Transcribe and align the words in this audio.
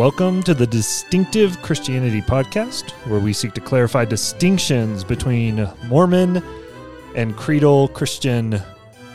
Welcome 0.00 0.42
to 0.44 0.54
the 0.54 0.66
Distinctive 0.66 1.60
Christianity 1.60 2.22
Podcast, 2.22 2.92
where 3.06 3.20
we 3.20 3.34
seek 3.34 3.52
to 3.52 3.60
clarify 3.60 4.06
distinctions 4.06 5.04
between 5.04 5.68
Mormon 5.88 6.42
and 7.14 7.36
creedal 7.36 7.88
Christian 7.88 8.62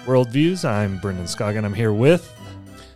worldviews. 0.05 0.63
I'm 0.63 0.99
Brendon 0.99 1.25
Scoggin. 1.25 1.65
I'm 1.65 1.73
here 1.73 1.91
with, 1.91 2.31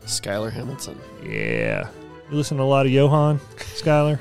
Skyler 0.05 0.51
Hamilton. 0.51 1.01
yeah, 1.23 1.89
you 2.29 2.37
listen 2.37 2.57
to 2.57 2.63
a 2.63 2.65
lot 2.65 2.85
of 2.85 2.91
Johann, 2.91 3.39
Skyler? 3.57 4.19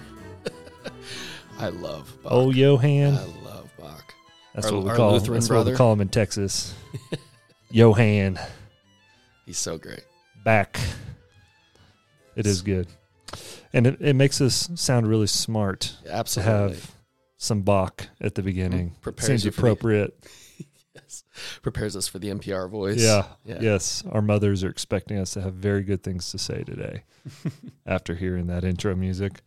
I 1.59 1.69
love 1.69 2.17
Bach. 2.23 2.33
Oh, 2.33 2.51
Johann. 2.51 3.17
I 3.17 3.25
love 3.45 3.71
Bach. 3.79 4.15
That's 4.55 4.69
our- 4.69 4.77
what 4.77 4.85
we 4.85 4.91
call 4.93 5.13
Lutheran 5.13 5.41
That's 5.41 5.51
what 5.51 5.67
we 5.67 5.75
call 5.75 5.93
him 5.93 6.01
in 6.01 6.09
Texas. 6.09 6.75
Johann. 7.71 8.41
He's 9.45 9.59
so 9.59 9.77
great. 9.77 10.05
back. 10.43 10.81
It 12.35 12.47
is 12.47 12.63
good. 12.63 12.89
And 13.73 13.87
it, 13.87 13.97
it 14.01 14.15
makes 14.15 14.41
us 14.41 14.69
sound 14.75 15.07
really 15.07 15.27
smart 15.27 15.97
to 16.05 16.13
Absolutely. 16.15 16.53
have 16.53 16.95
some 17.37 17.63
Bach 17.63 18.09
at 18.21 18.35
the 18.35 18.43
beginning. 18.43 18.97
Prepares 19.01 19.27
Seems 19.27 19.43
for 19.45 19.51
the- 19.51 19.57
appropriate. 19.59 20.27
yes. 20.95 21.25
Prepares 21.63 21.95
us 21.97 22.09
for 22.09 22.19
the 22.19 22.29
NPR 22.29 22.69
voice. 22.71 23.01
Yeah. 23.03 23.25
Yeah. 23.45 23.59
Yes. 23.61 24.03
Our 24.11 24.23
mothers 24.23 24.65
are 24.65 24.71
expecting 24.71 25.19
us 25.19 25.33
to 25.33 25.43
have 25.43 25.55
very 25.55 25.83
good 25.83 26.03
things 26.03 26.31
to 26.33 26.39
say 26.39 26.63
today 26.65 27.05
after 27.87 28.15
hearing 28.15 28.47
that 28.49 28.65
intro 28.65 28.95
music. 28.95 29.41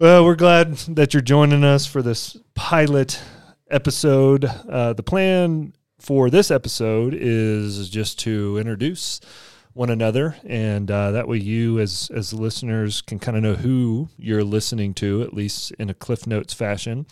Well, 0.00 0.24
we're 0.24 0.34
glad 0.34 0.74
that 0.88 1.14
you're 1.14 1.20
joining 1.20 1.62
us 1.62 1.86
for 1.86 2.02
this 2.02 2.36
pilot 2.54 3.20
episode. 3.70 4.44
Uh, 4.44 4.92
the 4.92 5.02
plan 5.04 5.74
for 6.00 6.28
this 6.28 6.50
episode 6.50 7.14
is 7.16 7.88
just 7.88 8.18
to 8.20 8.58
introduce 8.58 9.20
one 9.74 9.90
another, 9.90 10.36
and 10.44 10.90
uh, 10.90 11.12
that 11.12 11.28
way 11.28 11.38
you, 11.38 11.78
as 11.80 12.10
as 12.14 12.32
listeners, 12.32 13.00
can 13.00 13.18
kind 13.18 13.36
of 13.36 13.42
know 13.42 13.54
who 13.54 14.08
you're 14.18 14.44
listening 14.44 14.94
to, 14.94 15.22
at 15.22 15.32
least 15.32 15.72
in 15.72 15.88
a 15.88 15.94
Cliff 15.94 16.26
Notes 16.26 16.52
fashion. 16.52 17.06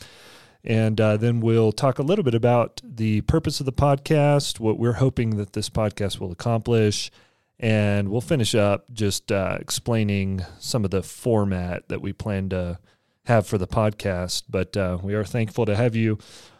And 0.62 1.00
uh, 1.00 1.16
then 1.16 1.40
we'll 1.40 1.72
talk 1.72 1.98
a 1.98 2.02
little 2.02 2.22
bit 2.22 2.34
about 2.34 2.82
the 2.84 3.22
purpose 3.22 3.60
of 3.60 3.66
the 3.66 3.72
podcast, 3.72 4.60
what 4.60 4.78
we're 4.78 4.94
hoping 4.94 5.36
that 5.36 5.54
this 5.54 5.70
podcast 5.70 6.20
will 6.20 6.32
accomplish, 6.32 7.10
and 7.58 8.10
we'll 8.10 8.20
finish 8.20 8.54
up 8.54 8.84
just 8.92 9.32
uh, 9.32 9.56
explaining 9.58 10.44
some 10.58 10.84
of 10.84 10.90
the 10.90 11.02
format 11.02 11.88
that 11.88 12.02
we 12.02 12.12
plan 12.12 12.50
to 12.50 12.78
have 13.24 13.46
for 13.46 13.56
the 13.56 13.66
podcast. 13.66 14.42
But 14.50 14.76
uh, 14.76 14.98
we 15.02 15.14
are 15.14 15.24
thankful 15.24 15.64
to 15.64 15.76
have 15.76 15.96
you 15.96 16.18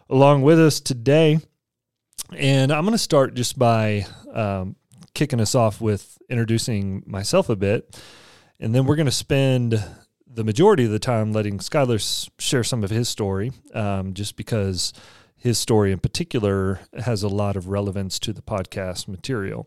along 0.09 0.43
with 0.43 0.59
us 0.59 0.81
today. 0.81 1.41
And 2.35 2.73
I'm 2.73 2.85
going 2.85 2.93
to 2.93 2.99
start 2.99 3.35
just 3.35 3.59
by 3.59 4.07
um, 4.33 4.77
kicking 5.15 5.41
us 5.41 5.55
off 5.55 5.81
with 5.81 6.19
introducing 6.29 7.03
myself 7.07 7.49
a 7.49 7.57
bit. 7.57 8.01
And 8.59 8.75
then 8.75 8.85
we're 8.85 8.97
going 8.97 9.07
to 9.07 9.13
spend 9.13 9.83
the 10.27 10.45
majority 10.45 10.85
of 10.85 10.91
the 10.91 10.99
time 10.99 11.33
letting 11.33 11.59
Skyler 11.59 11.97
s- 11.97 12.31
share 12.39 12.63
some 12.63 12.85
of 12.85 12.91
his 12.91 13.09
story, 13.09 13.53
um, 13.75 14.15
just 14.15 14.37
because 14.37 14.93
his 15.37 15.59
story 15.59 15.91
in 15.91 15.99
particular 15.99 16.81
has 16.99 17.23
a 17.23 17.29
lot 17.29 17.57
of 17.57 17.69
relevance 17.69 18.19
to 18.21 18.33
the 18.33 18.43
podcast 18.43 19.09
material. 19.09 19.67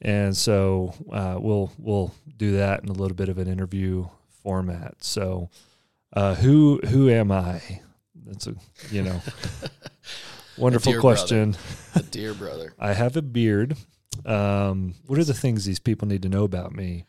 And 0.00 0.36
so 0.36 0.94
uh, 1.12 1.38
we'll 1.40 1.70
we'll 1.78 2.12
do 2.36 2.56
that 2.56 2.82
in 2.82 2.88
a 2.88 2.92
little 2.92 3.14
bit 3.14 3.28
of 3.28 3.38
an 3.38 3.46
interview 3.46 4.08
format. 4.42 4.96
So 5.04 5.48
uh, 6.12 6.34
who 6.34 6.80
who 6.88 7.08
am 7.08 7.30
I? 7.30 7.62
That's 8.26 8.48
a 8.48 8.54
you 8.90 9.02
know 9.02 9.22
wonderful 10.58 11.00
question. 11.00 11.56
A 11.94 12.02
dear 12.02 12.34
brother. 12.34 12.74
I 12.78 12.92
have 12.92 13.16
a 13.16 13.22
beard. 13.22 13.76
Um, 14.26 14.94
what 15.06 15.18
are 15.18 15.24
the 15.24 15.34
things 15.34 15.64
these 15.64 15.78
people 15.80 16.06
need 16.08 16.22
to 16.22 16.28
know 16.28 16.44
about 16.44 16.74
me? 16.74 17.04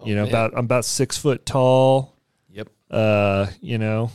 Oh, 0.00 0.06
you 0.06 0.14
know, 0.14 0.22
man. 0.22 0.30
about 0.30 0.52
I'm 0.54 0.64
about 0.64 0.84
six 0.84 1.16
foot 1.18 1.44
tall. 1.46 2.14
Yep. 2.50 2.68
Uh, 2.90 3.46
you 3.60 3.78
know, 3.78 4.10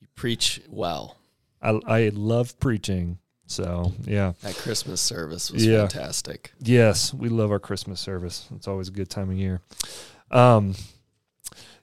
You 0.00 0.06
preach 0.14 0.60
well. 0.68 1.16
I 1.62 1.70
I 1.86 2.08
love 2.14 2.58
preaching. 2.60 3.18
So 3.46 3.92
yeah, 4.04 4.32
That 4.42 4.56
Christmas 4.56 5.00
service 5.00 5.50
was 5.50 5.64
Yeah. 5.64 5.80
fantastic. 5.88 6.52
yes, 6.60 7.14
we 7.14 7.28
love 7.30 7.50
our 7.50 7.58
Christmas 7.58 7.98
service. 7.98 8.46
It's 8.54 8.68
always 8.68 8.88
a 8.88 8.92
good 8.92 9.08
time 9.08 9.30
of 9.30 9.36
year. 9.38 9.60
Um, 10.30 10.74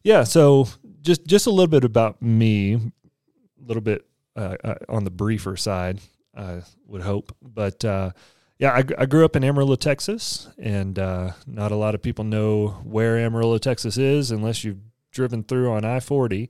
yeah. 0.04 0.24
So 0.24 0.68
just 1.02 1.26
just 1.26 1.48
a 1.48 1.50
little 1.50 1.68
bit 1.68 1.84
about 1.84 2.22
me, 2.22 2.76
a 2.76 2.82
little 3.66 3.82
bit 3.82 4.06
uh, 4.36 4.56
uh, 4.64 4.76
on 4.90 5.04
the 5.06 5.10
briefer 5.10 5.56
side, 5.58 6.00
I 6.38 6.62
would 6.88 7.02
hope. 7.02 7.36
But 7.42 7.84
uh, 7.84 8.12
yeah, 8.58 8.72
I, 8.72 8.84
I 8.98 9.06
grew 9.06 9.26
up 9.26 9.36
in 9.36 9.44
Amarillo, 9.44 9.76
Texas, 9.76 10.48
and 10.58 10.98
uh, 10.98 11.32
not 11.46 11.72
a 11.72 11.76
lot 11.76 11.96
of 11.96 12.02
people 12.02 12.24
know 12.24 12.80
where 12.84 13.18
Amarillo, 13.18 13.58
Texas 13.58 13.98
is 13.98 14.32
unless 14.32 14.64
you've 14.64 14.80
driven 15.12 15.44
through 15.44 15.72
on 15.72 15.84
I 15.84 16.00
40 16.00 16.50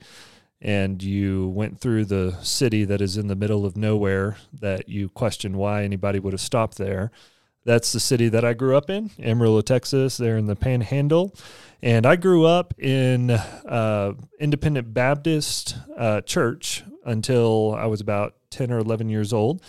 and 0.61 1.01
you 1.01 1.49
went 1.49 1.79
through 1.79 2.05
the 2.05 2.37
city 2.41 2.85
that 2.85 3.01
is 3.01 3.17
in 3.17 3.27
the 3.27 3.35
middle 3.35 3.65
of 3.65 3.75
nowhere 3.75 4.37
that 4.53 4.89
you 4.89 5.09
question 5.09 5.57
why 5.57 5.83
anybody 5.83 6.19
would 6.19 6.33
have 6.33 6.41
stopped 6.41 6.77
there. 6.77 7.11
That's 7.65 7.91
the 7.91 7.99
city 7.99 8.29
that 8.29 8.45
I 8.45 8.53
grew 8.53 8.77
up 8.77 8.89
in, 8.89 9.09
Amarillo, 9.19 9.61
Texas, 9.61 10.17
there 10.17 10.37
in 10.37 10.45
the 10.45 10.55
Panhandle. 10.55 11.35
And 11.81 12.05
I 12.05 12.15
grew 12.15 12.45
up 12.45 12.73
in 12.79 13.31
uh, 13.31 14.13
Independent 14.39 14.93
Baptist 14.93 15.75
uh, 15.97 16.21
Church 16.21 16.83
until 17.03 17.75
I 17.75 17.85
was 17.85 18.01
about 18.01 18.35
10 18.51 18.71
or 18.71 18.77
11 18.77 19.09
years 19.09 19.33
old. 19.33 19.63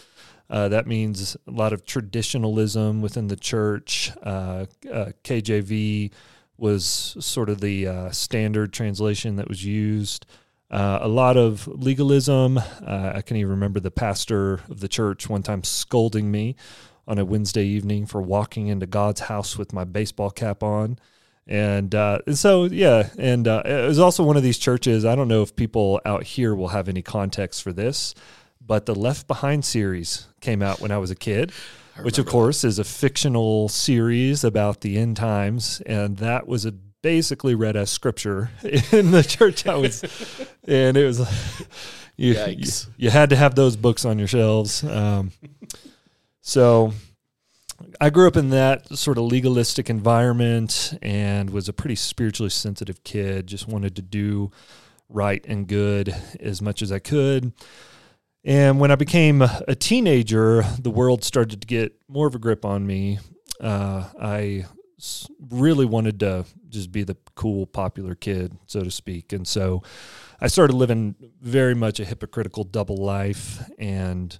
Uh, 0.48 0.68
that 0.68 0.86
means 0.86 1.36
a 1.46 1.50
lot 1.50 1.72
of 1.72 1.84
traditionalism 1.84 3.02
within 3.02 3.28
the 3.28 3.36
church. 3.36 4.12
Uh, 4.22 4.66
uh, 4.92 5.12
KJV 5.24 6.12
was 6.58 7.16
sort 7.20 7.48
of 7.48 7.60
the 7.60 7.86
uh, 7.86 8.10
standard 8.10 8.72
translation 8.72 9.36
that 9.36 9.48
was 9.48 9.64
used. 9.64 10.26
Uh, 10.70 10.98
a 11.00 11.08
lot 11.08 11.36
of 11.36 11.68
legalism. 11.68 12.58
Uh, 12.58 13.12
I 13.14 13.22
can 13.22 13.36
even 13.36 13.50
remember 13.50 13.78
the 13.78 13.90
pastor 13.90 14.54
of 14.68 14.80
the 14.80 14.88
church 14.88 15.28
one 15.28 15.42
time 15.42 15.62
scolding 15.62 16.30
me 16.30 16.56
on 17.06 17.18
a 17.18 17.24
Wednesday 17.24 17.64
evening 17.64 18.06
for 18.06 18.20
walking 18.20 18.66
into 18.66 18.86
God's 18.86 19.20
house 19.22 19.56
with 19.56 19.72
my 19.72 19.84
baseball 19.84 20.30
cap 20.30 20.62
on. 20.62 20.98
And, 21.46 21.94
uh, 21.94 22.18
and 22.26 22.36
so, 22.36 22.64
yeah, 22.64 23.10
and 23.16 23.46
uh, 23.46 23.62
it 23.64 23.86
was 23.86 24.00
also 24.00 24.24
one 24.24 24.36
of 24.36 24.42
these 24.42 24.58
churches. 24.58 25.04
I 25.04 25.14
don't 25.14 25.28
know 25.28 25.42
if 25.42 25.54
people 25.54 26.00
out 26.04 26.24
here 26.24 26.54
will 26.54 26.68
have 26.68 26.88
any 26.88 27.02
context 27.02 27.62
for 27.62 27.72
this, 27.72 28.16
but 28.66 28.86
the 28.86 28.94
Left 28.94 29.26
Behind 29.26 29.64
series 29.64 30.26
came 30.40 30.62
out 30.62 30.80
when 30.80 30.90
I 30.90 30.98
was 30.98 31.10
a 31.10 31.14
kid, 31.14 31.52
which 32.02 32.18
of 32.18 32.26
course 32.26 32.64
is 32.64 32.78
a 32.78 32.84
fictional 32.84 33.68
series 33.68 34.44
about 34.44 34.80
the 34.80 34.98
end 34.98 35.16
times, 35.16 35.80
and 35.86 36.18
that 36.18 36.46
was 36.46 36.64
a 36.66 36.72
basically 37.02 37.54
read 37.54 37.76
as 37.76 37.90
scripture 37.90 38.50
in 38.90 39.12
the 39.12 39.22
church 39.22 39.66
I 39.66 39.76
was, 39.76 40.02
and 40.66 40.96
it 40.96 41.04
was 41.04 41.20
you, 42.16 42.34
you 42.34 42.66
you 42.96 43.10
had 43.10 43.30
to 43.30 43.36
have 43.36 43.54
those 43.54 43.76
books 43.76 44.04
on 44.04 44.18
your 44.18 44.28
shelves. 44.28 44.82
Um, 44.82 45.32
so 46.40 46.92
I 48.00 48.10
grew 48.10 48.26
up 48.26 48.36
in 48.36 48.50
that 48.50 48.88
sort 48.96 49.18
of 49.18 49.24
legalistic 49.24 49.90
environment 49.90 50.98
and 51.02 51.50
was 51.50 51.68
a 51.68 51.72
pretty 51.72 51.96
spiritually 51.96 52.50
sensitive 52.50 53.04
kid. 53.04 53.46
Just 53.46 53.68
wanted 53.68 53.96
to 53.96 54.02
do 54.02 54.50
right 55.08 55.44
and 55.46 55.66
good 55.66 56.14
as 56.40 56.62
much 56.62 56.82
as 56.82 56.90
I 56.90 56.98
could. 56.98 57.52
And 58.46 58.78
when 58.78 58.92
I 58.92 58.94
became 58.94 59.42
a 59.42 59.74
teenager, 59.74 60.62
the 60.78 60.88
world 60.88 61.24
started 61.24 61.60
to 61.60 61.66
get 61.66 61.96
more 62.06 62.28
of 62.28 62.36
a 62.36 62.38
grip 62.38 62.64
on 62.64 62.86
me. 62.86 63.18
Uh, 63.60 64.04
I 64.22 64.66
really 65.50 65.84
wanted 65.84 66.20
to 66.20 66.44
just 66.68 66.92
be 66.92 67.02
the 67.02 67.16
cool, 67.34 67.66
popular 67.66 68.14
kid, 68.14 68.56
so 68.66 68.84
to 68.84 68.90
speak. 68.92 69.32
And 69.32 69.48
so 69.48 69.82
I 70.40 70.46
started 70.46 70.74
living 70.74 71.16
very 71.40 71.74
much 71.74 71.98
a 71.98 72.04
hypocritical 72.04 72.62
double 72.62 72.98
life 72.98 73.68
and 73.80 74.38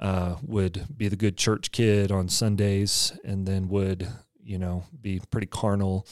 uh, 0.00 0.36
would 0.42 0.86
be 0.96 1.08
the 1.08 1.16
good 1.16 1.36
church 1.36 1.72
kid 1.72 2.10
on 2.10 2.30
Sundays 2.30 3.12
and 3.22 3.46
then 3.46 3.68
would, 3.68 4.08
you 4.42 4.58
know, 4.58 4.84
be 4.98 5.20
pretty 5.30 5.46
carnal 5.46 6.06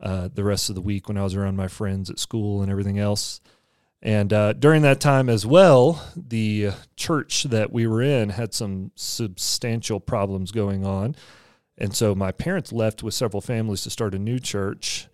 uh, 0.00 0.28
the 0.34 0.44
rest 0.44 0.68
of 0.68 0.74
the 0.74 0.82
week 0.82 1.08
when 1.08 1.16
I 1.16 1.22
was 1.22 1.34
around 1.34 1.56
my 1.56 1.68
friends 1.68 2.10
at 2.10 2.18
school 2.18 2.60
and 2.60 2.70
everything 2.70 2.98
else. 2.98 3.40
And 4.04 4.34
uh, 4.34 4.52
during 4.52 4.82
that 4.82 5.00
time 5.00 5.30
as 5.30 5.46
well, 5.46 6.06
the 6.14 6.72
church 6.94 7.44
that 7.44 7.72
we 7.72 7.86
were 7.86 8.02
in 8.02 8.28
had 8.28 8.52
some 8.52 8.90
substantial 8.94 9.98
problems 9.98 10.52
going 10.52 10.84
on. 10.84 11.16
And 11.78 11.96
so 11.96 12.14
my 12.14 12.30
parents 12.30 12.70
left 12.70 13.02
with 13.02 13.14
several 13.14 13.40
families 13.40 13.80
to 13.82 13.90
start 13.90 14.14
a 14.14 14.18
new 14.18 14.38
church. 14.38 15.08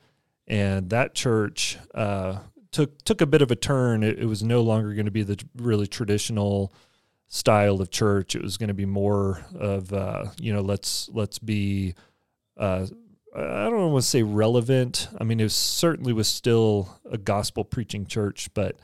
And 0.48 0.90
that 0.90 1.14
church 1.14 1.78
uh, 1.94 2.40
took 2.72 3.02
took 3.04 3.20
a 3.20 3.26
bit 3.26 3.42
of 3.42 3.52
a 3.52 3.56
turn. 3.56 4.02
It, 4.02 4.18
it 4.18 4.26
was 4.26 4.42
no 4.42 4.60
longer 4.60 4.92
going 4.92 5.04
to 5.04 5.12
be 5.12 5.22
the 5.22 5.42
really 5.56 5.86
traditional 5.86 6.72
style 7.28 7.80
of 7.80 7.90
church. 7.90 8.34
It 8.34 8.42
was 8.42 8.56
going 8.56 8.68
to 8.68 8.74
be 8.74 8.86
more 8.86 9.46
of 9.54 9.92
uh, 9.92 10.26
you 10.40 10.52
know 10.52 10.62
let's 10.62 11.08
let's 11.12 11.38
be 11.38 11.94
uh, 12.56 12.86
I 13.34 13.70
don't 13.70 13.92
want 13.92 14.02
to 14.02 14.08
say 14.08 14.24
relevant. 14.24 15.08
I 15.18 15.24
mean, 15.24 15.38
it 15.38 15.52
certainly 15.52 16.12
was 16.12 16.26
still 16.26 16.98
a 17.10 17.18
gospel 17.18 17.64
preaching 17.64 18.06
church, 18.06 18.48
but 18.54 18.78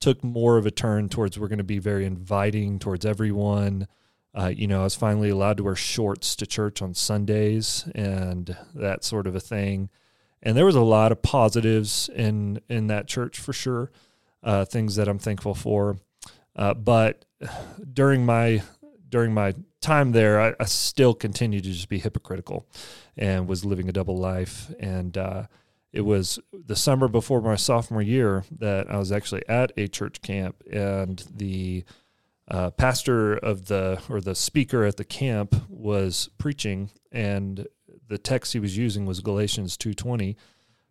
took 0.00 0.24
more 0.24 0.56
of 0.56 0.66
a 0.66 0.70
turn 0.70 1.08
towards 1.08 1.38
we're 1.38 1.48
going 1.48 1.58
to 1.58 1.64
be 1.64 1.78
very 1.78 2.06
inviting 2.06 2.78
towards 2.78 3.04
everyone. 3.04 3.86
Uh, 4.34 4.52
you 4.54 4.66
know, 4.66 4.80
I 4.80 4.84
was 4.84 4.94
finally 4.94 5.28
allowed 5.28 5.56
to 5.58 5.64
wear 5.64 5.76
shorts 5.76 6.36
to 6.36 6.46
church 6.46 6.80
on 6.80 6.94
Sundays 6.94 7.88
and 7.94 8.56
that 8.74 9.04
sort 9.04 9.26
of 9.26 9.34
a 9.34 9.40
thing. 9.40 9.90
and 10.42 10.56
there 10.56 10.64
was 10.64 10.76
a 10.76 10.80
lot 10.80 11.12
of 11.12 11.22
positives 11.22 12.08
in 12.14 12.60
in 12.68 12.86
that 12.86 13.06
church 13.06 13.38
for 13.38 13.52
sure, 13.52 13.90
uh, 14.42 14.64
things 14.64 14.96
that 14.96 15.08
I'm 15.08 15.18
thankful 15.18 15.54
for. 15.54 15.98
Uh, 16.56 16.74
but 16.74 17.24
during 17.92 18.24
my 18.24 18.62
during 19.08 19.34
my 19.34 19.54
time 19.80 20.12
there, 20.12 20.40
I, 20.40 20.54
I, 20.60 20.64
still 20.66 21.14
continued 21.14 21.64
to 21.64 21.70
just 21.70 21.88
be 21.88 21.98
hypocritical, 21.98 22.66
and 23.16 23.48
was 23.48 23.64
living 23.64 23.88
a 23.88 23.92
double 23.92 24.16
life. 24.16 24.72
And 24.78 25.16
uh, 25.16 25.46
it 25.92 26.02
was 26.02 26.38
the 26.52 26.76
summer 26.76 27.08
before 27.08 27.40
my 27.40 27.56
sophomore 27.56 28.02
year 28.02 28.44
that 28.58 28.90
I 28.90 28.98
was 28.98 29.10
actually 29.10 29.42
at 29.48 29.72
a 29.76 29.88
church 29.88 30.22
camp, 30.22 30.62
and 30.70 31.24
the 31.34 31.84
uh, 32.48 32.70
pastor 32.70 33.34
of 33.34 33.66
the 33.66 34.00
or 34.08 34.20
the 34.20 34.34
speaker 34.34 34.84
at 34.84 34.96
the 34.96 35.04
camp 35.04 35.54
was 35.68 36.30
preaching, 36.38 36.90
and 37.10 37.66
the 38.08 38.18
text 38.18 38.52
he 38.52 38.60
was 38.60 38.76
using 38.76 39.06
was 39.06 39.20
Galatians 39.20 39.76
2:20 39.76 40.36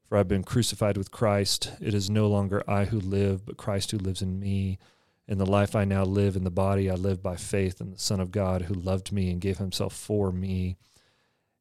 for 0.09 0.17
I've 0.17 0.27
been 0.27 0.43
crucified 0.43 0.97
with 0.97 1.11
Christ. 1.11 1.71
It 1.79 1.93
is 1.93 2.09
no 2.09 2.27
longer 2.27 2.63
I 2.67 2.85
who 2.85 2.99
live 2.99 3.45
but 3.45 3.57
Christ 3.57 3.91
who 3.91 3.99
lives 3.99 4.23
in 4.23 4.39
me. 4.39 4.79
In 5.27 5.37
the 5.37 5.45
life 5.45 5.75
I 5.75 5.85
now 5.85 6.03
live 6.03 6.35
in 6.35 6.43
the 6.43 6.49
body 6.49 6.89
I 6.89 6.95
live 6.95 7.21
by 7.21 7.35
faith 7.35 7.79
in 7.79 7.91
the 7.91 7.99
son 7.99 8.19
of 8.19 8.31
God 8.31 8.63
who 8.63 8.73
loved 8.73 9.11
me 9.11 9.29
and 9.29 9.39
gave 9.39 9.59
himself 9.59 9.93
for 9.93 10.31
me 10.31 10.77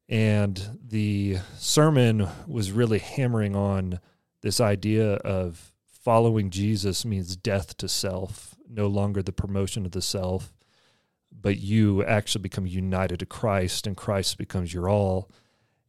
and 0.09 0.79
the 0.83 1.37
sermon 1.57 2.27
was 2.47 2.71
really 2.71 2.99
hammering 2.99 3.55
on 3.55 3.99
this 4.41 4.59
idea 4.59 5.13
of 5.15 5.71
following 6.03 6.49
Jesus 6.49 7.05
means 7.05 7.35
death 7.35 7.77
to 7.77 7.87
self 7.87 8.55
no 8.67 8.87
longer 8.87 9.21
the 9.21 9.31
promotion 9.31 9.85
of 9.85 9.91
the 9.91 10.01
self 10.01 10.53
but 11.41 11.59
you 11.59 12.03
actually 12.03 12.41
become 12.41 12.67
united 12.67 13.19
to 13.19 13.25
Christ 13.25 13.87
and 13.87 13.95
Christ 13.95 14.37
becomes 14.37 14.73
your 14.73 14.89
all. 14.89 15.29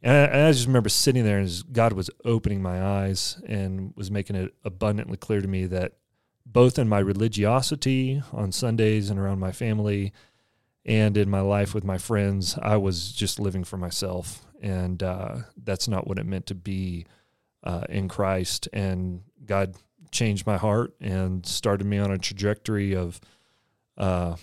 And 0.02 0.16
I, 0.16 0.20
and 0.20 0.46
I, 0.46 0.52
just 0.52 0.66
remember 0.66 0.88
sitting 0.88 1.24
there 1.24 1.38
and 1.38 1.62
God 1.72 1.92
was 1.92 2.10
opening 2.24 2.62
my 2.62 2.82
eyes 2.82 3.40
and 3.46 3.92
was 3.96 4.10
making 4.10 4.36
it 4.36 4.54
abundantly 4.64 5.16
clear 5.16 5.40
to 5.40 5.48
me 5.48 5.66
that 5.66 5.94
both 6.46 6.78
in 6.78 6.88
my 6.88 6.98
religiosity 6.98 8.22
on 8.32 8.52
Sundays 8.52 9.10
and 9.10 9.18
around 9.18 9.38
my 9.38 9.52
family 9.52 10.12
and 10.84 11.16
in 11.16 11.28
my 11.28 11.40
life 11.40 11.74
with 11.74 11.84
my 11.84 11.98
friends, 11.98 12.58
I 12.60 12.76
was 12.76 13.12
just 13.12 13.38
living 13.38 13.64
for 13.64 13.76
myself. 13.76 14.46
And 14.62 15.02
uh, 15.02 15.36
that's 15.56 15.88
not 15.88 16.06
what 16.06 16.18
it 16.18 16.26
meant 16.26 16.46
to 16.46 16.54
be 16.54 17.06
uh, 17.62 17.84
in 17.88 18.08
Christ. 18.08 18.68
And 18.72 19.22
God 19.44 19.74
changed 20.10 20.46
my 20.46 20.56
heart 20.56 20.94
and 21.00 21.44
started 21.46 21.86
me 21.86 21.98
on 21.98 22.10
a 22.10 22.18
trajectory 22.18 22.94
of 22.94 23.20
uh, 23.96 24.36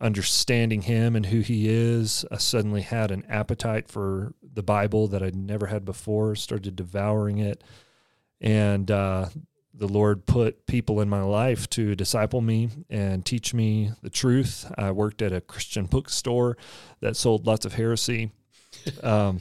understanding 0.00 0.82
him 0.82 1.16
and 1.16 1.26
who 1.26 1.40
he 1.40 1.68
is. 1.68 2.24
I 2.30 2.38
suddenly 2.38 2.82
had 2.82 3.10
an 3.10 3.24
appetite 3.28 3.88
for 3.88 4.34
the 4.42 4.62
Bible 4.62 5.08
that 5.08 5.22
I'd 5.22 5.36
never 5.36 5.66
had 5.66 5.84
before, 5.84 6.34
started 6.34 6.76
devouring 6.76 7.38
it. 7.38 7.62
And 8.40 8.90
uh, 8.90 9.28
the 9.78 9.88
Lord 9.88 10.26
put 10.26 10.66
people 10.66 11.00
in 11.00 11.08
my 11.08 11.22
life 11.22 11.68
to 11.70 11.94
disciple 11.94 12.40
me 12.40 12.70
and 12.88 13.24
teach 13.24 13.52
me 13.52 13.92
the 14.02 14.10
truth. 14.10 14.70
I 14.76 14.90
worked 14.90 15.22
at 15.22 15.32
a 15.32 15.40
Christian 15.40 15.86
bookstore 15.86 16.56
that 17.00 17.16
sold 17.16 17.46
lots 17.46 17.66
of 17.66 17.74
heresy. 17.74 18.30
Um, 19.02 19.40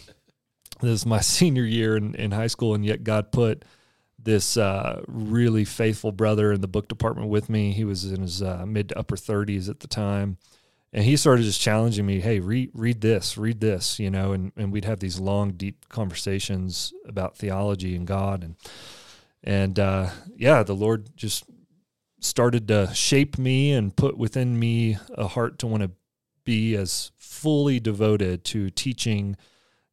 this 0.81 0.91
is 0.91 1.05
my 1.05 1.19
senior 1.21 1.63
year 1.63 1.95
in, 1.95 2.15
in 2.15 2.31
high 2.31 2.47
school, 2.47 2.75
and 2.75 2.85
yet 2.85 3.03
God 3.03 3.31
put 3.31 3.63
this 4.25 4.57
uh, 4.57 5.03
really 5.07 5.63
faithful 5.63 6.11
brother 6.11 6.51
in 6.51 6.61
the 6.61 6.67
book 6.67 6.87
department 6.87 7.29
with 7.29 7.49
me. 7.49 7.71
He 7.71 7.85
was 7.85 8.05
in 8.05 8.21
his 8.21 8.41
uh, 8.41 8.65
mid 8.67 8.89
to 8.89 8.99
upper 8.99 9.15
30s 9.15 9.69
at 9.69 9.79
the 9.79 9.87
time. 9.87 10.37
And 10.91 11.03
he 11.03 11.17
started 11.17 11.43
just 11.43 11.59
challenging 11.59 12.05
me, 12.05 12.21
hey, 12.21 12.39
read 12.39 12.71
read 12.73 13.01
this, 13.01 13.37
read 13.37 13.59
this, 13.59 13.99
you 13.99 14.09
know, 14.09 14.31
and, 14.31 14.53
and 14.55 14.71
we'd 14.71 14.85
have 14.85 15.01
these 15.01 15.19
long, 15.19 15.51
deep 15.51 15.89
conversations 15.89 16.93
about 17.05 17.37
theology 17.37 17.95
and 17.97 18.07
God 18.07 18.45
and 18.45 18.55
and 19.45 19.79
uh, 19.79 20.09
yeah, 20.35 20.63
the 20.63 20.75
Lord 20.75 21.15
just 21.15 21.45
started 22.19 22.67
to 22.67 22.91
shape 22.93 23.37
me 23.37 23.71
and 23.71 23.95
put 23.95 24.17
within 24.17 24.57
me 24.59 24.97
a 25.13 25.27
heart 25.27 25.59
to 25.59 25.67
want 25.67 25.83
to 25.83 25.91
be 26.43 26.75
as 26.75 27.11
fully 27.17 27.79
devoted 27.79 28.43
to 28.45 28.71
teaching 28.71 29.37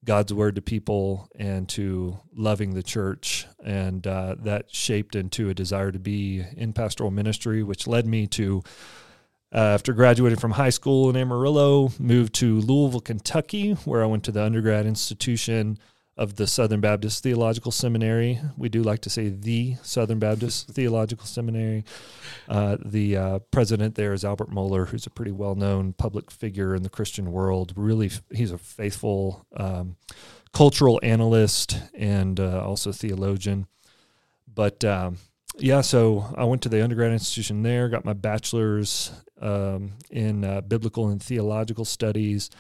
God's 0.05 0.33
word 0.33 0.57
to 0.57 0.63
people 0.63 1.29
and 1.39 1.69
to 1.71 2.19
loving 2.35 2.75
the 2.75 2.83
church. 2.83 3.47
And 3.63 4.07
uh, 4.07 4.37
that 4.41 4.75
shaped 4.75 5.15
into 5.15 5.51
a 5.51 5.55
desire 5.55 5.93
to 5.93 5.99
be 5.99 6.45
in 6.57 6.73
pastoral 6.73 7.11
ministry, 7.11 7.63
which 7.63 7.87
led 7.87 8.07
me 8.07 8.27
to, 8.29 8.63
uh, 9.55 9.59
after 9.59 9.93
graduating 9.93 10.39
from 10.39 10.53
high 10.53 10.71
school 10.71 11.11
in 11.11 11.17
Amarillo, 11.17 11.93
moved 11.99 12.35
to 12.37 12.59
Louisville, 12.61 13.01
Kentucky, 13.01 13.75
where 13.85 14.03
I 14.03 14.07
went 14.07 14.25
to 14.25 14.33
the 14.33 14.43
undergrad 14.43 14.87
institution 14.87 15.79
of 16.17 16.37
the 16.37 16.47
Southern 16.47 16.81
Baptist 16.81 17.23
Theological 17.23 17.73
Seminary. 17.73 18.41
We 18.57 18.69
do 18.69 18.83
like 18.83 19.01
to 19.01 19.11
say 19.11 19.31
the 19.31 19.77
Southern 19.83 20.19
Baptist 20.19 20.69
Theological 20.71 21.27
Seminary. 21.27 21.85
Uh, 22.49 22.77
the 22.85 23.17
uh, 23.17 23.39
president 23.51 23.95
there 23.95 24.13
is 24.13 24.25
Albert 24.25 24.51
Mohler, 24.51 24.89
who's 24.89 25.07
a 25.07 25.11
pretty 25.11 25.33
well 25.33 25.55
known 25.55 25.95
public 25.95 26.31
figure 26.31 26.75
in 26.75 26.83
the 26.83 26.91
Christian 26.91 27.33
world. 27.33 27.73
Really, 27.77 28.11
he's 28.31 28.53
a 28.53 28.59
faithful 28.59 29.47
um, 29.57 29.97
cultural 30.53 31.01
analyst 31.03 31.79
and 31.95 32.39
uh, 32.39 32.63
also 32.63 32.93
theologian. 32.93 33.67
But 34.55 34.85
um, 34.85 35.17
yeah, 35.59 35.81
so 35.81 36.35
I 36.37 36.45
went 36.45 36.63
to 36.63 36.69
the 36.69 36.85
undergrad 36.85 37.13
institution 37.13 37.63
there, 37.63 37.89
got 37.89 38.05
my 38.05 38.13
bachelor's 38.13 39.13
um, 39.41 39.93
in 40.11 40.45
uh, 40.45 40.61
biblical 40.61 41.09
and 41.09 41.23
theological 41.23 41.85
studies 41.87 42.51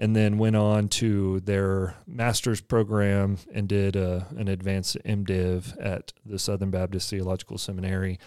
and 0.00 0.16
then 0.16 0.38
went 0.38 0.56
on 0.56 0.88
to 0.88 1.40
their 1.40 1.94
master's 2.06 2.62
program 2.62 3.36
and 3.52 3.68
did 3.68 3.96
a, 3.96 4.26
an 4.38 4.48
advanced 4.48 4.96
MDiv 5.04 5.76
at 5.78 6.14
the 6.24 6.38
Southern 6.38 6.70
Baptist 6.70 7.10
Theological 7.10 7.58
Seminary. 7.58 8.18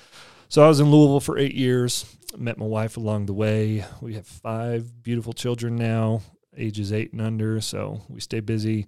So 0.50 0.64
I 0.64 0.68
was 0.68 0.80
in 0.80 0.92
Louisville 0.92 1.20
for 1.20 1.40
eight 1.40 1.56
years. 1.56 2.06
Met 2.38 2.60
my 2.60 2.66
wife 2.68 2.96
along 2.96 3.26
the 3.26 3.34
way. 3.34 3.84
We 4.02 4.14
have 4.14 4.28
five 4.28 5.02
beautiful 5.02 5.34
children 5.34 5.76
now, 5.76 6.22
ages 6.56 6.94
eight 6.94 7.12
and 7.12 7.22
under. 7.22 7.60
So 7.60 8.04
we 8.08 8.22
stay 8.22 8.40
busy 8.40 8.86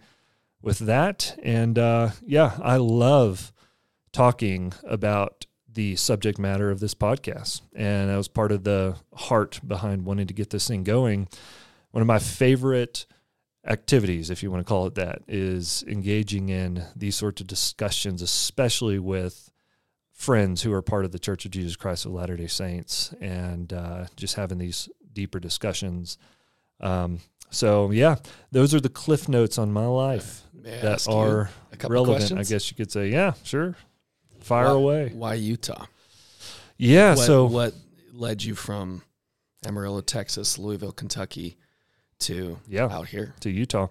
with 0.62 0.78
that. 0.80 1.40
And 1.42 1.80
uh, 1.80 2.10
yeah, 2.24 2.56
I 2.62 2.78
love 2.78 3.52
talking 4.12 4.74
about 4.84 5.48
the 5.74 5.96
subject 5.96 6.38
matter 6.38 6.70
of 6.70 6.82
this 6.82 6.94
podcast. 6.94 7.62
And 7.76 8.12
that 8.12 8.16
was 8.16 8.28
part 8.28 8.52
of 8.52 8.64
the 8.64 8.98
heart 9.16 9.60
behind 9.68 10.06
wanting 10.06 10.28
to 10.28 10.36
get 10.36 10.52
this 10.52 10.68
thing 10.68 10.84
going 10.84 11.30
one 11.96 12.02
of 12.02 12.08
my 12.08 12.20
favorite 12.20 13.06
activities, 13.66 14.30
if 14.30 14.44
you 14.44 14.52
want 14.52 14.60
to 14.60 14.68
call 14.68 14.86
it 14.86 14.96
that, 14.96 15.22
is 15.30 15.82
engaging 15.88 16.50
in 16.50 16.84
these 16.94 17.16
sorts 17.16 17.40
of 17.40 17.48
discussions, 17.48 18.22
especially 18.22 19.00
with 19.00 19.50
friends 20.12 20.62
who 20.62 20.74
are 20.74 20.82
part 20.82 21.06
of 21.06 21.14
the 21.14 21.20
Church 21.20 21.46
of 21.46 21.52
Jesus 21.52 21.78
Christ 21.78 22.06
of 22.06 22.12
Latter 22.12 22.36
day 22.36 22.48
Saints, 22.48 23.14
and 23.22 23.72
uh, 23.72 24.08
just 24.18 24.36
having 24.36 24.58
these 24.58 24.90
deeper 25.14 25.40
discussions. 25.40 26.18
Um, 26.82 27.20
so, 27.50 27.92
yeah, 27.92 28.18
those 28.52 28.76
are 28.76 28.82
the 28.82 28.90
cliff 28.90 29.30
notes 29.30 29.58
on 29.58 29.72
my 29.72 29.86
life 29.86 30.42
that 30.64 31.08
are 31.08 31.50
relevant. 31.88 32.34
I 32.34 32.44
guess 32.44 32.70
you 32.70 32.76
could 32.76 32.92
say, 32.92 33.08
yeah, 33.08 33.36
sure. 33.44 33.78
Fire 34.42 34.66
why, 34.66 34.72
away. 34.74 35.12
Why 35.14 35.34
Utah? 35.36 35.86
Yeah. 36.78 37.16
What, 37.16 37.26
so, 37.26 37.46
what 37.46 37.74
led 38.12 38.44
you 38.44 38.54
from 38.54 39.02
Amarillo, 39.66 40.02
Texas, 40.02 40.60
Louisville, 40.60 40.92
Kentucky, 40.92 41.56
to 42.20 42.58
yeah 42.68 42.86
out 42.86 43.08
here 43.08 43.34
to 43.42 43.50
Utah. 43.50 43.88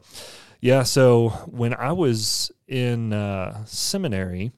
Yeah, 0.60 0.82
so 0.82 1.28
when 1.46 1.74
I 1.74 1.92
was 1.92 2.50
in 2.66 3.12
uh, 3.12 3.66
seminary, 3.66 4.52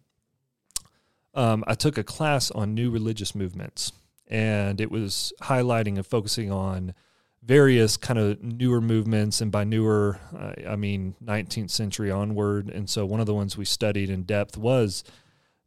um, 1.34 1.64
I 1.66 1.74
took 1.74 1.98
a 1.98 2.04
class 2.04 2.52
on 2.52 2.74
new 2.74 2.90
religious 2.90 3.34
movements, 3.34 3.90
and 4.28 4.80
it 4.80 4.90
was 4.90 5.32
highlighting 5.42 5.96
and 5.96 6.06
focusing 6.06 6.52
on 6.52 6.94
various 7.42 7.96
kind 7.96 8.18
of 8.18 8.40
newer 8.40 8.80
movements, 8.80 9.40
and 9.40 9.50
by 9.50 9.64
newer, 9.64 10.18
I, 10.32 10.70
I 10.70 10.76
mean 10.76 11.16
19th 11.24 11.70
century 11.70 12.10
onward. 12.10 12.70
And 12.70 12.88
so 12.88 13.04
one 13.04 13.18
of 13.18 13.26
the 13.26 13.34
ones 13.34 13.56
we 13.56 13.64
studied 13.64 14.08
in 14.08 14.22
depth 14.22 14.56
was 14.56 15.04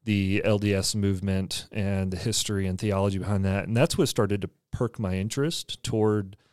the 0.05 0.41
LDS 0.45 0.95
movement 0.95 1.67
and 1.71 2.11
the 2.11 2.17
history 2.17 2.65
and 2.65 2.79
theology 2.79 3.17
behind 3.17 3.43
that, 3.45 3.67
and 3.67 3.75
that's 3.75 3.97
what 3.97 4.07
started 4.07 4.41
to 4.41 4.49
perk 4.71 4.99
my 4.99 5.15
interest 5.15 5.83
toward 5.83 6.35
uh, 6.35 6.45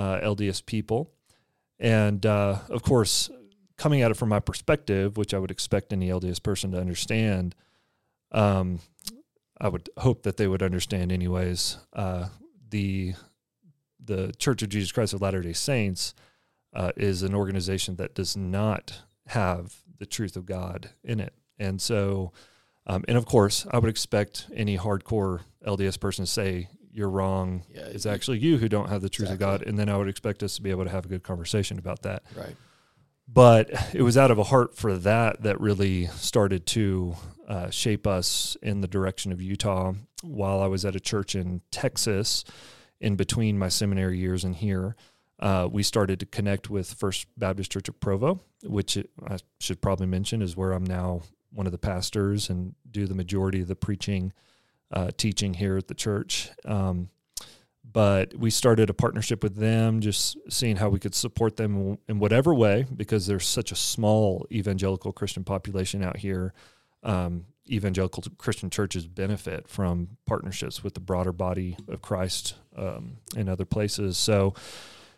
LDS 0.00 0.64
people. 0.64 1.10
And 1.78 2.24
uh, 2.26 2.58
of 2.68 2.82
course, 2.82 3.30
coming 3.76 4.02
at 4.02 4.10
it 4.10 4.16
from 4.16 4.28
my 4.28 4.40
perspective, 4.40 5.16
which 5.16 5.32
I 5.32 5.38
would 5.38 5.50
expect 5.50 5.92
any 5.92 6.08
LDS 6.08 6.42
person 6.42 6.72
to 6.72 6.80
understand, 6.80 7.54
um, 8.32 8.80
I 9.60 9.68
would 9.68 9.88
hope 9.98 10.22
that 10.24 10.36
they 10.36 10.46
would 10.46 10.62
understand 10.62 11.12
anyways. 11.12 11.78
Uh, 11.92 12.28
the 12.70 13.14
the 14.04 14.32
Church 14.38 14.62
of 14.62 14.68
Jesus 14.68 14.92
Christ 14.92 15.12
of 15.12 15.20
Latter 15.20 15.42
Day 15.42 15.52
Saints 15.52 16.14
uh, 16.74 16.92
is 16.96 17.22
an 17.22 17.34
organization 17.34 17.96
that 17.96 18.14
does 18.14 18.36
not 18.36 19.02
have 19.26 19.76
the 19.98 20.06
truth 20.06 20.36
of 20.36 20.46
God 20.46 20.90
in 21.02 21.20
it, 21.20 21.34
and 21.58 21.80
so, 21.80 22.32
um, 22.86 23.04
and 23.08 23.16
of 23.16 23.26
course, 23.26 23.66
I 23.70 23.78
would 23.78 23.90
expect 23.90 24.46
any 24.54 24.78
hardcore 24.78 25.40
LDS 25.66 25.98
person 25.98 26.24
to 26.24 26.30
say, 26.30 26.68
you're 26.92 27.10
wrong. 27.10 27.64
Yeah, 27.72 27.82
it's 27.82 28.06
actually 28.06 28.38
you 28.38 28.58
who 28.58 28.68
don't 28.68 28.88
have 28.88 29.02
the 29.02 29.08
truth 29.08 29.30
exactly. 29.30 29.54
of 29.54 29.60
God. 29.60 29.68
And 29.68 29.78
then 29.78 29.88
I 29.88 29.96
would 29.96 30.08
expect 30.08 30.42
us 30.42 30.56
to 30.56 30.62
be 30.62 30.70
able 30.70 30.84
to 30.84 30.90
have 30.90 31.04
a 31.04 31.08
good 31.08 31.22
conversation 31.22 31.78
about 31.78 32.02
that. 32.02 32.22
Right. 32.36 32.56
but 33.26 33.70
it 33.94 34.02
was 34.02 34.16
out 34.16 34.30
of 34.30 34.38
a 34.38 34.44
heart 34.44 34.76
for 34.76 34.96
that 34.98 35.42
that 35.42 35.60
really 35.60 36.06
started 36.06 36.66
to 36.66 37.14
uh, 37.46 37.70
shape 37.70 38.06
us 38.06 38.56
in 38.62 38.80
the 38.80 38.88
direction 38.88 39.32
of 39.32 39.40
Utah. 39.42 39.92
While 40.22 40.60
I 40.60 40.66
was 40.66 40.84
at 40.84 40.96
a 40.96 41.00
church 41.00 41.34
in 41.34 41.60
Texas, 41.70 42.44
in 43.00 43.16
between 43.16 43.58
my 43.58 43.68
seminary 43.68 44.18
years 44.18 44.44
and 44.44 44.56
here, 44.56 44.96
uh, 45.38 45.68
we 45.70 45.82
started 45.82 46.18
to 46.20 46.26
connect 46.26 46.68
with 46.68 46.94
First 46.94 47.26
Baptist 47.36 47.70
Church 47.70 47.88
of 47.88 48.00
Provo, 48.00 48.40
which 48.64 48.98
I 49.26 49.38
should 49.60 49.80
probably 49.80 50.06
mention 50.06 50.42
is 50.42 50.56
where 50.56 50.72
I'm 50.72 50.84
now 50.84 51.22
one 51.52 51.66
of 51.66 51.72
the 51.72 51.78
pastors 51.78 52.50
and 52.50 52.74
do 52.90 53.06
the 53.06 53.14
majority 53.14 53.60
of 53.60 53.68
the 53.68 53.76
preaching, 53.76 54.32
uh, 54.90 55.10
teaching 55.16 55.54
here 55.54 55.76
at 55.76 55.88
the 55.88 55.94
church. 55.94 56.50
Um, 56.64 57.10
but 57.90 58.34
we 58.34 58.50
started 58.50 58.90
a 58.90 58.94
partnership 58.94 59.42
with 59.42 59.56
them, 59.56 60.00
just 60.00 60.36
seeing 60.50 60.76
how 60.76 60.88
we 60.88 60.98
could 60.98 61.14
support 61.14 61.56
them 61.56 61.98
in 62.06 62.18
whatever 62.18 62.54
way, 62.54 62.86
because 62.94 63.26
there's 63.26 63.46
such 63.46 63.72
a 63.72 63.76
small 63.76 64.46
evangelical 64.52 65.12
Christian 65.12 65.42
population 65.42 66.04
out 66.04 66.18
here. 66.18 66.52
Um, 67.02 67.46
evangelical 67.70 68.22
Christian 68.38 68.70
churches 68.70 69.06
benefit 69.06 69.68
from 69.68 70.16
partnerships 70.26 70.82
with 70.82 70.94
the 70.94 71.00
broader 71.00 71.32
body 71.32 71.76
of 71.88 72.02
Christ 72.02 72.54
um, 72.76 73.18
in 73.36 73.48
other 73.48 73.64
places. 73.64 74.16
So, 74.16 74.54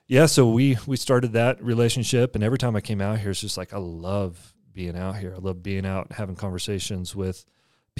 yeah, 0.06 0.26
so 0.26 0.50
we 0.50 0.76
we 0.86 0.96
started 0.96 1.32
that 1.32 1.62
relationship, 1.62 2.34
and 2.34 2.42
every 2.42 2.58
time 2.58 2.76
I 2.76 2.80
came 2.80 3.00
out 3.00 3.18
here, 3.18 3.30
it's 3.30 3.40
just 3.40 3.56
like 3.56 3.72
I 3.72 3.78
love 3.78 4.54
being 4.72 4.96
out 4.96 5.16
here. 5.16 5.34
I 5.34 5.38
love 5.38 5.62
being 5.62 5.86
out, 5.86 6.12
having 6.12 6.36
conversations 6.36 7.14
with 7.14 7.44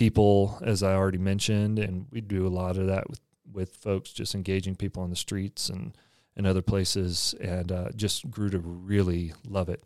people, 0.01 0.59
as 0.63 0.83
I 0.83 0.95
already 0.95 1.19
mentioned, 1.19 1.79
and 1.79 2.07
we 2.11 2.23
do 2.23 2.47
a 2.47 2.49
lot 2.49 2.79
of 2.79 2.87
that 2.87 3.11
with 3.11 3.21
with 3.53 3.77
folks, 3.77 4.13
just 4.13 4.35
engaging 4.35 4.75
people 4.75 5.03
on 5.03 5.11
the 5.11 5.17
streets 5.17 5.69
and 5.69 5.95
and 6.37 6.47
other 6.47 6.63
places, 6.63 7.35
and 7.39 7.71
uh, 7.71 7.91
just 7.95 8.31
grew 8.31 8.49
to 8.49 8.59
really 8.61 9.35
love 9.47 9.69
it. 9.69 9.85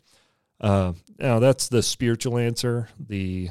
Uh, 0.61 0.93
now 1.19 1.39
that's 1.39 1.67
the 1.67 1.83
spiritual 1.83 2.37
answer. 2.37 2.87
The 2.97 3.49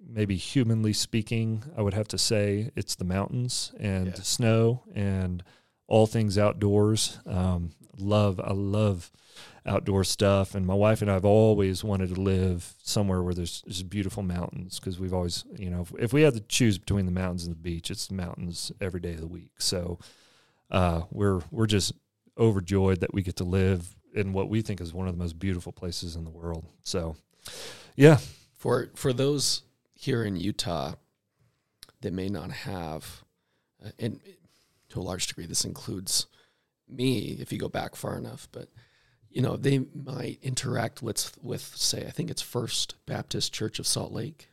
maybe 0.00 0.36
humanly 0.36 0.92
speaking, 0.92 1.64
I 1.76 1.82
would 1.82 1.94
have 1.94 2.06
to 2.08 2.18
say 2.18 2.70
it's 2.76 2.94
the 2.94 3.04
mountains 3.04 3.72
and 3.80 4.06
yeah. 4.06 4.14
snow 4.14 4.84
and 4.94 5.42
all 5.86 6.06
things 6.06 6.38
outdoors. 6.38 7.18
Um, 7.26 7.70
love, 7.96 8.40
I 8.40 8.52
love 8.52 9.10
outdoor 9.66 10.04
stuff. 10.04 10.54
And 10.54 10.66
my 10.66 10.74
wife 10.74 11.02
and 11.02 11.10
I 11.10 11.14
have 11.14 11.24
always 11.24 11.82
wanted 11.82 12.14
to 12.14 12.20
live 12.20 12.74
somewhere 12.82 13.22
where 13.22 13.34
there's 13.34 13.62
just 13.62 13.88
beautiful 13.88 14.22
mountains 14.22 14.78
because 14.78 14.98
we've 14.98 15.14
always, 15.14 15.44
you 15.56 15.70
know, 15.70 15.82
if, 15.82 15.92
if, 15.98 16.12
we 16.12 16.22
had 16.22 16.34
to 16.34 16.40
choose 16.40 16.78
between 16.78 17.06
the 17.06 17.12
mountains 17.12 17.44
and 17.44 17.52
the 17.52 17.60
beach, 17.60 17.90
it's 17.90 18.06
the 18.06 18.14
mountains 18.14 18.72
every 18.80 19.00
day 19.00 19.14
of 19.14 19.20
the 19.20 19.26
week. 19.26 19.52
So 19.58 19.98
uh, 20.70 21.02
we're 21.10 21.40
we're 21.50 21.66
just 21.66 21.92
overjoyed 22.38 23.00
that 23.00 23.14
we 23.14 23.22
get 23.22 23.36
to 23.36 23.44
live 23.44 23.94
in 24.14 24.32
what 24.32 24.48
we 24.48 24.62
think 24.62 24.80
is 24.80 24.92
one 24.92 25.08
of 25.08 25.14
the 25.14 25.22
most 25.22 25.38
beautiful 25.38 25.72
places 25.72 26.16
in 26.16 26.24
the 26.24 26.30
world. 26.30 26.64
So, 26.82 27.16
yeah. 27.96 28.18
For 28.56 28.90
for 28.94 29.12
those 29.12 29.62
here 29.94 30.24
in 30.24 30.36
Utah 30.36 30.94
that 32.00 32.12
may 32.12 32.28
not 32.28 32.50
have, 32.50 33.24
uh, 33.84 33.90
and 33.98 34.20
to 34.94 35.00
a 35.00 35.02
large 35.02 35.26
degree, 35.26 35.46
this 35.46 35.64
includes 35.64 36.26
me 36.88 37.36
if 37.40 37.52
you 37.52 37.58
go 37.58 37.68
back 37.68 37.94
far 37.94 38.16
enough, 38.16 38.48
but 38.52 38.68
you 39.30 39.42
know, 39.42 39.56
they 39.56 39.80
might 39.94 40.38
interact 40.42 41.02
with, 41.02 41.36
with 41.42 41.72
say, 41.74 42.06
I 42.06 42.10
think 42.10 42.30
it's 42.30 42.40
First 42.40 42.94
Baptist 43.04 43.52
Church 43.52 43.80
of 43.80 43.86
Salt 43.86 44.12
Lake. 44.12 44.48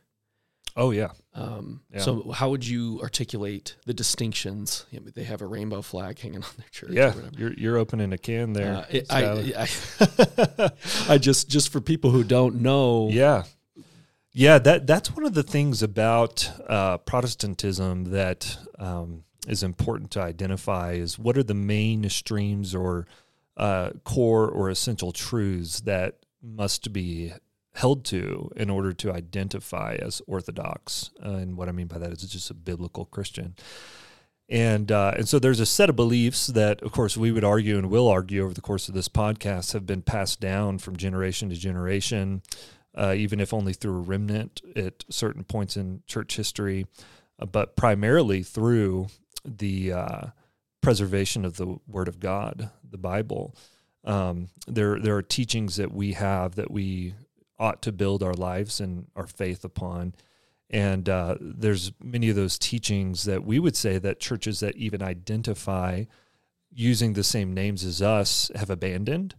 Oh 0.74 0.90
yeah. 0.90 1.10
Um, 1.34 1.82
yeah. 1.92 2.00
So 2.00 2.30
how 2.32 2.50
would 2.50 2.66
you 2.66 2.98
articulate 3.02 3.76
the 3.84 3.94
distinctions? 3.94 4.86
You 4.90 5.00
know, 5.00 5.10
they 5.14 5.24
have 5.24 5.42
a 5.42 5.46
rainbow 5.46 5.82
flag 5.82 6.18
hanging 6.18 6.42
on 6.42 6.50
their 6.56 6.68
church. 6.70 6.92
Yeah, 6.92 7.14
you're 7.36 7.52
you're 7.52 7.76
opening 7.76 8.12
a 8.12 8.18
can 8.18 8.54
there. 8.54 8.76
Uh, 8.76 8.86
it, 8.90 9.06
I, 9.10 9.68
I, 10.48 10.70
I, 11.14 11.18
just 11.18 11.50
just 11.50 11.70
for 11.70 11.82
people 11.82 12.10
who 12.10 12.24
don't 12.24 12.62
know. 12.62 13.08
Yeah, 13.10 13.44
yeah. 14.32 14.58
That 14.58 14.86
that's 14.86 15.10
one 15.10 15.26
of 15.26 15.34
the 15.34 15.42
things 15.42 15.82
about 15.82 16.50
uh, 16.66 16.98
Protestantism 16.98 18.04
that 18.04 18.56
um, 18.78 19.24
is 19.48 19.62
important 19.62 20.10
to 20.12 20.22
identify 20.22 20.92
is 20.92 21.18
what 21.18 21.36
are 21.36 21.42
the 21.42 21.54
main 21.54 22.08
streams 22.08 22.74
or 22.74 23.06
uh, 23.56 23.90
core 24.04 24.48
or 24.48 24.70
essential 24.70 25.12
truths 25.12 25.80
that 25.80 26.18
must 26.42 26.92
be 26.92 27.32
held 27.74 28.04
to 28.04 28.50
in 28.56 28.68
order 28.68 28.92
to 28.92 29.12
identify 29.12 29.96
as 30.00 30.22
orthodox. 30.26 31.10
Uh, 31.24 31.30
and 31.30 31.56
what 31.56 31.68
I 31.68 31.72
mean 31.72 31.86
by 31.86 31.98
that 31.98 32.12
is 32.12 32.22
just 32.22 32.50
a 32.50 32.54
biblical 32.54 33.06
Christian. 33.06 33.54
And 34.48 34.92
uh, 34.92 35.14
and 35.16 35.26
so 35.26 35.38
there's 35.38 35.60
a 35.60 35.66
set 35.66 35.88
of 35.88 35.96
beliefs 35.96 36.48
that, 36.48 36.82
of 36.82 36.92
course, 36.92 37.16
we 37.16 37.32
would 37.32 37.44
argue 37.44 37.78
and 37.78 37.88
will 37.88 38.08
argue 38.08 38.44
over 38.44 38.52
the 38.52 38.60
course 38.60 38.88
of 38.88 38.94
this 38.94 39.08
podcast 39.08 39.72
have 39.72 39.86
been 39.86 40.02
passed 40.02 40.40
down 40.40 40.78
from 40.78 40.96
generation 40.96 41.48
to 41.48 41.56
generation, 41.56 42.42
uh, 42.94 43.14
even 43.16 43.40
if 43.40 43.54
only 43.54 43.72
through 43.72 43.96
a 43.96 44.00
remnant 44.00 44.60
at 44.76 45.04
certain 45.08 45.44
points 45.44 45.76
in 45.76 46.02
church 46.06 46.36
history, 46.36 46.86
uh, 47.38 47.46
but 47.46 47.76
primarily 47.76 48.42
through 48.42 49.06
the 49.44 49.92
uh, 49.92 50.26
preservation 50.80 51.44
of 51.44 51.56
the 51.56 51.78
Word 51.86 52.08
of 52.08 52.20
God, 52.20 52.70
the 52.88 52.98
Bible. 52.98 53.56
Um, 54.04 54.48
there, 54.66 54.98
there 54.98 55.16
are 55.16 55.22
teachings 55.22 55.76
that 55.76 55.92
we 55.92 56.12
have 56.12 56.56
that 56.56 56.70
we 56.70 57.14
ought 57.58 57.82
to 57.82 57.92
build 57.92 58.22
our 58.22 58.34
lives 58.34 58.80
and 58.80 59.06
our 59.14 59.26
faith 59.26 59.64
upon. 59.64 60.14
And 60.68 61.08
uh, 61.08 61.36
there's 61.40 61.92
many 62.02 62.30
of 62.30 62.36
those 62.36 62.58
teachings 62.58 63.24
that 63.24 63.44
we 63.44 63.58
would 63.58 63.76
say 63.76 63.98
that 63.98 64.20
churches 64.20 64.60
that 64.60 64.76
even 64.76 65.02
identify 65.02 66.04
using 66.74 67.12
the 67.12 67.22
same 67.22 67.52
names 67.52 67.84
as 67.84 68.00
us 68.02 68.50
have 68.54 68.70
abandoned. 68.70 69.34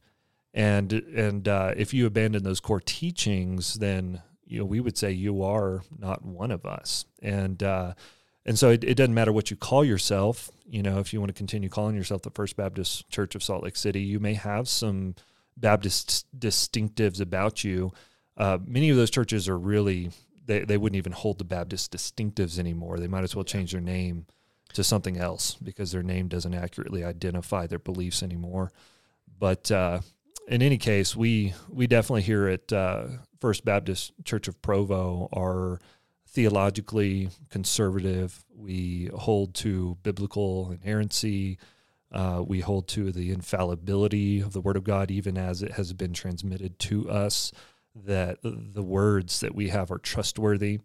And 0.54 0.94
and 0.94 1.48
uh, 1.48 1.74
if 1.76 1.94
you 1.94 2.06
abandon 2.06 2.44
those 2.44 2.60
core 2.60 2.80
teachings, 2.80 3.74
then 3.76 4.22
you 4.46 4.60
know 4.60 4.66
we 4.66 4.80
would 4.80 4.98
say 4.98 5.12
you 5.12 5.44
are 5.44 5.82
not 5.98 6.24
one 6.24 6.52
of 6.52 6.66
us. 6.66 7.06
And 7.24 7.62
uh, 7.64 7.94
and 8.46 8.60
so 8.60 8.72
it, 8.72 8.84
it, 8.84 8.96
doesn't 8.96 9.14
matter 9.14 9.32
what 9.32 9.50
you 9.50 9.58
call 9.58 9.86
yourself. 9.86 10.52
You 10.66 10.84
know, 10.84 11.00
if 11.00 11.14
you 11.14 11.20
want 11.20 11.30
to 11.30 11.38
continue 11.38 11.70
calling 11.70 11.96
yourself 11.96 12.24
the 12.24 12.30
First 12.30 12.58
Baptist 12.58 13.10
Church 13.10 13.36
of 13.36 13.44
Salt 13.44 13.64
Lake 13.64 13.76
City, 13.76 14.02
you 14.02 14.20
may 14.20 14.34
have 14.34 14.68
some 14.68 15.16
Baptist 15.56 16.26
distinctives 16.38 17.22
about 17.22 17.64
you. 17.64 17.94
Uh, 18.36 18.58
many 18.66 18.90
of 18.90 18.98
those 18.98 19.12
churches 19.12 19.48
are 19.48 19.58
really 19.58 20.12
they, 20.46 20.60
they 20.60 20.78
wouldn't 20.78 20.98
even 20.98 21.14
hold 21.14 21.38
the 21.38 21.46
Baptist 21.46 21.94
distinctives 21.94 22.60
anymore. 22.60 22.98
They 22.98 23.08
might 23.08 23.24
as 23.24 23.36
well 23.36 23.46
change 23.46 23.72
their 23.72 23.82
name 23.82 24.26
to 24.74 24.84
something 24.84 25.18
else 25.18 25.56
because 25.56 25.92
their 25.92 26.04
name 26.04 26.28
doesn't 26.28 26.54
accurately 26.54 27.04
identify 27.04 27.68
their 27.68 27.80
beliefs 27.80 28.24
anymore. 28.24 28.72
But 29.40 29.72
uh, 29.72 30.02
in 30.48 30.62
any 30.62 30.78
case, 30.78 31.16
we 31.16 31.54
we 31.70 31.88
definitely 31.88 32.24
here 32.24 32.48
at 32.48 32.74
uh, 32.74 33.06
First 33.40 33.64
Baptist 33.64 34.14
Church 34.26 34.48
of 34.48 34.62
Provo 34.62 35.30
are 35.32 35.80
theologically 36.34 37.30
conservative. 37.50 38.44
We 38.56 39.10
hold 39.16 39.54
to 39.56 39.98
biblical 40.04 40.72
inerrancy. 40.72 41.60
Uh, 42.12 42.44
we 42.46 42.60
hold 42.60 42.88
to 42.90 43.12
the 43.12 43.32
infallibility 43.32 44.42
of 44.42 44.54
the 44.54 44.62
Word 44.62 44.76
of 44.76 44.84
God, 44.84 45.12
even 45.12 45.38
as 45.38 45.62
it 45.62 45.74
has 45.74 45.94
been 45.94 46.14
transmitted 46.14 46.80
to 46.80 47.10
us, 47.10 47.52
that 47.96 48.40
the 48.44 48.84
words 48.84 49.40
that 49.42 49.54
we 49.54 49.70
have 49.70 49.92
are 49.92 50.00
trustworthy. 50.00 50.80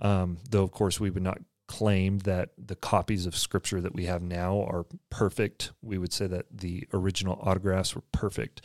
Um, 0.00 0.38
though, 0.50 0.64
of 0.64 0.72
course, 0.72 1.00
we 1.00 1.10
would 1.10 1.22
not 1.22 1.38
claim 1.68 2.18
that 2.20 2.50
the 2.58 2.76
copies 2.76 3.26
of 3.26 3.36
Scripture 3.36 3.80
that 3.80 3.94
we 3.94 4.06
have 4.06 4.22
now 4.22 4.62
are 4.62 4.86
perfect. 5.10 5.72
We 5.82 5.98
would 5.98 6.12
say 6.12 6.26
that 6.26 6.46
the 6.50 6.88
original 6.92 7.38
autographs 7.42 7.94
were 7.94 8.04
perfect, 8.10 8.62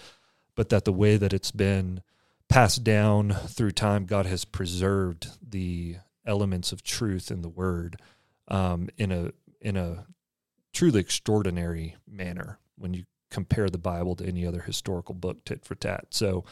but 0.56 0.70
that 0.70 0.86
the 0.86 0.94
way 0.94 1.18
that 1.18 1.34
it's 1.34 1.52
been 1.52 2.02
passed 2.48 2.84
down 2.84 3.32
through 3.48 3.72
time, 3.72 4.06
God 4.06 4.26
has 4.26 4.46
preserved 4.46 5.28
the 5.48 5.98
elements 6.26 6.72
of 6.72 6.84
truth 6.84 7.32
in 7.32 7.42
the 7.42 7.50
word 7.50 7.98
um, 8.48 8.90
in 8.98 9.12
a 9.12 9.32
in 9.62 9.78
a 9.78 10.06
truly 10.74 11.00
extraordinary 11.00 11.96
manner 12.08 12.60
when 12.78 12.94
you 12.94 13.06
compare 13.30 13.70
the 13.70 13.78
Bible 13.78 14.16
to 14.16 14.26
any 14.26 14.46
other 14.46 14.62
historical 14.62 15.16
book 15.16 15.44
tit 15.46 15.66
for 15.66 15.76
tat. 15.76 16.08
So 16.12 16.44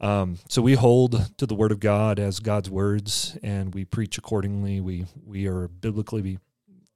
um, 0.00 0.38
so 0.48 0.60
we 0.60 0.74
hold 0.74 1.36
to 1.38 1.46
the 1.46 1.54
word 1.54 1.72
of 1.72 1.80
God 1.80 2.18
as 2.18 2.40
God's 2.40 2.70
words 2.70 3.38
and 3.42 3.74
we 3.74 3.84
preach 3.84 4.18
accordingly. 4.18 4.80
We 4.80 5.06
we 5.24 5.46
are 5.46 5.64
a 5.64 5.68
biblically 5.68 6.38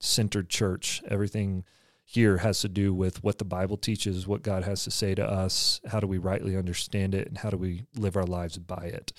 centered 0.01 0.49
church. 0.49 1.03
Everything 1.09 1.65
here 2.05 2.39
has 2.39 2.61
to 2.61 2.69
do 2.69 2.95
with 2.95 3.23
what 3.23 3.37
the 3.37 3.45
Bible 3.45 3.77
teaches, 3.77 4.27
what 4.27 4.43
God 4.43 4.65
has 4.65 4.83
to 4.85 4.91
say 4.91 5.15
to 5.15 5.31
us, 5.31 5.81
how 5.87 6.01
do 6.01 6.07
we 6.07 6.17
rightly 6.17 6.57
understand 6.57 7.15
it, 7.15 7.29
and 7.29 7.37
how 7.37 7.51
do 7.51 7.59
we 7.59 7.85
live 7.97 8.17
our 8.17 8.25
lives 8.25 8.57
by 8.57 8.85
it. 8.85 9.13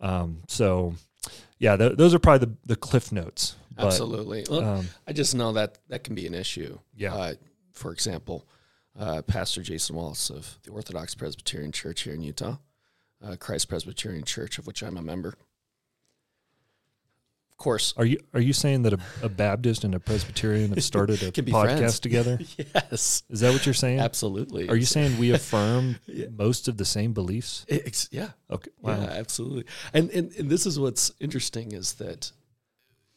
Um, 0.00 0.42
so 0.48 0.94
yeah, 1.64 1.78
th- 1.78 1.96
those 1.96 2.12
are 2.12 2.18
probably 2.18 2.46
the, 2.46 2.56
the 2.66 2.76
cliff 2.76 3.10
notes. 3.10 3.56
But, 3.74 3.86
Absolutely. 3.86 4.44
Well, 4.50 4.62
um, 4.62 4.88
I 5.08 5.14
just 5.14 5.34
know 5.34 5.54
that 5.54 5.78
that 5.88 6.04
can 6.04 6.14
be 6.14 6.26
an 6.26 6.34
issue. 6.34 6.78
Yeah. 6.94 7.14
Uh, 7.14 7.34
for 7.72 7.90
example, 7.90 8.46
uh, 8.98 9.22
Pastor 9.22 9.62
Jason 9.62 9.96
Wallace 9.96 10.28
of 10.28 10.58
the 10.64 10.70
Orthodox 10.70 11.14
Presbyterian 11.14 11.72
Church 11.72 12.02
here 12.02 12.12
in 12.12 12.22
Utah, 12.22 12.58
uh, 13.24 13.36
Christ 13.40 13.70
Presbyterian 13.70 14.24
Church, 14.24 14.58
of 14.58 14.66
which 14.66 14.82
I'm 14.82 14.98
a 14.98 15.02
member. 15.02 15.34
Of 17.54 17.58
course, 17.58 17.94
Are 17.96 18.04
you 18.04 18.18
are 18.34 18.40
you 18.40 18.52
saying 18.52 18.82
that 18.82 18.92
a, 18.94 18.98
a 19.22 19.28
Baptist 19.28 19.84
and 19.84 19.94
a 19.94 20.00
Presbyterian 20.00 20.70
have 20.70 20.82
started 20.92 21.22
a 21.22 21.30
podcast 21.30 21.76
friends. 21.78 22.00
together? 22.00 22.38
yes, 22.74 23.22
Is 23.30 23.40
that 23.40 23.52
what 23.52 23.64
you're 23.64 23.74
saying? 23.74 24.00
absolutely. 24.00 24.68
Are 24.68 24.76
you 24.76 24.84
saying 24.84 25.18
we 25.18 25.30
affirm 25.40 25.96
Yeah. 26.06 26.26
most 26.36 26.66
of 26.66 26.76
the 26.78 26.84
same 26.84 27.12
beliefs? 27.12 27.64
Ex- 27.68 28.08
yeah, 28.10 28.30
Okay. 28.50 28.70
Wow. 28.80 29.00
Yeah, 29.00 29.06
absolutely. 29.06 29.64
And, 29.92 30.10
and 30.10 30.32
and 30.36 30.50
this 30.50 30.66
is 30.66 30.80
what's 30.80 31.12
interesting 31.20 31.72
is 31.72 31.94
that 31.94 32.32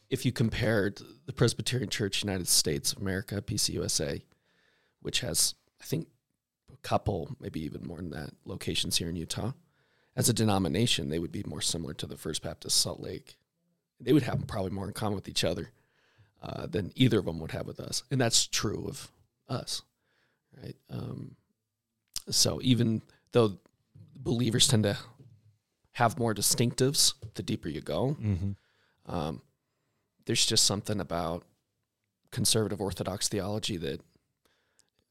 if 0.08 0.24
you 0.24 0.30
compared 0.32 1.00
the 1.26 1.32
Presbyterian 1.32 1.90
Church 1.90 2.22
United 2.22 2.48
States 2.48 2.92
of 2.92 3.02
America, 3.02 3.42
PCUSA, 3.42 4.22
which 5.02 5.20
has 5.20 5.54
I 5.82 5.84
think 5.84 6.06
a 6.72 6.76
couple, 6.78 7.36
maybe 7.40 7.60
even 7.64 7.84
more 7.86 7.96
than 7.98 8.10
that, 8.10 8.30
locations 8.44 8.98
here 8.98 9.08
in 9.08 9.16
Utah, 9.16 9.52
as 10.14 10.28
a 10.28 10.32
denomination, 10.32 11.08
they 11.10 11.18
would 11.18 11.32
be 11.32 11.42
more 11.44 11.60
similar 11.60 11.92
to 11.94 12.06
the 12.06 12.16
First 12.16 12.42
Baptist 12.42 12.76
Salt 12.80 13.00
Lake. 13.00 13.36
They 14.00 14.12
would 14.12 14.22
have 14.24 14.46
probably 14.46 14.70
more 14.70 14.86
in 14.86 14.92
common 14.92 15.14
with 15.16 15.28
each 15.28 15.44
other 15.44 15.70
uh, 16.42 16.66
than 16.66 16.92
either 16.94 17.18
of 17.18 17.24
them 17.24 17.40
would 17.40 17.52
have 17.52 17.66
with 17.66 17.80
us, 17.80 18.02
and 18.10 18.20
that's 18.20 18.46
true 18.46 18.86
of 18.88 19.10
us, 19.48 19.82
right? 20.62 20.76
Um, 20.90 21.36
so 22.30 22.60
even 22.62 23.02
though 23.32 23.58
believers 24.14 24.68
tend 24.68 24.82
to 24.84 24.96
have 25.92 26.18
more 26.18 26.34
distinctives 26.34 27.14
the 27.34 27.42
deeper 27.42 27.68
you 27.68 27.80
go. 27.80 28.12
hmm 28.12 28.52
Um, 29.06 29.42
there's 30.26 30.44
just 30.46 30.64
something 30.64 31.00
about 31.00 31.44
conservative 32.30 32.80
Orthodox 32.80 33.28
theology 33.28 33.78
that 33.78 34.00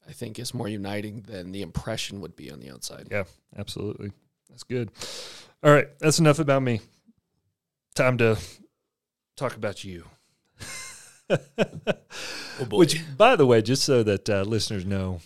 I 0.08 0.12
think 0.12 0.38
is 0.38 0.54
more 0.54 0.68
uniting 0.68 1.22
than 1.22 1.52
the 1.52 1.60
impression 1.62 2.20
would 2.20 2.36
be 2.36 2.50
on 2.50 2.60
the 2.60 2.70
outside. 2.70 3.08
Yeah, 3.10 3.24
absolutely. 3.56 4.12
That's 4.48 4.62
good. 4.62 4.90
All 5.62 5.72
right, 5.72 5.88
that's 5.98 6.20
enough 6.20 6.38
about 6.38 6.62
me. 6.62 6.80
Time 7.94 8.16
to 8.18 8.38
talk 9.38 9.56
about 9.56 9.84
you. 9.84 10.04
Which, 12.70 13.00
by 13.16 13.36
the 13.36 13.46
way, 13.46 13.62
just 13.62 13.84
so 13.84 14.02
that 14.02 14.28
uh, 14.28 14.42
listeners 14.42 14.84
know, 14.84 15.20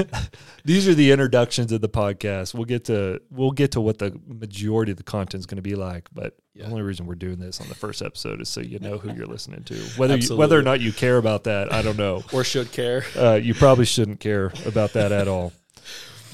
these 0.64 0.86
are 0.86 0.94
the 0.94 1.10
introductions 1.10 1.72
of 1.72 1.80
the 1.80 1.88
podcast. 1.88 2.54
We'll 2.54 2.66
get 2.66 2.84
to 2.84 3.20
we'll 3.30 3.50
get 3.50 3.72
to 3.72 3.80
what 3.80 3.98
the 3.98 4.18
majority 4.26 4.92
of 4.92 4.98
the 4.98 5.02
content 5.02 5.40
is 5.40 5.46
going 5.46 5.56
to 5.56 5.62
be 5.62 5.74
like. 5.74 6.06
But 6.12 6.36
Yeah. 6.54 6.66
the 6.66 6.70
only 6.70 6.82
reason 6.82 7.06
we're 7.06 7.14
doing 7.16 7.38
this 7.38 7.60
on 7.60 7.68
the 7.68 7.74
first 7.74 8.00
episode 8.02 8.40
is 8.40 8.48
so 8.48 8.60
you 8.60 8.78
know 8.78 8.98
who 8.98 9.12
you're 9.14 9.26
listening 9.26 9.64
to. 9.64 9.74
Whether 9.96 10.18
you, 10.18 10.36
whether 10.36 10.58
or 10.58 10.62
not 10.62 10.80
you 10.80 10.92
care 10.92 11.16
about 11.16 11.44
that, 11.44 11.72
I 11.72 11.82
don't 11.82 11.96
know. 11.98 12.22
or 12.32 12.44
should 12.44 12.70
care. 12.70 13.04
Uh, 13.16 13.40
you 13.42 13.54
probably 13.54 13.86
shouldn't 13.86 14.20
care 14.20 14.52
about 14.66 14.92
that 14.92 15.10
at 15.10 15.26
all. 15.26 15.52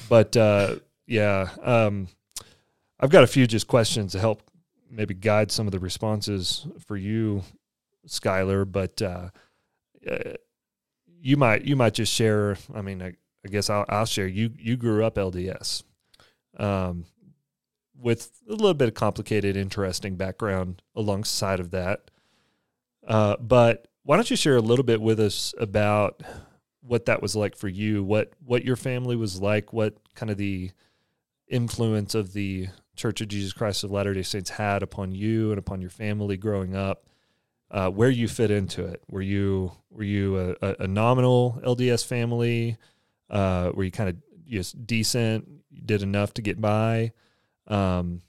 But 0.09 0.37
uh, 0.37 0.75
yeah, 1.07 1.49
um, 1.63 2.07
I've 2.99 3.09
got 3.09 3.23
a 3.23 3.27
few 3.27 3.47
just 3.47 3.67
questions 3.67 4.11
to 4.11 4.19
help 4.19 4.43
maybe 4.89 5.13
guide 5.13 5.51
some 5.51 5.67
of 5.67 5.71
the 5.71 5.79
responses 5.79 6.67
for 6.85 6.97
you, 6.97 7.43
Skyler. 8.07 8.69
But 8.69 9.01
uh, 9.01 9.29
uh, 10.09 10.33
you 11.19 11.37
might 11.37 11.65
you 11.65 11.75
might 11.75 11.93
just 11.93 12.13
share. 12.13 12.57
I 12.73 12.81
mean, 12.81 13.01
I, 13.01 13.13
I 13.45 13.49
guess 13.49 13.69
I'll, 13.69 13.85
I'll 13.89 14.05
share. 14.05 14.27
You 14.27 14.51
you 14.57 14.77
grew 14.77 15.03
up 15.03 15.15
LDS, 15.15 15.83
um, 16.57 17.05
with 17.97 18.41
a 18.47 18.51
little 18.51 18.73
bit 18.73 18.89
of 18.89 18.93
complicated, 18.93 19.55
interesting 19.55 20.15
background 20.15 20.81
alongside 20.95 21.59
of 21.59 21.71
that. 21.71 22.11
Uh, 23.07 23.35
but 23.39 23.87
why 24.03 24.15
don't 24.15 24.29
you 24.29 24.35
share 24.35 24.55
a 24.55 24.61
little 24.61 24.85
bit 24.85 25.01
with 25.01 25.19
us 25.19 25.53
about 25.59 26.21
what 26.81 27.05
that 27.05 27.21
was 27.21 27.35
like 27.35 27.55
for 27.55 27.67
you, 27.67 28.03
what 28.03 28.33
what 28.43 28.63
your 28.63 28.75
family 28.75 29.15
was 29.15 29.41
like, 29.41 29.73
what 29.73 29.97
kind 30.13 30.29
of 30.29 30.37
the 30.37 30.71
influence 31.47 32.15
of 32.15 32.33
the 32.33 32.67
Church 32.95 33.21
of 33.21 33.27
Jesus 33.27 33.53
Christ 33.53 33.83
of 33.83 33.91
Latter 33.91 34.13
Day 34.13 34.23
Saints 34.23 34.49
had 34.49 34.83
upon 34.83 35.13
you 35.13 35.51
and 35.51 35.59
upon 35.59 35.81
your 35.81 35.89
family 35.89 36.37
growing 36.37 36.75
up, 36.75 37.05
uh, 37.71 37.89
where 37.89 38.09
you 38.09 38.27
fit 38.27 38.51
into 38.51 38.85
it. 38.85 39.03
Were 39.09 39.21
you 39.21 39.71
were 39.89 40.03
you 40.03 40.55
a, 40.61 40.75
a, 40.79 40.87
nominal 40.87 41.59
LDS 41.63 42.05
family? 42.05 42.77
Uh, 43.29 43.71
were 43.73 43.83
you 43.83 43.91
kind 43.91 44.09
of 44.09 44.17
just 44.45 44.85
decent? 44.85 45.47
Did 45.85 46.01
enough 46.01 46.33
to 46.35 46.41
get 46.41 46.59
by, 46.61 47.11
um, 47.67 48.21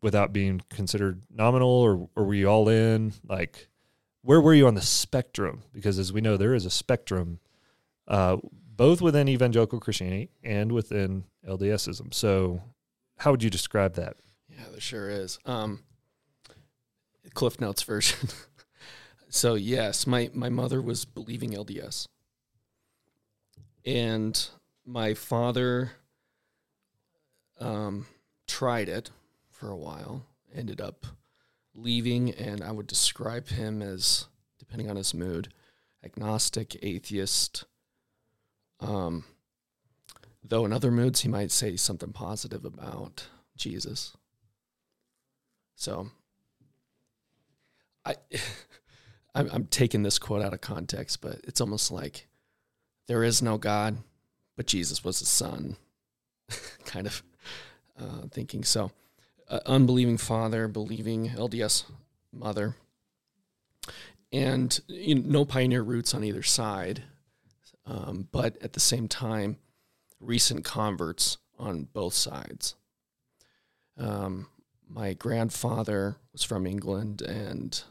without 0.00 0.32
being 0.32 0.62
considered 0.70 1.22
nominal, 1.30 1.68
or 1.68 2.08
or 2.16 2.24
were 2.24 2.34
you 2.34 2.48
all 2.48 2.68
in? 2.68 3.12
Like, 3.28 3.68
where 4.22 4.40
were 4.40 4.54
you 4.54 4.66
on 4.66 4.74
the 4.74 4.82
spectrum? 4.82 5.62
Because 5.72 5.98
as 5.98 6.12
we 6.12 6.20
know, 6.20 6.36
there 6.36 6.54
is 6.54 6.64
a 6.64 6.70
spectrum 6.70 7.40
uh, 8.08 8.36
both 8.76 9.00
within 9.00 9.28
evangelical 9.28 9.80
Christianity 9.80 10.30
and 10.42 10.72
within 10.72 11.24
LDSism. 11.48 12.12
So, 12.12 12.62
how 13.22 13.30
would 13.30 13.44
you 13.44 13.50
describe 13.50 13.94
that? 13.94 14.16
Yeah, 14.48 14.64
there 14.72 14.80
sure 14.80 15.08
is. 15.08 15.38
Um, 15.46 15.84
Cliff 17.34 17.60
Notes 17.60 17.84
version. 17.84 18.28
so 19.28 19.54
yes, 19.54 20.08
my 20.08 20.28
my 20.34 20.48
mother 20.48 20.82
was 20.82 21.04
believing 21.04 21.52
LDS, 21.52 22.08
and 23.86 24.48
my 24.84 25.14
father 25.14 25.92
um, 27.60 28.06
tried 28.48 28.88
it 28.88 29.12
for 29.50 29.70
a 29.70 29.76
while. 29.76 30.26
Ended 30.52 30.80
up 30.80 31.06
leaving, 31.76 32.32
and 32.32 32.60
I 32.60 32.72
would 32.72 32.88
describe 32.88 33.48
him 33.48 33.82
as, 33.82 34.26
depending 34.58 34.90
on 34.90 34.96
his 34.96 35.14
mood, 35.14 35.54
agnostic, 36.04 36.76
atheist. 36.82 37.66
Um, 38.80 39.24
though 40.42 40.64
in 40.64 40.72
other 40.72 40.90
moods 40.90 41.20
he 41.20 41.28
might 41.28 41.50
say 41.50 41.76
something 41.76 42.12
positive 42.12 42.64
about 42.64 43.26
Jesus. 43.56 44.16
So 45.76 46.08
I 48.04 48.16
I'm, 49.34 49.48
I'm 49.50 49.66
taking 49.66 50.02
this 50.02 50.18
quote 50.18 50.42
out 50.42 50.52
of 50.52 50.60
context, 50.60 51.20
but 51.20 51.40
it's 51.44 51.60
almost 51.60 51.90
like 51.90 52.26
there 53.06 53.24
is 53.24 53.40
no 53.42 53.56
God, 53.56 53.96
but 54.56 54.66
Jesus 54.66 55.02
was 55.02 55.20
the 55.20 55.26
son. 55.26 55.76
kind 56.84 57.06
of 57.06 57.22
uh, 57.98 58.26
thinking 58.30 58.64
so. 58.64 58.90
Uh, 59.48 59.60
unbelieving 59.66 60.16
father, 60.16 60.68
believing 60.68 61.30
LDS 61.30 61.84
mother, 62.32 62.76
and 64.32 64.80
you 64.86 65.16
know, 65.16 65.22
no 65.24 65.44
pioneer 65.44 65.82
roots 65.82 66.14
on 66.14 66.24
either 66.24 66.42
side, 66.42 67.02
um, 67.84 68.28
but 68.32 68.56
at 68.62 68.72
the 68.72 68.80
same 68.80 69.08
time, 69.08 69.58
recent 70.22 70.64
converts 70.64 71.38
on 71.58 71.84
both 71.92 72.14
sides. 72.14 72.74
Um, 73.98 74.46
my 74.88 75.12
grandfather 75.14 76.16
was 76.32 76.42
from 76.42 76.66
England, 76.66 77.20
and 77.22 77.82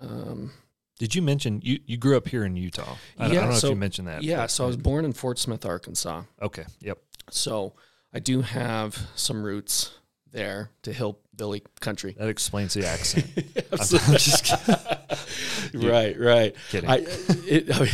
um, 0.00 0.52
Did 0.98 1.14
you 1.14 1.22
mention 1.22 1.60
you, 1.62 1.80
you 1.86 1.96
grew 1.96 2.16
up 2.16 2.28
here 2.28 2.44
in 2.44 2.56
Utah? 2.56 2.96
I, 3.18 3.28
don't- 3.28 3.36
I 3.36 3.40
don't 3.40 3.50
know 3.50 3.56
so- 3.56 3.66
if 3.68 3.70
you 3.72 3.76
mentioned 3.76 4.08
that. 4.08 4.22
yeah, 4.22 4.42
but- 4.42 4.50
so 4.50 4.64
I 4.64 4.66
was 4.66 4.76
born 4.76 5.04
in 5.04 5.12
Fort 5.12 5.38
Smith, 5.38 5.64
Arkansas. 5.64 6.22
okay. 6.42 6.64
Yep. 6.80 6.98
So 7.30 7.74
I 8.12 8.20
do 8.20 8.40
have 8.42 8.98
some 9.14 9.42
roots 9.42 9.92
there 10.32 10.70
to 10.82 10.92
help 10.92 11.24
hillbilly 11.38 11.62
country. 11.80 12.14
That 12.18 12.28
explains 12.28 12.74
the 12.74 12.86
accent. 12.86 13.26
Absolutely. 13.72 14.08
I'm 14.12 14.18
just 14.18 14.44
kidding. 14.44 15.88
right, 15.88 16.18
right. 16.18 16.56
Kidding. 16.70 16.90
I, 16.90 17.04
it, 17.46 17.74
I 17.74 17.80
mean, 17.80 17.90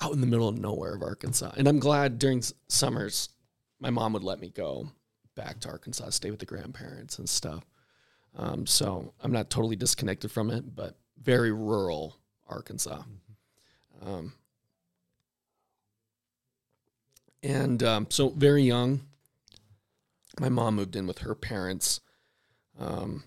out 0.00 0.12
in 0.12 0.20
the 0.20 0.26
middle 0.26 0.48
of 0.48 0.58
nowhere 0.58 0.94
of 0.94 1.02
Arkansas, 1.02 1.52
and 1.56 1.66
I'm 1.66 1.78
glad 1.78 2.18
during 2.18 2.38
s- 2.38 2.52
summers, 2.68 3.30
my 3.80 3.90
mom 3.90 4.12
would 4.12 4.24
let 4.24 4.38
me 4.40 4.50
go 4.50 4.88
back 5.34 5.60
to 5.60 5.68
Arkansas, 5.68 6.10
stay 6.10 6.30
with 6.30 6.40
the 6.40 6.46
grandparents 6.46 7.18
and 7.18 7.28
stuff. 7.28 7.64
Um, 8.36 8.66
so 8.66 9.12
I'm 9.22 9.32
not 9.32 9.50
totally 9.50 9.76
disconnected 9.76 10.30
from 10.30 10.50
it, 10.50 10.74
but 10.74 10.96
very 11.22 11.52
rural 11.52 12.18
Arkansas. 12.46 13.02
Um, 14.04 14.32
and 17.42 17.82
um, 17.82 18.06
so 18.10 18.30
very 18.30 18.62
young, 18.62 19.02
my 20.40 20.48
mom 20.48 20.76
moved 20.76 20.96
in 20.96 21.06
with 21.06 21.18
her 21.18 21.34
parents 21.34 22.00
um, 22.78 23.24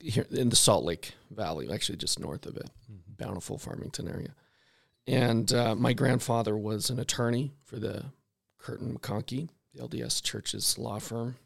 here 0.00 0.26
in 0.30 0.48
the 0.48 0.56
Salt 0.56 0.84
Lake 0.84 1.12
Valley, 1.30 1.70
actually 1.72 1.96
just 1.96 2.20
north 2.20 2.46
of 2.46 2.56
it, 2.56 2.70
Bountiful 3.16 3.58
Farmington 3.58 4.08
area. 4.08 4.34
And 5.06 5.52
uh, 5.52 5.74
my 5.74 5.92
grandfather 5.92 6.56
was 6.56 6.90
an 6.90 6.98
attorney 6.98 7.52
for 7.64 7.76
the 7.76 8.06
Kirton 8.58 8.98
McConkie, 8.98 9.48
the 9.74 9.82
LDS 9.82 10.22
Church's 10.22 10.78
law 10.78 10.98
firm. 10.98 11.36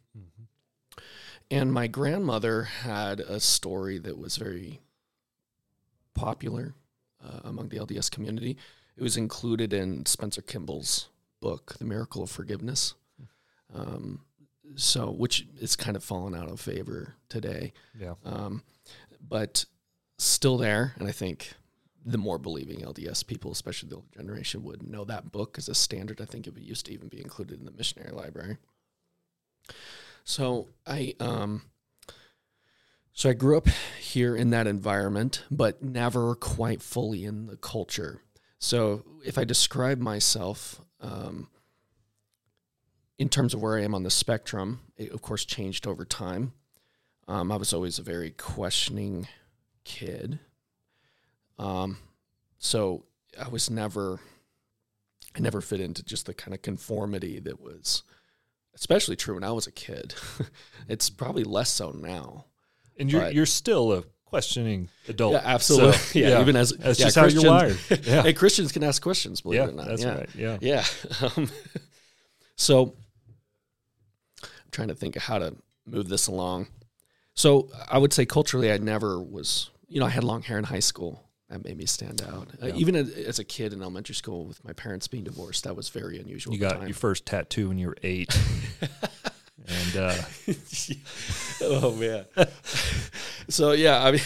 And 1.51 1.73
my 1.73 1.89
grandmother 1.89 2.63
had 2.63 3.21
a 3.21 3.41
story 3.41 3.99
that 3.99 4.17
was 4.17 4.37
very 4.37 4.81
popular 6.15 6.75
uh, 7.25 7.41
among 7.45 7.69
the 7.69 7.79
LDS 7.79 8.11
community. 8.11 8.57
It 8.97 9.03
was 9.03 9.17
included 9.17 9.73
in 9.73 10.07
Spencer 10.07 10.43
Kimball's 10.43 11.09
book, 11.41 11.75
The 11.79 11.85
Miracle 11.85 12.23
of 12.23 12.31
Forgiveness. 12.31 12.95
Um, 13.75 14.21
so, 14.77 15.11
which 15.11 15.47
is 15.61 15.77
kind 15.77 15.97
of 15.97 16.05
fallen 16.05 16.35
out 16.35 16.51
of 16.51 16.61
favor 16.61 17.15
today, 17.29 17.73
Yeah. 17.99 18.15
um, 18.25 18.63
but 19.21 19.65
still 20.19 20.57
there. 20.59 20.95
And 20.99 21.09
I 21.09 21.13
think 21.13 21.53
the 22.05 22.19
more 22.19 22.39
believing 22.39 22.81
LDS 22.81 23.27
people, 23.27 23.53
especially 23.53 23.89
the 23.91 23.97
older 23.97 24.09
generation, 24.17 24.63
would 24.65 24.83
know 24.83 25.05
that 25.05 25.33
book 25.33 25.59
as 25.59 25.69
a 25.69 25.75
standard. 25.75 26.21
I 26.21 26.25
think 26.25 26.47
it 26.47 26.57
used 26.59 26.87
to 26.87 26.93
even 26.93 27.09
be 27.09 27.21
included 27.21 27.59
in 27.59 27.65
the 27.67 27.73
missionary 27.73 28.13
library. 28.13 28.57
So 30.25 30.69
I 30.87 31.15
um 31.21 31.63
So 33.13 33.29
I 33.29 33.33
grew 33.35 33.57
up 33.59 33.69
here 34.01 34.35
in 34.37 34.51
that 34.51 34.67
environment, 34.67 35.45
but 35.51 35.83
never 35.83 36.35
quite 36.35 36.81
fully 36.81 37.25
in 37.25 37.47
the 37.47 37.57
culture. 37.57 38.23
So 38.59 39.05
if 39.25 39.37
I 39.39 39.45
describe 39.45 39.99
myself 39.99 40.81
um, 41.01 41.49
in 43.21 43.29
terms 43.29 43.53
of 43.53 43.61
where 43.61 43.77
I 43.77 43.83
am 43.83 43.95
on 43.95 44.03
the 44.03 44.11
spectrum, 44.11 44.81
it 44.97 45.13
of 45.13 45.21
course 45.21 45.45
changed 45.45 45.87
over 45.87 46.07
time. 46.07 46.55
Um, 47.29 47.53
I 47.53 47.57
was 47.57 47.75
always 47.75 47.99
a 47.99 48.03
very 48.03 48.31
questioning 48.31 49.29
kid. 49.85 50.39
Um, 51.59 51.99
so 52.59 53.05
I 53.39 53.49
was 53.49 53.69
never, 53.69 54.21
I 55.37 55.41
never 55.41 55.61
fit 55.61 55.81
into 55.83 56.03
just 56.03 56.25
the 56.25 56.33
kind 56.33 56.55
of 56.55 56.63
conformity 56.63 57.39
that 57.41 57.61
was, 57.61 58.05
especially 58.75 59.17
true 59.17 59.35
when 59.35 59.45
I 59.45 59.53
was 59.53 59.67
a 59.67 59.73
kid. 59.73 60.15
it's 60.89 61.11
probably 61.11 61.45
less 61.45 61.69
so 61.69 61.91
now. 61.91 62.47
And 62.99 63.13
you're 63.13 63.21
But- 63.21 63.35
you're 63.35 63.45
still 63.45 63.93
a 63.93 64.05
questioning 64.25 64.89
adult. 65.09 65.35
Yeah, 65.35 65.43
absolutely. 65.45 65.93
So, 65.99 66.19
yeah, 66.21 66.41
even 66.41 66.57
as 66.57 66.71
that's 66.71 66.99
yeah, 66.99 67.05
just 67.05 67.17
how 67.17 67.27
you're 67.27 67.45
wired. 67.45 67.77
Christians- 67.77 68.07
Yeah, 68.15 68.23
Hey, 68.23 68.33
Christians 68.33 68.73
can 68.73 68.83
ask 68.83 69.03
questions. 69.03 69.43
Believe 69.43 69.59
yeah, 69.61 69.67
it 69.67 69.73
or 69.73 69.77
not. 69.77 69.89
that's 69.89 70.03
yeah. 70.03 70.15
right. 70.15 70.29
Yeah. 70.35 70.59
Yeah. 70.63 70.85
Um, 71.21 71.51
so 72.57 72.95
trying 74.71 74.89
to 74.89 74.95
think 74.95 75.17
of 75.17 75.23
how 75.23 75.39
to 75.39 75.55
move 75.87 76.09
this 76.09 76.27
along. 76.27 76.69
So 77.35 77.69
I 77.89 77.99
would 77.99 78.13
say 78.13 78.27
culturally, 78.27 78.73
I 78.73 78.79
never 78.79 79.21
was, 79.21 79.71
you 79.89 80.01
know, 80.01 80.07
I 80.07 80.11
had 80.11 80.25
long 80.25 80.43
hair 80.43 80.59
in 80.59 80.65
high 80.65 80.81
school. 80.81 81.25
That 81.49 81.65
made 81.65 81.77
me 81.77 81.87
stand 81.87 82.23
out. 82.23 82.47
Uh, 82.63 82.71
even 82.77 82.95
as, 82.95 83.11
as 83.11 83.39
a 83.41 83.45
kid 83.45 83.73
in 83.73 83.83
elementary 83.83 84.15
school 84.15 84.45
with 84.45 84.65
my 84.65 84.73
parents 84.73 85.09
being 85.09 85.25
divorced, 85.25 85.65
that 85.65 85.75
was 85.75 85.89
very 85.89 86.21
unusual. 86.21 86.55
You 86.55 86.61
got 86.61 86.75
time. 86.75 86.87
your 86.87 86.95
first 86.95 87.27
tattoo 87.27 87.69
when 87.69 87.77
you 87.77 87.89
were 87.89 87.97
eight, 88.05 88.39
and 89.67 89.97
uh, 89.97 90.15
oh 91.63 91.93
man. 91.97 92.25
so 93.49 93.73
yeah, 93.73 94.01
I 94.05 94.13
mean, 94.13 94.21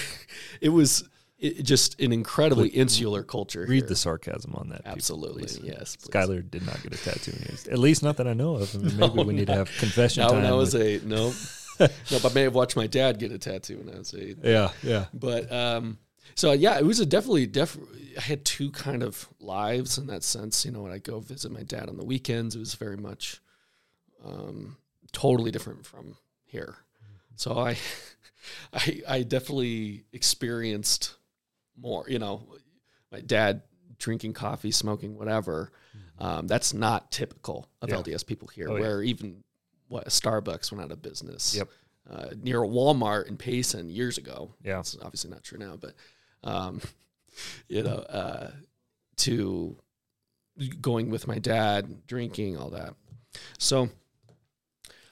it 0.61 0.69
was 0.69 1.09
it, 1.45 1.63
just 1.65 2.01
an 2.01 2.13
incredibly 2.13 2.69
insular 2.69 3.23
culture. 3.23 3.67
read 3.69 3.81
here. 3.83 3.89
the 3.89 3.97
sarcasm 3.97 4.55
on 4.55 4.69
that. 4.71 4.83
Absolutely, 4.85 5.43
yes. 5.63 5.97
please. 5.97 6.09
Skyler 6.11 6.51
did 6.51 6.65
not 6.67 6.83
get 6.83 6.95
a 6.95 6.99
tattoo. 7.03 7.33
When 7.33 7.43
he 7.43 7.53
was, 7.53 7.69
at 7.69 7.79
least 7.79 8.03
not 8.03 8.17
that 8.17 8.27
I 8.27 8.33
know 8.35 8.57
of. 8.57 8.75
I 8.75 8.79
mean, 8.79 8.97
maybe 8.99 9.15
No, 9.15 9.23
we 9.23 9.35
need 9.35 9.47
to 9.49 9.55
have 9.55 9.71
confession 9.79 10.23
Not 10.23 10.31
time. 10.31 10.43
when 10.43 10.51
I 10.51 10.55
was 10.55 10.75
with- 10.75 10.83
eight. 10.83 11.05
No, 11.05 11.33
no, 11.81 11.89
but 12.23 12.31
I 12.31 12.35
may 12.35 12.43
have 12.43 12.55
watched 12.55 12.77
my 12.77 12.87
dad 12.87 13.19
get 13.19 13.33
a 13.33 13.39
tattoo 13.39 13.79
when 13.79 13.95
I 13.95 13.99
was 13.99 14.15
eight. 14.15 14.39
yeah, 14.43 14.71
yeah, 14.83 15.07
But 15.13 15.51
um, 15.53 15.99
so 16.35 16.53
yeah, 16.53 16.79
it 16.79 16.85
was 16.85 17.01
a 17.01 17.07
definitely 17.07 17.47
def. 17.47 17.77
I 18.17 18.21
had 18.21 18.45
two 18.45 18.71
kind 18.71 19.03
of 19.03 19.29
lives 19.41 19.99
in 19.99 20.07
that 20.07 20.23
sense. 20.23 20.65
You 20.65 20.71
know, 20.73 20.83
when 20.83 20.93
I 20.93 20.99
go 20.99 21.19
visit 21.21 21.51
my 21.53 21.63
dad 21.65 21.89
on 21.89 21.97
the 21.97 22.05
weekends, 22.05 22.55
it 22.57 22.61
was 22.61 22.75
very 22.75 22.97
much 22.97 23.41
um, 24.25 24.77
totally 25.13 25.51
different 25.51 25.85
from 25.85 26.17
here. 26.45 26.77
So 27.37 27.59
I, 27.59 27.77
I, 28.73 29.03
I 29.09 29.23
definitely 29.23 30.05
experienced 30.13 31.15
more. 31.81 32.05
You 32.09 32.19
know, 32.19 32.47
my 33.13 33.21
dad 33.21 33.63
drinking 33.99 34.33
coffee, 34.35 34.71
smoking, 34.71 35.17
whatever. 35.17 35.71
Um, 36.19 36.47
that's 36.47 36.73
not 36.75 37.11
typical 37.11 37.69
of 37.83 37.89
Yeah. 37.89 37.97
LDS 37.97 38.25
people 38.27 38.49
here. 38.49 38.69
Oh, 38.71 38.75
yeah. 38.77 38.81
where 38.81 39.03
even 39.03 39.43
what 39.89 40.07
Starbucks 40.09 40.71
went 40.73 40.85
out 40.85 40.91
of 40.93 41.03
business. 41.03 41.57
Yep. 41.57 41.69
Uh, 42.09 42.27
near 42.43 42.63
a 42.63 42.69
Walmart 42.69 43.29
in 43.29 43.37
Payson 43.37 43.89
years 43.89 44.19
ago. 44.19 44.55
Yeah. 44.63 44.81
It's 44.81 44.97
obviously 45.03 45.31
not 45.31 45.43
true 45.43 45.59
now, 45.59 45.77
but 45.81 45.95
um, 46.43 46.81
you 47.69 47.83
know, 47.83 47.97
uh, 47.97 48.51
to 49.19 49.77
going 50.81 51.11
with 51.11 51.27
my 51.27 51.39
dad, 51.39 52.07
drinking, 52.07 52.57
all 52.57 52.71
that. 52.71 52.95
So 53.59 53.89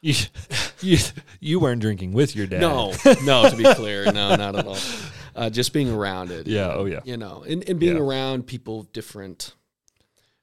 You, 0.01 0.15
you, 0.81 0.99
you 1.41 1.59
weren't 1.61 1.81
drinking 1.81 2.13
with 2.13 2.37
your 2.37 2.47
dad. 2.47 2.61
no, 2.61 2.93
no, 3.25 3.49
to 3.49 3.57
be 3.57 3.65
clear, 3.75 4.05
no, 4.13 4.37
not 4.37 4.55
at 4.57 4.67
all. 4.67 4.79
Uh, 5.35 5.49
just 5.51 5.73
being 5.73 5.91
around 5.91 6.31
it. 6.31 6.47
Yeah, 6.47 6.73
oh, 6.75 6.85
yeah. 6.85 7.01
You 7.05 7.17
know, 7.17 7.43
and, 7.49 7.67
and 7.69 7.79
being 7.81 7.97
Yeah. 7.97 8.03
around 8.03 8.47
people 8.47 8.81
of 8.81 8.93
different 8.93 9.55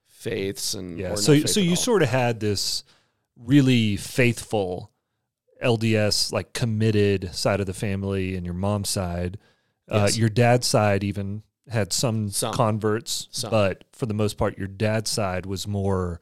faiths 0.08 0.74
and 0.74 0.98
Yeah. 1.00 1.08
or 1.08 1.10
no 1.12 1.16
So 1.18 1.40
so 1.46 1.60
you 1.60 1.72
all. 1.72 1.76
sort 1.76 2.02
of 2.04 2.10
had 2.10 2.40
this 2.40 2.84
really 3.38 3.96
faithful 3.98 4.92
LDS 5.64 6.32
like 6.32 6.54
committed 6.54 7.34
side 7.34 7.60
of 7.60 7.66
the 7.68 7.74
family 7.74 8.36
and 8.36 8.46
your 8.46 8.56
mom's 8.56 8.90
side. 8.90 9.38
Uh, 9.88 10.10
your 10.14 10.30
dad's 10.30 10.68
side 10.68 11.04
even 11.04 11.44
had 11.68 11.92
some, 11.94 12.30
Some. 12.30 12.54
converts, 12.54 13.28
Some. 13.32 13.50
but 13.52 13.84
for 13.92 14.06
the 14.06 14.14
most 14.14 14.38
part, 14.38 14.58
your 14.58 14.68
dad's 14.68 15.10
side 15.10 15.46
was 15.46 15.68
more. 15.68 16.20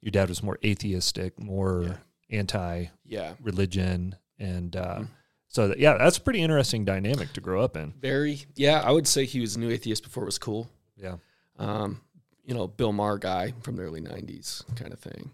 Your 0.00 0.10
dad 0.10 0.28
was 0.28 0.42
more 0.42 0.58
atheistic, 0.64 1.38
more 1.38 1.98
yeah, 2.30 2.38
anti-religion, 2.38 4.14
and 4.38 4.74
uh, 4.76 5.00
Mm. 5.00 5.08
So 5.50 5.66
that, 5.66 5.80
yeah, 5.80 5.98
that's 5.98 6.16
a 6.16 6.20
pretty 6.20 6.40
interesting 6.40 6.84
dynamic 6.84 7.32
to 7.32 7.40
grow 7.40 7.60
up 7.60 7.76
in. 7.76 7.92
very. 8.00 8.42
Yeah, 8.54 8.80
I 8.80 8.92
would 8.92 9.08
say 9.08 9.24
he 9.24 9.40
was 9.40 9.56
a 9.56 9.60
new 9.60 9.68
atheist 9.68 10.04
before 10.04 10.22
it 10.22 10.26
was 10.26 10.38
cool. 10.38 10.70
Yeah, 10.96 11.16
um, 11.58 12.00
you 12.44 12.54
know, 12.54 12.68
Bill 12.68 12.92
Maher 12.92 13.18
guy 13.18 13.52
from 13.62 13.74
the 13.74 13.82
early 13.82 14.00
'90s 14.00 14.64
kind 14.76 14.92
of 14.92 15.00
thing. 15.00 15.32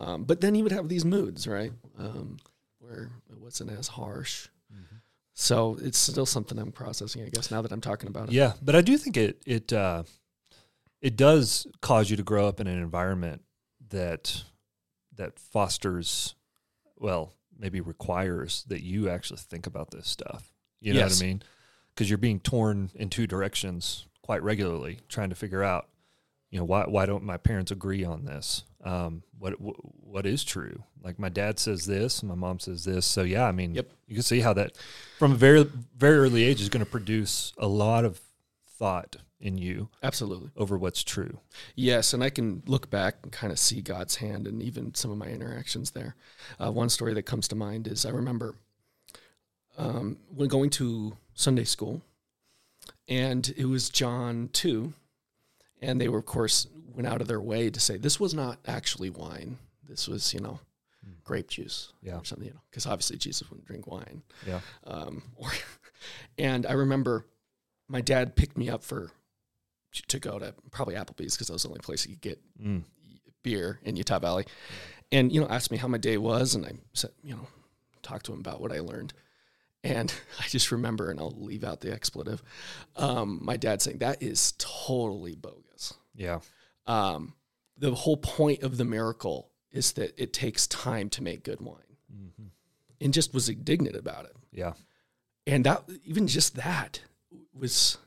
Um, 0.00 0.24
but 0.24 0.40
then 0.40 0.56
he 0.56 0.62
would 0.64 0.72
have 0.72 0.88
these 0.88 1.04
moods, 1.04 1.46
right, 1.46 1.72
um, 2.00 2.38
where 2.80 3.12
it 3.30 3.38
wasn't 3.38 3.70
as 3.70 3.86
harsh. 3.86 4.48
Mm-hmm. 4.72 4.96
So 5.34 5.78
it's 5.80 5.98
still 5.98 6.26
something 6.26 6.58
I'm 6.58 6.72
processing, 6.72 7.22
I 7.22 7.28
guess, 7.28 7.52
now 7.52 7.62
that 7.62 7.70
I'm 7.70 7.80
talking 7.80 8.08
about 8.08 8.30
it. 8.30 8.34
Yeah, 8.34 8.54
but 8.60 8.74
I 8.74 8.80
do 8.80 8.98
think 8.98 9.16
it 9.16 9.40
it 9.46 9.72
uh, 9.72 10.02
it 11.00 11.16
does 11.16 11.68
cause 11.80 12.10
you 12.10 12.16
to 12.16 12.24
grow 12.24 12.48
up 12.48 12.58
in 12.58 12.66
an 12.66 12.82
environment 12.82 13.42
that 13.90 14.42
that 15.14 15.38
fosters, 15.38 16.34
well, 16.96 17.32
maybe 17.64 17.80
requires 17.80 18.62
that 18.68 18.82
you 18.82 19.08
actually 19.08 19.38
think 19.38 19.66
about 19.66 19.90
this 19.90 20.06
stuff. 20.06 20.52
You 20.82 20.92
know 20.92 20.98
Yes. 21.00 21.18
what 21.18 21.24
I 21.24 21.26
mean? 21.28 21.42
Because 21.94 22.10
you're 22.10 22.18
being 22.18 22.38
torn 22.38 22.90
in 22.94 23.08
two 23.08 23.26
directions 23.26 24.04
quite 24.20 24.42
regularly, 24.42 24.98
trying 25.08 25.30
to 25.30 25.34
figure 25.34 25.62
out, 25.62 25.88
you 26.50 26.58
know, 26.58 26.64
why 26.66 26.84
why 26.84 27.06
don't 27.06 27.24
my 27.24 27.38
parents 27.38 27.70
agree 27.70 28.04
on 28.04 28.26
this? 28.26 28.64
Um, 28.84 29.22
what 29.38 29.54
wh- 29.54 30.04
what 30.04 30.26
is 30.26 30.44
true? 30.44 30.82
Like 31.02 31.18
my 31.18 31.30
dad 31.30 31.58
says 31.58 31.86
this, 31.86 32.22
my 32.22 32.34
mom 32.34 32.60
says 32.60 32.84
this. 32.84 33.06
So 33.06 33.22
yeah, 33.22 33.44
I 33.48 33.52
mean, 33.52 33.74
Yep. 33.74 33.88
you 34.08 34.14
can 34.16 34.22
see 34.22 34.40
how 34.40 34.52
that 34.52 34.76
from 35.18 35.32
a 35.32 35.36
very 35.36 35.64
very 35.96 36.18
early 36.18 36.44
age 36.44 36.60
is 36.60 36.68
going 36.68 36.84
to 36.84 36.90
produce 36.90 37.54
a 37.56 37.66
lot 37.66 38.04
of 38.04 38.20
thought 38.78 39.16
in 39.40 39.58
you 39.58 39.88
Absolutely. 40.02 40.50
over 40.56 40.76
what's 40.78 41.02
true. 41.04 41.38
Yes, 41.74 42.12
and 42.14 42.24
I 42.24 42.30
can 42.30 42.62
look 42.66 42.90
back 42.90 43.16
and 43.22 43.30
kind 43.30 43.52
of 43.52 43.58
see 43.58 43.80
God's 43.80 44.16
hand 44.16 44.46
and 44.46 44.62
even 44.62 44.94
some 44.94 45.10
of 45.10 45.18
my 45.18 45.26
interactions 45.28 45.90
there. 45.92 46.16
Uh, 46.58 46.72
one 46.72 46.88
story 46.88 47.14
that 47.14 47.22
comes 47.24 47.46
to 47.48 47.54
mind 47.56 47.86
is 47.86 48.06
I 48.06 48.10
remember 48.10 48.54
um, 49.76 50.18
when 50.34 50.48
going 50.48 50.70
to 50.70 51.16
Sunday 51.34 51.64
school, 51.64 52.02
and 53.08 53.52
it 53.56 53.66
was 53.66 53.90
John 53.90 54.48
2, 54.52 54.92
and 55.82 56.00
they 56.00 56.08
were, 56.08 56.18
of 56.20 56.26
course, 56.26 56.66
went 56.94 57.06
out 57.06 57.20
of 57.20 57.28
their 57.28 57.40
way 57.40 57.70
to 57.70 57.80
say 57.80 57.96
this 57.96 58.20
was 58.20 58.34
not 58.34 58.58
actually 58.66 59.10
wine. 59.10 59.58
This 59.86 60.08
was, 60.08 60.32
you 60.32 60.40
know, 60.40 60.60
grape 61.24 61.48
juice 61.48 61.92
Yeah. 62.02 62.18
or 62.18 62.24
something, 62.24 62.46
you 62.46 62.54
know, 62.54 62.60
because 62.70 62.86
obviously 62.86 63.16
Jesus 63.18 63.48
wouldn't 63.50 63.66
drink 63.66 63.86
wine. 63.86 64.22
Yeah. 64.46 64.60
Um, 64.84 65.22
or, 65.36 65.50
and 66.38 66.66
I 66.66 66.72
remember 66.72 67.26
my 67.88 68.00
dad 68.00 68.36
picked 68.36 68.56
me 68.56 68.68
up 68.68 68.82
for 68.82 69.10
to 70.08 70.18
go 70.18 70.38
to 70.38 70.54
probably 70.72 70.94
Applebee's 70.96 71.34
because 71.34 71.46
that 71.48 71.52
was 71.52 71.62
the 71.62 71.68
only 71.68 71.80
place 71.80 72.04
you 72.06 72.14
could 72.14 72.20
get 72.22 72.40
Mm. 72.62 72.84
beer 73.42 73.78
in 73.84 73.96
Utah 73.96 74.18
Valley, 74.18 74.44
and 75.12 75.30
you 75.32 75.40
know 75.40 75.46
asked 75.48 75.70
me 75.70 75.76
how 75.76 75.88
my 75.88 75.98
day 75.98 76.16
was, 76.18 76.54
and 76.54 76.64
I 76.66 76.72
said 76.94 77.10
you 77.22 77.34
know 77.34 77.46
talked 78.02 78.26
to 78.26 78.32
him 78.32 78.40
about 78.40 78.60
what 78.60 78.72
I 78.72 78.80
learned, 78.80 79.12
and 79.84 80.12
I 80.40 80.48
just 80.48 80.72
remember, 80.72 81.10
and 81.10 81.20
I'll 81.20 81.30
leave 81.36 81.62
out 81.64 81.80
the 81.80 81.92
expletive, 81.92 82.42
um, 82.96 83.38
my 83.42 83.56
dad 83.56 83.82
saying 83.82 83.98
that 83.98 84.22
is 84.22 84.52
totally 84.58 85.34
bogus. 85.36 85.94
Yeah. 86.14 86.40
Um, 86.86 87.34
the 87.78 87.94
whole 87.94 88.16
point 88.16 88.62
of 88.62 88.76
the 88.76 88.84
miracle 88.84 89.50
is 89.70 89.92
that 89.92 90.12
it 90.20 90.32
takes 90.32 90.66
time 90.68 91.08
to 91.10 91.22
make 91.22 91.44
good 91.44 91.60
wine, 91.60 91.96
hmm 92.10 92.46
and 93.00 93.12
just 93.12 93.34
was 93.34 93.48
indignant 93.48 93.96
about 93.96 94.24
it 94.24 94.36
Yeah. 94.52 94.72
and 95.46 95.64
that 95.66 95.82
even 96.04 96.26
just 96.28 96.54
that 96.56 97.00
was 97.58 97.98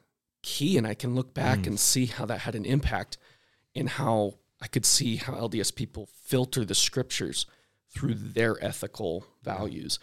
key 0.43 0.77
and 0.77 0.85
i 0.87 0.93
can 0.93 1.15
look 1.15 1.33
back 1.33 1.59
Mm. 1.59 1.67
and 1.67 1.79
see 1.79 2.05
how 2.05 2.25
that 2.25 2.39
had 2.39 2.55
an 2.55 2.65
impact 2.65 3.17
in 3.73 3.87
how 3.87 4.35
i 4.61 4.67
could 4.67 4.85
see 4.85 5.15
how 5.17 5.33
lds 5.33 5.73
people 5.73 6.07
filter 6.23 6.63
the 6.65 6.75
scriptures 6.75 7.45
through 7.89 8.13
their 8.13 8.63
ethical 8.63 9.25
values 9.43 9.99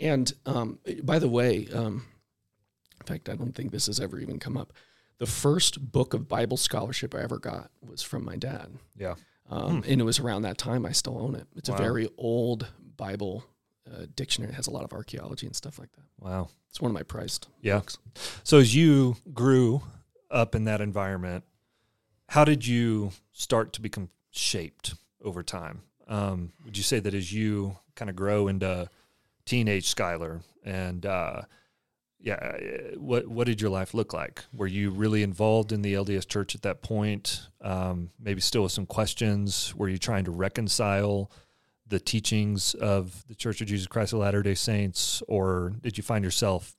and 0.00 0.32
um, 0.46 0.78
by 1.02 1.18
the 1.18 1.28
way 1.28 1.68
um, 1.74 2.04
in 3.00 3.06
fact 3.06 3.28
i 3.28 3.34
don't 3.34 3.54
think 3.54 3.72
this 3.72 3.86
has 3.86 3.98
ever 4.00 4.18
even 4.20 4.38
come 4.38 4.56
up 4.56 4.72
the 5.18 5.26
first 5.26 5.90
book 5.92 6.14
of 6.14 6.28
bible 6.28 6.56
scholarship 6.56 7.14
i 7.14 7.20
ever 7.20 7.38
got 7.38 7.70
was 7.82 8.02
from 8.02 8.24
my 8.24 8.36
dad 8.36 8.68
Yeah. 8.96 9.14
um, 9.50 9.82
and 9.86 10.00
it 10.00 10.04
was 10.04 10.18
around 10.20 10.42
that 10.42 10.58
time 10.58 10.86
i 10.86 10.92
still 10.92 11.18
own 11.18 11.34
it 11.34 11.46
it's 11.56 11.68
Wow. 11.68 11.76
a 11.76 11.78
very 11.78 12.08
old 12.16 12.66
bible 12.96 13.44
uh, 13.92 14.06
dictionary 14.14 14.52
it 14.52 14.56
has 14.56 14.66
a 14.66 14.70
lot 14.70 14.84
of 14.84 14.92
archaeology 14.92 15.46
and 15.46 15.54
stuff 15.54 15.78
like 15.78 15.90
that 15.92 16.04
Wow. 16.18 16.48
it's 16.70 16.80
one 16.80 16.90
of 16.90 16.94
my 16.94 17.02
prized 17.02 17.48
Yeah. 17.60 17.78
books. 17.78 17.98
So 18.42 18.58
as 18.58 18.74
you 18.74 19.16
grew 19.32 19.82
up 20.30 20.54
in 20.54 20.64
that 20.64 20.80
environment, 20.80 21.44
how 22.28 22.44
did 22.44 22.66
you 22.66 23.12
start 23.32 23.72
to 23.74 23.80
become 23.80 24.08
shaped 24.30 24.94
over 25.22 25.42
time? 25.42 25.82
Um, 26.08 26.52
would 26.64 26.76
you 26.76 26.82
say 26.82 26.98
that 27.00 27.14
as 27.14 27.32
you 27.32 27.76
kind 27.94 28.08
of 28.10 28.16
grow 28.16 28.48
into 28.48 28.88
teenage 29.44 29.94
Skyler 29.94 30.42
and 30.64 31.04
uh, 31.06 31.42
yeah, 32.18 32.34
uh, 32.34 32.98
what 32.98 33.28
what 33.28 33.46
did 33.46 33.60
your 33.60 33.70
life 33.70 33.92
look 33.94 34.12
like? 34.14 34.42
Were 34.52 34.66
you 34.66 34.90
really 34.90 35.22
involved 35.22 35.72
in 35.72 35.82
the 35.82 35.92
LDS 35.94 36.26
Church 36.26 36.54
at 36.54 36.62
that 36.62 36.80
point? 36.82 37.48
Um, 37.60 38.10
maybe 38.18 38.40
still 38.40 38.62
with 38.62 38.72
some 38.72 38.86
questions. 38.86 39.74
Were 39.76 39.88
you 39.90 39.98
trying 39.98 40.24
to 40.24 40.30
reconcile 40.30 41.30
the 41.86 42.00
teachings 42.00 42.74
of 42.74 43.26
the 43.28 43.34
Church 43.34 43.60
of 43.60 43.66
Jesus 43.66 43.86
Christ 43.86 44.12
of 44.12 44.20
Latter 44.20 44.42
Day 44.42 44.54
Saints, 44.54 45.22
or 45.28 45.72
did 45.82 45.96
you 45.96 46.02
find 46.02 46.24
yourself 46.24 46.74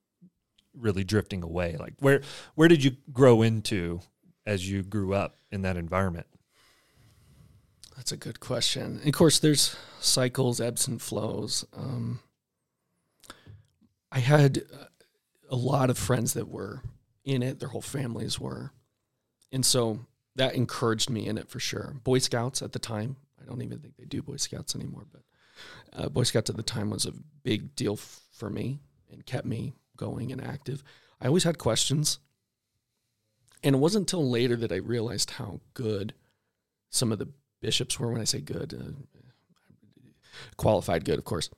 really 0.74 1.04
drifting 1.04 1.44
away? 1.44 1.78
Like 1.80 1.94
where 2.00 2.22
where 2.56 2.68
did 2.68 2.84
you 2.84 2.92
grow 3.12 3.42
into 3.42 4.02
as 4.46 4.70
you 4.70 4.84
grew 4.84 5.14
up 5.14 5.38
in 5.52 5.62
that 5.62 5.78
environment? 5.78 6.28
That's 7.96 8.12
a 8.12 8.18
good 8.18 8.40
question. 8.40 8.98
And 9.00 9.08
of 9.08 9.14
course, 9.14 9.40
there's 9.40 9.76
cycles, 10.00 10.60
ebbs 10.60 10.88
and 10.88 11.02
flows. 11.02 11.66
Um, 11.76 12.20
I 14.12 14.20
had 14.20 14.64
a 15.50 15.56
lot 15.56 15.90
of 15.90 15.98
friends 15.98 16.34
that 16.34 16.50
were 16.50 16.82
in 17.24 17.42
it; 17.42 17.60
their 17.60 17.70
whole 17.70 17.82
families 17.82 18.40
were, 18.40 18.72
and 19.52 19.66
so 19.66 20.00
that 20.36 20.56
encouraged 20.56 21.10
me 21.10 21.28
in 21.28 21.38
it 21.38 21.50
for 21.50 21.60
sure. 21.60 21.96
Boy 22.04 22.20
Scouts 22.20 22.62
at 22.62 22.74
the 22.74 22.80
time, 22.80 23.16
I 23.46 23.50
don't 23.50 23.62
even 23.62 23.80
think 23.80 23.96
they 23.98 24.06
do 24.06 24.22
Boy 24.22 24.38
Scouts 24.38 24.76
anymore, 24.76 25.06
but 25.12 25.22
uh, 25.94 26.10
Boy 26.10 26.24
Scouts 26.24 26.50
at 26.50 26.58
the 26.58 26.64
time 26.64 26.90
was 26.90 27.06
a 27.06 27.14
big 27.44 27.76
deal 27.76 27.94
f- 27.94 28.22
for 28.32 28.50
me 28.50 28.80
and 29.12 29.26
kept 29.26 29.46
me 29.46 29.74
going 29.98 30.32
and 30.32 30.44
active. 30.44 30.84
I 31.22 31.28
always 31.28 31.44
had 31.44 31.58
questions. 31.58 32.20
And 33.64 33.76
it 33.76 33.80
wasn't 33.80 34.04
until 34.04 34.30
later 34.30 34.56
that 34.58 34.72
I 34.72 34.76
realized 34.76 35.32
how 35.32 35.60
good 35.74 36.14
some 36.90 37.12
of 37.12 37.20
the 37.20 37.30
bishops 37.62 38.00
were. 38.00 38.12
When 38.12 38.22
I 38.22 38.26
say 38.26 38.40
good, 38.40 38.74
uh, 38.74 39.30
qualified 40.58 41.06
good, 41.06 41.18
of 41.18 41.26
course. 41.26 41.50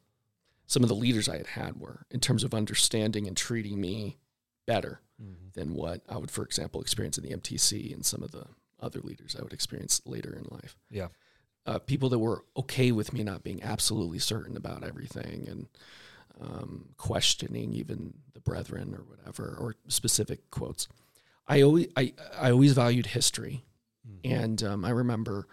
Some 0.68 0.84
of 0.84 0.90
the 0.90 0.96
leaders 0.96 1.30
I 1.30 1.38
had 1.38 1.48
had 1.48 1.80
were 1.80 2.06
in 2.12 2.20
terms 2.20 2.44
of 2.44 2.54
understanding 2.54 3.28
and 3.28 3.36
treating 3.36 3.80
me 3.80 4.18
better 4.66 5.02
mm-hmm. 5.22 5.48
than 5.54 5.74
what 5.74 6.02
I 6.10 6.18
would, 6.18 6.32
for 6.32 6.44
example, 6.44 6.82
experience 6.82 7.18
in 7.18 7.24
the 7.24 7.36
MTC 7.36 7.94
and 7.94 8.06
some 8.06 8.22
of 8.22 8.32
the 8.32 8.46
other 8.80 9.00
leaders 9.02 9.36
I 9.38 9.44
would 9.44 9.54
experience 9.54 10.02
later 10.06 10.34
in 10.34 10.46
life. 10.52 10.76
Yeah. 10.92 11.08
Uh, 11.68 11.80
people 11.80 12.08
that 12.08 12.20
were 12.20 12.46
okay 12.56 12.94
with 12.94 13.12
me 13.12 13.24
not 13.24 13.44
being 13.44 13.62
absolutely 13.62 14.20
certain 14.20 14.56
about 14.56 14.86
everything 14.86 15.46
and 15.50 15.68
um, 16.40 16.86
questioning 16.98 17.74
even 17.74 18.14
the 18.34 18.40
brethren 18.40 18.96
or 18.96 19.04
whatever 19.04 19.58
or 19.60 19.76
specific 19.90 20.50
quotes. 20.50 20.88
I 21.48 21.62
always 21.62 21.88
I, 21.96 22.14
I 22.38 22.52
always 22.52 22.74
valued 22.74 23.08
history, 23.08 23.66
mm-hmm. 24.08 24.34
and 24.34 24.64
um, 24.64 24.86
I 24.86 24.92
remember 24.92 25.48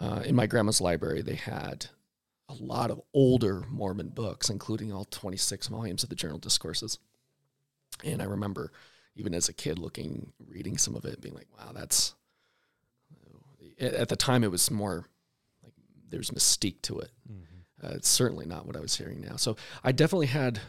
uh, 0.00 0.22
in 0.24 0.34
my 0.34 0.46
grandma's 0.46 0.80
library 0.80 1.22
they 1.22 1.36
had 1.36 1.86
a 2.48 2.54
lot 2.54 2.90
of 2.90 3.00
older 3.14 3.64
Mormon 3.70 4.08
books, 4.08 4.50
including 4.50 4.92
all 4.92 5.04
26 5.04 5.68
volumes 5.68 6.02
of 6.02 6.08
the 6.08 6.16
Journal 6.16 6.38
Discourses. 6.38 6.98
And 8.04 8.20
I 8.20 8.24
remember 8.24 8.72
even 9.14 9.34
as 9.34 9.48
a 9.48 9.52
kid 9.52 9.78
looking, 9.78 10.32
reading 10.48 10.78
some 10.78 10.96
of 10.96 11.04
it, 11.04 11.20
being 11.20 11.34
like, 11.34 11.48
"Wow, 11.58 11.72
that's." 11.72 12.14
At 13.80 14.10
the 14.10 14.16
time, 14.16 14.44
it 14.44 14.50
was 14.50 14.70
more 14.70 15.06
there's 16.10 16.30
mystique 16.30 16.82
to 16.82 16.98
it. 17.00 17.10
Mm-hmm. 17.30 17.86
Uh, 17.86 17.94
it's 17.94 18.08
certainly 18.08 18.46
not 18.46 18.66
what 18.66 18.76
I 18.76 18.80
was 18.80 18.96
hearing 18.96 19.20
now. 19.20 19.36
So 19.36 19.56
I 19.82 19.92
definitely 19.92 20.26
had 20.26 20.60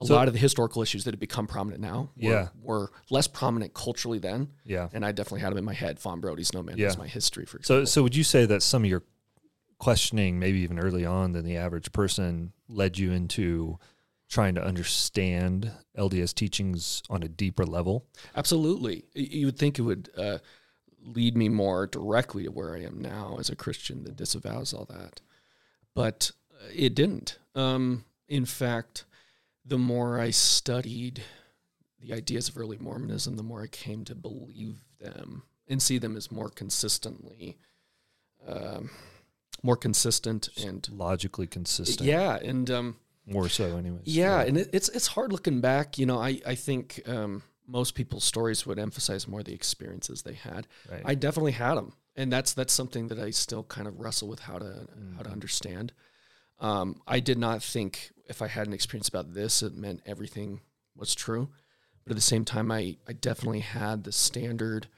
a 0.00 0.06
so, 0.06 0.14
lot 0.14 0.28
of 0.28 0.34
the 0.34 0.40
historical 0.40 0.82
issues 0.82 1.04
that 1.04 1.14
have 1.14 1.20
become 1.20 1.46
prominent 1.46 1.80
now 1.80 2.10
were, 2.16 2.30
yeah. 2.30 2.48
were 2.60 2.90
less 3.10 3.28
prominent 3.28 3.74
culturally 3.74 4.18
then. 4.18 4.48
Yeah. 4.64 4.88
And 4.92 5.04
I 5.04 5.12
definitely 5.12 5.40
had 5.40 5.50
them 5.50 5.58
in 5.58 5.64
my 5.64 5.72
head. 5.72 5.98
Fawn 5.98 6.20
Brodie's 6.20 6.52
No 6.52 6.62
Man 6.62 6.76
yeah. 6.76 6.92
my 6.98 7.06
history, 7.06 7.46
for 7.46 7.58
example. 7.58 7.86
So, 7.86 7.90
so 7.90 8.02
would 8.02 8.16
you 8.16 8.24
say 8.24 8.44
that 8.46 8.62
some 8.62 8.84
of 8.84 8.90
your 8.90 9.04
questioning, 9.78 10.38
maybe 10.38 10.60
even 10.60 10.78
early 10.78 11.04
on 11.04 11.32
than 11.32 11.44
the 11.44 11.56
average 11.56 11.92
person, 11.92 12.52
led 12.68 12.98
you 12.98 13.12
into 13.12 13.78
trying 14.28 14.54
to 14.56 14.64
understand 14.64 15.70
LDS 15.96 16.34
teachings 16.34 17.02
on 17.08 17.22
a 17.22 17.28
deeper 17.28 17.64
level? 17.64 18.06
Absolutely. 18.36 19.04
You 19.14 19.46
would 19.46 19.58
think 19.58 19.78
it 19.78 19.82
would 19.82 20.10
uh, 20.16 20.38
lead 21.04 21.36
me 21.36 21.48
more 21.48 21.86
directly 21.86 22.44
to 22.44 22.50
where 22.50 22.74
I 22.74 22.80
am 22.80 23.00
now 23.00 23.36
as 23.38 23.50
a 23.50 23.56
Christian 23.56 24.04
that 24.04 24.16
disavows 24.16 24.72
all 24.72 24.86
that. 24.86 25.20
But 25.94 26.30
uh, 26.52 26.68
it 26.74 26.94
didn't. 26.94 27.38
Um, 27.54 28.04
in 28.28 28.46
fact, 28.46 29.04
the 29.64 29.78
more 29.78 30.18
I 30.20 30.30
studied 30.30 31.22
the 32.00 32.12
ideas 32.12 32.48
of 32.48 32.58
early 32.58 32.78
Mormonism, 32.78 33.36
the 33.36 33.42
more 33.42 33.62
I 33.62 33.66
came 33.66 34.04
to 34.06 34.14
believe 34.14 34.82
them 35.00 35.42
and 35.68 35.80
see 35.80 35.98
them 35.98 36.16
as 36.16 36.30
more 36.30 36.50
consistently, 36.50 37.58
um, 38.46 38.90
more 39.62 39.76
consistent 39.76 40.50
Just 40.54 40.66
and 40.66 40.88
logically 40.90 41.46
consistent. 41.46 42.06
Yeah, 42.06 42.36
and 42.36 42.70
um, 42.70 42.96
more 43.26 43.48
so, 43.48 43.76
anyways. 43.76 44.02
Yeah, 44.04 44.40
yeah, 44.40 44.48
and 44.48 44.58
it, 44.58 44.70
it's 44.72 44.88
it's 44.90 45.06
hard 45.08 45.32
looking 45.32 45.60
back. 45.60 45.98
You 45.98 46.06
know, 46.06 46.20
I 46.20 46.40
I 46.46 46.54
think 46.54 47.00
um, 47.06 47.42
most 47.66 47.94
people's 47.94 48.24
stories 48.24 48.66
would 48.66 48.78
emphasize 48.78 49.26
more 49.26 49.42
the 49.42 49.54
experiences 49.54 50.22
they 50.22 50.34
had. 50.34 50.66
Right. 50.90 51.02
I 51.04 51.14
definitely 51.14 51.52
had 51.52 51.74
them, 51.74 51.94
and 52.16 52.32
that's 52.32 52.52
that's 52.52 52.72
something 52.72 53.08
that 53.08 53.18
I 53.18 53.30
still 53.30 53.64
kind 53.64 53.88
of 53.88 53.98
wrestle 53.98 54.28
with 54.28 54.40
how 54.40 54.58
to 54.58 54.64
mm. 54.64 55.16
how 55.16 55.22
to 55.22 55.30
understand. 55.30 55.92
Um, 56.60 57.00
I 57.06 57.20
did 57.20 57.38
not 57.38 57.62
think 57.62 58.12
if 58.28 58.40
I 58.40 58.48
had 58.48 58.66
an 58.66 58.72
experience 58.72 59.08
about 59.08 59.34
this, 59.34 59.62
it 59.62 59.74
meant 59.74 60.02
everything 60.06 60.60
was 60.96 61.14
true. 61.14 61.48
But 62.04 62.12
at 62.12 62.16
the 62.16 62.22
same 62.22 62.44
time, 62.44 62.70
I, 62.70 62.96
I 63.08 63.12
definitely 63.12 63.60
had 63.60 64.04
the 64.04 64.12
standard 64.12 64.88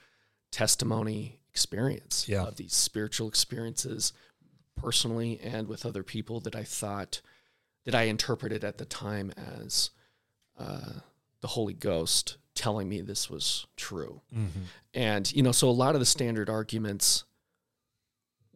testimony 0.51 1.41
experience 1.51 2.29
yeah. 2.29 2.43
of 2.43 2.57
these 2.57 2.75
spiritual 2.75 3.29
experiences 3.29 4.13
personally 4.77 5.41
and 5.43 5.69
with 5.69 5.87
other 5.87 6.03
people 6.03 6.41
that 6.41 6.55
I 6.55 6.65
thought 6.65 7.23
that 7.85 7.95
I 7.95 8.03
interpreted 8.05 8.65
at 8.65 8.79
the 8.79 8.85
time 8.85 9.33
as 9.37 9.91
uh, 10.59 11.01
the 11.41 11.49
Holy 11.49 11.73
Ghost 11.73 12.37
telling 12.57 12.89
me 12.89 13.01
this 13.01 13.31
was 13.31 13.67
true. 13.77 14.23
Mm-hmm. 14.35 14.63
And, 14.95 15.33
you 15.33 15.43
know, 15.43 15.53
so 15.53 15.69
a 15.69 15.71
lot 15.71 15.95
of 15.95 16.01
the 16.01 16.07
standard 16.07 16.51
arguments 16.51 17.25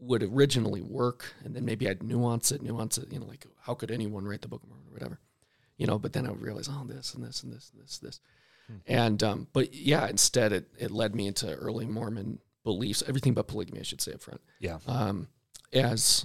would 0.00 0.22
originally 0.22 0.80
work, 0.80 1.34
and 1.44 1.54
then 1.54 1.64
maybe 1.64 1.88
I'd 1.88 2.02
nuance 2.02 2.50
it, 2.50 2.62
nuance 2.62 2.98
it, 2.98 3.12
you 3.12 3.18
know, 3.20 3.26
like 3.26 3.46
how 3.60 3.74
could 3.74 3.90
anyone 3.90 4.24
write 4.24 4.40
the 4.40 4.48
Book 4.48 4.62
of 4.62 4.68
Mormon 4.70 4.86
or 4.88 4.92
whatever, 4.92 5.20
you 5.76 5.86
know. 5.86 5.98
But 5.98 6.14
then 6.14 6.26
I 6.26 6.30
would 6.30 6.40
realize, 6.40 6.68
oh, 6.70 6.84
this 6.86 7.14
and 7.14 7.22
this 7.22 7.42
and 7.42 7.52
this 7.52 7.70
and 7.72 7.82
this, 7.82 7.98
this, 7.98 8.20
hmm. 8.66 8.76
and 8.86 9.22
um, 9.22 9.46
but 9.52 9.74
yeah, 9.74 10.08
instead 10.08 10.52
it 10.52 10.68
it 10.78 10.90
led 10.90 11.14
me 11.14 11.26
into 11.26 11.54
early 11.54 11.86
Mormon 11.86 12.38
beliefs, 12.64 13.02
everything 13.06 13.34
but 13.34 13.46
polygamy, 13.48 13.80
I 13.80 13.82
should 13.82 14.00
say 14.00 14.14
up 14.14 14.22
front. 14.22 14.40
Yeah, 14.58 14.78
um, 14.86 15.28
as 15.72 16.24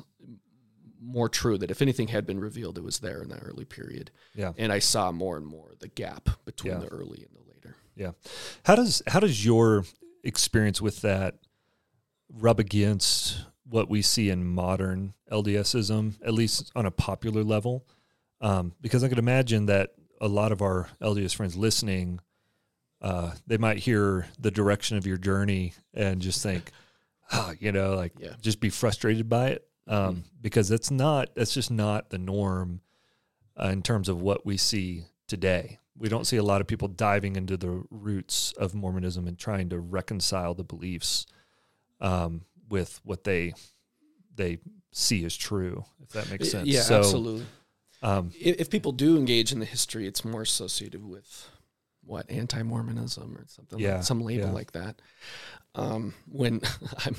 more 1.02 1.28
true 1.28 1.58
that 1.58 1.70
if 1.70 1.82
anything 1.82 2.08
had 2.08 2.26
been 2.26 2.40
revealed, 2.40 2.78
it 2.78 2.84
was 2.84 3.00
there 3.00 3.22
in 3.22 3.30
that 3.30 3.44
early 3.44 3.66
period. 3.66 4.10
Yeah, 4.36 4.54
and 4.58 4.72
I 4.72 4.80
saw 4.80 5.12
more 5.12 5.36
and 5.36 5.46
more 5.46 5.74
the 5.80 5.90
gap 5.90 6.30
between 6.46 6.74
yeah. 6.74 6.80
the 6.80 6.88
early 6.88 7.26
and 7.28 7.36
the. 7.36 7.45
Yeah, 7.96 8.12
how 8.66 8.76
does 8.76 9.02
how 9.08 9.20
does 9.20 9.46
your 9.46 9.86
experience 10.24 10.82
with 10.82 11.02
that 11.02 11.36
rub 12.30 12.60
against 12.60 13.46
what 13.68 13.90
we 13.90 14.02
see 14.02 14.30
in 14.30 14.46
modern 14.46 15.14
LDSism, 15.32 16.14
at 16.24 16.34
least 16.34 16.72
on 16.76 16.86
a 16.86 16.92
popular 16.92 17.44
level. 17.44 17.86
Um, 18.42 18.74
because 18.82 19.04
I 19.04 19.10
could 19.10 19.20
imagine 19.20 19.66
that 19.68 19.94
a 20.22 20.28
lot 20.28 20.52
of 20.52 20.62
our 20.62 20.88
LDS 21.02 21.36
friends 21.36 21.56
listening, 21.56 22.20
uh, 23.02 23.32
they 23.48 23.58
might 23.58 23.78
hear 23.80 24.28
the 24.40 24.52
direction 24.52 24.98
of 24.98 25.08
your 25.08 25.18
journey 25.18 25.74
and 25.94 26.22
just 26.22 26.44
think, 26.44 26.72
oh, 27.32 27.54
you 27.60 27.72
know, 27.72 27.96
like 27.96 28.14
yeah. 28.20 28.34
just 28.42 28.60
be 28.60 28.70
frustrated 28.70 29.30
by 29.30 29.50
it. 29.50 29.68
Um, 29.88 29.98
mm-hmm. 29.98 30.20
Because 30.42 30.70
that's 30.70 30.92
not, 30.92 31.30
that's 31.36 31.54
just 31.54 31.72
not 31.72 32.10
the 32.10 32.18
norm 32.18 32.82
uh, 33.62 33.70
in 33.70 33.82
terms 33.82 34.10
of 34.10 34.22
what 34.22 34.46
we 34.46 34.58
see 34.58 35.06
today. 35.28 35.80
We 35.98 36.10
don't 36.10 36.26
see 36.26 36.38
a 36.38 36.44
lot 36.44 36.62
of 36.62 36.68
people 36.68 36.88
diving 36.88 37.36
into 37.36 37.56
the 37.56 37.84
roots 37.90 38.54
of 38.58 38.76
Mormonism 38.76 39.28
and 39.28 39.38
trying 39.38 39.70
to 39.70 39.80
reconcile 39.80 40.54
the 40.54 40.64
beliefs. 40.64 41.26
Um, 42.02 42.42
with 42.70 43.00
what 43.04 43.24
they 43.24 43.54
they 44.36 44.60
see 44.92 45.24
as 45.26 45.36
true, 45.36 45.86
if 46.02 46.10
that 46.10 46.30
makes 46.30 46.52
sense. 46.52 46.68
Yeah, 46.68 46.82
so, 46.82 47.00
absolutely. 47.00 47.46
Um, 48.02 48.32
if, 48.40 48.60
if, 48.60 48.70
people 48.70 48.92
do 48.92 49.18
engage 49.18 49.52
in 49.52 49.60
the 49.60 49.66
history, 49.66 50.06
it's 50.06 50.24
more 50.24 50.42
associated 50.42 51.04
with 51.04 51.50
what 52.04 52.30
anti-Mormonism 52.30 53.36
or 53.36 53.46
something, 53.48 53.80
yeah, 53.80 53.96
like, 53.96 54.04
some 54.04 54.22
label 54.22 54.48
yeah. 54.48 54.52
like 54.52 54.74
that. 54.74 55.02
Um, 55.74 56.14
when 56.28 56.62
I'm, 57.06 57.16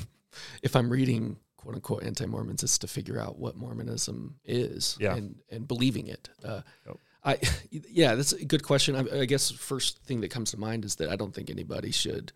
if 0.63 0.75
I'm 0.75 0.89
reading 0.89 1.37
quote 1.57 1.75
unquote 1.75 2.03
anti-Mormons, 2.03 2.63
it's 2.63 2.77
to 2.79 2.87
figure 2.87 3.19
out 3.19 3.37
what 3.37 3.55
Mormonism 3.55 4.35
is 4.45 4.97
yeah. 4.99 5.15
and 5.15 5.35
and 5.51 5.67
believing 5.67 6.07
it. 6.07 6.29
Uh, 6.43 6.61
yep. 6.85 6.97
I 7.27 7.39
yeah, 7.69 8.15
that's 8.15 8.31
a 8.31 8.45
good 8.45 8.63
question. 8.63 8.95
I, 8.95 9.21
I 9.21 9.25
guess 9.25 9.51
first 9.51 10.03
thing 10.03 10.21
that 10.21 10.31
comes 10.31 10.51
to 10.51 10.59
mind 10.59 10.85
is 10.85 10.95
that 10.95 11.09
I 11.09 11.15
don't 11.15 11.33
think 11.33 11.49
anybody 11.49 11.91
should 11.91 12.31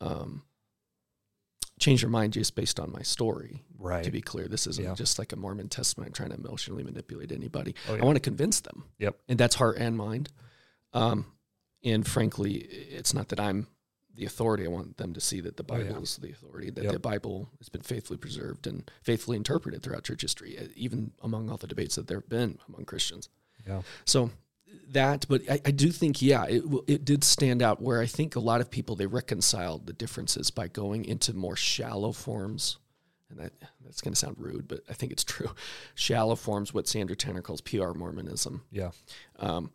um, 0.00 0.42
change 1.78 2.02
your 2.02 2.10
mind 2.10 2.32
just 2.32 2.56
based 2.56 2.80
on 2.80 2.90
my 2.90 3.02
story. 3.02 3.62
Right. 3.78 4.04
To 4.04 4.10
be 4.10 4.22
clear, 4.22 4.48
this 4.48 4.66
isn't 4.66 4.84
yeah. 4.84 4.94
just 4.94 5.18
like 5.18 5.32
a 5.32 5.36
Mormon 5.36 5.68
testament. 5.68 6.08
I'm 6.08 6.12
trying 6.12 6.30
to 6.30 6.36
emotionally 6.36 6.82
manipulate 6.82 7.30
anybody. 7.30 7.74
Oh, 7.88 7.94
yeah. 7.94 8.02
I 8.02 8.04
want 8.04 8.16
to 8.16 8.20
convince 8.20 8.60
them. 8.60 8.84
Yep. 8.98 9.16
And 9.28 9.38
that's 9.38 9.54
heart 9.54 9.76
and 9.78 9.96
mind. 9.96 10.30
Um, 10.92 11.26
and 11.84 12.06
frankly, 12.06 12.54
it's 12.54 13.12
not 13.12 13.28
that 13.28 13.38
I'm 13.38 13.68
the 14.14 14.24
authority. 14.24 14.64
I 14.64 14.68
want 14.68 14.96
them 14.96 15.12
to 15.12 15.20
see 15.20 15.40
that 15.42 15.58
the 15.58 15.62
Bible 15.62 15.88
oh, 15.90 15.96
yeah. 15.96 16.02
is 16.02 16.16
the 16.16 16.30
authority, 16.30 16.70
that 16.70 16.84
yep. 16.84 16.92
the 16.94 16.98
Bible 16.98 17.50
has 17.58 17.68
been 17.68 17.82
faithfully 17.82 18.16
preserved 18.16 18.66
and 18.66 18.90
faithfully 19.02 19.36
interpreted 19.36 19.82
throughout 19.82 20.04
church 20.04 20.22
history, 20.22 20.58
even 20.74 21.12
among 21.22 21.50
all 21.50 21.58
the 21.58 21.66
debates 21.66 21.96
that 21.96 22.08
there 22.08 22.18
have 22.18 22.28
been 22.28 22.58
among 22.66 22.86
Christians. 22.86 23.28
Yeah. 23.66 23.82
So 24.04 24.30
that, 24.90 25.26
but 25.28 25.42
I, 25.50 25.60
I 25.64 25.70
do 25.70 25.90
think, 25.90 26.22
yeah, 26.22 26.44
it 26.44 26.62
it 26.86 27.04
did 27.04 27.24
stand 27.24 27.62
out. 27.62 27.80
Where 27.80 28.00
I 28.00 28.06
think 28.06 28.36
a 28.36 28.40
lot 28.40 28.60
of 28.60 28.70
people 28.70 28.96
they 28.96 29.06
reconciled 29.06 29.86
the 29.86 29.92
differences 29.92 30.50
by 30.50 30.68
going 30.68 31.04
into 31.04 31.34
more 31.34 31.56
shallow 31.56 32.12
forms, 32.12 32.78
and 33.30 33.38
that 33.38 33.52
that's 33.84 34.00
going 34.00 34.12
to 34.12 34.18
sound 34.18 34.36
rude, 34.38 34.68
but 34.68 34.80
I 34.88 34.92
think 34.92 35.12
it's 35.12 35.24
true. 35.24 35.50
Shallow 35.94 36.36
forms, 36.36 36.74
what 36.74 36.88
Sandra 36.88 37.16
Tanner 37.16 37.42
calls 37.42 37.60
PR 37.60 37.92
Mormonism. 37.92 38.64
Yeah. 38.70 38.90
Um, 39.38 39.70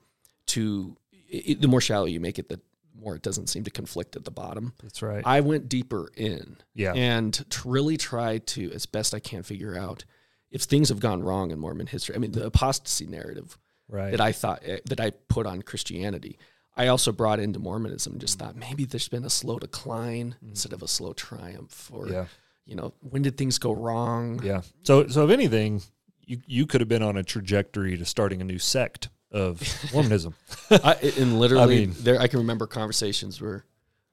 to 0.48 0.98
it, 1.30 1.62
the 1.62 1.68
more 1.68 1.82
shallow 1.82 2.06
you 2.06 2.20
make 2.20 2.40
it, 2.40 2.50
the 2.50 2.60
more 3.00 3.16
it 3.16 3.22
doesn't 3.22 3.48
seem 3.48 3.64
to 3.64 3.72
conflict 3.72 4.16
at 4.16 4.26
the 4.26 4.32
bottom. 4.32 4.74
That's 4.84 5.02
right. 5.02 5.24
I 5.26 5.42
went 5.42 5.70
deeper 5.70 6.12
in 6.16 6.58
yeah. 6.76 6.94
and 6.94 7.34
to 7.34 7.70
really 7.70 7.98
try 7.98 8.40
to, 8.40 8.72
as 8.74 8.86
best 8.86 9.14
I 9.14 9.20
can, 9.20 9.44
figure 9.44 9.78
out 9.78 10.04
if 10.52 10.64
things 10.64 10.90
have 10.90 11.00
gone 11.00 11.24
wrong 11.24 11.52
in 11.52 11.60
Mormon 11.60 11.88
history. 11.88 12.16
I 12.16 12.20
mean, 12.20 12.34
the 12.34 12.46
apostasy 12.46 13.08
narrative 13.08 13.58
right. 13.92 14.12
that 14.12 14.22
I 14.22 14.32
thought 14.32 14.62
eh, 14.66 14.80
that 14.86 15.00
I 15.00 15.12
put 15.12 15.46
on 15.46 15.62
Christianity. 15.62 16.40
I 16.76 16.88
also 16.88 17.12
brought 17.12 17.40
into 17.40 17.60
Mormonism. 17.60 18.18
Just 18.18 18.38
Mm. 18.38 18.42
thought 18.42 18.56
maybe 18.56 18.86
there's 18.86 19.10
been 19.10 19.26
a 19.26 19.30
slow 19.30 19.60
decline 19.60 20.36
instead 20.42 20.74
of 20.74 20.82
a 20.82 20.88
slow 20.88 21.14
triumph, 21.14 21.90
or 21.94 22.08
yeah. 22.08 22.26
you 22.66 22.76
know, 22.76 22.94
when 23.02 23.22
did 23.22 23.38
things 23.38 23.58
go 23.60 23.74
wrong? 23.74 24.42
Yeah. 24.44 24.62
So 24.84 25.08
so 25.08 25.26
if 25.26 25.32
anything, 25.32 25.82
you 26.26 26.40
you 26.48 26.66
could 26.66 26.82
have 26.82 26.88
been 26.88 27.04
on 27.04 27.18
a 27.18 27.24
trajectory 27.24 27.98
to 27.98 28.06
starting 28.06 28.42
a 28.42 28.46
new 28.46 28.58
sect 28.60 29.10
of 29.32 29.62
Mormonism. 29.94 30.34
I, 30.72 30.94
and 31.18 31.40
literally, 31.44 31.88
mean- 31.88 31.96
there 32.00 32.20
I 32.20 32.28
can 32.28 32.40
remember 32.40 32.68
conversations 32.68 33.42
where 33.42 33.66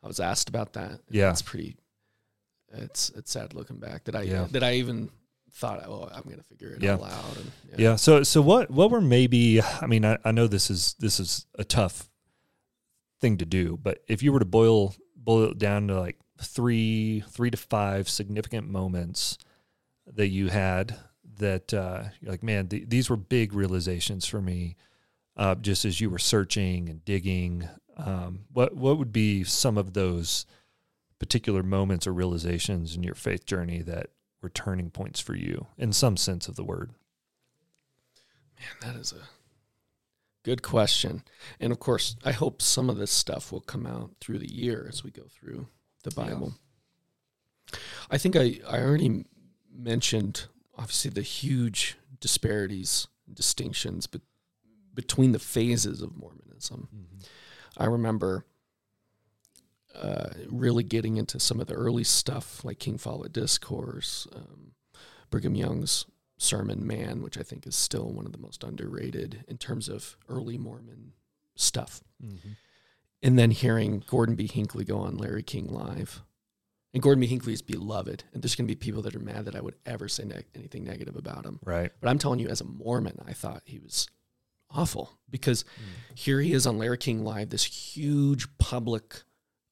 I 0.03 0.07
was 0.09 0.21
asked 0.21 0.49
about 0.49 0.73
that. 0.75 1.01
Yeah. 1.11 1.31
it's 1.31 1.43
pretty. 1.43 1.77
It's 2.73 3.11
it's 3.11 3.31
sad 3.31 3.55
looking 3.55 3.79
back 3.79 4.05
that 4.05 4.15
I 4.17 4.23
Yeah. 4.23 4.47
that 4.51 4.63
I 4.63 4.75
even 4.75 5.11
thought, 5.59 5.85
oh, 5.87 6.09
I'm 6.13 6.23
gonna 6.23 6.43
figure 6.45 6.71
it 6.71 6.83
Yeah. 6.83 6.97
all 6.97 7.05
out. 7.05 7.37
And, 7.37 7.81
Yeah. 7.81 7.97
So 7.97 8.23
so 8.23 8.41
what 8.41 8.71
what 8.71 8.91
were 8.91 9.01
maybe 9.01 9.61
I 9.63 9.87
mean 9.87 10.05
I, 10.05 10.19
I 10.25 10.31
know 10.33 10.47
this 10.47 10.71
is 10.71 10.95
this 10.99 11.19
is 11.21 11.47
a 11.59 11.65
tough 11.65 12.09
thing 13.21 13.37
to 13.39 13.45
do, 13.45 13.77
but 13.83 14.03
if 14.09 14.23
you 14.23 14.33
were 14.33 14.39
to 14.39 14.45
boil 14.45 14.95
boil 15.17 15.51
it 15.51 15.59
down 15.59 15.89
to 15.89 15.99
like 15.99 16.17
three 16.41 17.25
three 17.31 17.51
to 17.51 17.57
five 17.57 18.09
significant 18.09 18.69
moments 18.69 19.37
that 20.07 20.29
you 20.29 20.49
had 20.49 20.97
that 21.39 21.75
uh, 21.75 22.05
you're 22.21 22.31
like 22.31 22.43
man 22.43 22.69
th- 22.69 22.89
these 22.89 23.11
were 23.11 23.17
big 23.17 23.53
realizations 23.53 24.25
for 24.27 24.41
me 24.41 24.77
uh, 25.37 25.55
just 25.57 25.85
as 25.85 26.01
you 26.01 26.09
were 26.11 26.19
searching 26.19 26.89
and 26.89 27.05
digging 27.05 27.69
um, 27.97 28.41
what 28.53 28.77
what 28.77 28.97
would 28.99 29.13
be 29.13 29.43
some 29.45 29.77
of 29.77 29.93
those 29.95 30.47
particular 31.19 31.63
moments 31.65 32.07
or 32.07 32.13
realizations 32.13 32.95
in 32.95 33.03
your 33.03 33.15
faith 33.17 33.45
journey 33.45 33.83
that 33.83 34.11
were 34.43 34.49
turning 34.49 34.91
points 34.91 35.21
for 35.21 35.35
you 35.35 35.67
in 35.77 35.93
some 35.93 36.17
sense 36.17 36.49
of 36.49 36.57
the 36.57 36.65
word 36.65 36.93
Man, 38.59 38.93
that 38.95 39.01
is 39.01 39.13
a 39.13 39.23
good 40.43 40.63
question. 40.63 41.23
And 41.61 41.71
of 41.73 41.79
course, 41.79 42.17
I 42.25 42.33
hope 42.33 42.61
some 42.61 42.91
of 42.91 42.97
this 42.97 43.11
stuff 43.13 43.53
will 43.53 43.61
come 43.61 43.87
out 43.87 44.11
through 44.21 44.41
the 44.41 44.53
year 44.53 44.87
as 44.89 45.05
we 45.05 45.11
go 45.13 45.23
through 45.31 45.69
the 46.03 46.11
Yeah. 46.17 46.25
Bible. 46.25 46.55
I 48.11 48.19
think 48.19 48.35
I, 48.35 48.59
I 48.67 48.81
already 48.81 49.25
mentioned, 49.73 50.47
obviously, 50.77 51.11
the 51.11 51.23
huge 51.23 51.97
disparities 52.19 53.07
and 53.27 53.37
distinctions 53.37 54.07
be- 54.09 54.21
between 54.93 55.31
the 55.33 55.39
phases 55.39 56.03
of 56.03 56.17
Mormonism. 56.17 56.89
Mm-hmm. 56.93 57.19
I 57.77 57.85
remember 57.87 58.45
uh, 59.95 60.31
really 60.49 60.83
getting 60.83 61.17
into 61.17 61.41
some 61.41 61.61
of 61.61 61.67
the 61.67 61.75
early 61.75 62.05
stuff 62.05 62.65
like 62.65 62.79
King 62.79 62.99
Follett 62.99 63.33
Discourse, 63.33 64.27
um, 64.35 64.73
Brigham 65.31 65.55
Young's 65.55 66.07
Sermon 66.37 66.87
Man, 66.87 67.23
which 67.23 67.37
I 67.37 67.43
think 67.43 67.67
is 67.67 67.75
still 67.77 68.11
one 68.13 68.27
of 68.27 68.33
the 68.33 68.39
most 68.39 68.63
underrated 68.63 69.45
in 69.49 69.59
terms 69.59 69.89
of 69.89 70.17
early 70.29 70.57
Mormon 70.57 71.13
stuff. 71.57 72.03
Mm-hmm. 72.25 72.51
And 73.23 73.39
then 73.39 73.51
hearing 73.51 74.05
Gordon 74.07 74.37
B. 74.37 74.47
Hinckley 74.47 74.85
go 74.85 74.99
on 74.99 75.17
Larry 75.17 75.43
King 75.43 75.67
Live. 75.67 76.23
And 76.95 77.03
Gordon 77.03 77.21
B. 77.21 77.27
Hinckley 77.27 77.53
is 77.53 77.63
beloved. 77.63 78.25
And 78.33 78.43
there's 78.43 78.55
going 78.55 78.67
to 78.67 78.73
be 78.73 78.79
people 78.79 79.03
that 79.03 79.17
are 79.17 79.21
mad 79.21 79.45
that 79.47 79.57
I 79.57 79.61
would 79.61 79.75
ever 79.85 80.09
say 80.09 80.25
ne- 80.25 80.45
anything 80.55 80.85
negative 80.85 81.17
about 81.17 81.45
him. 81.45 81.59
Right. 81.65 81.91
But 82.01 82.09
I'm 82.09 82.19
telling 82.19 82.39
you, 82.39 82.49
as 82.49 82.61
a 82.61 82.65
Mormon, 82.65 83.19
I 83.27 83.33
thought 83.33 83.63
he 83.65 83.81
was 83.81 84.07
awful 84.71 85.19
because 85.29 85.65
here 86.15 86.41
he 86.41 86.53
is 86.53 86.67
on 86.67 86.79
Larry 86.79 86.99
King 86.99 87.25
Live, 87.25 87.51
this 87.51 87.65
huge 87.65 88.47
public 88.59 89.23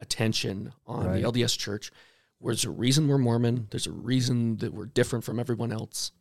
attention 0.00 0.72
on 0.86 1.06
Right. 1.06 1.22
the 1.22 1.28
LDS 1.28 1.56
Church. 1.56 1.90
Where 2.38 2.52
there's 2.52 2.64
a 2.66 2.70
reason 2.70 3.08
we're 3.08 3.16
Mormon. 3.16 3.66
There's 3.70 3.86
a 3.86 3.92
reason 3.92 4.58
that 4.58 4.74
we're 4.74 4.86
different 4.86 5.24
from 5.24 5.40
everyone 5.40 5.72
else. 5.72 6.12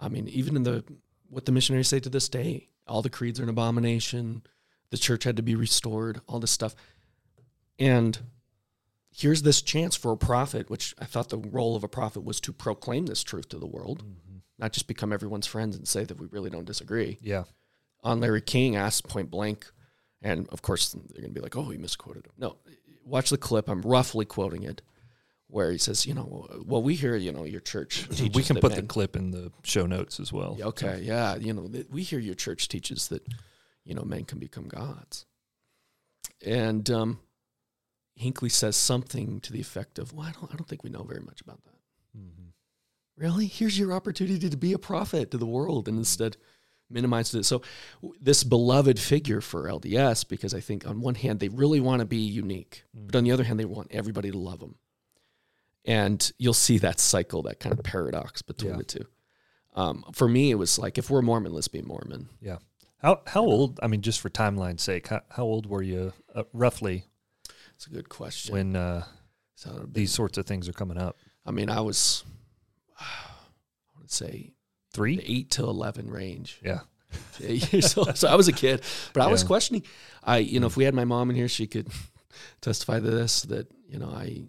I 0.00 0.08
mean, 0.08 0.26
even 0.28 0.56
in 0.56 0.62
the 0.62 0.84
what 1.28 1.44
the 1.46 1.52
missionaries 1.52 1.88
say 1.88 2.00
to 2.00 2.08
this 2.08 2.28
day, 2.28 2.68
all 2.86 3.02
the 3.02 3.10
creeds 3.10 3.38
are 3.38 3.42
an 3.44 3.48
abomination. 3.48 4.42
The 4.90 4.96
church 4.98 5.24
had 5.24 5.36
to 5.36 5.42
be 5.42 5.54
restored. 5.54 6.20
All 6.26 6.40
this 6.40 6.50
stuff, 6.50 6.74
and 7.78 8.18
here's 9.10 9.42
this 9.42 9.62
chance 9.62 9.94
for 9.94 10.12
a 10.12 10.16
prophet, 10.16 10.70
which 10.70 10.94
I 10.98 11.04
thought 11.04 11.28
the 11.28 11.38
role 11.38 11.76
of 11.76 11.84
a 11.84 11.88
prophet 11.88 12.24
was 12.24 12.40
to 12.40 12.52
proclaim 12.52 13.06
this 13.06 13.22
truth 13.22 13.48
to 13.50 13.58
the 13.58 13.66
world 13.66 14.02
mm-hmm. 14.04 14.38
not 14.58 14.72
just 14.72 14.86
become 14.86 15.12
everyone's 15.12 15.46
friends 15.46 15.76
and 15.76 15.86
say 15.86 16.04
that 16.04 16.18
we 16.18 16.26
really 16.30 16.50
don't 16.50 16.64
disagree. 16.64 17.18
Yeah. 17.20 17.44
On 18.02 18.20
Larry 18.20 18.40
King 18.40 18.74
asked 18.76 19.06
point 19.06 19.30
blank, 19.30 19.70
and 20.22 20.48
of 20.48 20.62
course 20.62 20.92
they're 20.92 21.20
going 21.20 21.32
to 21.34 21.40
be 21.40 21.40
like, 21.40 21.56
"Oh, 21.56 21.68
he 21.70 21.78
misquoted 21.78 22.26
him." 22.26 22.32
No, 22.36 22.56
watch 23.04 23.30
the 23.30 23.38
clip. 23.38 23.68
I'm 23.68 23.82
roughly 23.82 24.24
quoting 24.24 24.62
it, 24.62 24.82
where 25.48 25.70
he 25.70 25.78
says, 25.78 26.06
"You 26.06 26.14
know, 26.14 26.48
well, 26.64 26.82
we 26.82 26.94
hear, 26.94 27.16
you 27.16 27.32
know, 27.32 27.44
your 27.44 27.60
church 27.60 28.08
teaches 28.08 28.34
we 28.34 28.42
can 28.42 28.56
put 28.56 28.74
the 28.74 28.82
clip 28.82 29.16
in 29.16 29.30
the 29.30 29.52
show 29.62 29.86
notes 29.86 30.20
as 30.20 30.32
well. 30.32 30.56
Okay, 30.60 31.00
yeah, 31.02 31.36
you 31.36 31.52
know, 31.52 31.70
we 31.90 32.02
hear 32.02 32.18
your 32.18 32.34
church 32.34 32.68
teaches 32.68 33.08
that, 33.08 33.26
you 33.84 33.94
know, 33.94 34.02
men 34.02 34.24
can 34.24 34.38
become 34.38 34.68
gods, 34.68 35.26
and 36.44 36.88
um, 36.90 37.20
Hinckley 38.14 38.48
says 38.48 38.76
something 38.76 39.40
to 39.40 39.52
the 39.52 39.60
effect 39.60 39.98
of, 39.98 40.12
"Well, 40.12 40.26
I 40.26 40.32
don't, 40.32 40.52
I 40.52 40.56
don't 40.56 40.68
think 40.68 40.84
we 40.84 40.90
know 40.90 41.04
very 41.04 41.22
much 41.22 41.40
about 41.40 41.62
that." 41.64 41.70
Mm-hmm. 42.14 42.50
really 43.16 43.46
here's 43.46 43.78
your 43.78 43.94
opportunity 43.94 44.50
to 44.50 44.56
be 44.56 44.74
a 44.74 44.78
prophet 44.78 45.30
to 45.30 45.38
the 45.38 45.46
world 45.46 45.88
and 45.88 45.96
instead 45.96 46.36
minimized 46.92 47.34
it 47.34 47.44
so 47.44 47.62
this 48.20 48.44
beloved 48.44 48.98
figure 48.98 49.40
for 49.40 49.64
lds 49.68 50.26
because 50.28 50.52
i 50.54 50.60
think 50.60 50.86
on 50.86 51.00
one 51.00 51.14
hand 51.14 51.40
they 51.40 51.48
really 51.48 51.80
want 51.80 52.00
to 52.00 52.06
be 52.06 52.16
unique 52.18 52.84
but 52.94 53.16
on 53.16 53.24
the 53.24 53.32
other 53.32 53.44
hand 53.44 53.58
they 53.58 53.64
want 53.64 53.88
everybody 53.90 54.30
to 54.30 54.38
love 54.38 54.60
them 54.60 54.76
and 55.84 56.32
you'll 56.38 56.54
see 56.54 56.78
that 56.78 57.00
cycle 57.00 57.42
that 57.42 57.58
kind 57.60 57.76
of 57.76 57.84
paradox 57.84 58.42
between 58.42 58.72
Yeah. 58.72 58.78
the 58.78 58.84
two 58.84 59.06
um, 59.74 60.04
for 60.12 60.28
me 60.28 60.50
it 60.50 60.56
was 60.56 60.78
like 60.78 60.98
if 60.98 61.10
we're 61.10 61.22
mormon 61.22 61.52
let's 61.52 61.68
be 61.68 61.82
mormon 61.82 62.28
Yeah. 62.40 62.58
How 62.98 63.20
how 63.26 63.40
old? 63.42 63.80
I 63.82 63.88
mean, 63.88 64.00
just 64.00 64.20
for 64.20 64.30
timeline's 64.30 64.80
sake, 64.80 65.08
how, 65.08 65.22
how 65.28 65.42
old 65.42 65.66
were 65.66 65.82
you 65.82 66.12
uh, 66.36 66.44
roughly 66.52 67.04
it's 67.74 67.84
a 67.88 67.90
good 67.90 68.08
question 68.08 68.52
when 68.54 68.76
uh, 68.76 69.04
so 69.56 69.70
it 69.70 69.92
these 69.94 70.10
been- 70.10 70.14
sorts 70.14 70.38
of 70.38 70.46
things 70.46 70.68
are 70.68 70.72
coming 70.72 70.96
up? 70.98 71.16
i 71.44 71.50
mean 71.50 71.68
i 71.68 71.80
was 71.80 72.22
i 73.00 73.98
would 73.98 74.10
say 74.12 74.51
Three. 74.92 75.20
8 75.24 75.50
to 75.52 75.64
11 75.64 76.10
range 76.10 76.60
Yeah. 76.64 76.80
eight 77.42 77.96
old. 77.98 78.16
So 78.16 78.28
I 78.28 78.34
was 78.36 78.48
a 78.48 78.52
kid, 78.52 78.82
but 79.12 79.22
I 79.22 79.26
was 79.26 79.44
questioning. 79.44 79.82
I, 80.24 80.38
you 80.38 80.60
know, 80.60 80.66
if 80.66 80.76
we 80.76 80.84
had 80.84 80.94
my 80.94 81.04
mom 81.04 81.28
in 81.30 81.36
here, 81.36 81.48
she 81.48 81.66
could 81.66 81.88
testify 82.62 83.00
to 83.00 83.10
this. 83.10 83.42
That 83.42 83.68
you 83.88 83.98
know, 83.98 84.08
I, 84.08 84.44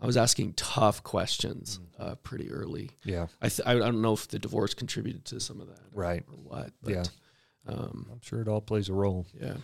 I 0.00 0.06
was 0.06 0.16
asking 0.16 0.54
tough 0.54 1.02
questions 1.04 1.78
Mm. 1.78 2.04
uh, 2.04 2.14
pretty 2.16 2.50
early. 2.50 2.90
Yeah. 3.04 3.26
I, 3.40 3.48
th- 3.48 3.66
I 3.66 3.74
don't 3.74 4.02
know 4.02 4.14
if 4.14 4.26
the 4.26 4.38
divorce 4.40 4.74
contributed 4.74 5.24
to 5.26 5.38
some 5.40 5.60
of 5.60 5.68
that, 5.68 5.78
Right. 5.92 6.24
or 6.28 6.34
what. 6.38 6.72
But, 6.82 6.92
Yeah. 6.92 7.04
um, 7.68 8.06
I'm 8.10 8.20
sure 8.20 8.40
it 8.40 8.48
all 8.48 8.60
plays 8.60 8.88
a 8.88 8.92
role. 8.94 9.26
yeah, 9.40 9.54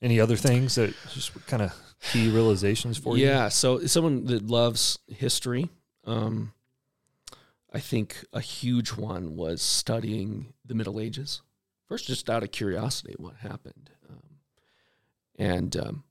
Any 0.00 0.18
other 0.18 0.36
things 0.36 0.76
that 0.76 0.94
just 1.12 1.34
kind 1.46 1.62
of 1.62 1.74
key 2.10 2.30
realizations 2.30 2.96
for 2.96 3.18
you? 3.18 3.26
yeah. 3.26 3.48
So 3.50 3.84
someone 3.86 4.24
that 4.26 4.46
loves 4.46 4.98
history, 5.08 5.68
um, 6.06 6.54
I 7.72 7.80
think 7.80 8.24
a 8.32 8.40
huge 8.40 8.90
one 8.90 9.36
was 9.36 9.62
studying 9.62 10.52
the 10.64 10.74
Middle 10.74 11.00
Ages. 11.00 11.42
First, 11.86 12.06
just 12.06 12.28
out 12.28 12.42
of 12.42 12.52
curiosity, 12.52 13.14
what 13.18 13.36
happened, 13.36 13.90
um, 14.08 14.38
and 15.36 15.76
um, 15.76 16.04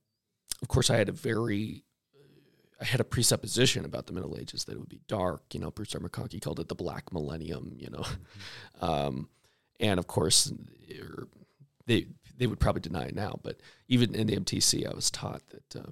of 0.61 0.67
course, 0.67 0.89
I 0.89 0.97
had 0.97 1.09
a 1.09 1.13
very, 1.13 1.83
I 2.81 2.85
had 2.85 2.99
a 2.99 3.05
presupposition 3.05 3.85
about 3.85 4.07
the 4.07 4.13
Middle 4.13 4.37
Ages 4.37 4.65
that 4.65 4.73
it 4.73 4.79
would 4.79 4.89
be 4.89 5.01
dark. 5.07 5.41
You 5.53 5.61
know, 5.61 5.71
Bruce 5.71 5.95
R. 5.95 6.01
McConkie 6.01 6.41
called 6.41 6.59
it 6.59 6.67
the 6.67 6.75
Black 6.75 7.13
Millennium. 7.13 7.73
You 7.77 7.89
know, 7.91 8.05
um, 8.81 9.29
and 9.79 9.99
of 9.99 10.07
course, 10.07 10.51
er, 10.99 11.27
they 11.85 12.07
they 12.37 12.47
would 12.47 12.59
probably 12.59 12.81
deny 12.81 13.03
it 13.03 13.15
now, 13.15 13.39
but 13.43 13.59
even 13.87 14.15
in 14.15 14.27
the 14.27 14.37
MTC, 14.37 14.89
I 14.89 14.95
was 14.95 15.11
taught 15.11 15.43
that 15.49 15.75
uh, 15.75 15.91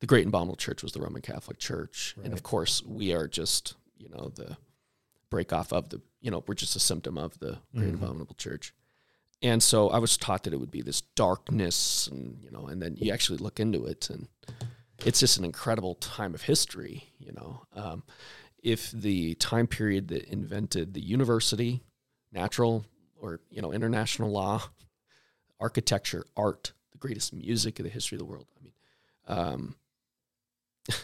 the 0.00 0.06
Great 0.06 0.22
and 0.22 0.28
Abominable 0.28 0.56
Church 0.56 0.82
was 0.82 0.92
the 0.92 1.00
Roman 1.00 1.22
Catholic 1.22 1.58
Church, 1.58 2.14
and 2.22 2.32
of 2.32 2.42
course, 2.42 2.82
we 2.84 3.12
are 3.12 3.28
just 3.28 3.74
you 3.98 4.08
know 4.08 4.30
the 4.34 4.56
break 5.30 5.52
off 5.52 5.72
of 5.72 5.88
the 5.90 6.00
you 6.20 6.30
know 6.30 6.42
we're 6.46 6.54
just 6.54 6.76
a 6.76 6.80
symptom 6.80 7.16
of 7.18 7.38
the 7.38 7.58
Great 7.74 7.92
Mhm. 7.92 7.94
Abominable 7.94 8.34
Church. 8.36 8.72
And 9.42 9.62
so 9.62 9.90
I 9.90 9.98
was 9.98 10.16
taught 10.16 10.44
that 10.44 10.54
it 10.54 10.56
would 10.56 10.70
be 10.70 10.80
this 10.82 11.02
darkness, 11.14 12.06
and 12.08 12.42
you 12.42 12.50
know, 12.50 12.66
and 12.66 12.80
then 12.80 12.96
you 12.96 13.12
actually 13.12 13.38
look 13.38 13.60
into 13.60 13.84
it, 13.84 14.08
and 14.10 14.28
it's 15.04 15.20
just 15.20 15.36
an 15.38 15.44
incredible 15.44 15.94
time 15.96 16.34
of 16.34 16.42
history. 16.42 17.12
You 17.18 17.32
know, 17.32 17.66
um, 17.74 18.02
if 18.62 18.90
the 18.92 19.34
time 19.34 19.66
period 19.66 20.08
that 20.08 20.24
invented 20.24 20.94
the 20.94 21.02
university, 21.02 21.82
natural 22.32 22.86
or 23.20 23.40
you 23.50 23.60
know 23.60 23.72
international 23.72 24.30
law, 24.30 24.70
architecture, 25.60 26.24
art, 26.36 26.72
the 26.92 26.98
greatest 26.98 27.34
music 27.34 27.78
of 27.78 27.84
the 27.84 27.90
history 27.90 28.16
of 28.16 28.20
the 28.20 28.24
world. 28.24 28.46
I 28.58 28.64
mean, 28.64 28.72
um, 29.28 29.76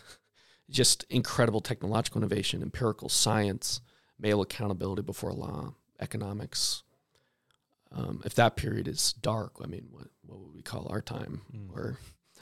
just 0.71 1.05
incredible 1.11 1.61
technological 1.61 2.21
innovation, 2.21 2.63
empirical 2.63 3.09
science, 3.09 3.81
male 4.23 4.41
accountability 4.41 5.03
before 5.03 5.33
law, 5.33 5.75
economics. 6.01 6.85
Um, 7.91 8.23
if 8.25 8.35
that 8.37 8.57
period 8.57 8.89
is 8.89 9.13
dark, 9.15 9.57
I 9.63 9.67
mean, 9.67 9.89
what, 9.91 10.07
what 10.25 10.39
would 10.39 10.55
we 10.55 10.63
call 10.63 10.87
our 10.89 11.03
time 11.03 11.43
Mm. 11.55 11.77
or 11.77 11.99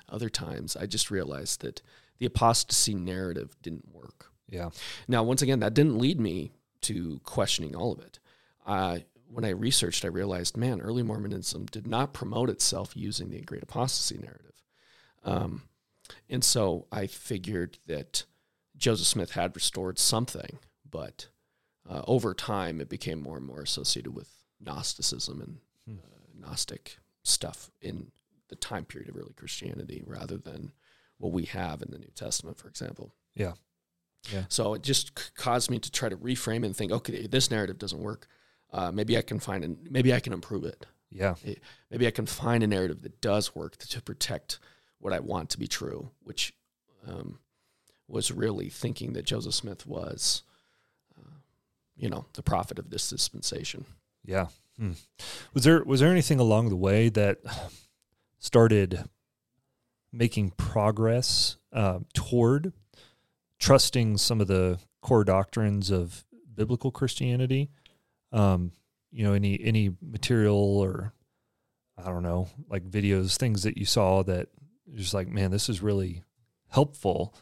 other 0.08 0.28
times? 0.28 0.76
I 0.76 0.86
just 0.86 1.10
realized 1.10 1.62
that 1.62 1.82
the 2.18 2.26
apostasy 2.26 2.94
narrative 2.94 3.56
didn't 3.62 3.88
work. 3.92 4.26
Yeah. 4.48 4.70
Now, 5.08 5.22
once 5.24 5.42
again, 5.42 5.60
that 5.60 5.74
didn't 5.74 5.98
lead 5.98 6.20
me 6.20 6.52
to 6.82 7.20
questioning 7.24 7.74
all 7.74 7.92
of 7.92 8.00
it. 8.00 8.18
Uh, 8.66 8.98
when 9.32 9.44
I 9.44 9.50
researched, 9.50 10.04
I 10.04 10.08
realized, 10.08 10.56
man, 10.56 10.80
early 10.80 11.02
Mormonism 11.02 11.66
did 11.66 11.86
not 11.86 12.12
promote 12.12 12.50
itself 12.50 12.96
using 12.96 13.30
the 13.30 13.40
Great 13.40 13.62
Apostasy 13.62 14.18
narrative. 14.18 14.62
Um, 15.24 15.62
and 16.28 16.44
so 16.44 16.86
I 16.92 17.06
figured 17.06 17.78
that 17.86 18.24
Joseph 18.76 19.06
Smith 19.06 19.32
had 19.32 19.54
restored 19.54 19.98
something, 19.98 20.58
but 20.88 21.28
uh, 21.88 22.02
over 22.06 22.34
time 22.34 22.80
it 22.80 22.88
became 22.88 23.20
more 23.20 23.36
and 23.36 23.46
more 23.46 23.60
associated 23.62 24.14
with 24.14 24.28
Gnosticism 24.60 25.40
and 25.40 25.58
Hmm. 25.86 25.96
uh, 26.04 26.46
Gnostic 26.48 26.98
stuff 27.22 27.70
in 27.80 28.12
the 28.48 28.56
time 28.56 28.84
period 28.84 29.08
of 29.08 29.16
early 29.16 29.32
Christianity 29.34 30.02
rather 30.06 30.36
than 30.36 30.72
what 31.18 31.32
we 31.32 31.44
have 31.46 31.82
in 31.82 31.90
the 31.90 31.98
New 31.98 32.10
Testament, 32.14 32.58
for 32.58 32.68
example. 32.68 33.14
Yeah. 33.34 33.52
Yeah. 34.32 34.44
So 34.48 34.74
it 34.74 34.82
just 34.82 35.18
c- 35.18 35.30
caused 35.36 35.70
me 35.70 35.78
to 35.78 35.90
try 35.90 36.08
to 36.08 36.16
reframe 36.16 36.64
and 36.64 36.76
think, 36.76 36.92
okay, 36.92 37.26
this 37.26 37.50
narrative 37.50 37.78
doesn't 37.78 38.00
work. 38.02 38.26
Uh, 38.72 38.90
maybe 38.92 39.16
I 39.16 39.22
can 39.22 39.38
find, 39.40 39.64
an, 39.64 39.78
maybe 39.90 40.12
I 40.12 40.20
can 40.20 40.32
improve 40.32 40.64
it. 40.64 40.86
Yeah. 41.10 41.34
Maybe 41.90 42.06
I 42.06 42.10
can 42.10 42.26
find 42.26 42.62
a 42.62 42.66
narrative 42.66 43.02
that 43.02 43.20
does 43.20 43.54
work 43.54 43.76
to, 43.78 43.88
to 43.88 44.02
protect 44.02 44.58
what 44.98 45.12
I 45.12 45.20
want 45.20 45.50
to 45.50 45.58
be 45.58 45.66
true, 45.66 46.10
which 46.22 46.52
um, 47.06 47.38
was 48.06 48.30
really 48.30 48.68
thinking 48.68 49.14
that 49.14 49.24
Joseph 49.24 49.54
Smith 49.54 49.86
was, 49.86 50.42
you 52.00 52.08
know, 52.08 52.24
the 52.32 52.42
prophet 52.42 52.78
of 52.78 52.90
this 52.90 53.10
dispensation. 53.10 53.84
Yeah. 54.24 54.46
Hmm. 54.78 54.92
Was 55.52 55.64
there 55.64 55.84
was 55.84 56.00
there 56.00 56.10
anything 56.10 56.40
along 56.40 56.70
the 56.70 56.76
way 56.76 57.10
that 57.10 57.38
started 58.38 59.04
making 60.10 60.52
progress 60.52 61.56
uh, 61.72 62.00
toward 62.14 62.72
trusting 63.58 64.16
some 64.16 64.40
of 64.40 64.46
the 64.46 64.78
core 65.02 65.24
doctrines 65.24 65.90
of 65.90 66.24
biblical 66.54 66.90
Christianity? 66.90 67.70
Um, 68.32 68.72
you 69.12 69.22
know, 69.22 69.34
any 69.34 69.60
any 69.62 69.94
material 70.00 70.78
or 70.78 71.12
I 71.98 72.08
don't 72.08 72.22
know, 72.22 72.48
like 72.70 72.88
videos, 72.88 73.36
things 73.36 73.64
that 73.64 73.76
you 73.76 73.84
saw 73.84 74.22
that 74.22 74.48
just 74.94 75.12
like, 75.12 75.28
man, 75.28 75.50
this 75.50 75.68
is 75.68 75.82
really 75.82 76.22
helpful 76.70 77.34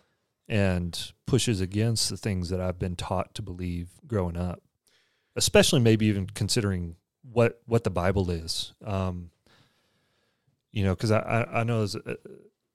and 0.48 1.12
pushes 1.26 1.60
against 1.60 2.08
the 2.08 2.16
things 2.16 2.48
that 2.48 2.60
I've 2.60 2.78
been 2.78 2.96
taught 2.96 3.34
to 3.34 3.42
believe 3.42 3.88
growing 4.06 4.36
up 4.36 4.62
especially 5.38 5.78
maybe 5.78 6.06
even 6.06 6.26
considering 6.26 6.96
what 7.22 7.62
what 7.64 7.84
the 7.84 7.90
Bible 7.90 8.30
is. 8.30 8.74
Um, 8.84 9.30
you 10.72 10.84
know, 10.84 10.94
because 10.94 11.12
I, 11.12 11.46
I 11.50 11.64
know 11.64 11.82
as, 11.82 11.96
uh, 11.96 12.14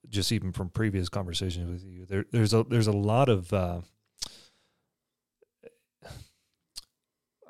just 0.09 0.31
even 0.31 0.51
from 0.51 0.69
previous 0.69 1.09
conversations 1.09 1.69
with 1.69 1.83
you, 1.85 2.05
there 2.05 2.25
there's 2.31 2.53
a 2.53 2.63
there's 2.63 2.87
a 2.87 2.93
lot 2.93 3.29
of. 3.29 3.53
Uh, 3.53 3.81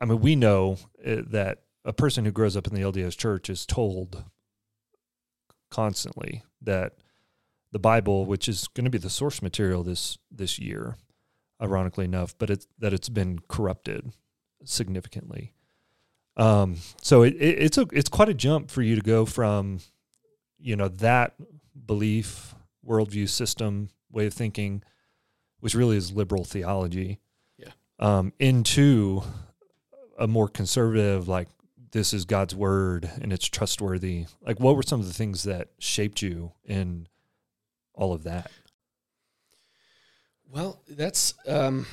I 0.01 0.05
mean, 0.05 0.19
we 0.19 0.36
know 0.36 0.78
uh, 1.05 1.21
that 1.28 1.59
a 1.86 1.93
person 1.93 2.26
who 2.26 2.32
grows 2.32 2.57
up 2.57 2.67
in 2.67 2.74
the 2.74 2.82
LDS 2.82 3.15
Church 3.15 3.49
is 3.49 3.65
told 3.65 4.26
constantly 5.69 6.43
that 6.61 6.93
the 7.74 7.80
Bible, 7.80 8.26
which 8.26 8.47
is 8.47 8.67
going 8.69 8.86
to 8.86 8.91
be 8.91 8.99
the 8.99 9.09
source 9.09 9.41
material 9.41 9.84
this 9.84 10.17
this 10.32 10.59
year, 10.59 10.95
ironically 11.61 12.05
enough, 12.05 12.38
but 12.38 12.49
it's 12.49 12.67
that 12.80 12.93
it's 12.93 13.09
been 13.09 13.39
corrupted 13.49 14.13
significantly. 14.63 15.53
Um, 16.38 16.78
so 17.01 17.24
it, 17.24 17.34
it, 17.36 17.63
it's 17.63 17.78
a 17.78 17.88
it's 17.91 18.09
quite 18.09 18.30
a 18.30 18.34
jump 18.34 18.69
for 18.69 18.82
you 18.84 18.95
to 18.95 19.01
go 19.01 19.26
from, 19.26 19.80
you 20.59 20.76
know, 20.76 20.88
that 20.88 21.34
belief, 21.86 22.53
worldview, 22.88 23.28
system, 23.28 23.89
way 24.11 24.28
of 24.28 24.34
thinking, 24.34 24.84
which 25.59 25.74
really 25.74 25.97
is 25.97 26.11
liberal 26.13 26.43
theology, 26.43 27.19
Yeah. 27.57 27.71
um, 27.99 28.34
into 28.39 29.24
a 30.19 30.28
more 30.28 30.47
conservative, 30.47 31.28
like 31.28 31.47
this 31.91 32.13
is 32.13 32.26
God's 32.26 32.55
word 32.55 33.09
and 33.21 33.34
it's 33.34 33.47
trustworthy. 33.47 34.28
Like, 34.41 34.59
what 34.59 34.76
were 34.76 34.84
some 34.84 34.99
of 34.99 35.07
the 35.07 35.13
things 35.13 35.43
that 35.43 35.69
shaped 35.80 36.21
you 36.21 36.51
in 36.65 37.07
all 37.94 38.14
of 38.14 38.24
that? 38.24 38.52
Well, 40.50 40.82
that's, 40.88 41.34
um, 41.48 41.88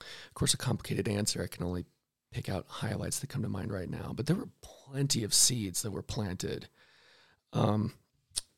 of 0.00 0.34
course, 0.34 0.54
a 0.54 0.58
complicated 0.58 1.08
answer. 1.08 1.42
I 1.42 1.46
can 1.46 1.64
only 1.64 1.84
pick 2.32 2.48
out 2.48 2.66
highlights 2.68 3.20
that 3.20 3.28
come 3.28 3.42
to 3.42 3.48
mind 3.48 3.72
right 3.72 3.88
now, 3.88 4.12
but 4.14 4.26
there 4.26 4.36
were 4.36 4.48
plenty 4.60 5.24
of 5.24 5.34
seeds 5.34 5.82
that 5.82 5.90
were 5.90 6.02
planted. 6.02 6.68
Um, 7.52 7.94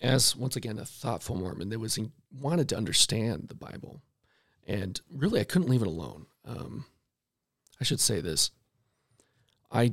as 0.00 0.34
once 0.34 0.56
again 0.56 0.78
a 0.78 0.84
thoughtful 0.84 1.36
Mormon 1.36 1.68
that 1.68 1.78
was 1.78 1.98
in, 1.98 2.12
wanted 2.40 2.68
to 2.70 2.76
understand 2.76 3.48
the 3.48 3.54
Bible, 3.54 4.00
and 4.66 5.00
really 5.12 5.40
I 5.40 5.44
couldn't 5.44 5.68
leave 5.68 5.82
it 5.82 5.88
alone. 5.88 6.26
Um, 6.44 6.86
I 7.80 7.84
should 7.84 8.00
say 8.00 8.20
this: 8.20 8.50
I 9.70 9.92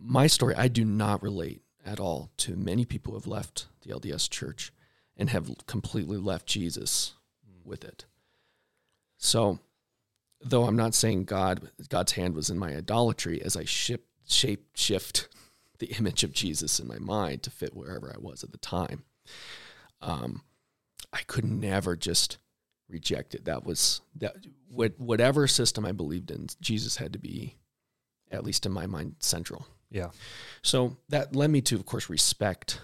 my 0.00 0.26
story 0.26 0.54
I 0.54 0.68
do 0.68 0.84
not 0.84 1.22
relate 1.22 1.62
at 1.84 2.00
all 2.00 2.30
to 2.38 2.56
many 2.56 2.84
people 2.84 3.12
who 3.12 3.18
have 3.18 3.26
left 3.26 3.66
the 3.82 3.92
LDS 3.92 4.30
Church 4.30 4.72
and 5.22 5.30
have 5.30 5.48
completely 5.68 6.16
left 6.16 6.46
Jesus 6.46 7.12
with 7.64 7.84
it. 7.84 8.06
So, 9.18 9.60
though 10.40 10.64
I'm 10.64 10.74
not 10.74 10.96
saying 10.96 11.26
God 11.26 11.70
God's 11.88 12.10
hand 12.10 12.34
was 12.34 12.50
in 12.50 12.58
my 12.58 12.74
idolatry 12.74 13.40
as 13.40 13.56
I 13.56 13.62
ship, 13.62 14.04
shape 14.26 14.66
shift 14.74 15.28
the 15.78 15.92
image 15.96 16.24
of 16.24 16.32
Jesus 16.32 16.80
in 16.80 16.88
my 16.88 16.98
mind 16.98 17.44
to 17.44 17.50
fit 17.52 17.76
wherever 17.76 18.12
I 18.12 18.18
was 18.18 18.42
at 18.42 18.50
the 18.50 18.58
time, 18.58 19.04
um, 20.00 20.42
I 21.12 21.20
could 21.28 21.44
never 21.44 21.94
just 21.94 22.38
reject 22.88 23.36
it. 23.36 23.44
That 23.44 23.64
was 23.64 24.00
that 24.16 24.34
what 24.68 24.98
whatever 24.98 25.46
system 25.46 25.86
I 25.86 25.92
believed 25.92 26.32
in, 26.32 26.48
Jesus 26.60 26.96
had 26.96 27.12
to 27.12 27.20
be, 27.20 27.58
at 28.32 28.42
least 28.42 28.66
in 28.66 28.72
my 28.72 28.86
mind, 28.86 29.14
central. 29.20 29.68
Yeah. 29.88 30.10
So 30.62 30.96
that 31.10 31.36
led 31.36 31.52
me 31.52 31.60
to, 31.60 31.76
of 31.76 31.86
course, 31.86 32.10
respect 32.10 32.80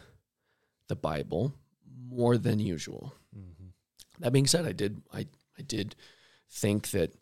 the 0.87 0.95
Bible 0.95 1.53
more 2.09 2.39
than 2.39 2.59
usual. 2.59 3.15
Mm-hmm. 3.37 3.69
That 4.21 4.33
being 4.33 4.47
said, 4.47 4.67
I 4.67 4.73
did 4.73 5.03
I 5.13 5.27
I 5.59 5.63
did 5.63 5.95
think 6.51 6.91
that 6.91 7.13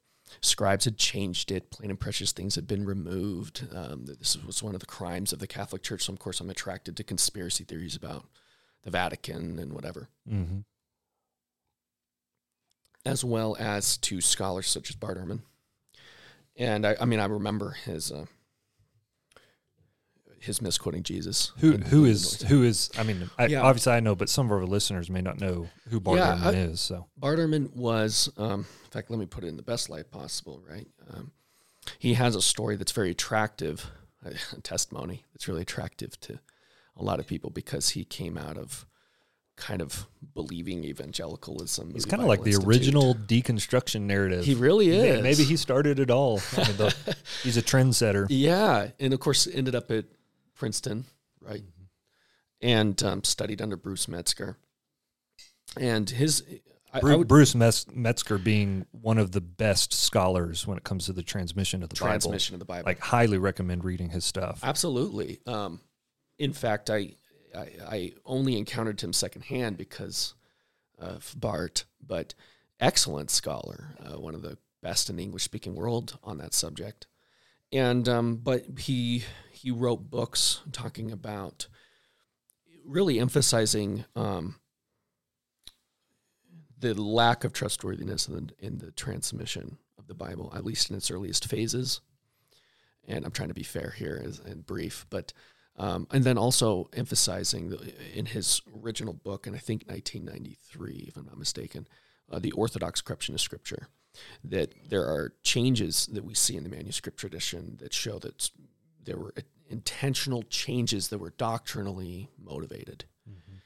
scribes 0.41 0.85
had 0.85 0.97
changed 0.97 1.51
it. 1.51 1.71
Plain 1.71 1.91
and 1.91 2.01
precious 2.01 2.33
things 2.33 2.55
had 2.55 2.67
been 2.67 2.85
removed. 2.85 3.67
Um, 3.75 4.07
that 4.07 4.19
this 4.19 4.37
was 4.45 4.63
one 4.63 4.75
of 4.75 4.81
the 4.81 4.87
crimes 4.87 5.33
of 5.33 5.39
the 5.39 5.47
Catholic 5.47 5.83
Church. 5.83 6.03
So 6.05 6.13
of 6.13 6.19
course, 6.19 6.41
I'm 6.41 6.51
attracted 6.51 6.97
to 6.97 7.05
conspiracy 7.05 7.65
theories 7.65 7.97
about 7.97 8.25
the 8.83 8.91
Vatican 8.91 9.59
and 9.59 9.73
whatever, 9.73 10.09
Mm-hmm. 10.31 10.61
as 13.05 13.25
well 13.25 13.57
as 13.59 13.97
to 13.99 14.21
scholars 14.21 14.67
such 14.69 14.91
as 14.91 14.97
Bart 14.97 15.19
Ehrman. 15.19 15.41
And 16.57 16.87
I, 16.87 16.97
I 17.01 17.05
mean, 17.05 17.21
I 17.21 17.27
remember 17.27 17.73
his. 17.73 18.11
Uh, 18.11 18.27
his 20.47 20.63
misquoting 20.63 21.03
Jesus. 21.03 21.53
Who 21.59 21.73
in, 21.73 21.83
who 21.83 22.05
in 22.05 22.11
is 22.13 22.41
who 22.43 22.63
is? 22.63 22.91
I 22.99 23.03
mean, 23.03 23.31
I, 23.39 23.47
Yeah. 23.47 23.63
obviously 23.63 23.93
I 23.93 24.01
know, 24.01 24.15
but 24.15 24.29
some 24.29 24.47
of 24.47 24.53
our 24.53 24.65
listeners 24.65 25.11
may 25.11 25.21
not 25.21 25.41
know 25.41 25.69
who 25.91 26.01
Bart 26.01 26.19
Yeah, 26.19 26.37
Ehrman 26.37 26.43
I- 26.45 26.53
is. 26.71 26.81
So 26.81 27.07
Bart 27.17 27.39
Ehrman 27.39 27.75
was, 27.77 28.31
um, 28.37 28.61
in 28.85 28.91
fact, 28.91 29.11
let 29.11 29.19
me 29.19 29.27
put 29.27 29.45
it 29.45 29.49
in 29.49 29.57
the 29.57 29.63
best 29.63 29.91
light 29.91 30.11
possible, 30.11 30.63
right? 30.69 30.87
Um, 31.13 31.33
he 31.99 32.15
has 32.15 32.35
a 32.35 32.43
story 32.43 32.77
that's 32.77 32.93
very 32.93 33.11
attractive, 33.11 33.91
a 34.25 34.61
testimony 34.63 35.25
that's 35.33 35.47
really 35.49 35.63
attractive 35.63 36.19
to 36.21 36.39
a 36.97 37.03
lot 37.05 37.21
of 37.21 37.27
people 37.27 37.51
because 37.51 37.91
he 37.91 38.05
came 38.05 38.39
out 38.39 38.57
of 38.57 38.87
kind 39.57 39.81
of 39.81 40.07
believing 40.35 40.85
evangelicalism. 40.85 41.93
he's 41.95 42.05
kind 42.05 42.21
of 42.23 42.29
like 42.29 42.41
the 42.43 42.51
Institute. 42.51 42.69
original 42.69 43.15
deconstruction 43.15 44.03
narrative. 44.03 44.45
He 44.45 44.55
really 44.55 44.89
May- 44.89 45.09
is. 45.11 45.23
Maybe 45.23 45.45
he 45.45 45.57
started 45.57 45.99
it 45.99 46.11
all. 46.11 46.41
I 46.57 46.69
mean, 46.69 46.77
the- 46.77 47.17
he's 47.43 47.57
a 47.57 47.63
trendsetter. 47.63 48.27
Yeah, 48.29 48.89
and 49.01 49.15
of 49.15 49.21
course 49.21 49.47
ended 49.47 49.75
up 49.75 49.91
at 49.91 50.05
Princeton, 50.57 51.05
right? 51.41 51.63
And 52.61 53.01
um, 53.03 53.25
studied 53.25 53.61
under 53.61 53.77
Bruce 53.77 54.09
Metzger. 54.09 54.57
And 55.79 56.09
his, 56.09 56.43
I, 56.93 57.01
I 57.03 57.17
would 57.17 57.29
Bruce 57.29 57.55
Metzger 57.55 58.39
being 58.39 58.87
one 58.93 59.19
of 59.19 59.33
the 59.33 59.41
best 59.41 59.93
scholars 59.93 60.67
when 60.67 60.79
it 60.79 60.85
comes 60.85 61.07
to 61.07 61.13
the 61.13 61.23
transmission 61.23 61.83
of 61.83 61.91
the 61.91 61.97
transmission 61.97 62.55
of 62.55 62.59
the 62.59 62.65
Bible. 62.65 62.85
Bible. 62.85 62.91
Like, 62.91 63.01
highly 63.01 63.39
recommend 63.39 63.85
reading 63.85 64.11
his 64.11 64.25
stuff. 64.25 64.61
Absolutely. 64.63 65.41
Um, 65.47 65.81
in 66.39 66.53
fact, 66.53 66.91
I, 66.91 67.15
I 67.55 67.69
I 67.89 68.13
only 68.25 68.57
encountered 68.57 69.01
him 69.01 69.13
secondhand 69.13 69.77
because 69.77 70.35
of 70.99 71.35
Bart, 71.37 71.85
but 72.05 72.35
excellent 72.81 73.31
scholar, 73.31 73.91
uh, 74.01 74.19
one 74.19 74.35
of 74.35 74.43
the 74.43 74.57
best 74.83 75.11
in 75.11 75.17
the 75.17 75.23
English 75.23 75.43
speaking 75.43 75.75
world 75.75 76.19
on 76.23 76.39
that 76.39 76.55
subject. 76.55 77.07
And 77.73 78.09
um, 78.09 78.37
but 78.37 78.79
he 78.79 79.25
he 79.57 79.71
wrote 79.71 80.11
books 80.11 80.61
talking 80.73 81.11
about 81.11 81.69
really 82.85 83.19
emphasizing 83.19 84.05
um, 84.15 84.57
the 86.79 86.95
lack 86.95 87.45
of 87.45 87.53
trustworthiness 87.53 88.29
in 88.29 88.35
the, 88.35 88.65
in 88.65 88.79
the 88.79 88.93
transmission 88.93 89.79
of 89.99 90.07
the 90.07 90.15
Bible, 90.15 90.53
at 90.55 90.65
least 90.65 90.91
in 90.91 90.97
its 90.97 91.11
earliest 91.11 91.47
phases. 91.47 92.01
And 93.09 93.25
I'm 93.25 93.31
trying 93.31 93.49
to 93.49 93.55
be 93.55 93.63
fair 93.63 93.95
here 93.97 94.23
and 94.45 94.67
brief, 94.67 95.07
but 95.11 95.33
um, 95.79 96.07
and 96.11 96.25
then 96.25 96.39
also 96.39 96.89
emphasizing 96.95 97.69
the, 97.69 97.93
in 98.15 98.27
his 98.27 98.63
original 98.83 99.13
book, 99.13 99.47
and 99.47 99.55
I 99.55 99.59
think 99.59 99.85
1993, 99.87 101.07
if 101.09 101.17
I'm 101.17 101.27
not 101.27 101.39
mistaken, 101.39 101.87
uh, 102.31 102.39
the 102.39 102.53
Orthodox 102.53 103.03
corruption 103.03 103.35
of 103.35 103.43
Scripture, 103.43 103.89
that 104.43 104.73
there 104.89 105.03
are 105.03 105.35
changes 105.43 106.07
that 106.07 106.25
we 106.25 106.35
see 106.35 106.57
in 106.57 106.63
the 106.63 106.71
manuscript 106.71 107.19
tradition 107.19 107.77
that 107.81 107.93
show 107.93 108.19
that 108.21 108.51
there 109.07 109.17
were 109.17 109.35
intentional 109.69 110.43
changes 110.45 111.09
that 111.09 111.19
were 111.19 111.33
doctrinally 111.37 112.31
motivated. 112.39 113.05
Mm-hmm. 113.29 113.57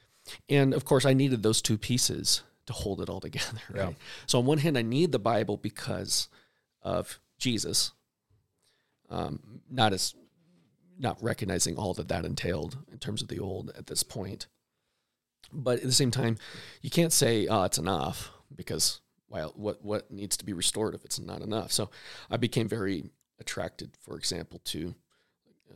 And 0.49 0.75
of 0.75 0.85
course, 0.85 1.05
I 1.05 1.13
needed 1.13 1.43
those 1.43 1.61
two 1.61 1.77
pieces 1.77 2.43
to 2.67 2.73
hold 2.73 3.01
it 3.01 3.11
all 3.11 3.21
together. 3.21 3.61
Right? 3.71 3.89
Yeah. 3.89 3.95
So 4.27 4.39
on 4.39 4.47
one 4.47 4.59
hand, 4.59 4.79
I 4.79 4.83
need 4.83 5.13
the 5.13 5.19
Bible 5.19 5.57
because 5.57 6.29
of 6.83 7.19
Jesus, 7.39 7.93
um, 9.09 9.61
not 9.69 9.93
as 9.93 10.15
not 10.99 11.23
recognizing 11.23 11.77
all 11.77 11.95
that 11.95 12.09
that 12.09 12.27
entailed 12.27 12.77
in 12.93 12.99
terms 12.99 13.23
of 13.23 13.29
the 13.29 13.39
old 13.39 13.73
at 13.77 13.87
this 13.87 14.03
point. 14.03 14.47
But 15.53 15.79
at 15.79 15.85
the 15.85 15.93
same 15.93 16.11
time, 16.11 16.37
you 16.83 16.91
can't 16.91 17.13
say, 17.13 17.47
"Oh, 17.47 17.65
it's 17.65 17.79
enough," 17.79 18.31
because 18.55 19.01
well, 19.29 19.53
what 19.57 19.83
what 19.83 20.11
needs 20.11 20.37
to 20.37 20.45
be 20.45 20.53
restored 20.53 20.95
if 20.95 21.05
it's 21.05 21.19
not 21.19 21.41
enough? 21.41 21.73
So 21.73 21.91
I 22.31 22.37
became 22.37 22.69
very 22.69 23.11
attracted, 23.39 23.97
for 24.03 24.17
example, 24.17 24.61
to 24.67 24.95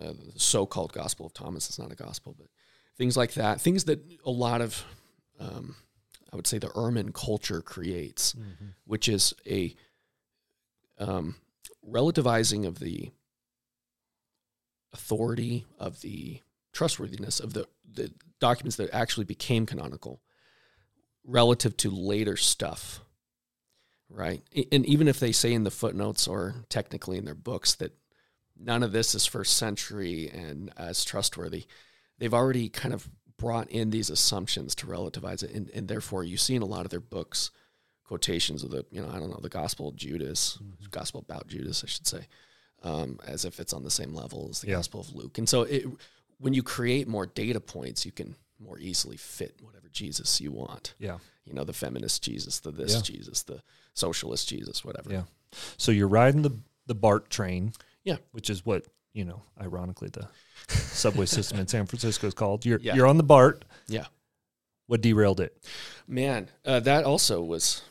uh, 0.00 0.12
the 0.12 0.38
so-called 0.38 0.92
Gospel 0.92 1.26
of 1.26 1.34
Thomas. 1.34 1.68
It's 1.68 1.78
not 1.78 1.92
a 1.92 1.96
gospel, 1.96 2.34
but 2.36 2.48
things 2.96 3.16
like 3.16 3.34
that, 3.34 3.60
things 3.60 3.84
that 3.84 4.00
a 4.24 4.30
lot 4.30 4.60
of 4.60 4.84
um, 5.40 5.76
I 6.32 6.36
would 6.36 6.46
say 6.46 6.58
the 6.58 6.68
Ehrman 6.68 7.14
culture 7.14 7.60
creates, 7.62 8.32
mm-hmm. 8.32 8.70
which 8.84 9.08
is 9.08 9.34
a 9.46 9.74
um, 10.98 11.36
relativizing 11.88 12.66
of 12.66 12.80
the 12.80 13.10
authority 14.92 15.64
of 15.78 16.00
the 16.00 16.40
trustworthiness 16.72 17.40
of 17.40 17.52
the, 17.52 17.66
the 17.88 18.12
documents 18.40 18.76
that 18.76 18.92
actually 18.92 19.24
became 19.24 19.66
canonical 19.66 20.20
relative 21.24 21.76
to 21.76 21.90
later 21.90 22.36
stuff 22.36 23.00
right 24.10 24.42
and 24.70 24.84
even 24.86 25.08
if 25.08 25.18
they 25.18 25.32
say 25.32 25.52
in 25.52 25.64
the 25.64 25.70
footnotes 25.70 26.28
or 26.28 26.54
technically 26.68 27.16
in 27.16 27.24
their 27.24 27.34
books 27.34 27.74
that 27.74 27.92
none 28.58 28.82
of 28.82 28.92
this 28.92 29.14
is 29.14 29.26
first 29.26 29.56
century 29.56 30.28
and 30.28 30.72
as 30.76 31.04
trustworthy 31.04 31.64
they've 32.18 32.34
already 32.34 32.68
kind 32.68 32.94
of 32.94 33.08
brought 33.36 33.70
in 33.70 33.90
these 33.90 34.10
assumptions 34.10 34.74
to 34.74 34.86
relativize 34.86 35.42
it 35.42 35.50
and, 35.50 35.70
and 35.70 35.88
therefore 35.88 36.22
you 36.24 36.36
see 36.36 36.54
in 36.54 36.62
a 36.62 36.66
lot 36.66 36.84
of 36.84 36.90
their 36.90 37.00
books 37.00 37.50
quotations 38.04 38.62
of 38.62 38.70
the 38.70 38.84
you 38.90 39.00
know 39.00 39.08
i 39.08 39.18
don't 39.18 39.30
know 39.30 39.40
the 39.42 39.48
gospel 39.48 39.88
of 39.88 39.96
judas 39.96 40.58
mm-hmm. 40.62 40.84
gospel 40.90 41.20
about 41.20 41.48
judas 41.48 41.82
i 41.84 41.86
should 41.86 42.06
say 42.06 42.26
um, 42.84 43.18
as 43.26 43.44
if 43.44 43.58
it's 43.58 43.72
on 43.72 43.82
the 43.82 43.90
same 43.90 44.14
level 44.14 44.48
as 44.50 44.60
the 44.60 44.68
yeah. 44.68 44.74
Gospel 44.74 45.00
of 45.00 45.14
Luke. 45.14 45.38
And 45.38 45.48
so, 45.48 45.62
it, 45.62 45.86
when 46.38 46.54
you 46.54 46.62
create 46.62 47.08
more 47.08 47.26
data 47.26 47.60
points, 47.60 48.04
you 48.04 48.12
can 48.12 48.36
more 48.60 48.78
easily 48.78 49.16
fit 49.16 49.56
whatever 49.60 49.88
Jesus 49.90 50.40
you 50.40 50.52
want. 50.52 50.94
Yeah, 50.98 51.18
you 51.44 51.54
know, 51.54 51.64
the 51.64 51.72
feminist 51.72 52.22
Jesus, 52.22 52.60
the 52.60 52.70
this 52.70 52.94
yeah. 52.94 53.00
Jesus, 53.00 53.42
the 53.42 53.62
socialist 53.94 54.48
Jesus, 54.48 54.84
whatever. 54.84 55.10
Yeah. 55.10 55.22
So 55.76 55.90
you're 55.90 56.08
riding 56.08 56.42
the 56.42 56.58
the 56.86 56.94
BART 56.94 57.30
train. 57.30 57.72
Yeah, 58.04 58.16
which 58.32 58.50
is 58.50 58.64
what 58.64 58.86
you 59.12 59.24
know, 59.24 59.42
ironically, 59.60 60.10
the 60.12 60.28
subway 60.68 61.26
system 61.26 61.58
in 61.60 61.68
San 61.68 61.86
Francisco 61.86 62.26
is 62.26 62.34
called. 62.34 62.66
You're 62.66 62.80
yeah. 62.80 62.94
you're 62.94 63.06
on 63.06 63.16
the 63.16 63.22
BART. 63.22 63.64
Yeah. 63.86 64.06
What 64.86 65.00
derailed 65.00 65.40
it? 65.40 65.56
Man, 66.06 66.50
uh, 66.66 66.80
that 66.80 67.04
also 67.04 67.42
was 67.42 67.82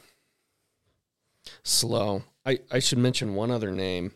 slow. 1.64 2.24
I, 2.45 2.59
I 2.70 2.80
should 2.80 2.99
mention 2.99 3.34
one 3.34 3.49
other 3.49 3.72
name 3.72 4.11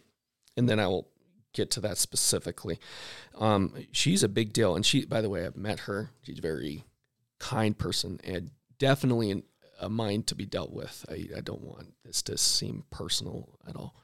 and 0.58 0.68
then 0.68 0.80
I 0.80 0.88
will 0.88 1.08
get 1.54 1.72
to 1.72 1.82
that 1.82 1.98
specifically. 1.98 2.80
Um, 3.36 3.74
she's 3.92 4.24
a 4.24 4.28
big 4.28 4.52
deal, 4.52 4.76
and 4.76 4.86
she, 4.86 5.06
by 5.06 5.22
the 5.22 5.30
way, 5.30 5.46
I've 5.46 5.56
met 5.56 5.82
her. 5.82 6.10
She's 6.24 6.40
a 6.40 6.42
very 6.42 6.84
kind 7.40 7.78
person 7.78 8.20
and 8.24 8.50
definitely 8.80 9.44
a 9.80 9.90
mind 9.90 10.28
to 10.28 10.36
be 10.36 10.46
dealt 10.46 10.74
with. 10.74 11.06
I, 11.08 11.28
I 11.38 11.42
don't 11.42 11.62
want 11.62 11.94
this 12.04 12.24
to 12.24 12.38
seem 12.38 12.84
personal 12.90 13.48
at 13.68 13.76
all. 13.76 13.96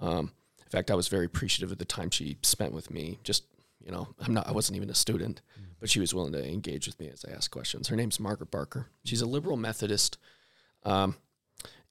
Um, 0.00 0.32
in 0.74 0.78
fact, 0.78 0.90
I 0.90 0.96
was 0.96 1.06
very 1.06 1.26
appreciative 1.26 1.70
of 1.70 1.78
the 1.78 1.84
time 1.84 2.10
she 2.10 2.36
spent 2.42 2.72
with 2.72 2.90
me. 2.90 3.20
Just 3.22 3.44
you 3.84 3.92
know, 3.92 4.08
I'm 4.18 4.34
not, 4.34 4.48
I 4.48 4.50
wasn't 4.50 4.74
even 4.74 4.90
a 4.90 4.94
student, 4.94 5.40
mm-hmm. 5.52 5.70
but 5.78 5.88
she 5.88 6.00
was 6.00 6.12
willing 6.12 6.32
to 6.32 6.44
engage 6.44 6.88
with 6.88 6.98
me 6.98 7.08
as 7.12 7.24
I 7.24 7.30
asked 7.30 7.52
questions. 7.52 7.86
Her 7.86 7.94
name's 7.94 8.18
Margaret 8.18 8.50
Barker. 8.50 8.88
She's 9.04 9.20
a 9.20 9.26
liberal 9.26 9.56
Methodist, 9.56 10.18
um, 10.82 11.14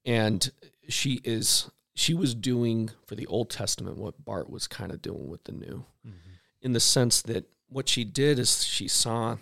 and 0.05 0.51
she 0.89 1.21
is 1.23 1.71
she 1.95 2.13
was 2.13 2.35
doing 2.35 2.89
for 3.05 3.15
the 3.15 3.25
Old 3.27 3.49
Testament 3.49 3.95
what 3.97 4.25
Bart 4.25 4.49
was 4.49 4.67
kind 4.67 4.91
of 4.91 5.01
doing 5.01 5.29
with 5.29 5.45
the 5.45 5.53
New, 5.53 5.85
mm-hmm. 6.05 6.31
in 6.61 6.73
the 6.73 6.81
sense 6.81 7.21
that 7.21 7.45
what 7.69 7.87
she 7.87 8.03
did 8.03 8.37
is 8.37 8.65
she 8.65 8.89
saw, 8.89 9.37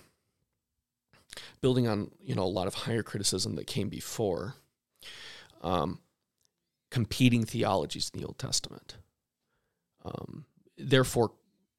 building 1.61 1.87
on 1.87 2.11
you 2.21 2.35
know 2.35 2.43
a 2.43 2.45
lot 2.45 2.67
of 2.67 2.75
higher 2.75 3.01
criticism 3.01 3.55
that 3.55 3.65
came 3.65 3.89
before, 3.89 4.53
um, 5.63 5.97
competing 6.91 7.43
theologies 7.43 8.11
in 8.13 8.19
the 8.19 8.27
Old 8.27 8.37
Testament. 8.37 8.97
Um, 10.03 10.45
therefore, 10.77 11.31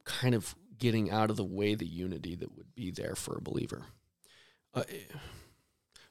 kind 0.05 0.35
of 0.35 0.55
getting 0.79 1.11
out 1.11 1.31
of 1.31 1.37
the 1.37 1.45
way 1.45 1.75
the 1.75 1.87
unity 1.87 2.35
that 2.37 2.57
would 2.57 2.75
be 2.75 2.91
there 2.91 3.15
for 3.15 3.37
a 3.37 3.43
believer, 3.43 3.85
uh, 4.75 4.83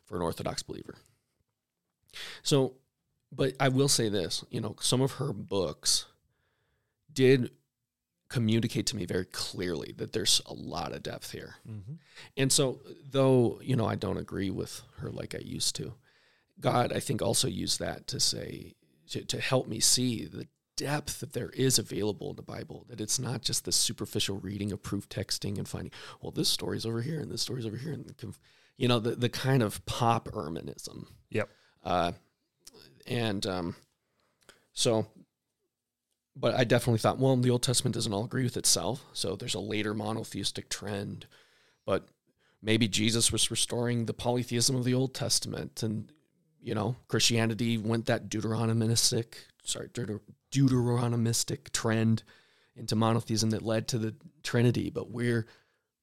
for 0.05 0.15
an 0.15 0.21
Orthodox 0.21 0.63
believer. 0.63 0.95
So 2.43 2.75
but 3.31 3.53
I 3.59 3.69
will 3.69 3.87
say 3.87 4.09
this, 4.09 4.43
you 4.49 4.59
know, 4.59 4.75
some 4.81 5.01
of 5.01 5.13
her 5.13 5.31
books 5.31 6.05
did 7.11 7.51
communicate 8.27 8.85
to 8.87 8.95
me 8.95 9.05
very 9.05 9.25
clearly 9.25 9.93
that 9.97 10.13
there's 10.13 10.41
a 10.45 10.53
lot 10.53 10.93
of 10.93 11.03
depth 11.03 11.31
here. 11.31 11.55
Mm-hmm. 11.69 11.93
And 12.37 12.51
so, 12.51 12.79
though, 13.09 13.59
you 13.61 13.75
know, 13.75 13.85
I 13.85 13.95
don't 13.95 14.17
agree 14.17 14.49
with 14.49 14.81
her 14.99 15.09
like 15.09 15.35
I 15.35 15.39
used 15.39 15.75
to, 15.77 15.93
God, 16.59 16.93
I 16.93 16.99
think, 16.99 17.21
also 17.21 17.47
used 17.47 17.79
that 17.79 18.07
to 18.07 18.19
say, 18.19 18.75
to, 19.09 19.25
to 19.25 19.39
help 19.39 19.67
me 19.67 19.79
see 19.79 20.25
the 20.25 20.47
depth 20.81 21.19
that 21.19 21.33
there 21.33 21.51
is 21.51 21.77
available 21.77 22.31
in 22.31 22.35
the 22.35 22.41
Bible, 22.41 22.85
that 22.89 22.99
it's 22.99 23.19
not 23.19 23.43
just 23.43 23.65
the 23.65 23.71
superficial 23.71 24.39
reading 24.39 24.71
of 24.71 24.81
proof 24.81 25.07
texting 25.09 25.59
and 25.59 25.67
finding, 25.67 25.91
well, 26.21 26.31
this 26.31 26.49
story's 26.49 26.87
over 26.87 27.03
here 27.03 27.19
and 27.19 27.31
this 27.31 27.43
story's 27.43 27.67
over 27.67 27.77
here. 27.77 27.93
And, 27.93 28.11
you 28.77 28.87
know, 28.87 28.97
the, 28.97 29.11
the 29.11 29.29
kind 29.29 29.61
of 29.61 29.85
pop 29.85 30.27
Ehrmanism. 30.33 31.05
Yep. 31.29 31.49
Uh, 31.83 32.13
and 33.05 33.45
um, 33.45 33.75
so, 34.73 35.05
but 36.35 36.55
I 36.55 36.63
definitely 36.63 36.97
thought, 36.97 37.19
well, 37.19 37.37
the 37.37 37.51
Old 37.51 37.61
Testament 37.61 37.93
doesn't 37.93 38.11
all 38.11 38.25
agree 38.25 38.43
with 38.43 38.57
itself. 38.57 39.05
So 39.13 39.35
there's 39.35 39.53
a 39.53 39.59
later 39.59 39.93
monotheistic 39.93 40.67
trend, 40.69 41.27
but 41.85 42.07
maybe 42.59 42.87
Jesus 42.87 43.31
was 43.31 43.51
restoring 43.51 44.05
the 44.07 44.13
polytheism 44.13 44.75
of 44.75 44.83
the 44.83 44.95
Old 44.95 45.13
Testament, 45.13 45.83
and 45.83 46.11
you 46.59 46.75
know, 46.75 46.95
Christianity 47.07 47.77
went 47.77 48.05
that 48.05 48.29
Deuteronomistic, 48.29 49.33
sorry, 49.63 49.89
Deut- 49.93 50.21
Deuteronomistic 50.51 51.71
trend 51.71 52.23
into 52.75 52.95
monotheism 52.95 53.49
that 53.51 53.63
led 53.63 53.87
to 53.89 53.97
the 53.97 54.15
Trinity. 54.43 54.89
But 54.89 55.11
we're 55.11 55.47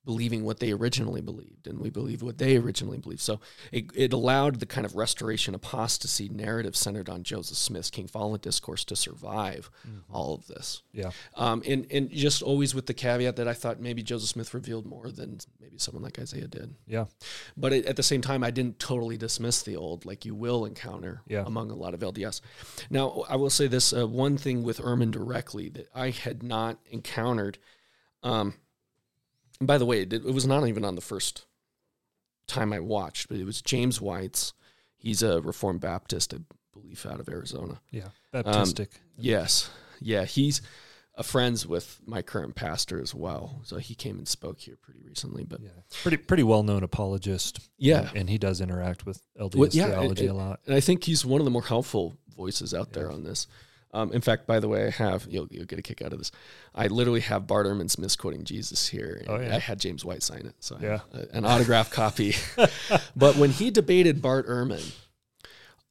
believing 0.08 0.42
what 0.42 0.58
they 0.58 0.72
originally 0.72 1.20
believed, 1.20 1.66
and 1.66 1.78
we 1.78 1.90
believe 1.90 2.22
what 2.22 2.38
they 2.38 2.56
originally 2.56 2.96
believed. 2.96 3.20
So 3.20 3.40
it, 3.70 3.90
it 3.94 4.14
allowed 4.14 4.58
the 4.58 4.64
kind 4.64 4.86
of 4.86 4.96
restoration 4.96 5.54
apostasy 5.54 6.30
narrative 6.30 6.74
centered 6.74 7.10
on 7.10 7.24
Joseph 7.24 7.58
Smith's 7.58 7.90
King 7.90 8.08
Follett 8.08 8.40
discourse 8.40 8.86
to 8.86 8.96
survive 8.96 9.70
mm-hmm. 9.86 10.10
all 10.10 10.34
of 10.34 10.46
this. 10.46 10.82
Yeah. 10.94 11.10
Um, 11.36 11.62
and, 11.68 11.86
and 11.90 12.10
just 12.10 12.40
always 12.40 12.74
with 12.74 12.86
the 12.86 12.94
caveat 12.94 13.36
that 13.36 13.46
I 13.46 13.52
thought 13.52 13.80
maybe 13.80 14.02
Joseph 14.02 14.30
Smith 14.30 14.54
revealed 14.54 14.86
more 14.86 15.10
than 15.10 15.40
maybe 15.60 15.76
someone 15.76 16.02
like 16.02 16.18
Isaiah 16.18 16.48
did. 16.48 16.74
Yeah. 16.86 17.04
But 17.54 17.74
it, 17.74 17.84
at 17.84 17.96
the 17.96 18.02
same 18.02 18.22
time, 18.22 18.42
I 18.42 18.50
didn't 18.50 18.78
totally 18.78 19.18
dismiss 19.18 19.60
the 19.60 19.76
old, 19.76 20.06
like 20.06 20.24
you 20.24 20.34
will 20.34 20.64
encounter 20.64 21.20
yeah. 21.26 21.44
among 21.44 21.70
a 21.70 21.76
lot 21.76 21.92
of 21.92 22.00
LDS. 22.00 22.40
Now, 22.88 23.24
I 23.28 23.36
will 23.36 23.50
say 23.50 23.66
this 23.66 23.92
uh, 23.92 24.08
one 24.08 24.38
thing 24.38 24.62
with 24.62 24.78
Ehrman 24.78 25.10
directly 25.10 25.68
that 25.68 25.88
I 25.94 26.08
had 26.08 26.42
not 26.42 26.78
encountered. 26.90 27.58
Um, 28.22 28.54
and 29.60 29.66
by 29.66 29.78
the 29.78 29.86
way, 29.86 30.02
it, 30.02 30.12
it 30.12 30.24
was 30.24 30.46
not 30.46 30.66
even 30.66 30.84
on 30.84 30.94
the 30.94 31.00
first 31.00 31.46
time 32.46 32.72
I 32.72 32.80
watched, 32.80 33.28
but 33.28 33.38
it 33.38 33.44
was 33.44 33.62
James 33.62 34.00
White's. 34.00 34.52
He's 34.96 35.22
a 35.22 35.40
Reformed 35.40 35.80
Baptist, 35.80 36.34
I 36.34 36.38
believe, 36.72 37.04
out 37.06 37.20
of 37.20 37.28
Arizona. 37.28 37.80
Yeah, 37.90 38.08
Baptistic. 38.32 38.80
Um, 38.80 39.02
yes, 39.16 39.70
yeah, 40.00 40.24
he's 40.24 40.60
a 41.14 41.22
friends 41.22 41.66
with 41.66 42.00
my 42.06 42.22
current 42.22 42.54
pastor 42.54 43.00
as 43.00 43.14
well. 43.14 43.60
So 43.64 43.78
he 43.78 43.94
came 43.94 44.18
and 44.18 44.26
spoke 44.26 44.60
here 44.60 44.76
pretty 44.80 45.00
recently, 45.04 45.44
but 45.44 45.60
yeah. 45.60 45.70
pretty 46.02 46.16
pretty 46.16 46.44
well 46.44 46.62
known 46.62 46.82
apologist. 46.82 47.68
Yeah, 47.76 48.08
and, 48.08 48.18
and, 48.18 48.30
he 48.30 48.38
does 48.38 48.60
interact 48.60 49.04
with 49.04 49.20
LDS 49.38 49.54
well, 49.56 49.68
yeah, 49.72 49.86
theology 49.86 50.26
and, 50.26 50.34
a 50.34 50.38
lot. 50.38 50.60
And 50.66 50.74
I 50.74 50.80
think 50.80 51.04
he's 51.04 51.24
one 51.24 51.40
of 51.40 51.44
the 51.44 51.50
more 51.50 51.64
helpful 51.64 52.16
voices 52.36 52.72
out 52.72 52.92
there 52.92 53.10
on 53.10 53.24
this. 53.24 53.48
Um, 53.94 54.12
in 54.12 54.20
fact, 54.20 54.46
by 54.46 54.60
the 54.60 54.68
way, 54.68 54.86
I 54.86 54.90
have 54.90 55.26
you'll 55.30 55.48
you'll 55.50 55.64
get 55.64 55.78
a 55.78 55.82
kick 55.82 56.02
out 56.02 56.12
of 56.12 56.18
this. 56.18 56.30
I 56.74 56.88
literally 56.88 57.20
have 57.20 57.46
Bart 57.46 57.66
Ehrman's 57.66 57.98
misquoting 57.98 58.44
Jesus 58.44 58.88
here. 58.88 59.24
Oh, 59.26 59.40
yeah. 59.40 59.56
I 59.56 59.58
had 59.58 59.80
James 59.80 60.04
White 60.04 60.22
sign 60.22 60.46
it, 60.46 60.54
so 60.60 60.76
I 60.78 60.82
Yeah. 60.82 61.00
a- 61.14 61.36
an 61.36 61.44
autograph 61.46 61.90
copy. 61.90 62.34
but 63.16 63.36
when 63.36 63.50
he 63.50 63.70
debated 63.70 64.20
Bart 64.20 64.46
Ehrman, 64.46 64.94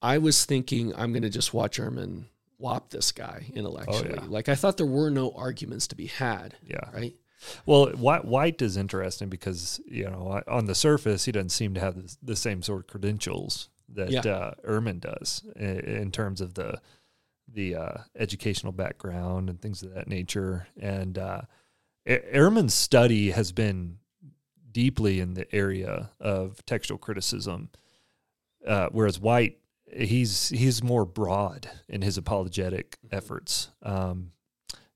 I 0.01 0.19
was 0.19 0.45
thinking 0.45 0.93
I'm 0.95 1.11
going 1.11 1.23
to 1.23 1.29
just 1.29 1.53
watch 1.53 1.79
Ehrman 1.79 2.25
whop 2.59 2.89
this 2.91 3.11
guy 3.11 3.45
intellectually. 3.53 4.11
Oh, 4.17 4.23
yeah. 4.23 4.29
Like 4.29 4.49
I 4.49 4.55
thought 4.55 4.77
there 4.77 4.85
were 4.85 5.09
no 5.09 5.31
arguments 5.31 5.87
to 5.87 5.95
be 5.95 6.05
had. 6.07 6.55
Yeah. 6.65 6.89
Right. 6.93 7.15
Well, 7.65 7.89
White, 7.91 8.61
is 8.61 8.77
interesting 8.77 9.29
because 9.29 9.79
you 9.87 10.05
know 10.05 10.41
on 10.47 10.65
the 10.65 10.75
surface 10.75 11.25
he 11.25 11.31
doesn't 11.31 11.49
seem 11.49 11.73
to 11.75 11.79
have 11.79 11.95
the, 11.95 12.15
the 12.21 12.35
same 12.35 12.61
sort 12.63 12.81
of 12.81 12.87
credentials 12.87 13.69
that 13.89 14.11
Yeah. 14.11 14.21
uh, 14.21 14.53
Ehrman 14.67 14.99
does 14.99 15.43
in, 15.55 15.79
in 15.79 16.11
terms 16.11 16.41
of 16.41 16.55
the 16.55 16.81
the 17.53 17.75
uh, 17.75 17.97
educational 18.15 18.71
background 18.71 19.49
and 19.49 19.61
things 19.61 19.81
of 19.83 19.93
that 19.93 20.07
nature. 20.07 20.67
And 20.79 21.17
uh, 21.17 21.41
Ehrman's 22.07 22.73
study 22.73 23.31
has 23.31 23.51
been 23.51 23.97
deeply 24.71 25.19
in 25.19 25.33
the 25.33 25.53
area 25.55 26.09
of 26.19 26.63
textual 26.65 26.97
criticism, 26.97 27.69
uh, 28.65 28.89
whereas 28.91 29.19
White 29.19 29.59
he's 29.91 30.49
he's 30.49 30.83
more 30.83 31.05
broad 31.05 31.69
in 31.87 32.01
his 32.01 32.17
apologetic 32.17 32.97
efforts. 33.11 33.69
Um, 33.81 34.31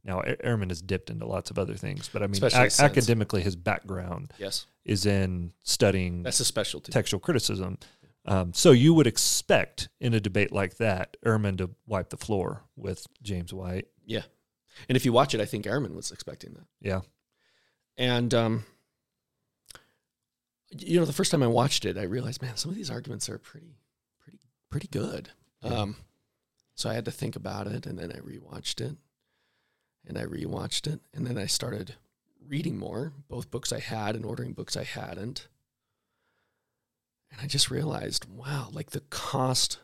now, 0.03 0.21
Ehrman 0.21 0.69
has 0.69 0.81
dipped 0.81 1.09
into 1.11 1.27
lots 1.27 1.51
of 1.51 1.59
other 1.59 1.75
things, 1.75 2.09
but 2.11 2.23
I 2.23 2.27
mean, 2.27 2.41
since- 2.49 2.79
academically, 2.79 3.41
his 3.43 3.55
background 3.55 4.33
Yes. 4.39 4.65
is 4.83 5.05
in 5.05 5.53
studying 5.63 6.23
That's 6.23 6.39
a 6.39 6.45
specialty. 6.45 6.91
textual 6.91 7.19
criticism. 7.19 7.77
Um, 8.25 8.53
so 8.53 8.71
you 8.71 8.93
would 8.93 9.07
expect 9.07 9.89
in 9.99 10.13
a 10.13 10.19
debate 10.19 10.51
like 10.51 10.77
that, 10.77 11.17
Ehrman 11.25 11.57
to 11.57 11.71
wipe 11.87 12.09
the 12.09 12.17
floor 12.17 12.63
with 12.75 13.07
James 13.23 13.53
White. 13.53 13.87
Yeah. 14.05 14.23
And 14.87 14.95
if 14.95 15.05
you 15.05 15.13
watch 15.13 15.33
it, 15.33 15.41
I 15.41 15.45
think 15.45 15.65
Ehrman 15.65 15.95
was 15.95 16.11
expecting 16.11 16.53
that. 16.53 16.67
Yeah. 16.79 17.01
And 17.97 18.33
um, 18.33 18.65
you 20.71 20.99
know, 20.99 21.05
the 21.05 21.13
first 21.13 21.31
time 21.31 21.43
I 21.43 21.47
watched 21.47 21.85
it, 21.85 21.97
I 21.97 22.03
realized, 22.03 22.41
man, 22.41 22.57
some 22.57 22.71
of 22.71 22.77
these 22.77 22.89
arguments 22.89 23.27
are 23.29 23.37
pretty, 23.37 23.75
pretty, 24.19 24.39
pretty 24.69 24.87
good. 24.87 25.29
Yeah. 25.61 25.81
Um, 25.81 25.95
so 26.75 26.89
I 26.89 26.93
had 26.93 27.05
to 27.05 27.11
think 27.11 27.35
about 27.35 27.67
it, 27.67 27.85
and 27.85 27.99
then 27.99 28.11
I 28.11 28.19
rewatched 28.19 28.81
it, 28.81 28.95
and 30.07 30.17
I 30.17 30.23
rewatched 30.23 30.87
it, 30.87 31.01
and 31.13 31.27
then 31.27 31.37
I 31.37 31.45
started 31.45 31.95
reading 32.47 32.77
more, 32.77 33.13
both 33.27 33.51
books 33.51 33.71
I 33.71 33.79
had 33.79 34.15
and 34.15 34.25
ordering 34.25 34.53
books 34.53 34.75
I 34.75 34.83
hadn't. 34.83 35.47
And 37.31 37.39
I 37.41 37.47
just 37.47 37.71
realized, 37.71 38.25
wow, 38.29 38.69
like 38.71 38.91
the 38.91 38.99
cost. 39.09 39.79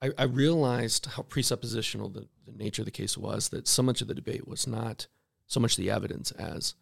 I, 0.00 0.10
I 0.16 0.24
realized 0.24 1.06
how 1.06 1.22
presuppositional 1.24 2.12
the, 2.12 2.28
the 2.46 2.52
nature 2.56 2.82
of 2.82 2.86
the 2.86 2.92
case 2.92 3.16
was, 3.18 3.48
that 3.48 3.66
so 3.66 3.82
much 3.82 4.00
of 4.00 4.08
the 4.08 4.14
debate 4.14 4.46
was 4.46 4.66
not 4.66 5.06
so 5.46 5.58
much 5.60 5.76
the 5.76 5.90
evidence 5.90 6.30
as 6.32 6.74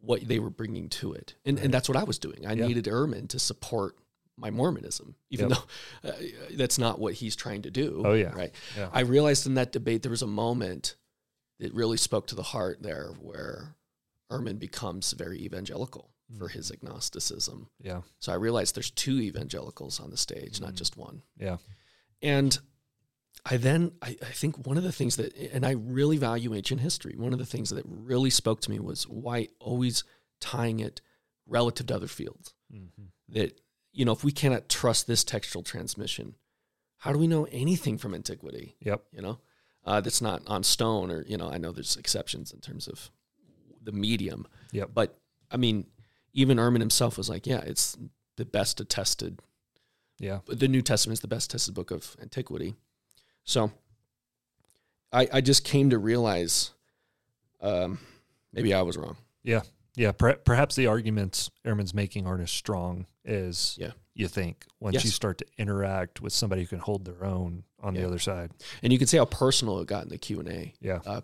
what 0.00 0.26
they 0.26 0.38
were 0.38 0.50
bringing 0.50 0.88
to 0.88 1.12
it. 1.12 1.34
And, 1.44 1.56
Right. 1.56 1.64
and 1.64 1.74
that's 1.74 1.88
what 1.88 1.98
I 1.98 2.04
was 2.04 2.18
doing. 2.18 2.46
I 2.46 2.52
Yeah. 2.52 2.66
needed 2.68 2.84
Ehrman 2.86 3.28
to 3.30 3.38
support 3.38 3.96
my 4.38 4.50
Mormonism, 4.50 5.16
even 5.30 5.48
Yep. 5.50 5.58
though 6.02 6.08
uh, 6.10 6.12
that's 6.54 6.78
not 6.78 6.98
what 6.98 7.14
he's 7.14 7.34
trying 7.36 7.62
to 7.62 7.70
do. 7.70 8.02
Oh, 8.04 8.12
yeah. 8.12 8.32
Right. 8.34 8.54
Yeah. 8.76 8.90
I 8.92 9.00
realized 9.00 9.46
in 9.46 9.54
that 9.54 9.72
debate 9.72 10.02
there 10.02 10.10
was 10.10 10.22
a 10.22 10.26
moment 10.26 10.94
that 11.58 11.72
really 11.74 11.96
spoke 11.96 12.26
to 12.28 12.34
the 12.34 12.42
heart 12.42 12.82
there 12.82 13.08
where 13.20 13.74
Ehrman 14.30 14.58
becomes 14.58 15.12
very 15.12 15.42
evangelical 15.42 16.10
for 16.38 16.48
his 16.48 16.70
agnosticism. 16.70 17.68
Yeah. 17.80 18.02
So 18.18 18.32
I 18.32 18.36
realized 18.36 18.74
there's 18.74 18.90
two 18.90 19.20
evangelicals 19.20 20.00
on 20.00 20.10
the 20.10 20.16
stage, 20.16 20.60
not 20.60 20.72
Mhm. 20.72 20.76
just 20.76 20.96
one. 20.96 21.22
Yeah. 21.38 21.58
And 22.20 22.58
I 23.44 23.58
then, 23.58 23.92
I, 24.02 24.16
I 24.22 24.32
think 24.32 24.66
one 24.66 24.76
of 24.76 24.82
the 24.82 24.90
things 24.92 25.16
that, 25.16 25.34
and 25.36 25.64
I 25.64 25.72
really 25.72 26.16
value 26.16 26.52
ancient 26.54 26.80
history, 26.80 27.14
one 27.16 27.32
of 27.32 27.38
the 27.38 27.46
things 27.46 27.70
that 27.70 27.84
really 27.86 28.30
spoke 28.30 28.60
to 28.62 28.70
me 28.70 28.80
was 28.80 29.04
White 29.06 29.52
always 29.60 30.02
tying 30.40 30.80
it 30.80 31.00
relative 31.46 31.86
to 31.86 31.94
other 31.94 32.08
fields. 32.08 32.54
Mhm. 32.72 33.10
That, 33.28 33.60
you 33.92 34.04
know, 34.04 34.12
if 34.12 34.24
we 34.24 34.32
cannot 34.32 34.68
trust 34.68 35.06
this 35.06 35.22
textual 35.22 35.62
transmission, 35.62 36.34
how 36.98 37.12
do 37.12 37.18
we 37.20 37.28
know 37.28 37.44
anything 37.52 37.98
from 37.98 38.14
antiquity? 38.14 38.74
Yep. 38.80 39.04
You 39.12 39.22
know, 39.22 39.40
uh, 39.84 40.00
that's 40.00 40.20
not 40.20 40.42
on 40.48 40.64
stone 40.64 41.12
or, 41.12 41.22
you 41.26 41.36
know, 41.36 41.48
I 41.48 41.58
know 41.58 41.70
there's 41.70 41.96
exceptions 41.96 42.52
in 42.52 42.60
terms 42.60 42.88
of 42.88 43.12
the 43.80 43.92
medium, 43.92 44.48
Yeah. 44.72 44.86
but 44.86 45.20
I 45.52 45.56
mean, 45.56 45.86
even 46.36 46.58
Ehrman 46.58 46.78
himself 46.80 47.16
was 47.18 47.28
like, 47.28 47.46
yeah, 47.46 47.60
it's 47.60 47.96
the 48.36 48.44
best 48.44 48.78
attested 48.80 49.40
Yeah. 50.20 50.40
the 50.46 50.68
New 50.68 50.82
Testament 50.82 51.14
is 51.16 51.20
the 51.20 51.28
best 51.28 51.50
tested 51.50 51.74
book 51.74 51.90
of 51.90 52.14
antiquity. 52.22 52.74
So 53.44 53.72
I, 55.12 55.28
I 55.32 55.40
just 55.40 55.64
came 55.64 55.90
to 55.90 55.98
realize 55.98 56.70
um, 57.60 57.98
maybe 58.52 58.74
I 58.74 58.82
was 58.82 58.96
wrong. 58.96 59.16
Yeah. 59.42 59.62
Per- 60.12 60.36
perhaps 60.36 60.76
the 60.76 60.86
arguments 60.88 61.50
Ehrman's 61.64 61.94
making 61.94 62.26
aren't 62.26 62.42
as 62.42 62.50
strong 62.50 63.06
as 63.24 63.76
Yeah. 63.80 63.92
you 64.14 64.28
think 64.28 64.66
once 64.78 64.94
Yes. 64.94 65.04
you 65.06 65.10
start 65.10 65.38
to 65.38 65.46
interact 65.56 66.20
with 66.20 66.34
somebody 66.34 66.60
who 66.62 66.66
can 66.68 66.80
hold 66.80 67.06
their 67.06 67.24
own 67.24 67.64
on 67.80 67.94
Yeah. 67.94 68.02
the 68.02 68.06
other 68.08 68.18
side. 68.18 68.50
And 68.82 68.92
you 68.92 68.98
can 68.98 69.08
see 69.08 69.16
how 69.16 69.24
personal 69.24 69.80
it 69.80 69.86
got 69.86 70.02
in 70.02 70.10
the 70.10 70.18
Q 70.18 70.40
and 70.40 70.48
A. 70.50 70.74
Yeah. 70.80 71.00
Uh, 71.06 71.20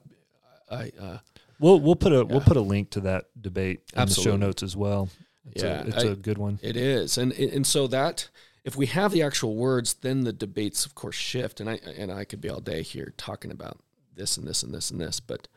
I 0.71 0.91
uh, 0.99 1.19
We'll 1.63 1.81
we'll 1.81 1.97
put 1.97 2.13
a 2.13 2.25
we'll 2.25 2.41
put 2.41 2.57
a 2.57 2.61
link 2.61 2.91
to 2.91 3.01
that 3.01 3.27
debate 3.41 3.81
in 3.97 4.07
the 4.09 4.13
show 4.15 4.37
notes 4.37 4.63
as 4.63 4.77
well. 4.77 5.09
It's 5.51 5.63
Yeah, 5.63 5.83
a, 5.83 5.87
it's 5.87 6.05
I- 6.05 6.09
a 6.09 6.17
good 6.17 6.37
one. 6.39 6.59
it 6.63 6.77
is, 6.77 7.17
and 7.19 7.33
and 7.33 7.67
so 7.67 7.87
that 7.87 8.29
if 8.65 8.77
we 8.77 8.87
have 8.87 9.13
the 9.13 9.23
actual 9.23 9.55
words, 9.57 9.95
then 9.95 10.25
the 10.25 10.33
debates, 10.33 10.85
of 10.87 10.95
course, 10.95 11.17
shift. 11.17 11.61
And 11.61 11.71
I 11.71 11.75
and 11.97 12.13
I 12.13 12.25
could 12.25 12.41
be 12.41 12.49
all 12.51 12.61
day 12.61 12.83
here 12.83 13.15
talking 13.17 13.51
about 13.51 13.79
this 14.15 14.37
and 14.37 14.47
this 14.47 14.63
and 14.63 14.75
this 14.75 14.91
and 14.91 15.01
this, 15.01 15.21
but 15.21 15.49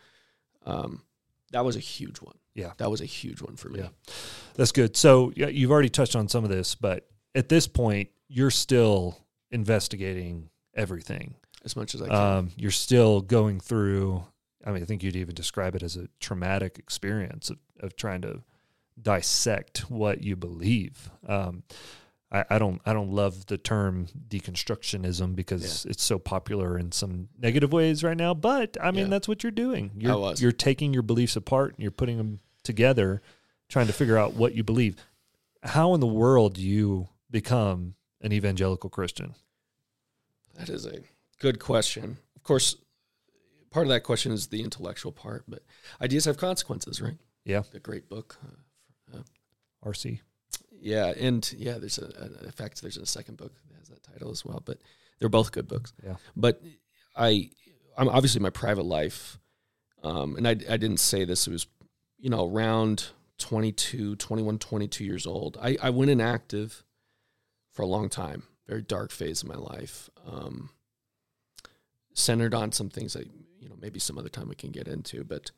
um, 0.65 1.01
that 1.51 1.65
was 1.65 1.75
a 1.75 1.79
huge 1.79 2.17
one. 2.21 2.35
Yeah. 2.53 2.71
that 2.77 2.89
was 2.89 3.01
a 3.01 3.05
huge 3.05 3.41
one 3.41 3.57
for 3.57 3.67
me. 3.69 3.79
Yeah. 3.81 3.89
That's 4.55 4.71
good. 4.71 4.95
So 4.95 5.33
yeah, 5.35 5.47
you've 5.47 5.71
already 5.71 5.89
touched 5.89 6.15
on 6.15 6.29
some 6.29 6.43
of 6.45 6.49
this, 6.49 6.73
but 6.73 7.05
at 7.35 7.49
this 7.49 7.67
point, 7.67 8.09
you're 8.29 8.49
still 8.51 9.17
investigating 9.51 10.49
everything. 10.73 11.35
As 11.65 11.75
much 11.75 11.95
as 11.95 12.01
I 12.01 12.07
can. 12.07 12.15
Um, 12.15 12.51
you're 12.57 12.71
still 12.71 13.21
going 13.21 13.59
through. 13.59 14.23
I 14.65 14.71
mean, 14.71 14.81
I 14.81 14.85
think 14.85 15.03
you'd 15.03 15.15
even 15.15 15.35
describe 15.35 15.75
it 15.75 15.83
as 15.83 15.95
a 15.95 16.07
traumatic 16.19 16.79
experience 16.79 17.49
of, 17.49 17.57
of 17.79 17.95
trying 17.95 18.21
to 18.21 18.41
dissect 19.01 19.89
what 19.91 20.23
you 20.23 20.35
believe. 20.35 21.09
Um, 21.27 21.63
I, 22.31 22.45
I 22.49 22.57
don't. 22.59 22.81
I 22.85 22.93
don't 22.93 23.11
love 23.11 23.45
the 23.45 23.57
term 23.57 24.07
deconstructionism 24.27 25.35
because 25.35 25.85
it's 25.85 26.03
so 26.03 26.17
popular 26.17 26.77
in 26.77 26.91
some 26.91 27.29
negative 27.39 27.71
ways 27.71 28.03
right 28.03 28.17
now. 28.17 28.33
But 28.33 28.77
I 28.81 28.91
mean, 28.91 29.01
Yeah. 29.05 29.09
that's 29.09 29.27
what 29.27 29.43
you're 29.43 29.51
doing. 29.51 29.91
You're 29.97 30.33
you're 30.37 30.51
taking 30.51 30.93
your 30.93 31.03
beliefs 31.03 31.35
apart 31.35 31.73
and 31.75 31.81
you're 31.83 31.91
putting 31.91 32.17
them 32.17 32.39
together, 32.63 33.21
trying 33.69 33.87
to 33.87 33.93
figure 33.93 34.17
out 34.17 34.33
what 34.33 34.55
you 34.55 34.63
believe. 34.63 34.95
How 35.61 35.93
in 35.93 35.99
the 35.99 36.07
world 36.07 36.55
do 36.55 36.61
you 36.61 37.09
become 37.29 37.93
an 38.21 38.33
evangelical 38.33 38.89
Christian? 38.89 39.35
That 40.55 40.69
is 40.69 40.85
a 40.85 41.01
good 41.39 41.59
question. 41.59 42.17
Of 42.35 42.43
course, 42.43 42.75
part 43.75 43.87
of 43.87 43.89
that 43.89 44.03
question 44.03 44.31
is 44.31 44.47
the 44.47 44.63
intellectual 44.63 45.11
part, 45.11 45.43
but 45.49 45.61
ideas 46.01 46.23
have 46.23 46.37
consequences, 46.37 47.01
right? 47.01 47.17
Yeah. 47.43 47.63
The 47.73 47.81
great 47.81 48.07
book. 48.07 48.37
Uh, 49.13 49.19
RC. 49.83 50.21
yeah, 50.71 51.07
and 51.09 51.53
yeah, 51.57 51.77
there's 51.77 51.97
a, 51.97 52.05
a 52.05 52.45
in 52.45 52.51
fact 52.51 52.81
there's 52.81 52.95
a 52.95 53.05
second 53.05 53.35
book 53.35 53.51
that 53.67 53.77
has 53.77 53.89
that 53.89 54.01
title 54.01 54.31
as 54.31 54.45
well, 54.45 54.63
but 54.65 54.77
they're 55.19 55.27
both 55.27 55.51
good 55.51 55.67
books. 55.67 55.91
Yeah. 56.01 56.15
But 56.37 56.61
I, 57.17 57.49
I'm 57.97 58.07
obviously 58.07 58.39
my 58.39 58.49
private 58.49 58.85
life, 58.85 59.39
um, 60.03 60.37
and 60.37 60.47
I, 60.47 60.51
I 60.51 60.77
didn't 60.77 61.01
say 61.01 61.25
this. 61.25 61.45
It 61.45 61.51
was, 61.51 61.67
you 62.17 62.29
know, 62.29 62.49
around 62.49 63.09
22, 63.39 64.15
21, 64.15 64.57
22 64.57 65.03
years 65.03 65.27
old. 65.27 65.57
I, 65.61 65.75
I 65.81 65.89
went 65.89 66.11
inactive 66.11 66.81
for 67.73 67.81
a 67.81 67.87
long 67.87 68.07
time. 68.07 68.43
Very 68.67 68.83
dark 68.83 69.11
phase 69.11 69.43
of 69.43 69.49
my 69.49 69.55
life. 69.55 70.09
Um, 70.25 70.69
centered 72.13 72.53
on 72.53 72.71
some 72.71 72.89
things 72.89 73.13
that 73.13 73.27
you 73.65 73.69
know 73.69 73.77
maybe 73.81 73.99
some 73.99 74.19
other 74.19 74.29
time 74.29 74.47
we 74.47 74.55
can 74.55 74.71
get 74.71 74.87
into, 74.87 75.23
but 75.23 75.49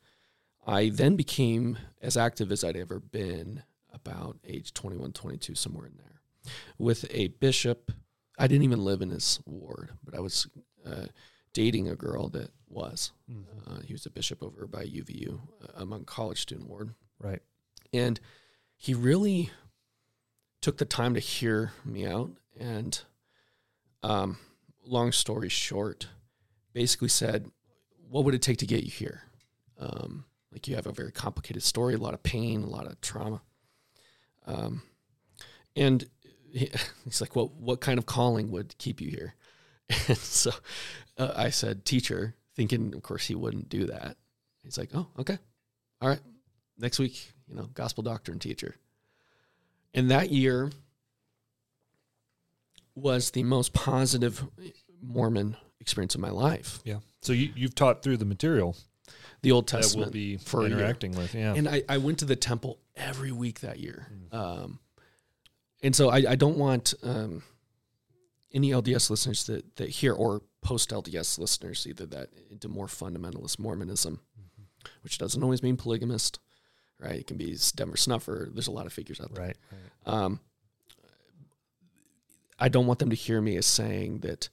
I 0.66 0.88
then 0.88 1.14
became 1.14 1.76
as 2.00 2.16
active 2.16 2.50
as 2.50 2.64
I'd 2.64 2.76
ever 2.76 2.98
been 2.98 3.62
about 3.92 4.38
age 4.46 4.72
21, 4.72 5.12
22, 5.12 5.54
somewhere 5.54 5.86
in 5.86 5.98
there, 5.98 6.52
with 6.78 7.04
a 7.10 7.28
bishop. 7.28 7.92
I 8.38 8.46
didn't 8.46 8.64
even 8.64 8.82
live 8.82 9.02
in 9.02 9.10
his 9.10 9.40
ward, 9.44 9.90
but 10.02 10.16
I 10.16 10.20
was 10.20 10.48
uh, 10.86 11.06
dating 11.52 11.88
a 11.88 11.96
girl 11.96 12.30
that 12.30 12.50
was. 12.66 13.12
Uh, 13.66 13.80
he 13.84 13.92
was 13.92 14.06
a 14.06 14.10
bishop 14.10 14.42
over 14.42 14.66
by 14.66 14.84
UVU 14.84 15.38
uh, 15.62 15.66
among 15.76 16.04
college 16.04 16.40
student 16.40 16.68
ward. 16.68 16.94
Right. 17.20 17.42
And 17.92 18.18
he 18.76 18.94
really 18.94 19.50
took 20.62 20.78
the 20.78 20.84
time 20.86 21.12
to 21.14 21.20
hear 21.20 21.72
me 21.84 22.06
out. 22.06 22.30
And 22.58 22.98
um, 24.02 24.38
long 24.86 25.12
story 25.12 25.48
short, 25.48 26.08
basically 26.72 27.08
said, 27.08 27.50
What 28.08 28.24
would 28.24 28.34
it 28.34 28.42
take 28.42 28.58
to 28.58 28.66
get 28.66 28.84
you 28.84 28.90
here? 28.90 29.22
Um, 29.78 30.24
like 30.52 30.66
you 30.66 30.76
have 30.76 30.86
a 30.86 30.92
very 30.92 31.12
complicated 31.12 31.62
story, 31.62 31.94
a 31.94 31.98
lot 31.98 32.14
of 32.14 32.22
pain, 32.22 32.62
a 32.62 32.68
lot 32.68 32.86
of 32.86 33.00
trauma. 33.00 33.42
Um, 34.46 34.82
and 35.76 36.04
he, 36.50 36.70
he's 37.04 37.20
like, 37.20 37.36
well, 37.36 37.52
what 37.58 37.80
kind 37.80 37.98
of 37.98 38.06
calling 38.06 38.50
would 38.50 38.76
keep 38.78 39.00
you 39.00 39.10
here? 39.10 39.34
And 40.08 40.18
so 40.18 40.50
uh, 41.16 41.32
I 41.34 41.50
said, 41.50 41.84
teacher, 41.84 42.34
thinking, 42.54 42.94
of 42.94 43.02
course, 43.02 43.26
he 43.26 43.34
wouldn't 43.34 43.68
do 43.68 43.86
that. 43.86 44.16
He's 44.62 44.76
like, 44.76 44.90
oh, 44.94 45.08
okay. 45.18 45.38
All 46.00 46.08
right. 46.08 46.20
Next 46.76 46.98
week, 46.98 47.32
you 47.46 47.54
know, 47.54 47.70
gospel 47.74 48.02
doctrine 48.02 48.38
teacher. 48.38 48.76
And 49.94 50.10
that 50.10 50.30
year 50.30 50.70
was 52.94 53.30
the 53.30 53.44
most 53.44 53.72
positive 53.72 54.44
Mormon 55.02 55.56
experience 55.80 56.14
of 56.14 56.20
my 56.20 56.30
life. 56.30 56.80
Yeah. 56.84 56.98
So 57.22 57.32
you, 57.32 57.52
you've 57.56 57.74
taught 57.74 58.02
through 58.02 58.18
the 58.18 58.24
material 58.24 58.76
The 59.42 59.52
Old 59.52 59.68
that 59.68 59.94
we'll 59.96 60.10
be 60.10 60.36
for 60.36 60.64
interacting 60.64 61.12
with. 61.12 61.34
Yeah. 61.34 61.54
And 61.54 61.68
I, 61.68 61.82
I 61.88 61.98
went 61.98 62.18
to 62.20 62.24
the 62.24 62.36
temple 62.36 62.78
every 62.96 63.32
week 63.32 63.60
that 63.60 63.78
year. 63.78 64.06
Mm. 64.32 64.36
Um, 64.38 64.78
and 65.82 65.94
so 65.94 66.10
I, 66.10 66.24
I 66.30 66.34
don't 66.34 66.58
want 66.58 66.94
um, 67.02 67.42
any 68.52 68.70
LDS 68.70 69.10
listeners 69.10 69.44
that, 69.46 69.76
that 69.76 69.88
hear 69.88 70.12
or 70.12 70.42
post 70.62 70.90
LDS 70.90 71.38
listeners 71.38 71.86
either 71.88 72.06
that 72.06 72.30
into 72.50 72.68
more 72.68 72.86
fundamentalist 72.86 73.58
Mormonism, 73.58 74.20
Mm-hmm. 74.38 74.88
which 75.02 75.18
doesn't 75.18 75.42
always 75.42 75.62
mean 75.62 75.76
polygamist, 75.76 76.38
right? 77.00 77.20
It 77.20 77.26
can 77.26 77.36
be 77.36 77.56
Denver 77.76 77.96
Snuffer. 77.96 78.48
There's 78.52 78.66
a 78.68 78.72
lot 78.72 78.86
of 78.86 78.92
figures 78.92 79.20
out 79.20 79.32
there. 79.34 79.46
right. 79.46 79.56
right. 80.06 80.12
Um, 80.14 80.40
I 82.58 82.68
don't 82.68 82.86
want 82.86 82.98
them 82.98 83.10
to 83.10 83.16
hear 83.16 83.40
me 83.40 83.56
as 83.56 83.66
saying 83.66 84.20
that 84.20 84.48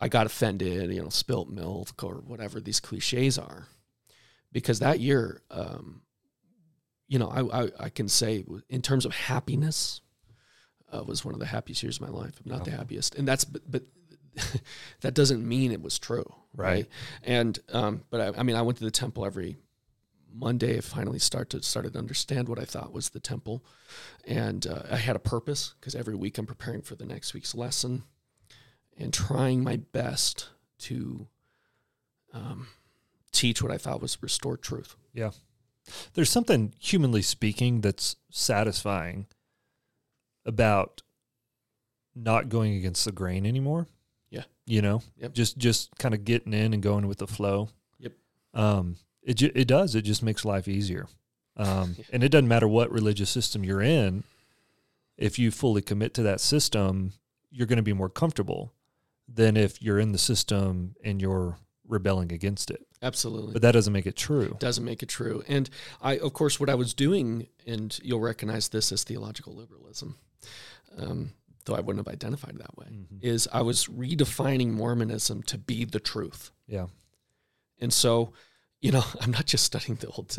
I 0.00 0.08
got 0.08 0.26
offended, 0.26 0.92
you 0.92 1.02
know, 1.02 1.08
spilt 1.08 1.48
milk 1.48 2.02
or 2.02 2.16
whatever 2.16 2.60
these 2.60 2.80
cliches 2.80 3.38
are, 3.38 3.68
because 4.52 4.80
that 4.80 5.00
year, 5.00 5.42
um, 5.50 6.02
you 7.08 7.18
know, 7.18 7.28
I, 7.28 7.64
I 7.64 7.70
I 7.80 7.88
can 7.88 8.08
say 8.08 8.44
in 8.68 8.82
terms 8.82 9.04
of 9.04 9.14
happiness, 9.14 10.00
uh, 10.94 11.02
was 11.04 11.24
one 11.24 11.34
of 11.34 11.40
the 11.40 11.46
happiest 11.46 11.82
years 11.82 11.96
of 12.00 12.02
my 12.02 12.08
life. 12.08 12.40
I'm 12.44 12.50
not 12.50 12.64
the 12.64 12.70
happiest, 12.70 13.14
and 13.14 13.26
that's 13.26 13.44
but, 13.44 13.62
but 13.70 13.82
that 15.00 15.14
doesn't 15.14 15.46
mean 15.46 15.72
it 15.72 15.82
was 15.82 15.98
true, 15.98 16.26
right? 16.54 16.72
Right. 16.72 16.86
And 17.22 17.58
um, 17.72 18.04
but 18.10 18.20
I, 18.20 18.40
I 18.40 18.42
mean, 18.42 18.56
I 18.56 18.62
went 18.62 18.78
to 18.78 18.84
the 18.84 18.90
temple 18.90 19.24
every 19.24 19.56
Monday. 20.32 20.78
I 20.78 20.80
finally 20.80 21.18
started 21.18 21.64
started 21.64 21.94
to 21.94 21.98
understand 21.98 22.48
what 22.48 22.58
I 22.58 22.64
thought 22.64 22.92
was 22.92 23.10
the 23.10 23.20
temple, 23.20 23.64
and 24.26 24.66
uh, 24.66 24.82
I 24.90 24.96
had 24.96 25.16
a 25.16 25.20
purpose 25.20 25.74
because 25.80 25.94
every 25.94 26.14
week 26.14 26.38
I'm 26.38 26.46
preparing 26.46 26.82
for 26.82 26.94
the 26.94 27.06
next 27.06 27.34
week's 27.34 27.54
lesson, 27.54 28.04
and 28.98 29.12
trying 29.12 29.62
my 29.62 29.76
best 29.76 30.48
to 30.80 31.26
um, 32.32 32.68
teach 33.32 33.62
what 33.62 33.72
I 33.72 33.78
thought 33.78 34.00
was 34.02 34.18
restored 34.22 34.62
truth. 34.62 34.96
Yeah. 35.12 35.30
There's 36.14 36.30
something 36.30 36.72
humanly 36.78 37.22
speaking 37.22 37.80
that's 37.80 38.16
satisfying 38.30 39.26
about 40.46 41.02
not 42.14 42.48
going 42.48 42.74
against 42.76 43.04
the 43.04 43.12
grain 43.12 43.44
anymore. 43.46 43.86
Yeah. 44.30 44.44
You 44.66 44.82
know, 44.82 45.02
Yep. 45.18 45.32
just 45.34 45.58
just 45.58 45.90
kind 45.98 46.14
of 46.14 46.24
getting 46.24 46.52
in 46.52 46.72
and 46.72 46.82
going 46.82 47.06
with 47.06 47.18
the 47.18 47.26
flow. 47.26 47.68
Yep. 47.98 48.12
Um, 48.54 48.96
it 49.22 49.34
ju- 49.34 49.52
it 49.54 49.66
does. 49.66 49.94
It 49.94 50.02
just 50.02 50.22
makes 50.22 50.44
life 50.44 50.68
easier. 50.68 51.06
Um, 51.56 51.94
Yeah. 51.98 52.04
and 52.12 52.24
it 52.24 52.28
doesn't 52.30 52.48
matter 52.48 52.68
what 52.68 52.90
religious 52.90 53.30
system 53.30 53.64
you're 53.64 53.82
in. 53.82 54.24
If 55.16 55.38
you 55.38 55.50
fully 55.50 55.82
commit 55.82 56.14
to 56.14 56.22
that 56.24 56.40
system, 56.40 57.12
you're 57.50 57.66
going 57.68 57.76
to 57.76 57.82
be 57.82 57.92
more 57.92 58.08
comfortable 58.08 58.72
than 59.28 59.56
if 59.56 59.80
you're 59.82 59.98
in 59.98 60.12
the 60.12 60.18
system 60.18 60.94
and 61.04 61.20
you're 61.20 61.56
rebelling 61.86 62.32
against 62.32 62.70
it. 62.70 62.86
Absolutely. 63.02 63.52
But 63.52 63.62
that 63.62 63.72
doesn't 63.72 63.92
make 63.92 64.06
it 64.06 64.16
true. 64.16 64.56
doesn't 64.58 64.84
make 64.84 65.02
it 65.02 65.08
true. 65.08 65.42
And 65.48 65.68
I, 66.00 66.16
of 66.18 66.32
course, 66.32 66.58
what 66.58 66.70
I 66.70 66.74
was 66.74 66.94
doing, 66.94 67.48
and 67.66 67.98
you'll 68.02 68.20
recognize 68.20 68.68
this 68.68 68.90
as 68.92 69.04
theological 69.04 69.54
liberalism, 69.54 70.16
um, 70.96 71.32
though 71.66 71.74
I 71.74 71.80
wouldn't 71.80 72.06
have 72.06 72.12
identified 72.12 72.56
that 72.58 72.76
way, 72.78 72.86
Mhm. 72.86 73.22
is 73.22 73.48
I 73.52 73.62
was 73.62 73.86
redefining 73.86 74.70
Mormonism 74.70 75.42
to 75.44 75.58
be 75.58 75.84
the 75.84 76.00
truth. 76.00 76.50
Yeah. 76.66 76.86
And 77.78 77.92
so, 77.92 78.32
you 78.80 78.92
know, 78.92 79.04
I'm 79.20 79.30
not 79.32 79.46
just 79.46 79.64
studying 79.64 79.96
the 79.96 80.08
old, 80.08 80.38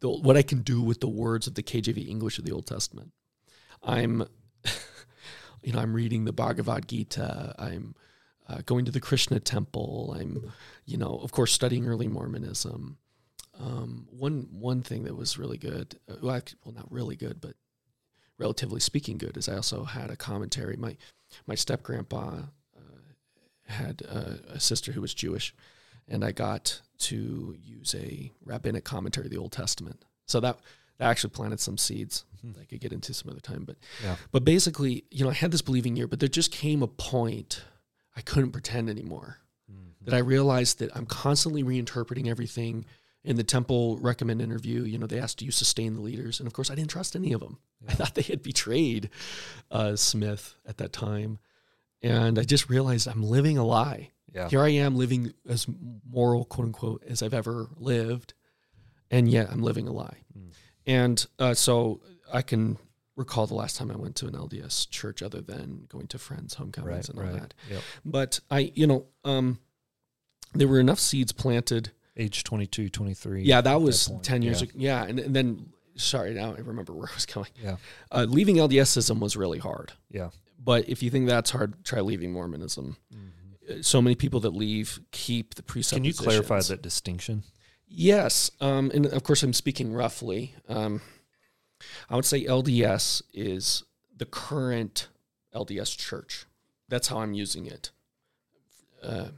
the 0.00 0.08
old, 0.08 0.24
what 0.24 0.36
I 0.36 0.42
can 0.42 0.60
do 0.62 0.82
with 0.82 1.00
the 1.00 1.08
words 1.08 1.46
of 1.46 1.54
the 1.54 1.62
KJV 1.62 2.08
English 2.08 2.38
of 2.38 2.44
the 2.44 2.52
Old 2.52 2.66
Testament. 2.66 3.12
I'm, 3.82 4.26
you 5.62 5.72
know, 5.72 5.78
I'm 5.78 5.94
reading 5.94 6.24
the 6.24 6.32
Bhagavad 6.32 6.88
Gita. 6.88 7.54
I'm 7.58 7.94
uh, 8.52 8.60
going 8.66 8.84
to 8.84 8.90
the 8.92 9.00
Krishna 9.00 9.40
temple. 9.40 10.14
I'm, 10.18 10.52
you 10.84 10.96
know, 10.96 11.18
of 11.22 11.32
course, 11.32 11.52
studying 11.52 11.86
early 11.86 12.08
Mormonism. 12.08 12.98
Um, 13.58 14.08
one 14.10 14.48
one 14.50 14.82
thing 14.82 15.04
that 15.04 15.16
was 15.16 15.38
really 15.38 15.58
good, 15.58 15.98
uh, 16.10 16.14
well, 16.22 16.40
not 16.74 16.90
really 16.90 17.16
good, 17.16 17.40
but 17.40 17.54
relatively 18.38 18.80
speaking, 18.80 19.18
good, 19.18 19.36
is 19.36 19.48
I 19.48 19.56
also 19.56 19.84
had 19.84 20.10
a 20.10 20.16
commentary. 20.16 20.76
My 20.76 20.96
my 21.46 21.54
step 21.54 21.82
grandpa 21.82 22.40
uh, 22.76 22.80
had 23.66 24.02
uh, 24.08 24.36
a 24.48 24.60
sister 24.60 24.92
who 24.92 25.00
was 25.00 25.14
Jewish, 25.14 25.54
and 26.08 26.24
I 26.24 26.32
got 26.32 26.80
to 26.98 27.56
use 27.62 27.94
a 27.94 28.32
rabbinic 28.44 28.84
commentary 28.84 29.26
of 29.26 29.32
the 29.32 29.38
Old 29.38 29.52
Testament. 29.52 30.04
So 30.26 30.40
that 30.40 30.58
that 30.98 31.10
actually 31.10 31.30
planted 31.30 31.60
some 31.60 31.78
seeds. 31.78 32.24
Mhm. 32.44 32.60
I 32.60 32.64
could 32.64 32.80
get 32.80 32.92
into 32.92 33.12
some 33.14 33.30
other 33.30 33.40
time, 33.40 33.64
but 33.64 33.76
Yeah. 34.02 34.16
but 34.30 34.44
basically, 34.44 35.04
you 35.10 35.24
know, 35.24 35.30
I 35.30 35.34
had 35.34 35.50
this 35.52 35.62
believing 35.62 35.96
year, 35.96 36.06
but 36.08 36.20
there 36.20 36.28
just 36.28 36.50
came 36.50 36.82
a 36.82 36.88
point 36.88 37.62
I 38.16 38.20
couldn't 38.20 38.52
pretend 38.52 38.88
anymore. 38.88 39.38
That 40.04 40.14
I 40.14 40.18
realized 40.18 40.80
that 40.80 40.94
I'm 40.96 41.06
constantly 41.06 41.62
reinterpreting 41.62 42.26
everything. 42.26 42.86
In 43.24 43.36
the 43.36 43.44
temple 43.44 43.98
recommend 43.98 44.42
interview, 44.42 44.82
you 44.82 44.98
know, 44.98 45.06
they 45.06 45.20
asked, 45.20 45.38
"Do 45.38 45.44
you 45.44 45.52
sustain 45.52 45.94
the 45.94 46.00
leaders?" 46.00 46.40
And 46.40 46.48
of 46.48 46.52
course, 46.52 46.72
I 46.72 46.74
didn't 46.74 46.90
trust 46.90 47.14
any 47.14 47.32
of 47.32 47.40
them. 47.40 47.58
I 47.88 47.92
thought 47.92 48.16
they 48.16 48.22
had 48.22 48.42
betrayed 48.42 49.10
uh, 49.70 49.94
Smith 49.94 50.56
at 50.66 50.78
that 50.78 50.92
time, 50.92 51.38
and 52.02 52.36
I 52.36 52.42
just 52.42 52.68
realized 52.68 53.06
I'm 53.06 53.22
living 53.22 53.58
a 53.58 53.64
lie. 53.64 54.10
Yeah. 54.34 54.48
Here 54.48 54.60
I 54.60 54.70
am 54.70 54.96
living 54.96 55.34
as 55.48 55.68
moral, 56.10 56.44
quote 56.44 56.66
unquote, 56.66 57.04
as 57.06 57.22
I've 57.22 57.34
ever 57.34 57.68
lived, 57.76 58.34
and 59.08 59.30
yet 59.30 59.50
I'm 59.52 59.62
living 59.62 59.86
a 59.86 59.92
lie. 59.92 60.18
Mm. 60.36 60.52
And 60.86 61.26
uh, 61.38 61.54
so 61.54 62.00
I 62.32 62.42
can 62.42 62.76
recall 63.16 63.46
the 63.46 63.54
last 63.54 63.76
time 63.76 63.90
I 63.90 63.96
went 63.96 64.16
to 64.16 64.26
an 64.26 64.34
LDS 64.34 64.88
church, 64.90 65.22
other 65.22 65.40
than 65.40 65.86
going 65.88 66.06
to 66.08 66.18
friends' 66.18 66.54
homecomings 66.54 66.90
Right. 66.90 67.08
and 67.10 67.18
all 67.18 67.24
Right. 67.24 67.40
that. 67.40 67.54
Yep. 67.70 67.82
But 68.04 68.40
I, 68.50 68.72
you 68.74 68.86
know, 68.86 69.06
um, 69.24 69.58
there 70.54 70.68
were 70.68 70.80
enough 70.80 70.98
seeds 71.00 71.32
planted. 71.32 71.92
Age 72.16 72.44
22, 72.44 72.88
23. 72.90 73.42
Yeah, 73.44 73.60
that 73.62 73.80
was 73.80 74.08
point. 74.08 74.22
ten 74.22 74.42
years 74.42 74.60
Yeah. 74.60 74.68
ago. 74.68 74.72
Yeah, 74.76 75.04
and, 75.04 75.18
and 75.20 75.34
then 75.36 75.72
sorry, 75.96 76.34
now 76.34 76.54
I 76.54 76.58
remember 76.58 76.92
where 76.92 77.08
I 77.10 77.14
was 77.14 77.26
going. 77.26 77.48
Yeah. 77.62 77.76
Uh, 78.10 78.26
leaving 78.28 78.56
LDSism 78.56 79.18
was 79.18 79.36
really 79.36 79.58
hard. 79.58 79.92
Yeah. 80.10 80.30
But 80.58 80.88
if 80.88 81.02
you 81.02 81.10
think 81.10 81.26
that's 81.28 81.50
hard, 81.50 81.84
try 81.84 82.00
leaving 82.00 82.32
Mormonism. 82.32 82.96
Mhm. 83.12 83.78
Uh, 83.78 83.82
So 83.82 84.00
many 84.02 84.14
people 84.14 84.40
that 84.40 84.50
leave 84.54 85.00
keep 85.10 85.54
the 85.54 85.62
presuppositions. 85.62 86.18
Can 86.18 86.24
you 86.30 86.42
clarify 86.44 86.60
that 86.68 86.82
distinction? 86.82 87.44
Yes, 87.86 88.50
um, 88.60 88.90
and 88.94 89.04
of 89.06 89.22
course 89.22 89.42
I'm 89.42 89.52
speaking 89.52 89.92
roughly. 89.92 90.54
Um, 90.68 91.00
I 92.08 92.16
would 92.16 92.24
say 92.24 92.44
LDS 92.44 93.22
is 93.32 93.84
the 94.16 94.26
current 94.26 95.08
LDS 95.54 95.96
church. 95.96 96.46
That's 96.88 97.08
how 97.08 97.18
I'm 97.18 97.34
using 97.34 97.66
it. 97.66 97.90
Uh, 99.02 99.28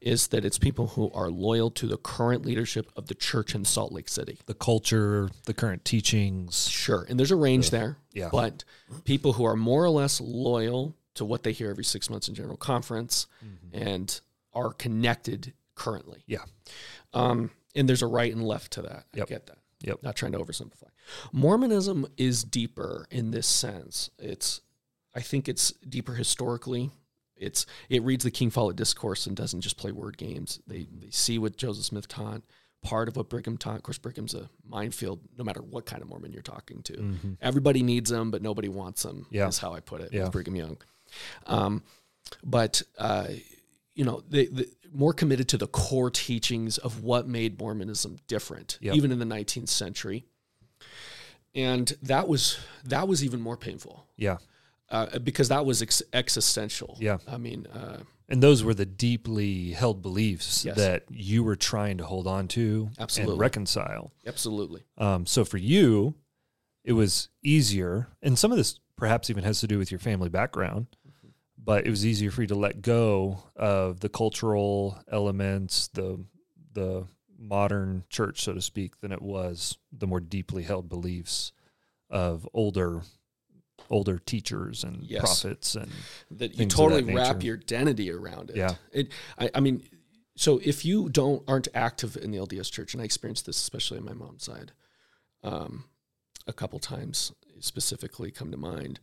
is 0.00 0.28
that 0.28 0.44
it's 0.44 0.58
people 0.58 0.88
who 0.88 1.10
are 1.12 1.28
loyal 1.30 1.70
to 1.70 1.86
the 1.86 1.96
current 1.96 2.44
leadership 2.46 2.90
of 2.96 3.06
the 3.08 3.14
church 3.14 3.54
in 3.54 3.64
Salt 3.64 3.92
Lake 3.92 4.08
City. 4.08 4.38
The 4.46 4.54
culture, 4.54 5.28
the 5.44 5.54
current 5.54 5.84
teachings. 5.84 6.68
Sure, 6.68 7.04
and 7.08 7.18
there's 7.18 7.30
a 7.30 7.36
range 7.36 7.70
there, 7.70 7.98
Yeah. 8.12 8.28
but 8.32 8.64
people 9.04 9.34
who 9.34 9.44
are 9.44 9.56
more 9.56 9.84
or 9.84 9.90
less 9.90 10.20
loyal 10.20 10.96
to 11.14 11.24
what 11.24 11.42
they 11.42 11.52
hear 11.52 11.68
every 11.70 11.84
six 11.84 12.08
months 12.10 12.28
in 12.28 12.34
General 12.34 12.56
Conference 12.56 13.26
Mhm. 13.44 13.68
and 13.72 14.20
are 14.54 14.72
connected 14.72 15.52
currently. 15.74 16.22
Yeah. 16.26 16.44
Um, 17.12 17.50
and 17.74 17.88
there's 17.88 18.02
a 18.02 18.06
right 18.06 18.32
and 18.32 18.46
left 18.46 18.72
to 18.74 18.82
that. 18.82 19.06
Yep. 19.14 19.26
I 19.26 19.28
get 19.28 19.46
that. 19.46 19.58
Yep. 19.82 20.02
Not 20.02 20.16
trying 20.16 20.32
to 20.32 20.38
oversimplify. 20.38 20.88
Mormonism 21.32 22.06
is 22.16 22.44
deeper 22.44 23.06
in 23.10 23.30
this 23.30 23.46
sense. 23.46 24.10
It's, 24.18 24.60
I 25.14 25.20
think 25.20 25.48
it's 25.48 25.72
deeper 25.72 26.14
historically. 26.14 26.90
It's 27.36 27.66
it 27.88 28.02
reads 28.02 28.22
the 28.24 28.30
King 28.30 28.50
Follett 28.50 28.76
discourse 28.76 29.26
and 29.26 29.36
doesn't 29.36 29.62
just 29.62 29.76
play 29.76 29.90
word 29.90 30.16
games. 30.16 30.60
They 30.66 30.86
they 31.00 31.10
see 31.10 31.38
what 31.38 31.56
Joseph 31.56 31.84
Smith 31.84 32.06
taught, 32.06 32.42
part 32.82 33.08
of 33.08 33.16
what 33.16 33.28
Brigham 33.28 33.56
taught. 33.58 33.76
Of 33.76 33.82
course, 33.82 33.98
Brigham's 33.98 34.34
a 34.34 34.48
minefield, 34.64 35.18
no 35.36 35.42
matter 35.42 35.60
what 35.60 35.84
kind 35.84 36.02
of 36.02 36.08
Mormon 36.08 36.32
you're 36.32 36.40
talking 36.42 36.82
to. 36.84 36.92
Mhm. 36.92 37.36
Everybody 37.42 37.82
needs 37.82 38.10
them, 38.10 38.30
but 38.30 38.42
nobody 38.42 38.68
wants 38.68 39.02
them. 39.02 39.26
Yeah. 39.30 39.48
is 39.48 39.58
how 39.58 39.72
I 39.72 39.80
put 39.80 40.00
it 40.02 40.12
Yeah. 40.12 40.24
with 40.24 40.32
Brigham 40.32 40.54
Young. 40.54 40.76
Um, 41.46 41.82
but 42.44 42.82
uh, 42.96 43.28
you 43.94 44.04
know, 44.04 44.22
they, 44.30 44.46
they 44.46 44.66
more 44.94 45.12
committed 45.12 45.48
to 45.48 45.58
the 45.58 45.66
core 45.66 46.10
teachings 46.10 46.78
of 46.78 47.02
what 47.02 47.26
made 47.26 47.58
Mormonism 47.58 48.18
different, 48.28 48.78
Yep. 48.80 48.94
even 48.94 49.10
in 49.10 49.18
the 49.18 49.24
19th 49.26 49.68
century. 49.68 50.26
And 51.54 51.92
that 52.02 52.28
was 52.28 52.58
that 52.84 53.06
was 53.08 53.22
even 53.24 53.40
more 53.40 53.56
painful 53.56 54.06
Yeah. 54.16 54.38
uh, 54.88 55.18
because 55.18 55.48
that 55.48 55.66
was 55.66 55.82
ex- 55.82 56.02
existential. 56.12 56.96
Yeah. 57.00 57.18
I 57.28 57.36
mean, 57.36 57.66
uh, 57.66 58.00
And 58.28 58.42
those 58.42 58.64
were 58.64 58.72
the 58.74 58.86
deeply 58.86 59.72
held 59.72 60.00
beliefs 60.00 60.64
Yes. 60.64 60.76
that 60.76 61.04
you 61.10 61.44
were 61.44 61.56
trying 61.56 61.98
to 61.98 62.04
hold 62.06 62.26
on 62.26 62.48
to 62.48 62.90
Absolutely. 62.98 63.32
and 63.34 63.40
reconcile. 63.40 64.12
absolutely. 64.26 64.82
Um, 64.96 65.26
so 65.26 65.44
for 65.44 65.58
you, 65.58 66.14
it 66.84 66.92
was 66.94 67.28
easier. 67.42 68.08
And 68.22 68.38
some 68.38 68.50
of 68.50 68.56
this 68.56 68.78
perhaps 68.96 69.28
even 69.28 69.44
has 69.44 69.60
to 69.60 69.66
do 69.66 69.78
with 69.78 69.90
your 69.90 70.00
family 70.00 70.28
background. 70.30 70.86
but 71.64 71.86
it 71.86 71.90
was 71.90 72.04
easier 72.04 72.30
for 72.32 72.40
you 72.42 72.48
to 72.48 72.56
let 72.56 72.82
go 72.82 73.38
of 73.54 74.00
the 74.00 74.08
cultural 74.08 74.98
elements, 75.08 75.86
the 75.94 76.24
the 76.72 77.06
modern 77.42 78.04
church, 78.08 78.42
so 78.42 78.52
to 78.54 78.62
speak, 78.62 79.00
than 79.00 79.12
it 79.12 79.20
was 79.22 79.76
the 79.90 80.06
more 80.06 80.20
deeply 80.20 80.62
held 80.62 80.88
beliefs 80.88 81.52
of 82.08 82.48
older 82.54 83.02
older 83.90 84.18
teachers 84.18 84.84
and 84.84 85.02
Yes. 85.04 85.20
prophets 85.42 85.74
and 85.74 85.90
that 86.30 86.56
you 86.58 86.66
totally 86.66 87.02
that 87.02 87.14
wrap 87.14 87.42
your 87.42 87.56
identity 87.56 88.10
around 88.10 88.50
it. 88.50 88.56
Yeah. 88.56 88.74
It, 88.92 89.08
I, 89.38 89.50
I 89.56 89.60
mean, 89.60 89.82
so 90.36 90.60
if 90.64 90.84
you 90.84 91.08
don't 91.08 91.42
aren't 91.48 91.68
active 91.74 92.16
in 92.16 92.30
the 92.30 92.38
LDS 92.38 92.70
church, 92.70 92.94
and 92.94 93.02
I 93.02 93.04
experienced 93.04 93.44
this 93.44 93.56
especially 93.58 93.98
on 93.98 94.04
my 94.04 94.14
mom's 94.14 94.44
side, 94.44 94.72
um, 95.42 95.84
a 96.46 96.52
couple 96.52 96.78
times 96.78 97.32
specifically 97.60 98.30
come 98.30 98.50
to 98.50 98.56
mind, 98.56 99.00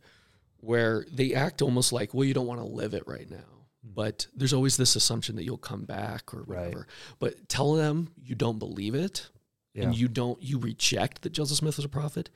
where 0.56 1.04
they 1.12 1.34
act 1.34 1.62
almost 1.62 1.92
like, 1.92 2.12
well, 2.14 2.24
you 2.24 2.34
don't 2.34 2.46
want 2.46 2.60
to 2.60 2.66
live 2.66 2.94
it 2.94 3.06
right 3.06 3.30
now. 3.30 3.59
But 3.82 4.26
there's 4.34 4.52
always 4.52 4.76
this 4.76 4.94
assumption 4.94 5.36
that 5.36 5.44
you'll 5.44 5.56
come 5.56 5.84
back 5.84 6.34
or 6.34 6.42
Right. 6.42 6.58
whatever. 6.66 6.86
But 7.18 7.48
tell 7.48 7.74
them 7.74 8.10
you 8.22 8.34
don't 8.34 8.58
believe 8.58 8.94
it 8.94 9.28
yeah, 9.74 9.84
and 9.84 9.94
you 9.96 10.06
don't 10.08 10.42
you 10.42 10.58
reject 10.58 11.22
that 11.22 11.32
Joseph 11.32 11.58
Smith 11.58 11.76
was 11.76 11.84
a 11.84 11.88
prophet, 11.88 12.28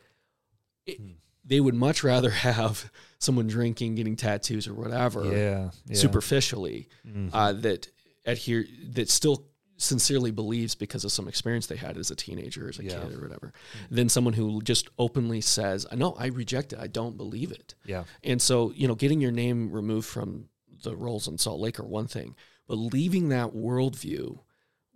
it, 0.87 0.99
Hmm. 0.99 1.09
they 1.45 1.61
would 1.61 1.75
much 1.75 2.03
rather 2.03 2.31
have 2.49 2.91
someone 3.19 3.47
drinking, 3.47 3.97
getting 3.97 4.17
tattoos 4.17 4.67
or 4.69 4.75
whatever, 4.75 5.25
yeah, 5.37 5.71
yeah. 5.87 5.97
superficially, 5.97 6.89
Mhm. 7.07 7.31
uh, 7.33 7.53
that 7.53 7.89
adhere 8.25 8.67
that 8.93 9.11
still 9.11 9.47
sincerely 9.77 10.31
believes 10.31 10.75
because 10.77 11.05
of 11.05 11.11
some 11.13 11.27
experience 11.29 11.67
they 11.67 11.77
had 11.77 11.99
as 11.99 12.11
a 12.11 12.15
teenager, 12.17 12.69
as 12.69 12.79
a 12.79 12.85
Yeah. 12.85 13.03
kid, 13.03 13.13
or 13.19 13.21
whatever, 13.23 13.53
than 13.91 14.09
someone 14.09 14.35
who 14.35 14.63
just 14.63 14.89
openly 14.99 15.41
says, 15.41 15.85
"No, 15.93 16.13
I 16.13 16.27
reject 16.27 16.73
it. 16.73 16.79
I 16.79 16.87
don't 16.87 17.17
believe 17.19 17.51
it." 17.51 17.75
yeah, 17.85 18.05
And 18.23 18.41
so, 18.41 18.71
you 18.73 18.87
know, 18.89 18.95
getting 18.95 19.21
your 19.21 19.33
name 19.33 19.73
removed 19.73 20.07
from 20.07 20.49
the 20.85 20.97
rolls 20.97 21.27
in 21.27 21.39
Salt 21.39 21.61
Lake 21.61 21.81
are 21.81 21.85
one 21.85 22.07
thing, 22.07 22.37
but 22.69 22.77
leaving 22.77 23.29
that 23.31 23.49
worldview 23.55 24.39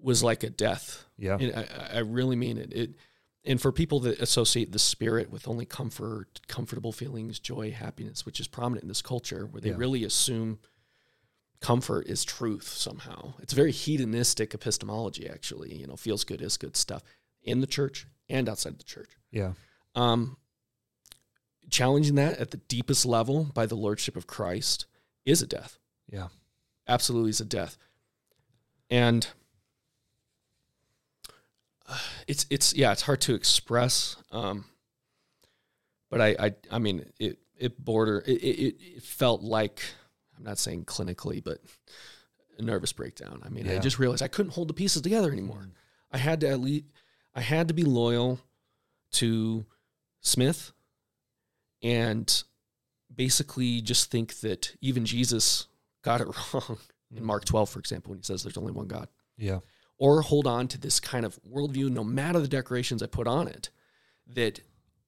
was 0.00 0.22
like 0.22 0.44
a 0.44 0.50
death 0.50 1.04
yeah, 1.18 1.36
and 1.40 1.52
I, 1.56 1.96
I 1.96 1.98
really 1.98 2.36
mean 2.36 2.56
it. 2.58 2.72
It 2.72 2.90
and 3.44 3.60
for 3.60 3.72
people 3.72 3.98
that 4.00 4.20
associate 4.20 4.72
the 4.72 4.78
spirit 4.78 5.30
with 5.30 5.48
only 5.48 5.64
comfort, 5.64 6.40
comfortable 6.48 6.92
feelings, 6.92 7.38
joy, 7.40 7.70
happiness, 7.70 8.26
which 8.26 8.38
is 8.40 8.46
prominent 8.48 8.82
in 8.84 8.88
this 8.88 9.00
culture, 9.02 9.46
where 9.46 9.60
they 9.60 9.70
Yeah. 9.70 9.76
really 9.78 10.04
assume 10.04 10.58
comfort 11.60 12.06
is 12.06 12.24
truth 12.24 12.68
somehow. 12.68 13.34
It's 13.40 13.52
very 13.54 13.72
hedonistic 13.72 14.54
epistemology, 14.54 15.28
actually. 15.28 15.74
You 15.74 15.86
know, 15.86 15.96
feels 15.96 16.24
good 16.24 16.42
is 16.42 16.56
good 16.56 16.76
stuff 16.76 17.02
in 17.42 17.60
the 17.60 17.66
church 17.66 18.06
and 18.28 18.48
outside 18.48 18.78
the 18.78 18.84
church. 18.84 19.10
yeah, 19.32 19.54
Um, 19.94 20.36
challenging 21.70 22.14
that 22.16 22.38
at 22.38 22.50
the 22.50 22.56
deepest 22.58 23.04
level 23.06 23.44
by 23.54 23.66
the 23.66 23.74
lordship 23.76 24.16
of 24.16 24.26
Christ 24.26 24.86
is 25.24 25.42
a 25.42 25.46
death 25.46 25.78
yeah, 26.10 26.28
absolutely 26.86 27.30
is 27.30 27.40
a 27.40 27.44
death. 27.44 27.76
And 28.90 29.26
it's 32.26 32.46
it's 32.50 32.74
yeah, 32.74 32.92
it's 32.92 33.02
hard 33.02 33.20
to 33.22 33.34
express. 33.34 34.16
Um, 34.32 34.64
but 36.10 36.20
I 36.20 36.36
I 36.38 36.54
I 36.70 36.78
mean 36.78 37.04
it 37.18 37.38
it 37.56 37.82
border 37.82 38.22
it, 38.26 38.42
it 38.42 38.76
it 38.80 39.02
felt 39.02 39.42
like 39.42 39.82
I'm 40.36 40.44
not 40.44 40.58
saying 40.58 40.86
clinically, 40.86 41.42
but 41.42 41.58
a 42.58 42.62
nervous 42.62 42.92
breakdown. 42.92 43.42
I 43.44 43.50
mean, 43.50 43.68
I 43.68 43.78
just 43.78 43.98
realized 43.98 44.22
I 44.22 44.28
couldn't 44.28 44.52
hold 44.52 44.68
the 44.68 44.74
pieces 44.74 45.02
together 45.02 45.30
anymore. 45.30 45.68
I 46.10 46.18
had 46.18 46.40
to 46.40 46.48
at 46.48 46.60
least 46.60 46.86
I 47.34 47.42
had 47.42 47.68
to 47.68 47.74
be 47.74 47.84
loyal 47.84 48.40
to 49.12 49.66
Smith 50.20 50.72
and 51.82 52.42
basically 53.14 53.80
just 53.80 54.10
think 54.10 54.40
that 54.40 54.76
even 54.80 55.04
Jesus 55.04 55.66
got 56.02 56.20
it 56.20 56.28
wrong 56.52 56.78
in 57.14 57.24
Mark 57.24 57.44
12, 57.44 57.68
for 57.68 57.78
example, 57.78 58.10
when 58.10 58.18
he 58.18 58.24
says 58.24 58.42
there's 58.42 58.56
only 58.58 58.72
one 58.72 58.86
God. 58.86 59.08
yeah, 59.36 59.60
Or 59.98 60.22
hold 60.22 60.46
on 60.46 60.68
to 60.68 60.78
this 60.78 61.00
kind 61.00 61.24
of 61.24 61.38
worldview, 61.42 61.90
no 61.90 62.04
matter 62.04 62.38
the 62.40 62.48
decorations 62.48 63.02
I 63.02 63.06
put 63.06 63.26
on 63.26 63.48
it, 63.48 63.70
that 64.34 64.60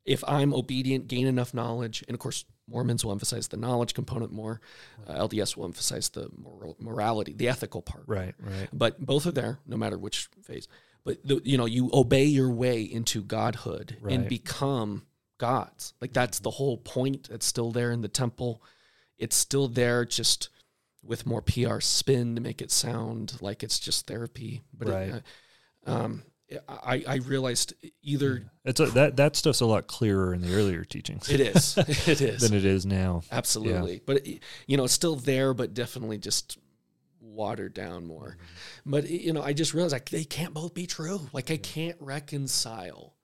if 0.05 0.25
I'm 0.27 0.55
obedient, 0.55 1.09
gain 1.09 1.27
enough 1.27 1.53
knowledge, 1.53 2.03
and 2.09 2.15
of 2.15 2.21
course, 2.21 2.45
Mormons 2.67 3.05
will 3.05 3.13
emphasize 3.13 3.49
the 3.49 3.57
knowledge 3.57 3.95
component 3.95 4.33
more, 4.33 4.61
uh, 5.07 5.15
LDS 5.15 5.57
will 5.57 5.65
emphasize 5.67 6.09
the 6.09 6.31
moral, 6.37 6.77
morality, 6.81 7.33
the 7.35 7.49
ethical 7.49 7.83
part. 7.83 8.05
Right, 8.07 8.35
right, 8.39 8.69
but 8.73 8.99
both 9.05 9.27
are 9.27 9.33
there 9.33 9.59
no 9.67 9.77
matter 9.77 9.99
which 9.99 10.29
phase. 10.43 10.69
But 11.05 11.19
the, 11.27 11.41
you 11.45 11.59
know 11.59 11.65
you 11.67 11.91
obey 11.93 12.25
your 12.25 12.51
way 12.51 12.83
into 12.83 13.23
godhood 13.23 13.97
and 14.15 14.29
become 14.29 15.03
gods. 15.41 15.95
Like 16.01 16.13
that's 16.13 16.39
the 16.39 16.51
whole 16.51 16.77
point. 16.77 17.29
It's 17.33 17.47
still 17.47 17.73
there 17.73 17.91
in 17.91 18.03
the 18.03 18.09
temple. 18.09 18.63
It's 19.19 19.35
still 19.35 19.67
there 19.67 20.05
just 20.05 20.51
with 21.03 21.27
more 21.27 21.41
pr 21.41 21.81
spin 21.81 22.35
to 22.35 22.43
make 22.43 22.61
it 22.61 22.71
sound 22.71 23.39
like 23.41 23.63
it's 23.63 23.81
just 23.81 24.07
therapy. 24.07 24.63
But 24.77 24.89
it, 24.89 25.23
uh, 25.87 25.91
um 25.91 26.23
I, 26.69 27.05
I 27.07 27.15
realized 27.17 27.75
either 28.03 28.51
It's 28.65 28.81
a, 28.81 28.87
that 28.87 29.17
that 29.17 29.37
stuff's 29.37 29.61
a 29.61 29.67
lot 29.67 29.87
clearer 29.87 30.35
in 30.35 30.43
the 30.43 30.55
earlier 30.55 30.85
teachings 30.85 31.31
it 31.31 31.41
is. 31.41 31.77
It 32.09 32.21
is. 32.21 32.43
than 32.43 32.57
it 32.57 32.65
is 32.65 32.85
now. 32.85 33.23
Absolutely. 33.31 34.03
But, 34.05 34.27
it, 34.27 34.43
you 34.67 34.77
know, 34.77 34.85
it's 34.85 34.93
still 34.93 35.17
there, 35.17 35.55
but 35.55 35.75
definitely 35.75 36.19
just 36.19 36.59
watered 37.21 37.73
down 37.73 38.05
more. 38.05 38.37
But, 38.85 39.09
you 39.09 39.33
know, 39.33 39.43
I 39.43 39.53
just 39.53 39.75
realized 39.75 39.93
like 39.93 40.11
they 40.11 40.25
can't 40.25 40.53
both 40.53 40.75
be 40.75 40.87
true. 40.87 41.21
Like 41.33 41.51
I 41.51 41.57
can't 41.57 41.97
reconcile 42.01 43.15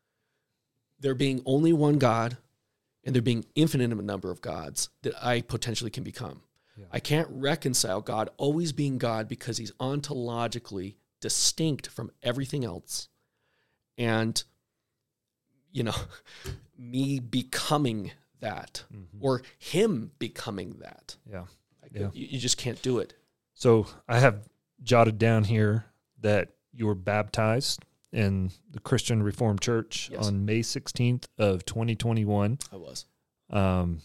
there 1.00 1.14
being 1.14 1.42
only 1.44 1.72
one 1.72 1.98
God 1.98 2.36
and 3.04 3.14
there 3.14 3.22
being 3.22 3.44
infinite 3.54 3.88
number 3.88 4.30
of 4.30 4.40
gods 4.40 4.88
that 5.02 5.14
I 5.24 5.40
potentially 5.40 5.90
can 5.90 6.02
become. 6.04 6.42
Yeah. 6.76 6.86
I 6.92 7.00
can't 7.00 7.28
reconcile 7.30 8.00
God 8.00 8.28
always 8.36 8.72
being 8.72 8.98
God 8.98 9.28
because 9.28 9.56
he's 9.58 9.72
ontologically 9.72 10.96
distinct 11.20 11.88
from 11.88 12.10
everything 12.22 12.64
else. 12.64 13.08
And, 13.96 14.42
you 15.72 15.82
know, 15.84 15.94
me 16.78 17.20
becoming 17.20 18.12
that 18.40 18.84
Mhm. 18.92 19.06
or 19.20 19.42
him 19.58 20.12
becoming 20.18 20.78
that. 20.80 21.16
Yeah. 21.30 21.46
Yeah. 21.92 22.10
You, 22.12 22.26
you 22.32 22.38
just 22.38 22.58
can't 22.58 22.80
do 22.82 22.98
it. 22.98 23.14
So 23.54 23.86
I 24.06 24.18
have 24.18 24.46
jotted 24.82 25.18
down 25.18 25.44
here 25.44 25.86
that 26.20 26.50
you 26.72 26.86
were 26.86 26.94
baptized 26.94 27.84
in 28.12 28.50
the 28.70 28.78
Christian 28.80 29.22
Reformed 29.22 29.60
Church 29.60 30.08
Yes. 30.12 30.26
on 30.26 30.44
May 30.44 30.60
16th 30.60 31.24
of 31.38 31.64
2021. 31.64 32.58
I 32.72 32.76
was. 32.76 33.04
Um, 33.50 34.00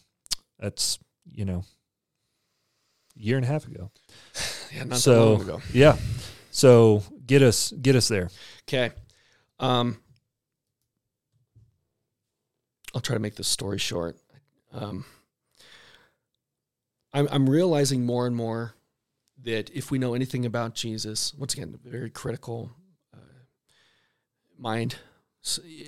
that's, 0.59 0.99
you 1.31 1.45
know, 1.45 1.63
a 3.15 3.19
year 3.19 3.37
and 3.37 3.45
a 3.45 3.47
half 3.49 3.67
ago. 3.67 3.91
Yeah, 4.73 4.85
not 4.85 4.99
So- 4.99 5.33
long 5.33 5.41
ago. 5.41 5.61
Yeah. 5.73 5.97
So 6.51 7.03
get 7.27 7.41
us, 7.41 7.71
get 7.73 7.95
us 7.97 8.07
there. 8.07 8.29
Okay. 8.69 8.91
Um, 9.59 9.97
I'll 12.95 13.01
try 13.01 13.15
to 13.15 13.19
make 13.19 13.35
this 13.35 13.49
story 13.49 13.77
short. 13.77 14.17
Um, 14.71 15.03
I'm, 17.13 17.27
I'm 17.31 17.49
realizing 17.49 18.05
more 18.05 18.25
and 18.27 18.33
more 18.35 18.75
that 19.43 19.69
if 19.73 19.91
we 19.91 19.99
know 19.99 20.13
anything 20.13 20.45
about 20.45 20.73
Jesus, 20.75 21.33
once 21.33 21.53
again, 21.53 21.77
very 21.83 22.09
critical 22.09 22.71
mind. 24.61 24.95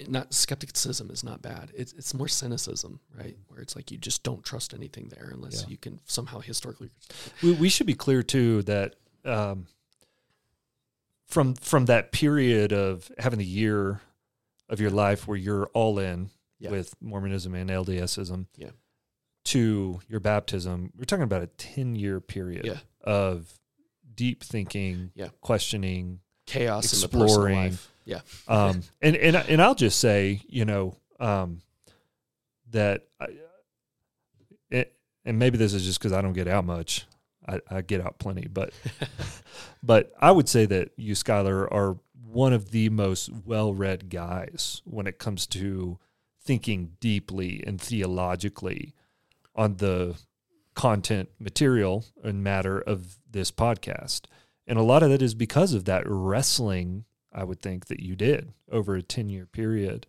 Not 0.08 0.34
skepticism 0.34 1.12
is 1.12 1.24
not 1.24 1.44
bad. 1.44 1.72
It's 1.76 1.94
it's 1.94 2.14
more 2.16 2.28
cynicism, 2.28 3.00
right? 3.16 3.38
Where 3.50 3.62
it's 3.62 3.76
like 3.76 3.92
you 3.92 4.00
just 4.00 4.24
don't 4.24 4.44
trust 4.44 4.74
anything 4.74 5.10
there 5.10 5.30
unless 5.32 5.62
Yeah. 5.62 5.68
you 5.70 5.78
can 5.78 6.00
somehow 6.06 6.40
historically. 6.40 6.90
We, 7.44 7.52
we 7.54 7.70
should 7.70 7.86
be 7.86 7.94
clear 7.94 8.24
too 8.24 8.64
that 8.64 8.96
um, 9.26 9.68
from 11.28 11.54
from 11.56 11.86
that 11.86 12.12
period 12.12 12.74
of 12.74 13.12
having 13.20 13.40
the 13.40 13.46
year 13.46 14.02
of 14.70 14.80
your 14.80 14.90
life 14.90 15.28
where 15.28 15.38
you're 15.38 15.68
all 15.74 16.00
in 16.00 16.30
Yeah. 16.60 16.72
with 16.72 16.96
Mormonism 17.02 17.54
and 17.54 17.70
LDSism, 17.70 18.48
Yeah. 18.58 18.72
to 19.46 20.00
your 20.08 20.20
baptism, 20.20 20.92
we're 20.98 21.06
talking 21.06 21.24
about 21.24 21.44
a 21.44 21.48
ten 21.48 21.96
year 21.96 22.20
period 22.20 22.66
Yeah. 22.66 22.80
of 23.02 23.60
deep 24.16 24.44
thinking, 24.44 25.12
Yeah. 25.16 25.30
questioning, 25.42 26.22
Chaos 26.46 26.92
in 26.94 27.02
the 27.02 27.08
personal 27.08 27.26
Exploring. 27.28 27.56
life. 27.56 27.93
Yeah. 28.06 28.20
um, 28.48 28.82
and 29.02 29.16
and 29.16 29.36
and 29.36 29.62
I'll 29.62 29.76
just 29.76 30.00
say, 30.00 30.42
you 30.48 30.66
know, 30.66 30.98
um, 31.20 31.62
that, 32.72 33.04
I, 33.20 33.28
it, 34.70 34.96
and 35.26 35.40
maybe 35.40 35.58
this 35.58 35.74
is 35.74 35.86
just 35.86 36.00
because 36.00 36.14
I 36.14 36.22
don't 36.22 36.34
get 36.34 36.48
out 36.48 36.66
much. 36.66 37.06
I, 37.48 37.60
I 37.70 37.82
get 37.82 38.02
out 38.02 38.20
plenty, 38.20 38.48
but 38.48 38.74
but 39.84 40.12
I 40.20 40.32
would 40.32 40.50
say 40.50 40.66
that 40.66 40.92
you, 40.96 41.14
Skyler, 41.14 41.68
are 41.72 41.98
one 42.26 42.54
of 42.54 42.72
the 42.72 42.90
most 42.90 43.30
well-read 43.46 44.10
guys 44.10 44.82
when 44.86 45.08
it 45.08 45.20
comes 45.20 45.46
to 45.48 46.00
thinking 46.42 46.94
deeply 47.00 47.64
and 47.66 47.80
theologically 47.80 48.94
on 49.56 49.76
the 49.78 50.16
content 50.74 51.30
material 51.40 52.06
and 52.24 52.44
matter 52.44 52.80
of 52.80 53.20
this 53.30 53.52
podcast. 53.52 54.22
And 54.66 54.80
a 54.80 54.84
lot 54.84 55.04
of 55.04 55.10
that 55.10 55.22
is 55.22 55.36
because 55.36 55.74
of 55.74 55.86
that 55.86 56.04
wrestling, 56.06 57.06
I 57.34 57.44
would 57.44 57.62
think, 57.62 57.88
that 57.88 58.00
you 58.00 58.16
did 58.16 58.54
over 58.72 58.96
a 58.96 59.02
10 59.02 59.30
year 59.30 59.46
period. 59.46 60.08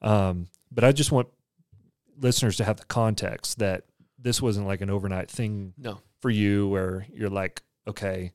Um, 0.00 0.48
but 0.70 0.84
I 0.84 0.92
just 0.92 1.12
want 1.12 1.28
listeners 2.20 2.56
to 2.56 2.64
have 2.64 2.76
the 2.76 2.84
context 2.86 3.58
that 3.58 3.84
this 4.18 4.40
wasn't 4.40 4.66
like 4.66 4.80
an 4.80 4.90
overnight 4.90 5.30
thing 5.30 5.74
No. 5.78 6.00
for 6.20 6.30
you 6.30 6.68
where 6.68 7.06
you're 7.12 7.30
like, 7.30 7.62
okay, 7.86 8.32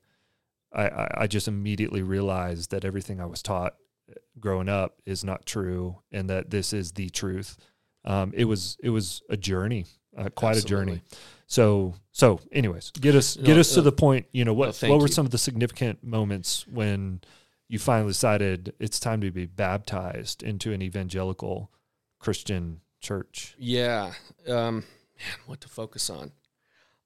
I, 0.72 1.08
I, 1.22 1.26
just 1.26 1.48
immediately 1.48 2.02
realized 2.02 2.72
that 2.72 2.84
everything 2.84 3.20
I 3.20 3.24
was 3.26 3.42
taught 3.42 3.74
uh, 4.10 4.14
growing 4.38 4.68
up 4.68 5.00
is 5.06 5.24
not 5.24 5.46
true 5.46 5.96
and 6.12 6.28
that 6.28 6.50
this 6.50 6.74
is 6.74 6.92
the 6.92 7.08
truth. 7.08 7.56
Um, 8.04 8.32
it 8.34 8.44
was 8.44 8.76
it 8.82 8.90
was 8.90 9.22
a 9.30 9.36
journey, 9.36 9.86
uh, 10.16 10.28
quite 10.28 10.58
a 10.58 10.62
journey. 10.62 11.00
So 11.46 11.94
so 12.12 12.40
anyways, 12.52 12.90
get 12.90 13.14
us 13.14 13.38
No, 13.38 13.44
get 13.44 13.56
us 13.56 13.72
to 13.74 13.80
uh, 13.80 13.84
the 13.84 13.92
point, 13.92 14.26
you 14.32 14.44
know, 14.44 14.52
what 14.52 14.80
no, 14.82 14.90
what 14.90 15.00
were 15.00 15.06
you. 15.06 15.12
some 15.12 15.24
of 15.24 15.32
the 15.32 15.38
significant 15.38 16.04
moments 16.04 16.66
when 16.68 17.22
you 17.68 17.78
finally 17.78 18.10
decided 18.10 18.72
it's 18.78 18.98
time 18.98 19.20
to 19.20 19.30
be 19.30 19.46
baptized 19.46 20.42
into 20.42 20.72
an 20.72 20.82
evangelical 20.82 21.70
Christian 22.18 22.80
church? 23.00 23.54
Yeah. 23.58 24.12
Um, 24.48 24.84
man, 25.18 25.38
what 25.46 25.60
to 25.60 25.68
focus 25.68 26.08
on? 26.08 26.32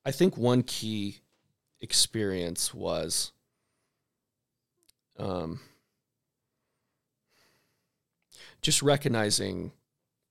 I 0.05 0.13
think 0.13 0.37
one 0.37 0.63
key 0.63 1.19
experience 1.81 2.73
was 2.73 3.33
um, 5.19 5.61
just 8.63 8.83
recognizing 8.83 9.73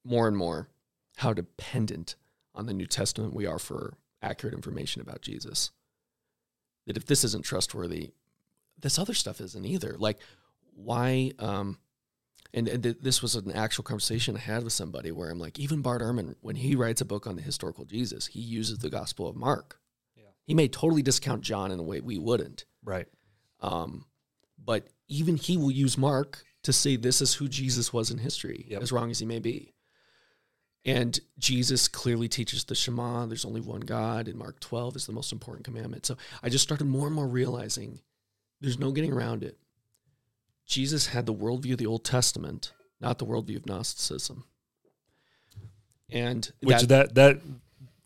more 0.04 0.28
and 0.28 0.36
more 0.36 0.70
how 1.18 1.34
dependent 1.34 2.16
on 2.56 2.66
the 2.66 2.74
New 2.74 2.88
Testament 2.88 3.34
we 3.34 3.46
are 3.46 3.60
for 3.60 3.98
accurate 4.22 4.56
information 4.56 5.02
about 5.02 5.22
Jesus. 5.22 5.72
That 6.88 6.98
if 6.98 7.06
this 7.06 7.24
isn't 7.24 7.46
trustworthy, 7.46 8.12
this 8.82 9.00
other 9.00 9.14
stuff 9.14 9.42
isn't 9.42 9.66
either. 9.66 9.96
Like, 9.98 10.20
why? 10.76 11.32
Um, 11.40 11.78
and, 12.54 12.68
and 12.68 12.84
th- 12.84 12.98
this 13.02 13.22
was 13.22 13.36
an 13.36 13.52
actual 13.52 13.84
conversation 13.84 14.36
I 14.36 14.40
had 14.40 14.64
with 14.64 14.74
somebody 14.74 15.12
where 15.12 15.30
I'm 15.30 15.40
like, 15.40 15.58
even 15.58 15.82
Bart 15.82 16.02
Ehrman, 16.02 16.36
when 16.42 16.58
he 16.58 16.76
writes 16.76 17.00
a 17.02 17.06
book 17.06 17.26
on 17.26 17.36
the 17.36 17.42
historical 17.42 17.86
Jesus, 17.86 18.28
he 18.28 18.42
uses 18.42 18.80
the 18.80 18.90
Gospel 18.90 19.28
of 19.28 19.36
Mark. 19.36 19.80
Yeah. 20.18 20.24
He 20.46 20.54
may 20.54 20.68
totally 20.68 21.02
discount 21.02 21.42
John 21.44 21.72
in 21.72 21.80
a 21.80 21.84
way 21.84 22.02
we 22.02 22.18
wouldn't. 22.18 22.66
Right. 22.84 23.08
Um, 23.62 24.06
but 24.64 24.88
even 25.08 25.38
he 25.38 25.58
will 25.58 25.72
use 25.72 25.98
Mark 25.98 26.44
to 26.64 26.74
say 26.74 26.96
this 26.96 27.22
is 27.22 27.36
who 27.36 27.48
Jesus 27.48 27.94
was 27.94 28.12
in 28.12 28.18
history, 28.18 28.66
Yep. 28.70 28.82
as 28.82 28.92
wrong 28.92 29.10
as 29.12 29.20
he 29.20 29.26
may 29.26 29.40
be. 29.40 29.74
And 30.84 31.20
Jesus 31.38 31.88
clearly 31.88 32.28
teaches 32.28 32.64
the 32.64 32.76
Shema. 32.76 33.28
There's 33.28 33.46
only 33.46 33.62
one 33.62 33.82
God, 33.82 34.28
and 34.28 34.38
Mark 34.38 34.60
12 34.60 34.96
is 34.96 35.06
the 35.06 35.14
most 35.14 35.32
important 35.32 35.64
commandment. 35.64 36.06
So 36.06 36.18
I 36.42 36.50
just 36.50 36.64
started 36.64 36.86
more 36.86 37.06
and 37.06 37.16
more 37.16 37.28
realizing 37.28 38.00
there's 38.62 38.80
no 38.80 38.92
getting 38.92 39.12
around 39.12 39.44
it. 39.44 39.58
Jesus 40.66 41.08
had 41.08 41.26
the 41.26 41.34
worldview 41.34 41.74
of 41.74 41.78
the 41.80 41.86
Old 41.88 42.06
Testament, 42.06 42.72
not 43.02 43.18
the 43.18 43.26
worldview 43.26 43.58
of 43.58 43.66
Gnosticism. 43.66 44.46
And 46.10 46.50
Which 46.62 46.84
that 46.84 47.16
that 47.16 47.40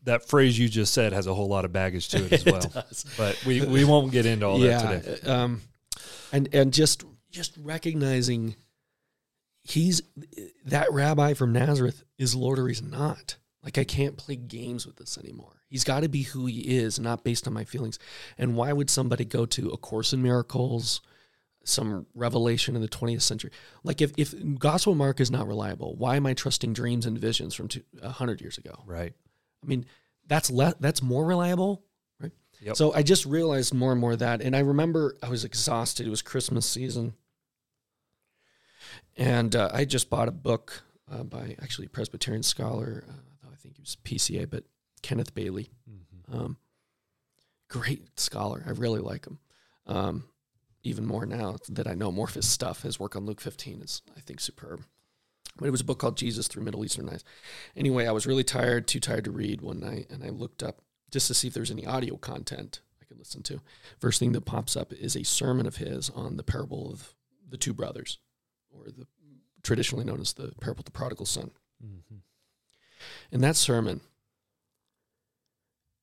that 0.04 0.28
phrase 0.28 0.58
you 0.58 0.68
just 0.68 0.94
said 0.94 1.12
has 1.12 1.26
a 1.26 1.34
whole 1.34 1.48
lot 1.48 1.64
of 1.64 1.72
baggage 1.72 2.08
to 2.08 2.24
it 2.24 2.32
as 2.32 2.44
well. 2.46 2.60
does. 2.60 3.04
but 3.18 3.40
we, 3.44 3.60
we 3.64 3.84
won't 3.84 4.12
get 4.12 4.24
into 4.24 4.46
all 4.46 4.58
that 4.60 5.02
today. 5.02 5.28
Um, 5.30 5.60
and 6.32 6.48
and 6.54 6.72
just 6.72 7.04
just 7.30 7.56
recognizing 7.60 8.56
he's 9.64 10.02
that 10.64 10.92
rabbi 10.92 11.34
from 11.34 11.52
Nazareth 11.52 12.04
is 12.18 12.34
Lord 12.34 12.58
or 12.58 12.68
he's 12.68 12.82
not. 12.82 13.36
Like 13.62 13.78
I 13.78 13.84
can't 13.84 14.16
play 14.16 14.36
games 14.36 14.86
with 14.86 14.96
this 14.96 15.18
anymore. 15.18 15.55
He's 15.68 15.84
got 15.84 16.00
to 16.00 16.08
be 16.08 16.22
who 16.22 16.46
he 16.46 16.60
is, 16.60 16.98
not 16.98 17.24
based 17.24 17.46
on 17.46 17.52
my 17.52 17.64
feelings. 17.64 17.98
And 18.38 18.56
why 18.56 18.72
would 18.72 18.88
somebody 18.88 19.24
go 19.24 19.46
to 19.46 19.70
A 19.70 19.76
Course 19.76 20.12
in 20.12 20.22
Miracles, 20.22 21.00
some 21.64 22.06
revelation 22.14 22.76
in 22.76 22.82
the 22.82 22.88
20th 22.88 23.22
century? 23.22 23.50
Like 23.82 24.00
if 24.00 24.12
if 24.16 24.34
Gospel 24.58 24.94
Mark 24.94 25.20
is 25.20 25.30
not 25.30 25.46
reliable, 25.46 25.96
why 25.96 26.16
am 26.16 26.26
I 26.26 26.34
trusting 26.34 26.72
dreams 26.72 27.04
and 27.04 27.18
visions 27.18 27.54
from 27.54 27.68
two, 27.68 27.82
100 28.00 28.40
years 28.40 28.58
ago? 28.58 28.82
Right. 28.86 29.12
I 29.62 29.66
mean, 29.66 29.86
that's 30.26 30.50
le- 30.50 30.76
that's 30.78 31.02
more 31.02 31.24
reliable, 31.24 31.84
right? 32.20 32.32
Yep. 32.60 32.76
So 32.76 32.92
I 32.92 33.02
just 33.02 33.26
realized 33.26 33.74
more 33.74 33.90
and 33.90 34.00
more 34.00 34.12
of 34.12 34.20
that, 34.20 34.42
and 34.42 34.54
I 34.54 34.60
remember 34.60 35.16
I 35.22 35.28
was 35.28 35.44
exhausted. 35.44 36.06
It 36.06 36.10
was 36.10 36.22
Christmas 36.22 36.66
season, 36.66 37.14
and 39.16 39.54
uh, 39.56 39.70
I 39.72 39.84
just 39.84 40.10
bought 40.10 40.28
a 40.28 40.32
book 40.32 40.84
uh, 41.10 41.24
by 41.24 41.56
actually 41.60 41.86
a 41.86 41.90
Presbyterian 41.90 42.42
scholar. 42.44 43.04
Uh, 43.08 43.48
I 43.52 43.56
think 43.56 43.76
he 43.76 43.82
was 43.82 43.96
PCA, 44.04 44.48
but 44.48 44.64
Kenneth 45.02 45.34
Bailey, 45.34 45.70
um, 46.32 46.56
great 47.68 48.18
scholar. 48.18 48.62
I 48.66 48.70
really 48.70 49.00
like 49.00 49.26
him. 49.26 49.38
Um, 49.86 50.24
even 50.82 51.04
more 51.06 51.26
now 51.26 51.56
that 51.68 51.86
I 51.88 51.94
know 51.94 52.12
more 52.12 52.26
of 52.26 52.34
his 52.34 52.48
stuff. 52.48 52.82
His 52.82 53.00
work 53.00 53.16
on 53.16 53.26
Luke 53.26 53.40
15 53.40 53.82
is, 53.82 54.02
I 54.16 54.20
think, 54.20 54.40
superb. 54.40 54.84
But 55.58 55.66
it 55.66 55.70
was 55.72 55.80
a 55.80 55.84
book 55.84 55.98
called 55.98 56.16
Jesus 56.16 56.48
Through 56.48 56.64
Middle 56.64 56.84
Eastern 56.84 57.08
Eyes. 57.08 57.24
Anyway, 57.74 58.06
I 58.06 58.12
was 58.12 58.26
really 58.26 58.44
tired, 58.44 58.86
too 58.86 59.00
tired 59.00 59.24
to 59.24 59.30
read 59.30 59.60
one 59.62 59.80
night, 59.80 60.06
and 60.10 60.22
I 60.22 60.28
looked 60.28 60.62
up 60.62 60.82
just 61.10 61.26
to 61.28 61.34
see 61.34 61.48
if 61.48 61.54
there's 61.54 61.70
any 61.70 61.86
audio 61.86 62.16
content 62.16 62.80
I 63.00 63.04
could 63.04 63.18
listen 63.18 63.42
to. 63.44 63.60
First 63.98 64.18
thing 64.20 64.32
that 64.32 64.44
pops 64.44 64.76
up 64.76 64.92
is 64.92 65.16
a 65.16 65.24
sermon 65.24 65.66
of 65.66 65.76
his 65.76 66.10
on 66.10 66.36
the 66.36 66.42
parable 66.42 66.90
of 66.90 67.14
the 67.48 67.56
two 67.56 67.72
brothers, 67.72 68.18
or 68.70 68.84
the 68.86 69.06
traditionally 69.62 70.04
known 70.04 70.20
as 70.20 70.34
the 70.34 70.52
parable 70.60 70.80
of 70.80 70.84
the 70.84 70.90
prodigal 70.92 71.26
son. 71.26 71.50
Mhm. 71.84 72.20
And 73.32 73.42
that 73.42 73.56
sermon, 73.56 74.00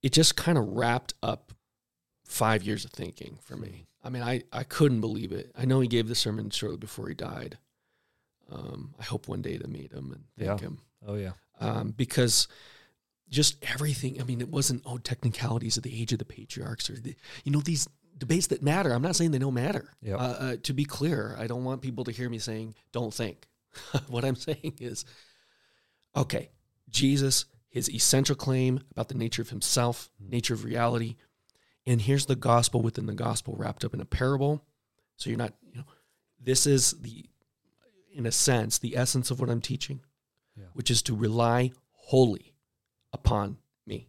it 0.03 0.11
just 0.13 0.35
kind 0.35 0.57
of 0.57 0.67
wrapped 0.67 1.13
up 1.23 1.53
five 2.25 2.61
years 2.63 2.85
of 2.85 2.91
thinking 2.91 3.37
for 3.41 3.55
me. 3.57 3.87
I 4.03 4.09
mean, 4.09 4.21
I, 4.21 4.43
I 4.51 4.63
couldn't 4.63 5.01
believe 5.01 5.31
it. 5.31 5.51
I 5.57 5.65
know 5.65 5.79
he 5.79 5.87
gave 5.87 6.07
the 6.09 6.15
sermon 6.15 6.49
shortly 6.49 6.77
before 6.77 7.07
he 7.07 7.13
died. 7.15 7.57
Um, 8.51 8.93
I 8.99 9.03
hope 9.03 9.27
one 9.27 9.41
day 9.41 9.57
to 9.57 9.67
meet 9.67 9.91
him 9.93 10.11
and 10.11 10.23
thank 10.37 10.61
Yeah. 10.61 10.67
him 10.67 10.79
Oh 11.07 11.15
yeah. 11.15 11.31
um, 11.59 11.91
because 11.95 12.47
just 13.29 13.57
everything. 13.63 14.19
I 14.21 14.25
mean, 14.25 14.41
it 14.41 14.49
wasn't 14.49 14.83
oh 14.85 14.97
technicalities 14.97 15.77
of 15.77 15.83
the 15.83 16.01
age 16.01 16.11
of 16.11 16.19
the 16.19 16.25
patriarchs 16.25 16.89
or 16.89 16.93
the, 16.99 17.15
you 17.45 17.51
know 17.51 17.61
these 17.61 17.87
debates 18.17 18.47
that 18.47 18.61
matter. 18.61 18.91
I'm 18.93 19.01
not 19.01 19.15
saying 19.15 19.31
they 19.31 19.39
don't 19.39 19.53
matter. 19.55 19.89
Yep. 20.01 20.19
Uh, 20.19 20.23
uh, 20.23 20.55
to 20.63 20.73
be 20.73 20.85
clear, 20.85 21.35
I 21.39 21.47
don't 21.47 21.63
want 21.63 21.81
people 21.81 22.03
to 22.03 22.11
hear 22.11 22.29
me 22.29 22.37
saying 22.39 22.75
don't 22.91 23.13
think. 23.13 23.47
what 24.07 24.23
I'm 24.23 24.35
saying 24.35 24.75
is, 24.79 25.03
okay, 26.15 26.49
Jesus, 26.89 27.45
his 27.73 27.89
essential 27.89 28.35
claim 28.35 28.81
about 28.91 29.07
the 29.07 29.15
nature 29.15 29.41
of 29.41 29.49
himself, 29.49 30.11
mm. 30.23 30.29
nature 30.29 30.53
of 30.53 30.63
reality, 30.63 31.15
and 31.87 32.01
here's 32.01 32.27
the 32.27 32.35
gospel 32.35 32.83
within 32.83 33.07
the 33.07 33.15
gospel 33.15 33.55
wrapped 33.57 33.83
up 33.83 33.95
in 33.95 33.99
a 33.99 34.05
parable. 34.05 34.63
So 35.17 35.31
you're 35.31 35.39
not, 35.39 35.55
you 35.71 35.79
know, 35.79 35.85
this 36.39 36.67
is 36.67 36.91
the, 37.01 37.25
in 38.13 38.27
a 38.27 38.31
sense, 38.31 38.77
the 38.77 38.95
essence 38.95 39.31
of 39.31 39.39
what 39.39 39.49
I'm 39.49 39.59
teaching, 39.59 40.01
Yeah. 40.55 40.65
which 40.73 40.91
is 40.91 41.01
to 41.01 41.15
rely 41.15 41.71
wholly 41.93 42.53
upon 43.11 43.57
me, 43.87 44.07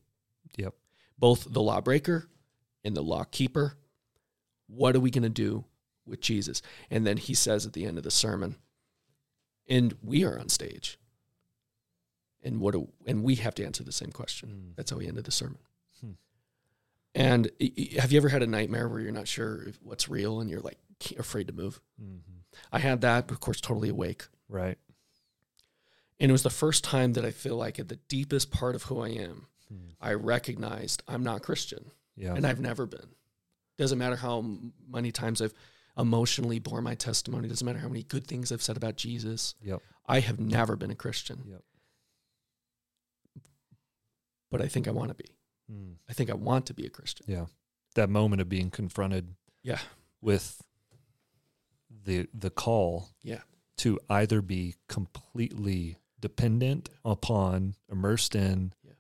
Yep. 0.58 0.74
both 1.18 1.50
the 1.50 1.62
lawbreaker 1.62 2.28
and 2.84 2.94
the 2.94 3.02
law 3.02 3.24
keeper. 3.24 3.78
What 4.66 4.94
are 4.94 5.00
we 5.00 5.10
going 5.10 5.22
to 5.22 5.30
do 5.30 5.64
with 6.04 6.20
Jesus? 6.20 6.60
And 6.90 7.06
then 7.06 7.16
he 7.16 7.32
says 7.32 7.64
at 7.64 7.72
the 7.72 7.86
end 7.86 7.96
of 7.96 8.04
the 8.04 8.10
sermon, 8.10 8.56
and 9.66 9.96
we 10.02 10.22
are 10.22 10.38
on 10.38 10.50
stage. 10.50 10.98
And 12.44 12.60
what 12.60 12.72
do, 12.74 12.88
and 13.06 13.24
we 13.24 13.36
have 13.36 13.54
to 13.56 13.64
answer 13.64 13.82
the 13.82 13.90
same 13.92 14.10
question. 14.12 14.48
Mm. 14.50 14.76
That's 14.76 14.90
how 14.90 14.98
he 14.98 15.08
ended 15.08 15.24
the 15.24 15.30
sermon. 15.32 15.58
Hmm. 16.00 16.10
And 17.14 17.50
have 17.98 18.12
you 18.12 18.18
ever 18.18 18.28
had 18.28 18.42
a 18.42 18.46
nightmare 18.46 18.86
where 18.88 19.00
you're 19.00 19.12
not 19.12 19.28
sure 19.28 19.62
if 19.68 19.78
what's 19.82 20.08
real 20.08 20.40
and 20.40 20.50
you're 20.50 20.60
like 20.60 20.78
afraid 21.18 21.46
to 21.48 21.54
move? 21.54 21.80
Mhm. 22.00 22.20
I 22.70 22.80
had 22.80 23.00
that, 23.00 23.30
of 23.30 23.40
course, 23.40 23.60
totally 23.60 23.88
awake. 23.88 24.26
Right. 24.48 24.78
And 26.20 26.30
it 26.30 26.32
was 26.32 26.42
the 26.42 26.50
first 26.50 26.84
time 26.84 27.14
that 27.14 27.24
I 27.24 27.30
feel 27.30 27.56
like 27.56 27.78
at 27.78 27.88
the 27.88 27.96
deepest 28.08 28.50
part 28.50 28.74
of 28.74 28.84
who 28.84 29.00
I 29.00 29.08
am, 29.08 29.46
Hmm. 29.68 29.88
I 30.00 30.12
recognized 30.12 31.02
I'm 31.08 31.22
not 31.22 31.42
Christian, 31.42 31.92
Yeah. 32.14 32.34
and 32.34 32.46
I've 32.46 32.60
never 32.60 32.84
been. 32.86 33.14
Doesn't 33.78 33.98
matter 33.98 34.16
how 34.16 34.42
many 34.86 35.10
times 35.10 35.40
I've 35.40 35.54
emotionally 35.96 36.58
bore 36.58 36.82
my 36.82 36.94
testimony. 36.94 37.48
Doesn't 37.48 37.64
matter 37.64 37.78
how 37.78 37.88
many 37.88 38.02
good 38.02 38.26
things 38.26 38.52
I've 38.52 38.62
said 38.62 38.76
about 38.76 38.96
Jesus. 38.96 39.54
Yep. 39.62 39.80
I 40.06 40.20
have 40.20 40.38
never 40.38 40.76
been 40.76 40.90
a 40.90 40.94
Christian. 40.96 41.44
Yep. 41.46 41.64
But 44.56 44.62
I 44.64 44.68
think 44.68 44.86
I 44.86 44.92
want 44.92 45.08
to 45.08 45.14
be. 45.14 45.24
Mm. 45.68 45.94
I 46.08 46.12
think 46.12 46.30
I 46.30 46.34
want 46.34 46.66
to 46.66 46.74
be 46.74 46.86
a 46.86 46.90
Christian. 46.90 47.26
Yeah. 47.28 47.46
That 47.96 48.08
moment 48.08 48.40
of 48.40 48.48
being 48.48 48.70
confronted 48.70 49.34
Yeah. 49.62 49.80
with 50.20 50.62
the 52.04 52.28
the 52.32 52.50
call 52.50 53.08
Yeah. 53.22 53.42
to 53.78 53.98
either 54.08 54.40
be 54.42 54.76
completely 54.88 55.96
dependent 56.20 56.88
upon, 57.04 57.74
immersed 57.90 58.34
in, 58.36 58.72
Yeah. 58.84 58.92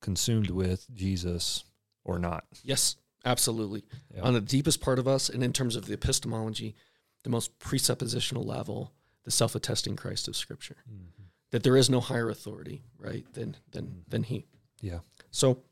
consumed 0.00 0.50
with 0.50 0.86
Jesus 0.92 1.62
or 2.02 2.18
not. 2.18 2.44
Yes, 2.64 2.96
absolutely. 3.24 3.84
Yeah. 4.12 4.22
On 4.22 4.34
the 4.34 4.40
deepest 4.40 4.80
part 4.80 4.98
of 4.98 5.06
us, 5.06 5.28
and 5.28 5.44
in 5.44 5.52
terms 5.52 5.76
of 5.76 5.86
the 5.86 5.94
epistemology, 5.94 6.74
the 7.22 7.30
most 7.30 7.58
presuppositional 7.60 8.44
level, 8.44 8.92
the 9.22 9.30
self-attesting 9.30 9.94
Christ 9.96 10.26
of 10.28 10.36
Scripture, 10.36 10.78
Mhm. 10.90 11.26
that 11.50 11.62
there 11.62 11.76
is 11.76 11.88
no 11.88 12.00
higher 12.00 12.28
authority, 12.28 12.82
right, 12.98 13.24
than 13.34 13.56
than 13.70 14.04
than 14.08 14.24
He. 14.24 14.48
Yeah. 14.86 15.00
So, 15.30 15.62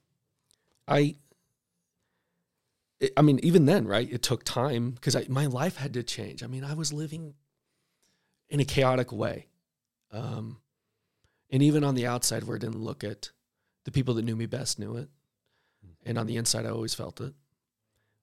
I, 0.89 1.15
I- 3.01 3.11
I 3.17 3.23
mean, 3.23 3.39
even 3.43 3.67
then, 3.67 3.87
right? 3.87 4.11
It 4.11 4.23
took 4.23 4.45
time 4.45 4.91
because 4.93 5.29
my 5.29 5.47
life 5.47 5.77
had 5.77 5.93
to 5.95 6.03
change. 6.03 6.43
I 6.43 6.47
mean, 6.47 6.65
I 6.65 6.75
was 6.75 6.93
living 6.93 7.35
in 8.49 8.61
a 8.61 8.65
chaotic 8.65 9.13
way, 9.13 9.47
um, 10.11 10.59
and 11.51 11.63
even 11.63 11.85
on 11.85 11.95
the 11.95 12.07
outside, 12.07 12.45
where 12.45 12.57
it 12.57 12.61
didn't 12.61 12.81
look 12.83 13.05
it, 13.05 13.31
the 13.85 13.91
people 13.93 14.15
that 14.15 14.25
knew 14.25 14.37
me 14.37 14.47
best 14.47 14.79
knew 14.79 14.97
it, 14.97 15.09
and 16.05 16.19
on 16.19 16.27
the 16.27 16.37
inside, 16.37 16.67
I 16.67 16.71
always 16.71 16.95
felt 16.95 17.21
it. 17.21 17.35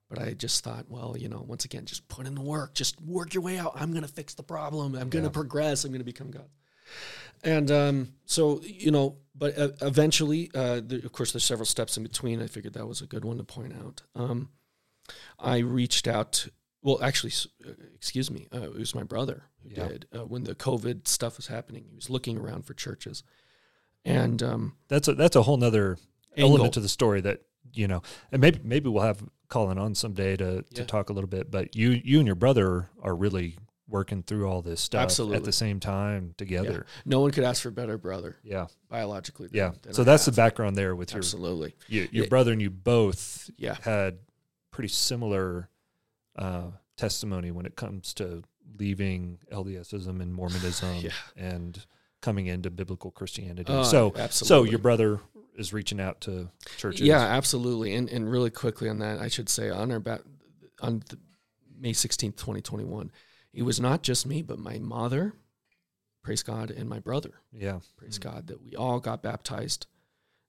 But 0.08 0.18
I 0.20 0.34
just 0.34 0.62
thought, 0.62 0.90
well, 0.90 1.16
you 1.18 1.28
know, 1.30 1.42
once 1.46 1.64
again, 1.64 1.86
just 1.86 2.06
put 2.08 2.26
in 2.26 2.34
the 2.34 2.42
work, 2.42 2.74
just 2.74 3.00
work 3.00 3.32
your 3.32 3.42
way 3.42 3.58
out. 3.58 3.72
I'm 3.76 3.92
going 3.92 4.02
to 4.04 4.12
fix 4.12 4.34
the 4.34 4.42
problem. 4.42 4.94
I'm 4.94 5.08
going 5.08 5.22
to 5.24 5.28
Yeah. 5.30 5.32
progress. 5.32 5.84
I'm 5.84 5.90
going 5.90 6.00
to 6.00 6.04
become 6.04 6.30
God. 6.30 6.48
And 7.42 7.70
um, 7.70 8.08
so, 8.24 8.60
you 8.62 8.90
know, 8.90 9.16
but 9.34 9.58
uh, 9.58 9.70
eventually, 9.80 10.50
uh, 10.54 10.80
there, 10.84 11.00
of 11.00 11.12
course, 11.12 11.32
there's 11.32 11.44
several 11.44 11.66
steps 11.66 11.96
in 11.96 12.02
between. 12.02 12.40
I 12.40 12.46
figured 12.46 12.74
that 12.74 12.86
was 12.86 13.00
a 13.00 13.06
good 13.06 13.24
one 13.24 13.38
to 13.38 13.44
point 13.44 13.72
out. 13.74 14.02
Um, 14.14 14.50
I 15.38 15.58
reached 15.58 16.06
out. 16.06 16.46
Well, 16.82 17.02
actually, 17.02 17.32
uh, 17.66 17.72
excuse 17.94 18.30
me, 18.30 18.46
uh, 18.54 18.62
it 18.62 18.74
was 18.78 18.94
my 18.94 19.02
brother 19.04 19.44
who 19.62 19.70
Yeah. 19.70 19.88
did 19.88 20.06
uh, 20.14 20.24
when 20.26 20.44
the 20.44 20.54
COVID 20.54 21.08
stuff 21.08 21.36
was 21.36 21.46
happening. 21.48 21.84
He 21.88 21.94
was 21.94 22.10
looking 22.10 22.38
around 22.38 22.64
for 22.66 22.74
churches, 22.74 23.22
and 24.04 24.42
um, 24.42 24.76
That's 24.88 25.08
a 25.08 25.14
that's 25.14 25.36
a 25.36 25.42
whole 25.42 25.56
nother 25.56 25.98
Angle. 26.36 26.50
element 26.54 26.74
to 26.74 26.80
the 26.80 26.88
story 26.88 27.20
that 27.22 27.42
you 27.72 27.88
know, 27.88 28.02
and 28.30 28.40
maybe 28.40 28.60
maybe 28.62 28.88
we'll 28.88 29.02
have 29.04 29.22
Colin 29.48 29.78
on 29.78 29.94
someday 29.94 30.36
to 30.36 30.62
to 30.74 30.84
talk 30.84 31.08
a 31.10 31.12
little 31.12 31.28
bit. 31.28 31.50
But 31.50 31.74
you 31.76 31.90
you 32.04 32.18
and 32.18 32.26
your 32.26 32.36
brother 32.36 32.90
are 33.00 33.14
really 33.14 33.56
working 33.92 34.22
through 34.22 34.48
all 34.48 34.62
this 34.62 34.80
stuff 34.80 35.20
at 35.20 35.44
the 35.44 35.52
same 35.52 35.78
time 35.78 36.34
together. 36.36 36.86
no 37.04 37.20
one 37.20 37.30
could 37.30 37.44
ask 37.44 37.62
for 37.62 37.68
a 37.68 37.72
better 37.72 37.96
brother 37.98 38.36
Yeah, 38.42 38.66
biologically. 38.88 39.46
Than, 39.48 39.56
yeah. 39.56 39.70
than 39.82 39.94
So 39.94 40.02
I 40.02 40.04
that's 40.06 40.24
the 40.24 40.32
background 40.32 40.74
there 40.76 40.96
with 40.96 41.12
your 41.12 41.18
Absolutely, 41.18 41.74
you, 41.88 42.08
your 42.10 42.24
Yeah. 42.24 42.28
brother 42.28 42.52
and 42.52 42.60
you 42.60 42.70
both 42.70 43.50
yeah, 43.56 43.76
had 43.82 44.18
pretty 44.70 44.88
similar 44.88 45.68
uh, 46.36 46.70
testimony 46.96 47.50
when 47.50 47.66
it 47.66 47.76
comes 47.76 48.14
to 48.14 48.42
leaving 48.78 49.38
LDSism 49.52 50.20
and 50.22 50.32
Mormonism 50.34 50.96
Yeah. 51.00 51.10
and 51.36 51.84
coming 52.22 52.46
into 52.46 52.70
biblical 52.70 53.10
Christianity. 53.10 53.72
Uh, 53.72 53.84
so, 53.84 54.12
so 54.30 54.62
your 54.64 54.78
brother 54.78 55.20
is 55.56 55.72
reaching 55.74 56.00
out 56.00 56.20
to 56.22 56.48
churches. 56.78 57.02
Yeah, 57.02 57.20
absolutely. 57.20 57.94
And 57.94 58.08
and 58.08 58.30
really 58.30 58.48
quickly 58.50 58.88
on 58.88 59.00
that, 59.00 59.20
I 59.20 59.28
should 59.28 59.48
say 59.50 59.68
on 59.68 59.92
our 59.92 60.00
back 60.00 60.20
on 60.80 61.02
the, 61.10 61.18
May 61.78 61.92
sixteenth, 61.92 62.36
twenty 62.36 62.60
twenty 62.62 62.84
one, 62.84 63.10
it 63.52 63.62
was 63.62 63.80
not 63.80 64.02
just 64.02 64.26
me, 64.26 64.42
but 64.42 64.58
my 64.58 64.78
mother, 64.78 65.34
praise 66.22 66.42
God, 66.42 66.70
and 66.70 66.88
my 66.88 66.98
brother, 66.98 67.32
yeah, 67.52 67.80
praise 67.96 68.18
Mm. 68.18 68.22
God, 68.22 68.46
that 68.48 68.62
we 68.62 68.74
all 68.76 69.00
got 69.00 69.22
baptized 69.22 69.86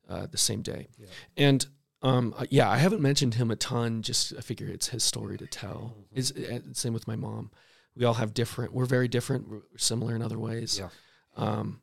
uh, 0.09 0.27
the 0.27 0.37
same 0.37 0.61
day. 0.61 0.87
Yeah. 0.97 1.07
And 1.37 1.65
um, 2.01 2.33
uh, 2.37 2.45
yeah, 2.49 2.69
I 2.69 2.77
haven't 2.77 3.01
mentioned 3.01 3.35
him 3.35 3.49
a 3.49 3.55
ton. 3.55 4.01
Just 4.01 4.33
I 4.37 4.41
figure 4.41 4.67
it's 4.67 4.89
his 4.89 5.03
story 5.03 5.37
to 5.37 5.47
tell. 5.47 5.95
Mm-hmm. 5.97 6.19
Is 6.19 6.31
uh, 6.31 6.59
same 6.73 6.93
with 6.93 7.07
my 7.07 7.15
mom. 7.15 7.51
We 7.95 8.05
all 8.05 8.15
have 8.15 8.33
different. 8.33 8.73
We're 8.73 8.85
very 8.85 9.07
different. 9.07 9.49
We're 9.49 9.61
similar 9.77 10.15
in 10.15 10.21
other 10.21 10.39
ways. 10.39 10.79
Yeah. 10.79 10.89
Um, 11.37 11.79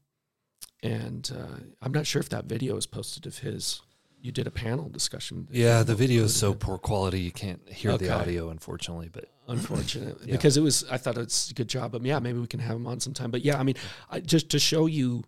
and 0.82 1.30
uh, 1.34 1.60
I'm 1.80 1.92
not 1.92 2.06
sure 2.06 2.20
if 2.20 2.28
that 2.30 2.44
video 2.46 2.76
is 2.76 2.86
posted 2.86 3.26
of 3.26 3.38
his. 3.38 3.80
You 4.22 4.32
did 4.32 4.46
a 4.46 4.50
panel 4.50 4.88
discussion. 4.88 5.48
Yeah, 5.50 5.82
the 5.82 5.94
video 5.94 6.24
is 6.24 6.36
so 6.36 6.52
poor 6.52 6.76
quality 6.76 7.20
you 7.20 7.30
can't 7.32 7.66
hear 7.68 7.92
Okay. 7.92 8.06
the 8.06 8.12
audio, 8.14 8.50
unfortunately. 8.50 9.08
But 9.10 9.24
it. 9.24 9.30
unfortunate 9.48 10.18
Yeah. 10.24 10.32
because 10.32 10.56
it 10.56 10.60
was. 10.60 10.84
I 10.90 10.98
thought 10.98 11.16
it's 11.16 11.50
a 11.50 11.54
good 11.54 11.68
job. 11.68 11.92
But 11.92 12.02
yeah, 12.02 12.18
maybe 12.18 12.38
we 12.38 12.46
can 12.46 12.60
have 12.60 12.76
him 12.76 12.86
on 12.86 13.00
sometime. 13.00 13.30
But 13.30 13.44
yeah, 13.44 13.58
I 13.58 13.62
mean, 13.62 13.76
I, 14.10 14.20
just 14.20 14.50
to 14.50 14.58
show 14.58 14.86
you. 14.86 15.24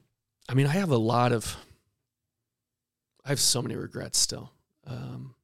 I 0.49 0.55
mean, 0.55 0.67
I 0.67 0.71
have 0.73 0.91
a 0.91 0.97
lot 0.99 1.33
of. 1.33 1.57
I 3.25 3.29
have 3.31 3.41
so 3.41 3.63
many 3.63 3.77
regrets 3.77 4.19
still. 4.19 4.53
Um, 4.87 5.35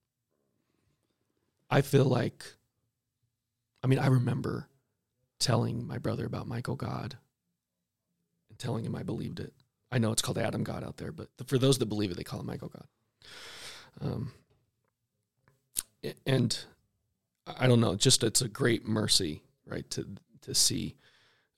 I 1.70 1.80
feel 1.80 2.04
like. 2.04 2.44
I 3.82 3.86
mean, 3.86 3.98
I 4.00 4.08
remember 4.08 4.68
telling 5.38 5.86
my 5.86 5.98
brother 5.98 6.26
about 6.26 6.48
Michael 6.48 6.74
God 6.76 7.16
and 8.50 8.58
telling 8.58 8.84
him 8.84 8.94
I 8.96 9.04
believed 9.04 9.38
it. 9.40 9.52
I 9.90 9.98
know 9.98 10.10
it's 10.12 10.20
called 10.20 10.36
Adam 10.36 10.64
God 10.64 10.82
out 10.84 10.96
there, 10.98 11.12
but 11.12 11.28
for 11.46 11.56
those 11.58 11.78
that 11.78 11.86
believe 11.86 12.10
it, 12.10 12.16
they 12.16 12.24
call 12.24 12.40
it 12.40 12.44
Michael 12.46 12.68
God. 12.68 12.84
Um, 14.00 14.32
and 16.26 16.58
I 17.46 17.66
don't 17.66 17.80
know, 17.80 17.96
just 17.96 18.22
it's 18.22 18.40
a 18.42 18.48
great 18.48 18.86
mercy, 18.86 19.42
right, 19.66 19.88
to 19.90 20.06
to 20.42 20.54
see 20.54 20.96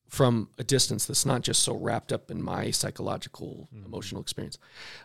from 0.08 0.48
a 0.58 0.64
distance 0.64 1.06
that's 1.06 1.24
not 1.26 1.42
just 1.42 1.62
so 1.62 1.72
wrapped 1.76 2.12
up 2.12 2.30
in 2.32 2.42
my 2.42 2.70
psychological, 2.72 3.68
Mhm. 3.72 3.84
emotional 3.86 4.20
experience, 4.20 4.58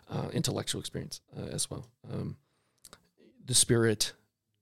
uh, 0.10 0.30
intellectual 0.34 0.80
experience 0.82 1.22
uh, 1.38 1.42
as 1.42 1.70
well. 1.70 1.92
Um, 2.12 2.38
the 3.46 3.54
spirit 3.54 4.14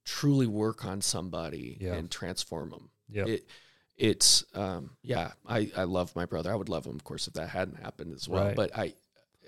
truly 0.04 0.48
work 0.48 0.84
on 0.84 1.00
somebody 1.02 1.78
Yeah. 1.80 1.94
and 1.94 2.12
transform 2.12 2.72
them. 2.72 2.90
yeah, 3.08 3.26
It, 3.26 3.48
it's 3.96 4.44
um, 4.54 4.98
yeah. 5.02 5.32
I, 5.46 5.72
I 5.78 5.84
love 5.86 6.14
my 6.16 6.26
brother. 6.26 6.52
I 6.52 6.56
would 6.56 6.68
love 6.68 6.86
him, 6.86 6.96
of 6.96 7.04
course, 7.06 7.28
if 7.28 7.34
that 7.36 7.48
hadn't 7.50 7.78
happened 7.78 8.14
as 8.14 8.28
well. 8.28 8.48
Right. 8.48 8.56
But 8.56 8.78
I 8.78 8.96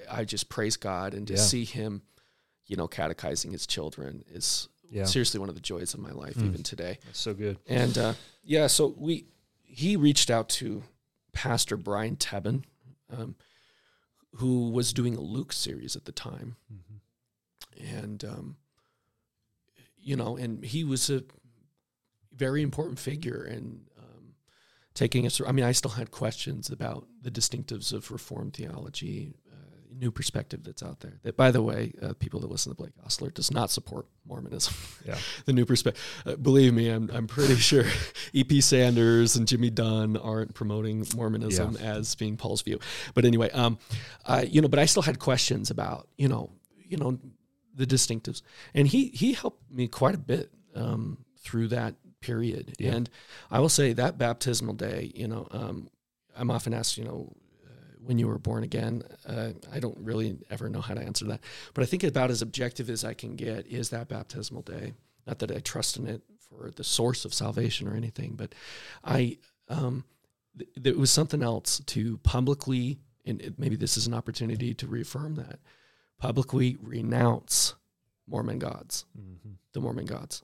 I 0.10 0.24
just 0.24 0.48
praise 0.50 0.78
God 0.78 1.14
and 1.14 1.28
to 1.28 1.34
Yeah. 1.34 1.40
see 1.42 1.66
him, 1.66 2.04
you 2.68 2.76
know, 2.76 2.88
catechizing 2.88 3.52
his 3.52 3.66
children 3.68 4.24
is 4.32 4.70
yeah. 4.90 5.06
seriously 5.06 5.40
one 5.40 5.50
of 5.50 5.56
the 5.56 5.62
joys 5.62 5.94
of 5.94 6.00
my 6.00 6.12
life, 6.12 6.36
Mm. 6.36 6.46
even 6.48 6.64
today. 6.64 6.98
That's 7.06 7.20
so 7.20 7.34
good. 7.34 7.58
And 7.68 7.98
uh, 7.98 8.14
yeah, 8.44 8.68
so 8.68 8.94
we 8.98 9.26
he 9.62 9.96
reached 9.98 10.30
out 10.30 10.48
to 10.50 10.84
Pastor 11.34 11.76
Brian 11.78 12.16
Tebben, 12.16 12.64
um, 13.10 13.36
who 14.36 14.70
was 14.70 14.94
doing 14.94 15.16
a 15.16 15.22
Luke 15.22 15.52
series 15.54 15.96
at 15.96 16.06
the 16.06 16.12
time, 16.12 16.56
Mhm. 16.74 17.00
and 18.02 18.24
um, 18.26 18.58
you 19.98 20.16
know, 20.16 20.38
and 20.38 20.64
he 20.64 20.84
was 20.84 21.10
a 21.10 21.24
very 22.34 22.62
important 22.62 23.00
figure 23.00 23.44
in 23.46 23.82
um, 23.98 24.36
taking 24.94 25.26
us. 25.26 25.42
I 25.46 25.52
mean, 25.52 25.66
I 25.66 25.72
still 25.72 25.92
had 25.92 26.12
questions 26.12 26.70
about 26.70 27.08
the 27.22 27.32
distinctives 27.32 27.92
of 27.94 28.12
Reformed 28.12 28.54
theology, 28.54 29.34
new 29.98 30.12
perspective 30.12 30.64
that's 30.64 30.84
out 30.84 31.00
there. 31.00 31.14
That, 31.24 31.38
by 31.38 31.52
the 31.52 31.62
way, 31.62 31.94
uh, 32.02 32.14
people 32.14 32.40
that 32.42 32.50
listen 32.50 32.72
to 32.72 32.76
Blake 32.76 32.94
Ostler 33.06 33.32
does 33.32 33.52
not 33.52 33.70
support 33.72 34.08
Mormonism. 34.28 34.74
Yeah. 35.06 35.18
the 35.46 35.54
new 35.54 35.66
perspective. 35.66 36.04
Uh, 36.26 36.36
believe 36.36 36.74
me, 36.74 36.90
I'm 36.90 37.10
I'm 37.14 37.28
pretty 37.28 37.56
sure 37.72 37.86
E.P. 38.34 38.62
Sanders 38.62 39.36
and 39.36 39.48
Jimmy 39.48 39.70
Dunn 39.70 40.18
aren't 40.18 40.54
promoting 40.54 41.06
Mormonism 41.16 41.78
as 41.78 42.16
being 42.16 42.38
Paul's 42.38 42.62
view. 42.62 42.80
But 43.14 43.26
anyway, 43.26 43.50
um, 43.52 43.78
I 44.26 44.44
you 44.44 44.62
know, 44.62 44.68
but 44.68 44.80
I 44.80 44.86
still 44.86 45.04
had 45.04 45.20
questions 45.20 45.70
about 45.70 46.08
you 46.18 46.28
know 46.28 46.52
you 46.84 46.98
know 46.98 47.20
the 47.74 47.86
distinctives, 47.86 48.42
and 48.74 48.88
he 48.88 49.08
he 49.10 49.34
helped 49.34 49.72
me 49.72 49.88
quite 49.88 50.16
a 50.16 50.20
bit 50.20 50.52
um, 50.76 51.18
through 51.40 51.70
that 51.70 51.96
period. 52.26 52.76
Yeah. 52.80 52.94
And 52.94 53.10
I 53.52 53.60
will 53.60 53.70
say 53.70 53.94
that 53.94 54.18
baptismal 54.18 54.74
day, 54.74 55.12
you 55.14 55.28
know, 55.28 55.48
um, 55.52 55.90
I'm 56.36 56.52
often 56.52 56.74
asked, 56.74 56.98
you 56.98 57.06
know. 57.06 57.34
When 58.06 58.20
you 58.20 58.28
were 58.28 58.38
born 58.38 58.64
again, 58.64 59.02
uh, 59.26 59.54
I 59.72 59.80
don't 59.80 59.98
really 59.98 60.38
ever 60.52 60.70
know 60.70 60.82
how 60.82 60.94
to 60.94 61.02
answer 61.02 61.26
that, 61.26 61.42
but 61.74 61.82
I 61.84 61.88
think 61.88 62.04
about 62.04 62.30
as 62.30 62.42
objective 62.42 62.90
as 62.90 63.04
I 63.04 63.14
can 63.16 63.36
get 63.36 63.66
is 63.68 63.90
that 63.90 64.08
baptismal 64.10 64.62
day. 64.62 64.94
Not 65.26 65.40
that 65.40 65.52
I 65.52 65.60
trust 65.60 65.98
in 65.98 66.06
it 66.08 66.22
for 66.40 66.72
the 66.76 66.84
source 66.84 67.26
of 67.26 67.34
salvation 67.34 67.88
or 67.88 67.96
anything, 67.96 68.36
but 68.36 68.54
I 69.04 69.38
um, 69.70 70.04
th- 70.58 70.70
there 70.76 70.94
was 70.96 71.10
something 71.10 71.42
else 71.42 71.80
to 71.88 72.18
publicly, 72.20 73.00
and 73.26 73.42
it- 73.42 73.58
maybe 73.58 73.76
this 73.76 73.98
is 73.98 74.06
an 74.06 74.14
opportunity 74.14 74.76
to 74.76 74.86
reaffirm 74.88 75.34
that 75.36 75.60
publicly 76.20 76.78
renounce 76.82 77.74
Mormon 78.28 78.60
gods, 78.60 79.06
Mhm. 79.20 79.56
the 79.74 79.82
Mormon 79.82 80.06
gods, 80.06 80.44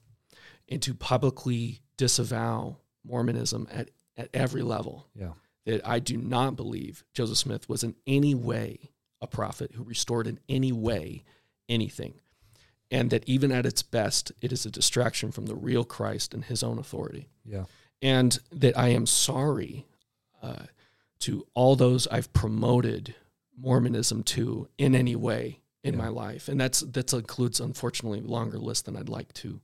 and 0.68 0.81
to 0.81 0.95
publicly 0.95 1.81
disavow 1.98 2.77
Mormonism 3.03 3.68
at, 3.72 3.91
at 4.18 4.30
every 4.34 4.64
level. 4.64 5.07
Yeah. 5.15 5.34
That 5.66 5.86
I 5.88 6.00
do 6.00 6.18
not 6.18 6.56
believe 6.56 7.04
Joseph 7.14 7.38
Smith 7.38 7.70
was 7.70 7.84
in 7.84 7.96
any 8.08 8.34
way 8.34 8.92
a 9.22 9.28
prophet 9.28 9.72
who 9.76 9.84
restored 9.84 10.26
in 10.28 10.40
any 10.50 10.72
way 10.72 11.24
anything. 11.70 12.16
And 12.90 13.10
that 13.12 13.24
even 13.28 13.52
at 13.52 13.66
its 13.66 13.84
best, 13.84 14.32
it 14.42 14.52
is 14.52 14.66
a 14.66 14.72
distraction 14.72 15.32
from 15.32 15.46
the 15.46 15.56
real 15.56 15.84
Christ 15.86 16.34
and 16.34 16.44
his 16.44 16.64
own 16.64 16.78
authority 16.80 17.30
Yeah. 17.46 17.66
and 18.02 18.38
that 18.52 18.78
I 18.78 18.90
am 18.90 19.06
sorry 19.06 19.86
uh, 20.42 20.66
to 21.20 21.46
all 21.54 21.76
those 21.76 22.08
I've 22.08 22.34
promoted 22.34 23.14
Mormonism 23.56 24.24
to 24.24 24.68
in 24.80 24.96
any 24.96 25.16
way 25.16 25.60
in 25.84 25.94
Yeah. 25.94 26.00
my 26.00 26.08
life, 26.10 26.48
and 26.50 26.60
that's 26.60 26.80
that 26.82 27.14
includes 27.14 27.60
unfortunately 27.60 28.20
a 28.20 28.24
longer 28.24 28.58
list 28.58 28.86
than 28.86 28.96
I'd 28.98 29.08
like 29.10 29.32
to, 29.36 29.62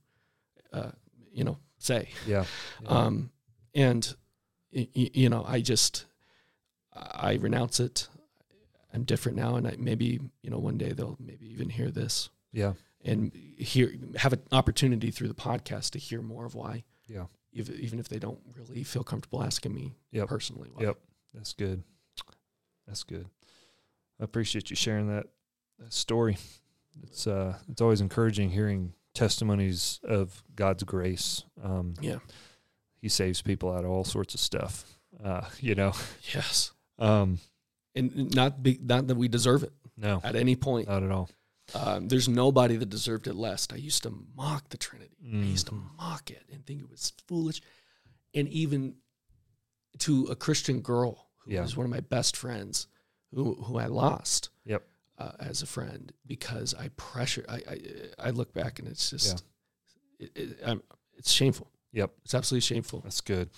uh, 0.72 0.90
you 1.32 1.42
know, 1.44 1.58
say. 1.78 2.08
Yeah. 2.26 2.44
Yeah. 2.82 2.88
Um, 2.88 3.30
and 3.74 4.14
you 4.70 5.28
know, 5.28 5.44
I 5.46 5.60
just 5.60 6.06
I 6.94 7.34
renounce 7.34 7.80
it. 7.80 8.08
I'm 8.92 9.04
different 9.04 9.36
now, 9.36 9.56
and 9.56 9.66
I, 9.68 9.76
maybe 9.78 10.18
you 10.42 10.50
know 10.50 10.58
one 10.58 10.78
day 10.78 10.92
they'll 10.92 11.16
maybe 11.20 11.46
even 11.50 11.68
hear 11.68 11.90
this 11.90 12.30
yeah. 12.52 12.72
and 13.04 13.32
hear 13.34 13.92
have 14.16 14.32
an 14.32 14.42
opportunity 14.52 15.10
through 15.10 15.28
the 15.28 15.34
podcast 15.34 15.90
to 15.90 15.98
hear 15.98 16.22
more 16.22 16.46
of 16.46 16.54
why 16.54 16.84
Yeah. 17.06 17.26
if, 17.52 17.68
even 17.70 17.98
if 17.98 18.08
they 18.08 18.18
don't 18.18 18.40
really 18.56 18.82
feel 18.84 19.04
comfortable 19.04 19.42
asking 19.42 19.74
me 19.74 19.94
Yep. 20.12 20.28
personally. 20.28 20.70
Why. 20.72 20.84
Yep. 20.84 20.98
That's 21.34 21.52
good. 21.52 21.82
That's 22.86 23.04
good. 23.04 23.26
I 24.18 24.24
appreciate 24.24 24.70
you 24.70 24.76
sharing 24.76 25.08
that, 25.08 25.26
that 25.78 25.92
story. 25.92 26.38
It's 27.02 27.26
uh 27.26 27.58
it's 27.70 27.80
always 27.82 28.00
encouraging 28.00 28.50
hearing 28.50 28.94
testimonies 29.14 30.00
of 30.02 30.42
God's 30.56 30.82
grace. 30.82 31.44
Um 31.62 31.94
Yeah. 32.00 32.18
He 33.00 33.08
saves 33.08 33.42
people 33.42 33.72
out 33.72 33.84
of 33.84 33.90
all 33.90 34.04
sorts 34.04 34.34
of 34.34 34.40
stuff. 34.40 34.84
Uh, 35.22 35.42
you 35.60 35.74
know. 35.74 35.92
Yes. 36.34 36.72
Um 36.98 37.38
And 37.94 38.34
not 38.34 38.62
be, 38.62 38.78
not 38.82 39.06
that 39.08 39.16
we 39.16 39.28
deserve 39.28 39.62
it 39.64 39.72
no. 39.96 40.20
at 40.22 40.36
any 40.36 40.56
point. 40.56 40.88
Not 40.88 41.02
at 41.02 41.10
all. 41.10 41.28
Um, 41.74 42.08
there's 42.08 42.28
nobody 42.28 42.76
that 42.76 42.88
deserved 42.88 43.26
it 43.26 43.34
less. 43.34 43.68
I 43.70 43.76
used 43.76 44.02
to 44.04 44.10
mock 44.36 44.70
the 44.70 44.78
Trinity. 44.78 45.16
I 45.22 45.44
used 45.44 45.66
to 45.66 45.72
Mm. 45.74 45.96
mock 45.98 46.30
it 46.30 46.44
and 46.52 46.64
think 46.64 46.80
it 46.80 46.88
was 46.90 47.12
foolish. 47.26 47.60
And 48.34 48.48
even 48.48 48.94
to 49.98 50.26
a 50.26 50.36
Christian 50.36 50.80
girl 50.80 51.28
who 51.38 51.52
Yeah. 51.52 51.62
was 51.62 51.76
one 51.76 51.84
of 51.84 51.90
my 51.90 52.00
best 52.00 52.36
friends, 52.36 52.86
who 53.34 53.54
who 53.64 53.78
I 53.78 53.86
lost 53.86 54.50
Yep. 54.64 54.82
uh, 55.18 55.32
as 55.40 55.62
a 55.62 55.66
friend 55.66 56.12
because 56.26 56.72
I 56.74 56.88
pressure. 56.96 57.44
I, 57.48 57.56
I 57.74 57.78
I 58.28 58.30
look 58.30 58.54
back 58.54 58.78
and 58.78 58.88
it's 58.88 59.10
just 59.10 59.44
it, 60.18 60.30
it, 60.36 60.58
I'm, 60.64 60.82
it's 61.18 61.30
shameful. 61.32 61.70
Yep. 61.92 62.10
It's 62.24 62.34
absolutely 62.34 62.62
shameful. 62.62 63.00
That's 63.00 63.20
good. 63.20 63.50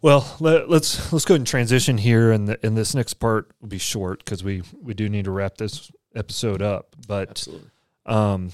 Well, 0.00 0.36
let, 0.40 0.68
let's 0.68 1.12
let's 1.12 1.24
go 1.24 1.34
ahead 1.34 1.40
and 1.40 1.46
transition 1.46 1.96
here, 1.96 2.32
and 2.32 2.48
the, 2.48 2.66
and 2.66 2.76
this 2.76 2.92
next 2.94 3.14
part 3.14 3.52
will 3.60 3.68
be 3.68 3.78
short 3.78 4.24
because 4.24 4.42
we 4.42 4.62
we 4.80 4.94
do 4.94 5.08
need 5.08 5.26
to 5.26 5.30
wrap 5.30 5.58
this 5.58 5.92
episode 6.14 6.60
up. 6.60 6.96
But 7.06 7.30
Absolutely. 7.30 7.70
um, 8.06 8.52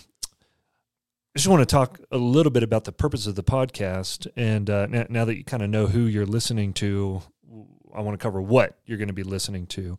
I 1.35 1.39
just 1.39 1.49
want 1.49 1.61
to 1.61 1.67
talk 1.67 2.01
a 2.11 2.19
little 2.19 2.53
bit 2.53 2.63
about 2.63 2.85
the 2.85 2.93
purpose 2.93 3.27
of 3.27 3.35
the 3.35 3.43
podcast, 3.43 4.27
and 4.37 4.69
uh, 4.69 4.87
now, 4.89 5.07
now 5.09 5.25
that 5.25 5.39
you 5.39 5.45
kind 5.45 5.63
of 5.63 5.71
know 5.71 5.87
who 5.87 6.01
you're 6.01 6.27
listening 6.27 6.75
to, 6.75 7.23
I 7.95 8.03
want 8.03 8.19
to 8.19 8.23
cover 8.23 8.43
what 8.43 8.79
you're 8.85 8.99
going 8.99 9.09
to 9.09 9.15
be 9.15 9.23
listening 9.23 9.67
to. 9.69 9.99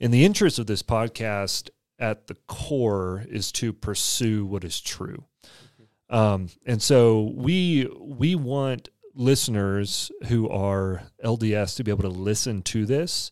In 0.00 0.10
the 0.10 0.24
interest 0.24 0.58
of 0.58 0.66
this 0.66 0.82
podcast, 0.82 1.68
at 1.98 2.26
the 2.26 2.36
core 2.46 3.24
is 3.28 3.52
to 3.52 3.72
pursue 3.72 4.46
what 4.46 4.64
is 4.64 4.80
true. 4.80 5.24
Um, 6.08 6.48
and 6.64 6.80
so 6.80 7.32
we 7.34 7.88
we 8.00 8.34
want 8.34 8.88
listeners 9.14 10.10
who 10.28 10.48
are 10.48 11.02
LDS 11.24 11.76
to 11.76 11.84
be 11.84 11.90
able 11.90 12.02
to 12.02 12.08
listen 12.08 12.62
to 12.62 12.86
this 12.86 13.30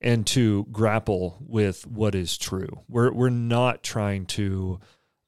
and 0.00 0.26
to 0.26 0.66
grapple 0.72 1.38
with 1.40 1.86
what 1.86 2.14
is 2.14 2.36
true. 2.36 2.80
We're 2.88 3.12
we're 3.12 3.30
not 3.30 3.82
trying 3.82 4.26
to 4.26 4.80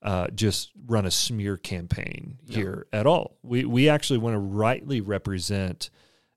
uh, 0.03 0.29
just 0.35 0.73
run 0.87 1.07
a 1.07 1.11
smear 1.11 1.57
campaign 1.57 2.39
No. 2.49 2.55
here 2.55 2.87
at 2.93 3.07
all. 3.07 3.39
We 3.43 3.65
we 3.65 3.89
actually 3.89 4.19
want 4.19 4.35
to 4.35 4.41
rightly 4.41 5.01
represent 5.01 5.89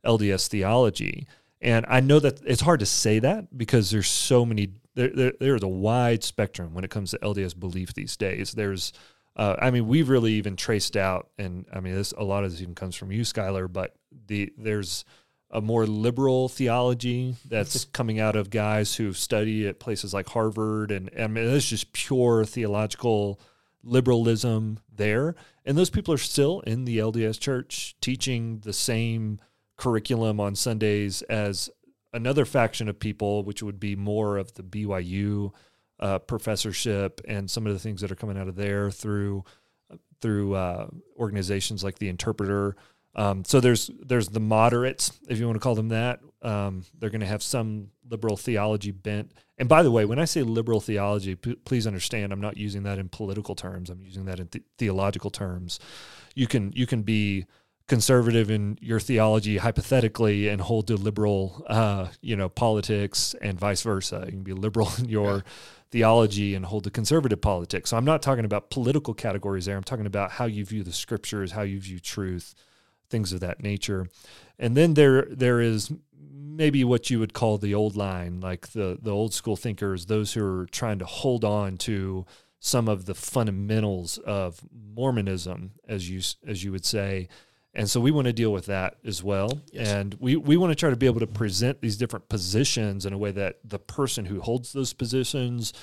LDS 0.06 0.48
theology. 0.48 1.28
And 1.60 1.86
I 1.90 2.00
know 2.00 2.20
that 2.20 2.40
it's 2.46 2.62
hard 2.62 2.80
to 2.82 2.86
say 2.86 3.20
that 3.20 3.58
because 3.58 3.90
there's 3.90 4.08
so 4.08 4.46
many 4.46 4.70
there, 4.94 5.10
there 5.10 5.34
there's 5.40 5.64
a 5.64 5.68
wide 5.68 6.24
spectrum 6.24 6.74
when 6.74 6.84
it 6.84 6.92
comes 6.92 7.12
to 7.12 7.18
LDS 7.20 7.60
belief 7.60 7.94
these 7.96 8.16
days. 8.16 8.52
There's 8.54 8.94
uh, 9.38 9.56
I 9.60 9.70
mean, 9.70 9.88
we've 9.88 10.10
really 10.10 10.34
even 10.34 10.56
traced 10.56 10.98
out, 10.98 11.30
and 11.38 11.66
I 11.72 11.80
mean, 11.80 11.94
this 11.94 12.12
a 12.12 12.24
lot 12.24 12.44
of 12.44 12.52
this 12.52 12.62
even 12.62 12.74
comes 12.74 12.96
from 12.96 13.12
you, 13.12 13.22
Skyler. 13.22 13.72
But 13.72 13.96
the 14.26 14.52
there's 14.58 15.06
a 15.52 15.62
more 15.62 15.86
liberal 15.86 16.50
theology 16.50 17.36
that's 17.48 17.86
coming 17.94 18.20
out 18.20 18.36
of 18.36 18.50
guys 18.50 18.96
who 18.96 19.14
study 19.14 19.68
at 19.68 19.80
places 19.80 20.12
like 20.12 20.28
Harvard, 20.30 20.92
and 20.92 21.12
I 21.18 21.28
mean, 21.28 21.46
it's 21.46 21.70
just 21.70 21.94
pure 21.94 22.46
theological 22.46 23.40
liberalism 23.84 24.80
there. 24.94 25.36
And 25.64 25.78
those 25.78 25.92
people 25.92 26.14
are 26.14 26.18
still 26.18 26.62
in 26.62 26.86
the 26.86 26.98
LDS 26.98 27.40
Church 27.40 27.96
teaching 28.02 28.60
the 28.64 28.74
same 28.74 29.40
curriculum 29.78 30.40
on 30.40 30.56
Sundays 30.56 31.22
as 31.24 31.70
another 32.12 32.44
faction 32.44 32.90
of 32.90 33.00
people, 33.00 33.44
which 33.44 33.62
would 33.62 33.80
be 33.80 33.96
more 33.96 34.38
of 34.38 34.56
the 34.56 34.64
BYU 34.64 35.52
uh, 36.00 36.20
professorship 36.20 37.22
and 37.28 37.50
some 37.50 37.66
of 37.68 37.74
the 37.74 37.80
things 37.80 38.02
that 38.02 38.12
are 38.12 38.16
coming 38.16 38.38
out 38.38 38.48
of 38.48 38.56
there 38.56 38.92
through 38.92 39.44
through 40.22 40.56
uh, 40.56 40.88
organizations 41.18 41.84
like 41.84 42.00
the 42.00 42.10
Interpreter. 42.10 42.76
Um, 43.16 43.44
so 43.46 43.60
there's 43.60 43.90
there's 44.06 44.30
the 44.30 44.40
moderates, 44.40 45.12
if 45.28 45.40
you 45.40 45.46
want 45.46 45.56
to 45.56 45.60
call 45.60 45.76
them 45.76 45.90
that. 45.90 46.20
Um, 46.44 46.84
they're 46.98 47.10
going 47.10 47.22
to 47.22 47.28
have 47.28 47.42
some 47.42 47.90
liberal 48.08 48.38
theology 48.38 48.92
bent. 48.92 49.32
And 49.58 49.68
by 49.68 49.82
the 49.82 49.90
way, 49.90 50.06
when 50.06 50.20
I 50.20 50.26
say 50.26 50.44
liberal 50.44 50.80
theology, 50.80 51.36
p- 51.36 51.56
please 51.56 51.88
understand 51.88 52.32
I'm 52.32 52.40
not 52.40 52.58
using 52.58 52.84
that 52.84 53.00
in 53.00 53.10
political 53.10 53.56
terms. 53.56 53.90
I'm 53.90 54.02
using 54.02 54.26
that 54.26 54.40
in 54.40 54.48
th- 54.48 54.64
theological 54.78 55.32
terms. 55.32 55.80
You 56.36 56.46
can 56.46 56.72
you 56.74 56.86
can 56.86 57.02
be 57.02 57.48
conservative 57.88 58.52
in 58.52 58.78
your 58.82 59.00
theology 59.00 59.58
hypothetically 59.58 60.50
and 60.50 60.62
hold 60.62 60.88
to 60.88 60.96
liberal 60.96 61.66
uh, 61.68 62.08
you 62.22 62.36
know 62.36 62.50
politics 62.50 63.36
and 63.42 63.60
vice 63.60 63.82
versa. 63.82 64.24
You 64.26 64.34
can 64.34 64.44
be 64.44 64.54
liberal 64.54 64.92
in 65.00 65.10
your. 65.10 65.44
Theology 65.92 66.56
and 66.56 66.66
hold 66.66 66.84
to 66.84 66.92
conservative 66.92 67.42
politics. 67.42 67.92
So 67.92 67.98
I'm 67.98 68.06
not 68.06 68.22
talking 68.22 68.46
about 68.46 68.70
political 68.70 69.14
categories 69.14 69.66
there. 69.66 69.78
I'm 69.78 69.84
talking 69.84 70.06
about 70.06 70.32
how 70.32 70.46
you 70.46 70.66
view 70.66 70.84
the 70.84 70.92
scriptures, 70.92 71.52
how 71.52 71.62
you 71.62 71.80
view 71.80 72.00
truth, 72.00 72.56
things 73.10 73.32
of 73.34 73.40
that 73.40 73.62
nature. 73.62 74.08
And 74.60 74.76
then 74.76 74.96
there 74.96 75.24
there 75.30 75.62
is 75.62 75.92
maybe 76.20 76.84
what 76.84 77.10
you 77.10 77.20
would 77.20 77.34
call 77.34 77.58
the 77.58 77.76
old 77.76 77.96
line, 77.96 78.40
like 78.42 78.70
the 78.70 78.98
the 79.02 79.12
old 79.12 79.34
school 79.34 79.56
thinkers, 79.56 80.08
those 80.08 80.34
who 80.34 80.44
are 80.44 80.66
trying 80.68 81.00
to 81.00 81.06
hold 81.06 81.46
on 81.46 81.78
to 81.78 82.26
some 82.60 82.88
of 82.90 83.06
the 83.06 83.16
fundamentals 83.16 84.18
of 84.20 84.62
Mormonism, 84.72 85.72
as 85.88 86.10
you 86.10 86.22
as 86.46 86.64
you 86.64 86.72
would 86.72 86.86
say. 86.86 87.28
And 87.78 87.88
so 87.88 88.02
we 88.02 88.10
want 88.10 88.26
to 88.26 88.34
deal 88.34 88.52
with 88.52 88.66
that 88.66 88.96
as 89.06 89.24
well. 89.24 89.62
Yes. 89.72 89.88
And 89.88 90.16
we, 90.20 90.36
we 90.36 90.58
want 90.58 90.72
to 90.72 90.76
try 90.76 90.90
to 90.90 90.96
be 90.96 91.06
able 91.06 91.20
to 91.20 91.28
present 91.28 91.80
these 91.80 91.96
different 91.96 92.28
positions 92.28 93.06
in 93.06 93.14
a 93.14 93.20
way 93.20 93.30
that 93.32 93.60
the 93.64 93.78
person 93.78 94.26
who 94.26 94.42
holds 94.42 94.74
those 94.74 94.94
positions 94.94 95.74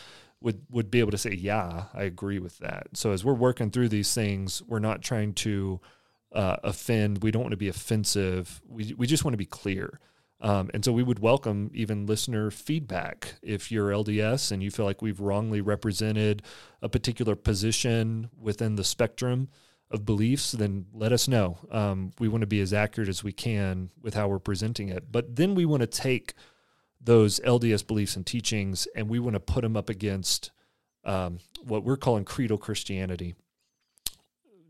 would, 0.41 0.66
would 0.71 0.91
be 0.91 0.99
able 0.99 1.12
to 1.12 1.19
say, 1.19 1.31
yeah, 1.31 1.85
I 1.95 2.03
agree 2.03 2.41
with 2.41 2.59
that. 2.59 2.89
So 2.95 3.12
as 3.12 3.25
we're 3.25 3.33
working 3.33 3.71
through 3.71 3.91
these 3.91 4.12
things, 4.12 4.61
we're 4.66 4.81
not 4.81 5.03
trying 5.03 5.35
to 5.35 5.81
uh, 6.33 6.57
offend. 6.65 7.23
We 7.23 7.31
don't 7.31 7.43
want 7.43 7.53
to 7.53 7.57
be 7.57 7.69
offensive. 7.69 8.61
We, 8.69 8.93
we 8.99 9.07
just 9.07 9.25
want 9.25 9.35
to 9.35 9.39
be 9.39 9.47
clear. 9.47 10.01
Um, 10.41 10.71
and 10.75 10.85
so 10.85 10.93
we 10.93 11.05
would 11.05 11.21
welcome 11.21 11.71
even 11.75 12.07
listener 12.07 12.51
feedback. 12.51 13.37
If 13.41 13.71
you're 13.71 13.91
LDS 13.91 14.51
and 14.51 14.65
you 14.65 14.73
feel 14.73 14.85
like 14.85 15.01
we've 15.01 15.21
wrongly 15.21 15.61
represented 15.61 16.43
a 16.83 16.89
particular 16.89 17.37
position 17.37 18.31
within 18.37 18.75
the 18.75 18.85
spectrum 18.85 19.49
of 19.90 20.05
beliefs, 20.05 20.52
then 20.52 20.86
let 20.93 21.12
us 21.12 21.28
know. 21.28 21.59
Um, 21.70 22.12
we 22.19 22.28
want 22.28 22.40
to 22.40 22.47
be 22.47 22.61
as 22.61 22.73
accurate 22.73 23.09
as 23.09 23.23
we 23.23 23.32
can 23.32 23.90
with 24.01 24.15
how 24.15 24.28
we're 24.28 24.39
presenting 24.39 24.89
it. 24.89 25.12
But 25.12 25.36
then 25.36 25.55
we 25.55 25.65
want 25.65 25.82
to 25.82 25.86
take 25.86 26.35
those 27.01 27.39
LDS 27.40 27.86
beliefs 27.86 28.16
and 28.16 28.27
teachings 28.27 28.89
and 28.97 29.09
we 29.09 29.19
want 29.19 29.35
to 29.35 29.40
put 29.40 29.61
them 29.62 29.77
up 29.77 29.89
against 29.90 30.51
um, 31.05 31.39
what 31.62 31.85
we're 31.85 31.98
calling 31.98 32.24
creedal 32.24 32.59
Christianity. 32.59 33.35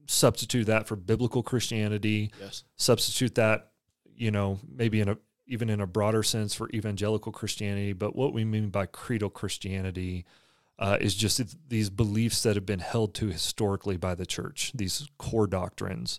Substitute 0.07 0.65
that 0.65 0.87
for 0.87 0.97
biblical 0.97 1.43
Christianity 1.43 2.31
Yes. 2.41 2.65
substitute 2.77 3.37
that, 3.37 3.71
you 4.15 4.31
know, 4.31 4.61
maybe 4.69 5.01
in 5.01 5.09
a 5.09 5.17
even 5.47 5.69
in 5.71 5.81
a 5.81 5.87
broader 5.87 6.23
sense 6.23 6.55
for 6.55 6.69
evangelical 6.71 7.31
Christianity. 7.31 7.93
But 7.93 8.17
what 8.17 8.33
we 8.33 8.45
mean 8.45 8.69
by 8.71 8.87
creedal 8.87 9.31
Christianity 9.31 10.25
uh, 10.79 10.99
is 11.01 11.15
just 11.15 11.41
these 11.69 11.91
beliefs 11.91 12.43
that 12.43 12.57
have 12.57 12.67
been 12.67 12.81
held 12.81 13.15
to 13.15 13.29
historically 13.29 13.97
by 13.97 14.15
the 14.15 14.27
church, 14.27 14.73
these 14.75 15.09
core 15.19 15.47
doctrines 15.47 16.19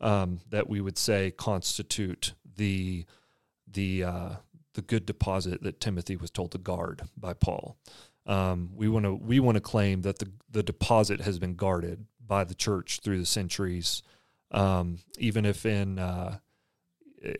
um, 0.00 0.40
that 0.50 0.68
we 0.68 0.80
would 0.80 0.98
say 0.98 1.30
constitute 1.30 2.34
the 2.56 3.06
the 3.72 4.04
uh, 4.04 4.30
the 4.74 4.82
good 4.82 5.06
deposit 5.06 5.62
that 5.62 5.80
Timothy 5.80 6.16
was 6.16 6.30
told 6.30 6.52
to 6.52 6.58
guard 6.58 7.02
by 7.16 7.32
Paul. 7.32 7.76
Um, 8.26 8.70
we 8.74 8.88
want 8.88 9.04
to 9.04 9.14
we 9.14 9.40
want 9.40 9.56
to 9.56 9.60
claim 9.60 10.02
that 10.02 10.18
the 10.18 10.30
the 10.50 10.62
deposit 10.62 11.22
has 11.22 11.38
been 11.38 11.54
guarded 11.54 12.06
by 12.24 12.44
the 12.44 12.54
church 12.54 13.00
through 13.02 13.18
the 13.18 13.26
centuries, 13.26 14.02
um, 14.50 14.98
even 15.18 15.46
if 15.46 15.64
in 15.64 15.98
uh, 15.98 16.38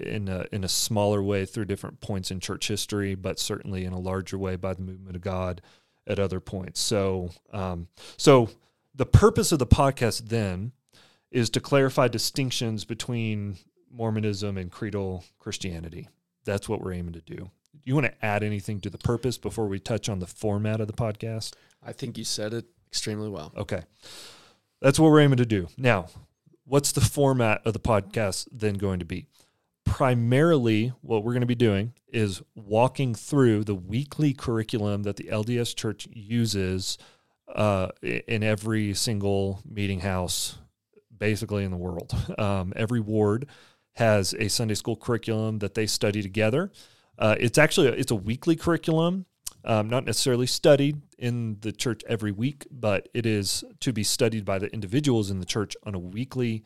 in 0.00 0.28
a, 0.28 0.46
in 0.50 0.64
a 0.64 0.68
smaller 0.68 1.22
way 1.22 1.44
through 1.44 1.66
different 1.66 2.00
points 2.00 2.30
in 2.30 2.40
church 2.40 2.68
history, 2.68 3.14
but 3.14 3.38
certainly 3.38 3.84
in 3.84 3.92
a 3.92 3.98
larger 3.98 4.38
way 4.38 4.56
by 4.56 4.72
the 4.72 4.80
movement 4.80 5.14
of 5.14 5.20
God 5.20 5.60
at 6.06 6.18
other 6.18 6.40
points. 6.40 6.80
So, 6.80 7.30
um, 7.52 7.88
so 8.16 8.50
the 8.94 9.06
purpose 9.06 9.52
of 9.52 9.58
the 9.58 9.66
podcast 9.66 10.28
then 10.28 10.72
is 11.30 11.50
to 11.50 11.60
clarify 11.60 12.08
distinctions 12.08 12.84
between 12.84 13.56
Mormonism 13.90 14.56
and 14.56 14.70
creedal 14.70 15.24
Christianity. 15.38 16.08
That's 16.44 16.68
what 16.68 16.80
we're 16.80 16.92
aiming 16.92 17.14
to 17.14 17.20
do. 17.20 17.50
You 17.84 17.94
want 17.94 18.06
to 18.06 18.24
add 18.24 18.42
anything 18.42 18.80
to 18.80 18.90
the 18.90 18.98
purpose 18.98 19.36
before 19.36 19.66
we 19.66 19.78
touch 19.78 20.08
on 20.08 20.20
the 20.20 20.26
format 20.26 20.80
of 20.80 20.86
the 20.86 20.92
podcast? 20.92 21.54
I 21.84 21.92
think 21.92 22.16
you 22.16 22.24
said 22.24 22.54
it 22.54 22.66
extremely 22.88 23.28
well. 23.28 23.52
Okay. 23.56 23.82
That's 24.80 24.98
what 24.98 25.10
we're 25.10 25.20
aiming 25.20 25.38
to 25.38 25.46
do. 25.46 25.68
Now, 25.76 26.06
what's 26.64 26.92
the 26.92 27.00
format 27.00 27.62
of 27.66 27.72
the 27.72 27.80
podcast 27.80 28.48
then 28.52 28.74
going 28.74 29.00
to 29.00 29.04
be? 29.04 29.26
Primarily, 29.94 30.92
what 31.02 31.22
we're 31.22 31.34
going 31.34 31.42
to 31.42 31.46
be 31.46 31.54
doing 31.54 31.92
is 32.08 32.42
walking 32.56 33.14
through 33.14 33.62
the 33.62 33.76
weekly 33.76 34.32
curriculum 34.32 35.04
that 35.04 35.14
the 35.14 35.28
LDS 35.30 35.76
Church 35.76 36.08
uses 36.10 36.98
uh, 37.54 37.90
in 38.02 38.42
every 38.42 38.92
single 38.94 39.62
meeting 39.64 40.00
house, 40.00 40.58
basically 41.16 41.62
in 41.62 41.70
the 41.70 41.76
world. 41.76 42.12
Um, 42.40 42.72
every 42.74 42.98
ward 42.98 43.46
has 43.92 44.34
a 44.34 44.48
Sunday 44.48 44.74
school 44.74 44.96
curriculum 44.96 45.60
that 45.60 45.74
they 45.74 45.86
study 45.86 46.22
together. 46.22 46.72
Uh, 47.16 47.36
it's 47.38 47.56
actually 47.56 47.86
a, 47.86 47.92
it's 47.92 48.10
a 48.10 48.16
weekly 48.16 48.56
curriculum, 48.56 49.26
um, 49.64 49.88
not 49.88 50.04
necessarily 50.04 50.48
studied 50.48 51.02
in 51.18 51.58
the 51.60 51.70
church 51.70 52.02
every 52.08 52.32
week, 52.32 52.66
but 52.68 53.08
it 53.14 53.26
is 53.26 53.62
to 53.78 53.92
be 53.92 54.02
studied 54.02 54.44
by 54.44 54.58
the 54.58 54.66
individuals 54.74 55.30
in 55.30 55.38
the 55.38 55.46
church 55.46 55.76
on 55.84 55.94
a 55.94 56.00
weekly 56.00 56.64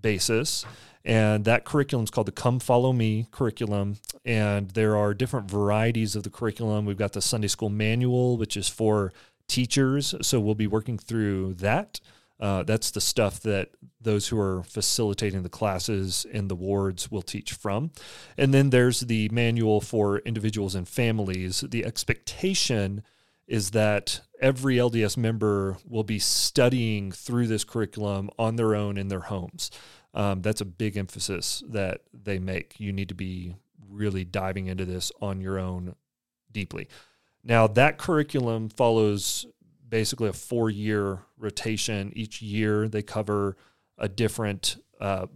basis. 0.00 0.66
And 1.04 1.44
that 1.44 1.64
curriculum 1.64 2.04
is 2.04 2.10
called 2.10 2.28
the 2.28 2.32
Come 2.32 2.60
Follow 2.60 2.92
Me 2.92 3.26
curriculum. 3.30 3.96
And 4.24 4.70
there 4.70 4.96
are 4.96 5.12
different 5.12 5.50
varieties 5.50 6.16
of 6.16 6.22
the 6.22 6.30
curriculum. 6.30 6.86
We've 6.86 6.96
got 6.96 7.12
the 7.12 7.20
Sunday 7.20 7.48
School 7.48 7.68
Manual, 7.68 8.36
which 8.38 8.56
is 8.56 8.68
for 8.68 9.12
teachers. 9.46 10.14
So 10.22 10.40
we'll 10.40 10.54
be 10.54 10.66
working 10.66 10.98
through 10.98 11.54
that. 11.54 12.00
Uh, 12.40 12.62
that's 12.62 12.90
the 12.90 13.00
stuff 13.00 13.40
that 13.40 13.70
those 14.00 14.28
who 14.28 14.38
are 14.38 14.62
facilitating 14.64 15.42
the 15.42 15.48
classes 15.48 16.26
in 16.30 16.48
the 16.48 16.56
wards 16.56 17.10
will 17.10 17.22
teach 17.22 17.52
from. 17.52 17.90
And 18.36 18.52
then 18.52 18.70
there's 18.70 19.00
the 19.00 19.28
manual 19.28 19.80
for 19.80 20.18
individuals 20.18 20.74
and 20.74 20.88
families. 20.88 21.60
The 21.60 21.84
expectation 21.84 23.02
is 23.46 23.70
that 23.70 24.20
every 24.40 24.76
LDS 24.76 25.16
member 25.16 25.76
will 25.86 26.02
be 26.02 26.18
studying 26.18 27.12
through 27.12 27.46
this 27.46 27.64
curriculum 27.64 28.30
on 28.38 28.56
their 28.56 28.74
own 28.74 28.96
in 28.96 29.08
their 29.08 29.20
homes. 29.20 29.70
Um, 30.14 30.42
that's 30.42 30.60
a 30.60 30.64
big 30.64 30.96
emphasis 30.96 31.62
that 31.68 32.02
they 32.12 32.38
make. 32.38 32.78
You 32.78 32.92
need 32.92 33.08
to 33.08 33.14
be 33.14 33.56
really 33.90 34.24
diving 34.24 34.68
into 34.68 34.84
this 34.84 35.10
on 35.20 35.40
your 35.40 35.58
own 35.58 35.96
deeply. 36.52 36.88
Now, 37.42 37.66
that 37.66 37.98
curriculum 37.98 38.68
follows 38.68 39.46
basically 39.88 40.28
a 40.28 40.32
four 40.32 40.70
year 40.70 41.20
rotation. 41.38 42.12
Each 42.14 42.40
year 42.40 42.88
they 42.88 43.02
cover 43.02 43.56
a 43.98 44.08
different, 44.08 44.76
uh, 45.00 45.26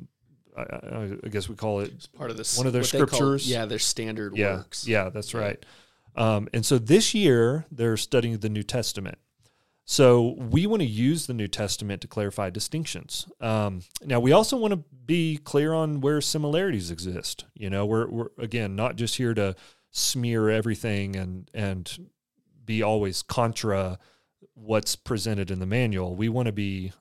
I, 0.56 1.16
I, 1.22 1.28
guess 1.28 1.48
we 1.48 1.54
call 1.54 1.80
it 1.80 1.92
it's 1.94 2.06
part 2.06 2.30
of 2.30 2.36
this 2.36 2.56
one 2.56 2.66
of 2.66 2.72
their 2.72 2.82
scriptures. 2.82 3.44
Call, 3.44 3.52
yeah, 3.52 3.66
their 3.66 3.78
standard 3.78 4.36
yeah, 4.36 4.56
works. 4.56 4.86
Yeah, 4.86 5.10
that's 5.10 5.34
right. 5.34 5.64
Um, 6.16 6.48
and 6.52 6.64
so 6.64 6.78
this 6.78 7.14
year 7.14 7.66
they're 7.70 7.96
studying 7.96 8.38
the 8.38 8.48
New 8.48 8.64
Testament. 8.64 9.18
So 9.90 10.34
we 10.36 10.66
want 10.66 10.82
to 10.82 10.86
use 10.86 11.26
the 11.26 11.32
New 11.32 11.48
Testament 11.48 12.02
to 12.02 12.08
clarify 12.08 12.50
distinctions. 12.50 13.26
Um, 13.40 13.80
now 14.04 14.20
we 14.20 14.32
also 14.32 14.58
want 14.58 14.74
to 14.74 14.84
be 15.06 15.38
clear 15.38 15.72
on 15.72 16.02
where 16.02 16.20
similarities 16.20 16.90
exist. 16.90 17.46
You 17.54 17.70
know, 17.70 17.86
we're, 17.86 18.06
we're 18.06 18.28
again 18.36 18.76
not 18.76 18.96
just 18.96 19.16
here 19.16 19.32
to 19.32 19.56
smear 19.90 20.50
everything 20.50 21.16
and 21.16 21.50
and 21.54 22.10
be 22.66 22.82
always 22.82 23.22
contra 23.22 23.98
what's 24.52 24.94
presented 24.94 25.50
in 25.50 25.58
the 25.58 25.64
manual. 25.64 26.14
We 26.14 26.28
want 26.28 26.46
to 26.46 26.52
be 26.52 26.92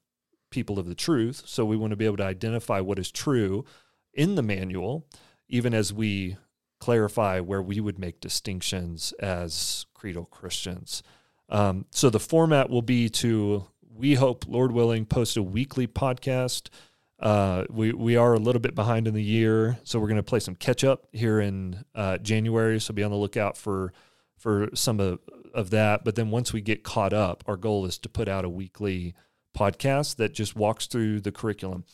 people 0.49 0.80
of 0.80 0.85
the 0.85 0.95
truth, 0.95 1.43
so 1.45 1.65
we 1.65 1.76
want 1.76 1.91
to 1.91 1.97
be 1.97 2.05
able 2.05 2.18
to 2.18 2.23
identify 2.23 2.80
what 2.80 2.99
is 2.99 3.11
true 3.11 3.65
in 4.14 4.35
the 4.35 4.41
manual, 4.41 5.05
even 5.49 5.73
as 5.73 5.91
we 5.91 6.38
clarify 6.80 7.41
where 7.41 7.61
we 7.61 7.81
would 7.81 7.99
make 7.99 8.22
distinctions 8.22 9.11
as 9.19 9.85
creedal 9.93 10.23
Christians. 10.23 11.03
Um, 11.49 11.85
so 11.91 12.09
the 12.09 12.19
format 12.19 12.69
will 12.69 12.81
be 12.81 13.09
to, 13.09 13.67
we 13.89 14.15
hope, 14.15 14.45
Lord 14.47 14.71
willing, 14.71 15.05
post 15.05 15.37
a 15.37 15.43
weekly 15.43 15.87
podcast. 15.87 16.69
Uh, 17.19 17.63
we 17.69 17.91
we 17.93 18.15
are 18.15 18.35
a 18.35 18.39
little 18.39 18.59
bit 18.59 18.75
behind 18.75 19.07
in 19.07 19.15
the 19.15 19.23
year, 19.23 19.79
so 19.83 19.99
we're 19.99 20.07
going 20.07 20.17
to 20.17 20.23
play 20.23 20.39
some 20.39 20.55
catch 20.55 20.83
up 20.83 21.07
here 21.11 21.39
in 21.39 21.83
uh, 21.95 22.17
January. 22.19 22.79
So 22.79 22.93
be 22.93 23.03
on 23.03 23.09
the 23.09 23.17
lookout 23.17 23.57
for 23.57 23.91
for 24.37 24.69
some 24.75 24.99
of 24.99 25.19
of 25.53 25.71
that. 25.71 26.03
But 26.03 26.15
then 26.15 26.29
once 26.29 26.53
we 26.53 26.61
get 26.61 26.83
caught 26.83 27.13
up, 27.13 27.43
our 27.47 27.57
goal 27.57 27.85
is 27.85 27.97
to 27.99 28.09
put 28.09 28.27
out 28.27 28.45
a 28.45 28.49
weekly 28.49 29.15
podcast 29.57 30.17
that 30.17 30.35
just 30.35 30.55
walks 30.55 30.85
through 30.85 31.21
the 31.21 31.31
curriculum. 31.31 31.85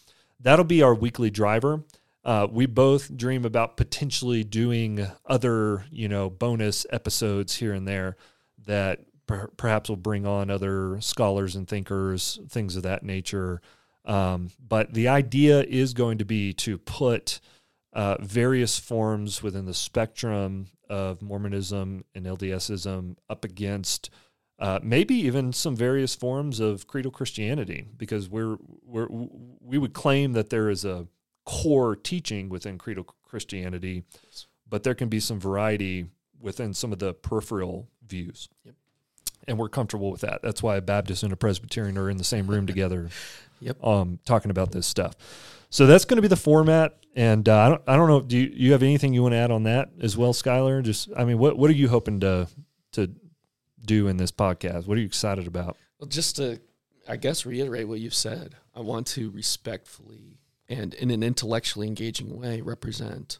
That'll 0.41 0.65
be 0.65 0.83
our 0.83 0.93
weekly 0.93 1.29
driver. 1.29 1.85
Uh, 2.25 2.47
we 2.49 2.65
both 2.65 3.15
dream 3.15 3.45
about 3.45 3.77
potentially 3.77 4.43
doing 4.43 5.07
other, 5.25 5.85
you 5.89 6.09
know, 6.09 6.29
bonus 6.29 6.85
episodes 6.89 7.55
here 7.55 7.73
and 7.73 7.87
there 7.87 8.17
that 8.65 8.99
per- 9.27 9.49
perhaps 9.57 9.89
will 9.89 9.95
bring 9.95 10.25
on 10.25 10.49
other 10.49 10.99
scholars 11.01 11.55
and 11.55 11.67
thinkers, 11.67 12.39
things 12.49 12.75
of 12.75 12.83
that 12.83 13.03
nature. 13.03 13.61
Um, 14.05 14.49
but 14.59 14.93
the 14.93 15.07
idea 15.07 15.63
is 15.63 15.93
going 15.93 16.17
to 16.17 16.25
be 16.25 16.53
to 16.53 16.77
put 16.77 17.39
uh, 17.93 18.17
various 18.19 18.79
forms 18.79 19.41
within 19.41 19.65
the 19.65 19.73
spectrum 19.73 20.67
of 20.89 21.21
Mormonism 21.21 22.03
and 22.13 22.25
LDSism 22.25 23.15
up 23.29 23.45
against 23.45 24.09
uh, 24.59 24.79
maybe 24.83 25.15
even 25.15 25.51
some 25.51 25.75
various 25.75 26.15
forms 26.15 26.59
of 26.59 26.87
creedal 26.87 27.11
Christianity, 27.11 27.87
because 27.97 28.29
we're, 28.29 28.57
we're 28.85 29.07
we 29.59 29.77
would 29.77 29.93
claim 29.93 30.33
that 30.33 30.49
there 30.49 30.69
is 30.69 30.85
a 30.85 31.07
core 31.45 31.95
teaching 31.95 32.49
within 32.49 32.77
creedal 32.77 33.05
Christianity, 33.23 34.03
but 34.69 34.83
there 34.83 34.95
can 34.95 35.09
be 35.09 35.19
some 35.19 35.39
variety 35.39 36.05
within 36.39 36.73
some 36.73 36.93
of 36.93 36.99
the 36.99 37.13
peripheral 37.13 37.89
views. 38.05 38.47
Yep. 38.63 38.75
And 39.47 39.57
we're 39.57 39.69
comfortable 39.69 40.11
with 40.11 40.21
that. 40.21 40.41
That's 40.41 40.63
why 40.63 40.77
a 40.77 40.81
Baptist 40.81 41.23
and 41.23 41.33
a 41.33 41.35
Presbyterian 41.35 41.97
are 41.97 42.09
in 42.09 42.17
the 42.17 42.23
same 42.23 42.47
room 42.47 42.65
together, 42.67 43.09
yep. 43.59 43.83
um, 43.83 44.19
talking 44.25 44.51
about 44.51 44.71
this 44.71 44.87
stuff. 44.87 45.15
So 45.69 45.85
that's 45.85 46.05
going 46.05 46.17
to 46.17 46.21
be 46.21 46.27
the 46.27 46.35
format. 46.35 46.97
And 47.15 47.47
uh, 47.47 47.59
I 47.59 47.69
don't, 47.69 47.81
I 47.87 47.95
don't 47.95 48.07
know. 48.07 48.21
Do 48.21 48.37
you, 48.37 48.51
you 48.53 48.71
have 48.71 48.83
anything 48.83 49.13
you 49.13 49.21
want 49.21 49.33
to 49.33 49.37
add 49.37 49.51
on 49.51 49.63
that 49.63 49.89
as 50.01 50.17
well, 50.17 50.33
Skyler? 50.33 50.81
Just, 50.81 51.09
I 51.15 51.25
mean, 51.25 51.37
what, 51.37 51.57
what 51.57 51.69
are 51.69 51.73
you 51.73 51.89
hoping 51.89 52.19
to, 52.21 52.47
to 52.93 53.11
do 53.83 54.07
in 54.07 54.17
this 54.17 54.31
podcast? 54.31 54.87
What 54.87 54.97
are 54.97 55.01
you 55.01 55.07
excited 55.07 55.47
about? 55.47 55.77
Well, 55.99 56.07
just 56.07 56.37
to, 56.37 56.59
I 57.07 57.17
guess, 57.17 57.45
reiterate 57.45 57.87
what 57.87 57.99
you've 57.99 58.15
said. 58.15 58.55
I 58.75 58.81
want 58.81 59.07
to 59.07 59.29
respectfully 59.29 60.39
and 60.69 60.93
in 60.93 61.11
an 61.11 61.23
intellectually 61.23 61.87
engaging 61.87 62.39
way 62.39 62.61
represent 62.61 63.39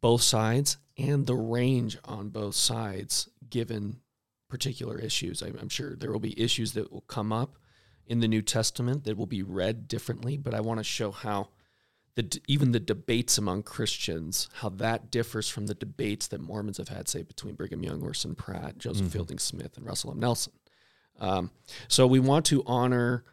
both 0.00 0.22
sides 0.22 0.78
and 0.96 1.26
the 1.26 1.34
range 1.34 1.98
on 2.04 2.28
both 2.28 2.54
sides 2.54 3.28
given 3.50 3.96
particular 4.48 4.98
issues. 4.98 5.42
I'm 5.42 5.68
sure 5.68 5.94
there 5.94 6.12
will 6.12 6.20
be 6.20 6.40
issues 6.40 6.72
that 6.72 6.92
will 6.92 7.02
come 7.02 7.32
up 7.32 7.58
in 8.06 8.20
the 8.20 8.28
New 8.28 8.42
Testament 8.42 9.04
that 9.04 9.16
will 9.16 9.26
be 9.26 9.42
read 9.42 9.86
differently, 9.86 10.36
but 10.36 10.54
I 10.54 10.60
want 10.60 10.80
to 10.80 10.84
show 10.84 11.10
how 11.10 11.48
the, 12.14 12.40
even 12.48 12.72
the 12.72 12.80
debates 12.80 13.38
among 13.38 13.62
Christians, 13.62 14.48
how 14.54 14.70
that 14.70 15.10
differs 15.10 15.48
from 15.48 15.66
the 15.66 15.74
debates 15.74 16.26
that 16.28 16.40
Mormons 16.40 16.78
have 16.78 16.88
had, 16.88 17.08
say, 17.08 17.22
between 17.22 17.54
Brigham 17.54 17.84
Young, 17.84 18.02
Orson 18.02 18.34
Pratt, 18.34 18.78
Joseph 18.78 19.02
mm-hmm. 19.02 19.10
Fielding 19.10 19.38
Smith, 19.38 19.76
and 19.76 19.86
Russell 19.86 20.10
M. 20.10 20.18
Nelson. 20.18 20.52
Um, 21.20 21.50
so 21.86 22.06
we 22.06 22.18
want 22.18 22.46
to 22.46 22.64
honor 22.66 23.24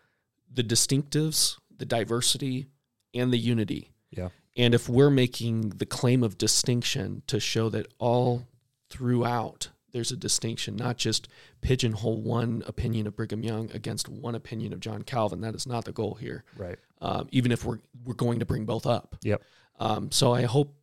the 0.54 0.64
distinctives, 0.64 1.58
the 1.76 1.86
diversity, 1.86 2.68
and 3.14 3.32
the 3.32 3.38
unity. 3.38 3.92
Yeah. 4.12 4.30
And 4.56 4.74
if 4.74 4.88
we're 4.88 5.10
making 5.10 5.70
the 5.70 5.86
claim 5.86 6.22
of 6.22 6.38
distinction 6.38 7.24
to 7.28 7.40
show 7.40 7.70
that 7.70 7.88
all 7.98 8.46
throughout 8.90 9.70
there's 9.95 10.11
a 10.11 10.17
distinction, 10.17 10.76
not 10.76 10.97
just 10.97 11.30
pigeonhole 11.61 12.22
one 12.22 12.61
opinion 12.67 13.07
of 13.07 13.15
Brigham 13.15 13.43
Young 13.43 13.72
against 13.72 14.09
one 14.09 14.35
opinion 14.35 14.73
of 14.73 14.81
John 14.81 15.03
Calvin. 15.03 15.39
That 15.39 15.55
is 15.55 15.65
not 15.65 15.85
the 15.85 15.93
goal 15.93 16.15
here. 16.15 16.43
Right. 16.57 16.77
Um, 16.99 17.30
even 17.31 17.53
if 17.53 17.63
we're 17.63 17.80
we're 18.03 18.13
going 18.13 18.39
to 18.39 18.45
bring 18.45 18.65
both 18.65 18.85
up. 18.85 19.15
Yep. 19.23 19.41
Um, 19.80 20.11
so 20.11 20.34
I 20.34 20.41
hope 20.41 20.76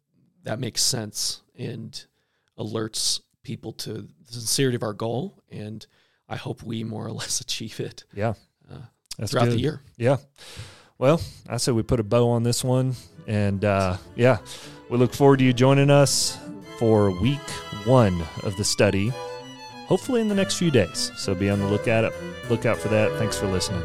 that 0.45 0.59
makes 0.59 0.83
sense 0.83 1.43
and 1.59 2.03
alerts 2.59 3.21
people 3.43 3.73
to 3.73 3.93
the 3.93 4.33
sincerity 4.33 4.77
of 4.77 4.83
our 4.83 4.95
goal, 4.95 5.43
and 5.51 5.87
I 6.27 6.37
hope 6.37 6.63
we 6.63 6.83
more 6.83 7.05
or 7.05 7.13
less 7.13 7.41
achieve 7.43 7.81
it. 7.81 8.05
Yeah. 8.15 8.33
Uh, 8.71 9.27
throughout 9.27 9.45
good. 9.45 9.59
the 9.59 9.61
year. 9.61 9.83
Yeah. 9.99 10.17
Well, 10.97 11.21
I 11.51 11.59
said 11.59 11.75
we 11.75 11.83
put 11.83 12.01
a 12.01 12.05
bow 12.05 12.31
on 12.31 12.45
this 12.45 12.65
one. 12.65 12.95
And 13.27 13.63
uh, 13.63 13.99
yeah, 14.17 14.39
we 14.89 14.97
look 14.97 15.13
forward 15.13 15.41
to 15.41 15.45
you 15.45 15.53
joining 15.53 15.91
us 15.91 16.39
for 16.83 17.13
week 17.13 17.39
one 17.85 18.25
of 18.43 18.57
the 18.57 18.65
study, 18.65 19.13
hopefully 19.87 20.21
in 20.21 20.27
the 20.27 20.35
next 20.35 20.57
few 20.57 20.69
days. 20.69 21.13
So 21.17 21.33
be 21.33 21.49
on 21.49 21.61
the 21.61 21.69
lookout, 21.69 22.13
lookout 22.51 22.77
for 22.77 22.89
that. 22.89 23.09
Thanks 23.21 23.39
for 23.39 23.47
listening. 23.47 23.85